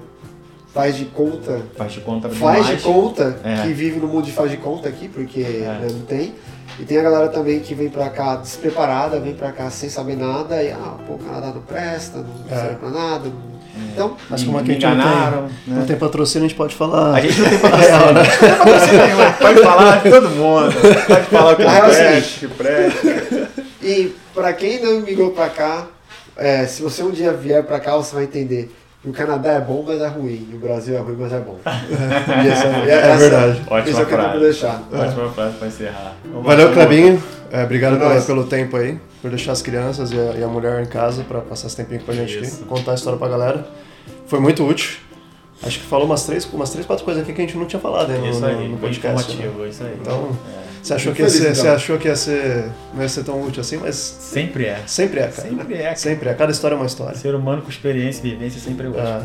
faz 0.72 0.96
de 0.96 1.04
conta, 1.06 1.60
Faz 1.76 1.92
de 1.92 2.00
conta 2.00 2.28
faz 2.28 2.64
demais. 2.66 2.78
de 2.78 2.82
conta, 2.84 3.36
É. 3.44 3.62
que 3.62 3.72
vive 3.72 4.00
no 4.00 4.08
mundo 4.08 4.24
de 4.24 4.32
faz 4.32 4.50
de 4.50 4.56
conta 4.56 4.88
aqui, 4.88 5.08
porque 5.08 5.40
né, 5.40 5.86
não 5.90 6.00
tem. 6.00 6.34
E 6.78 6.84
tem 6.84 6.98
a 6.98 7.02
galera 7.02 7.28
também 7.28 7.60
que 7.60 7.74
vem 7.74 7.88
pra 7.88 8.08
cá 8.10 8.36
despreparada, 8.36 9.20
vem 9.20 9.34
pra 9.34 9.52
cá 9.52 9.70
sem 9.70 9.88
saber 9.88 10.16
nada, 10.16 10.62
e 10.62 10.70
ah, 10.72 10.94
pô, 11.06 11.14
o 11.14 11.18
Canadá 11.18 11.52
não 11.54 11.62
presta, 11.62 12.18
não 12.18 12.26
É. 12.56 12.60
serve 12.60 12.74
pra 12.76 12.90
nada. 12.90 13.28
não- 13.28 13.54
Então, 13.92 14.16
Mas 14.30 14.40
Me- 14.40 14.46
como 14.46 14.58
aqui 14.58 14.68
me 14.68 14.74
a 14.74 14.78
gente 14.78 14.86
não 14.86 14.94
enganaram, 14.94 15.38
tem, 15.38 15.48
né? 15.74 15.78
não 15.80 15.86
tem 15.86 15.96
patrocínio, 15.96 16.46
a 16.46 16.48
gente 16.48 16.56
pode 16.56 16.74
falar. 16.76 17.14
A 17.14 17.20
gente 17.20 17.40
não 17.40 17.48
tem 17.50 17.58
patrocínio. 17.60 18.12
Não 18.12 18.24
tem 18.24 18.56
patrocínio 18.56 19.06
nenhum, 19.06 19.32
Pode 19.32 19.62
falar 19.62 19.96
de 20.02 20.10
todo 20.10 20.30
mundo. 20.30 20.72
Pode 21.08 21.26
falar 21.26 21.52
o 21.52 21.56
que 21.56 21.62
não 21.64 21.70
real 21.70 21.90
é 21.90 22.20
que 22.20 22.48
presta. 22.48 23.48
e 23.82 24.14
pra 24.34 24.52
quem 24.52 24.80
não 24.82 25.00
migrou 25.00 25.30
pra 25.30 25.48
cá, 25.48 25.86
é, 26.36 26.66
se 26.66 26.82
você 26.82 27.02
um 27.02 27.10
dia 27.10 27.32
vier 27.32 27.62
pra 27.64 27.78
cá, 27.80 27.96
você 27.96 28.14
vai 28.14 28.24
entender. 28.24 28.72
O 29.04 29.12
Canadá 29.12 29.52
é 29.52 29.60
bom, 29.60 29.84
mas 29.86 30.00
é 30.00 30.08
ruim. 30.08 30.48
E 30.50 30.54
o 30.54 30.58
Brasil 30.58 30.96
é 30.96 30.98
ruim, 31.00 31.16
mas 31.18 31.32
é 31.32 31.38
bom. 31.40 31.58
E 31.64 32.48
essa- 32.48 32.66
e 32.68 32.90
essa- 32.90 33.16
verdade. 33.18 33.62
Ótima 33.68 33.90
Isso 33.90 34.00
é 34.00 34.02
o 34.02 34.06
que 34.06 34.12
eu 34.14 34.18
frase. 34.18 34.32
vou 34.32 34.40
deixar. 34.40 34.82
Ótima 34.92 35.28
frase 35.30 35.56
pra 35.58 35.68
encerrar. 35.68 36.12
Vamos 36.24 36.46
Valeu, 36.46 36.72
Clebinho. 36.72 37.22
É, 37.52 37.62
obrigado 37.64 37.96
É 37.96 37.98
pela- 37.98 38.20
pelo 38.22 38.44
tempo 38.44 38.76
aí, 38.76 38.98
por 39.20 39.30
deixar 39.30 39.52
as 39.52 39.60
crianças 39.62 40.10
e 40.10 40.18
a, 40.18 40.32
e 40.38 40.42
a 40.42 40.48
mulher 40.48 40.82
em 40.82 40.86
casa 40.86 41.22
pra 41.22 41.40
passar 41.40 41.66
esse 41.68 41.76
tempinho 41.76 42.00
com 42.00 42.10
a 42.10 42.14
gente 42.14 42.40
Isso. 42.40 42.56
aqui, 42.56 42.64
contar 42.64 42.92
a 42.92 42.94
história 42.94 43.18
pra 43.18 43.28
galera. 43.28 43.66
Foi 44.26 44.40
muito 44.40 44.66
útil. 44.66 44.96
Acho 45.62 45.78
que 45.78 45.86
falou 45.86 46.06
umas 46.06 46.24
três, 46.24 46.44
umas 46.52 46.70
três 46.70 46.84
quatro 46.86 47.04
coisas 47.04 47.22
aqui 47.22 47.32
que 47.32 47.40
a 47.40 47.44
gente 47.44 47.56
não 47.56 47.64
tinha 47.66 47.80
falado 47.80 48.08
né, 48.08 48.18
no, 48.18 48.28
Isso 48.28 48.40
no- 48.40 48.46
aí, 48.46 48.68
no 48.68 48.76
podcast. 48.78 49.36
né? 49.36 49.50
isso 49.68 49.84
aí. 49.84 49.96
Então, 50.00 50.30
É. 50.48 50.64
Você 50.84 50.92
achou, 50.94 51.14
que 51.14 51.22
ia 51.22 51.28
feliz, 51.28 51.42
ser, 51.42 51.50
então. 51.50 51.62
você 51.62 51.68
achou 51.68 51.98
que 51.98 52.08
ia 52.08 52.16
ser, 52.16 52.64
não 52.92 53.02
ia 53.02 53.08
ser 53.08 53.24
tão 53.24 53.42
útil 53.42 53.62
assim, 53.62 53.78
mas 53.78 53.94
Sempre 53.96 54.66
é. 54.66 54.82
sempre 54.86 55.20
é, 55.20 55.28
cara. 55.28 55.48
Sempre 55.48 55.74
é. 55.74 55.94
Sempre 55.94 56.28
é. 56.28 56.34
Cada 56.34 56.52
história 56.52 56.74
é 56.74 56.76
uma 56.76 56.86
história. 56.86 57.16
Ser 57.16 57.34
humano 57.34 57.62
com 57.62 57.70
experiência 57.70 58.20
e 58.26 58.30
vivência 58.30 58.60
sempre 58.60 58.88
é 58.88 58.90
É. 58.90 59.22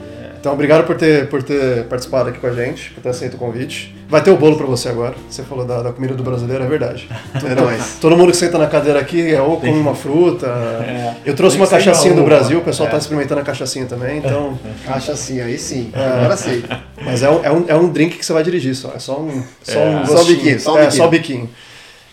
ótimo. 0.00 0.18
Então, 0.40 0.52
obrigado 0.52 0.86
por 0.86 0.96
ter, 0.96 1.28
por 1.28 1.42
ter 1.42 1.84
participado 1.86 2.28
aqui 2.28 2.38
com 2.38 2.46
a 2.46 2.52
gente, 2.52 2.90
por 2.92 3.02
ter 3.02 3.08
aceito 3.08 3.34
o 3.34 3.38
convite. 3.38 3.94
Vai 4.08 4.22
ter 4.22 4.30
o 4.30 4.36
bolo 4.36 4.56
pra 4.56 4.66
você 4.66 4.88
agora. 4.88 5.14
Você 5.28 5.42
falou 5.42 5.64
da, 5.66 5.82
da 5.82 5.92
comida 5.92 6.14
do 6.14 6.22
brasileiro, 6.22 6.62
é 6.62 6.66
verdade. 6.66 7.08
É 7.34 7.54
nóis. 7.60 7.98
Todo 8.00 8.16
mundo 8.16 8.30
que 8.30 8.36
senta 8.36 8.56
na 8.56 8.66
cadeira 8.68 9.00
aqui 9.00 9.34
é 9.34 9.42
ou 9.42 9.58
come 9.58 9.72
uma 9.72 9.94
fruta. 9.96 10.46
É. 10.46 11.14
Eu 11.26 11.34
trouxe 11.34 11.56
uma 11.56 11.66
cachaçinha 11.66 12.14
do 12.14 12.22
Brasil, 12.22 12.60
o 12.60 12.62
pessoal 12.62 12.88
É. 12.88 12.92
tá 12.92 12.98
experimentando 12.98 13.40
a 13.40 13.44
cachaçinha 13.44 13.84
também, 13.86 14.18
então. 14.18 14.56
Caixa 14.86 15.12
assim, 15.12 15.40
aí 15.40 15.58
sim. 15.58 15.90
É. 15.92 16.00
Agora 16.00 16.36
sim. 16.36 16.62
Mas 17.04 17.22
é 17.22 17.28
um, 17.30 17.44
é, 17.44 17.50
um, 17.52 17.64
é 17.68 17.74
um 17.74 17.90
drink 17.90 18.16
que 18.16 18.24
você 18.24 18.32
vai 18.32 18.42
dirigir 18.44 18.74
só. 18.76 18.92
É 18.94 18.98
só 19.00 19.20
um. 19.20 19.42
Só, 19.62 19.78
É. 19.78 19.96
um 19.96 20.06
Só 20.06 20.24
biquinho, 20.24 20.60
só 20.60 20.74
um 20.74 20.78
é, 20.78 20.80
biquinho. 20.82 20.96
só 20.96 21.06
o 21.06 21.10
biquinho. 21.10 21.50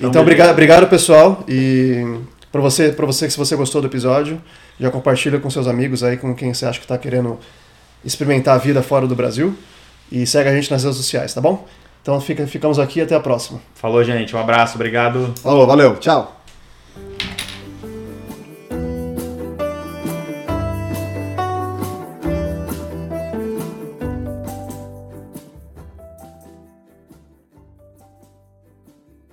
Então, 0.02 0.22
obrigado, 0.22 0.50
obrigado, 0.50 0.88
pessoal. 0.90 1.44
E 1.48 2.04
pra 2.52 2.60
você, 2.60 2.90
pra 2.90 3.06
você, 3.06 3.28
que 3.28 3.32
se 3.32 3.38
você 3.38 3.56
gostou 3.56 3.82
do 3.82 3.88
episódio, 3.88 4.42
já 4.78 4.90
compartilha 4.92 5.40
com 5.40 5.50
seus 5.50 5.68
amigos 5.68 6.04
aí, 6.04 6.18
com 6.18 6.36
quem 6.36 6.54
você 6.54 6.66
acha 6.66 6.80
que 6.82 6.88
tá 6.88 6.98
querendo 6.98 7.40
experimentar 8.06 8.56
a 8.56 8.58
vida 8.58 8.82
fora 8.84 9.08
do 9.08 9.16
Brasil. 9.16 9.58
E 10.12 10.26
segue 10.26 10.48
a 10.48 10.56
gente 10.56 10.70
nas 10.70 10.84
redes 10.84 10.98
sociais, 10.98 11.34
tá 11.34 11.42
bom? 11.42 11.68
Então 12.02 12.22
fica, 12.22 12.46
ficamos 12.46 12.78
aqui 12.78 13.00
e 13.00 13.02
até 13.02 13.16
a 13.16 13.20
próxima. 13.20 13.60
Falou, 13.74 14.04
gente. 14.04 14.36
Um 14.36 14.40
abraço. 14.40 14.76
Obrigado. 14.76 15.34
Falou, 15.42 15.66
valeu. 15.66 15.96
Tchau. 15.98 16.35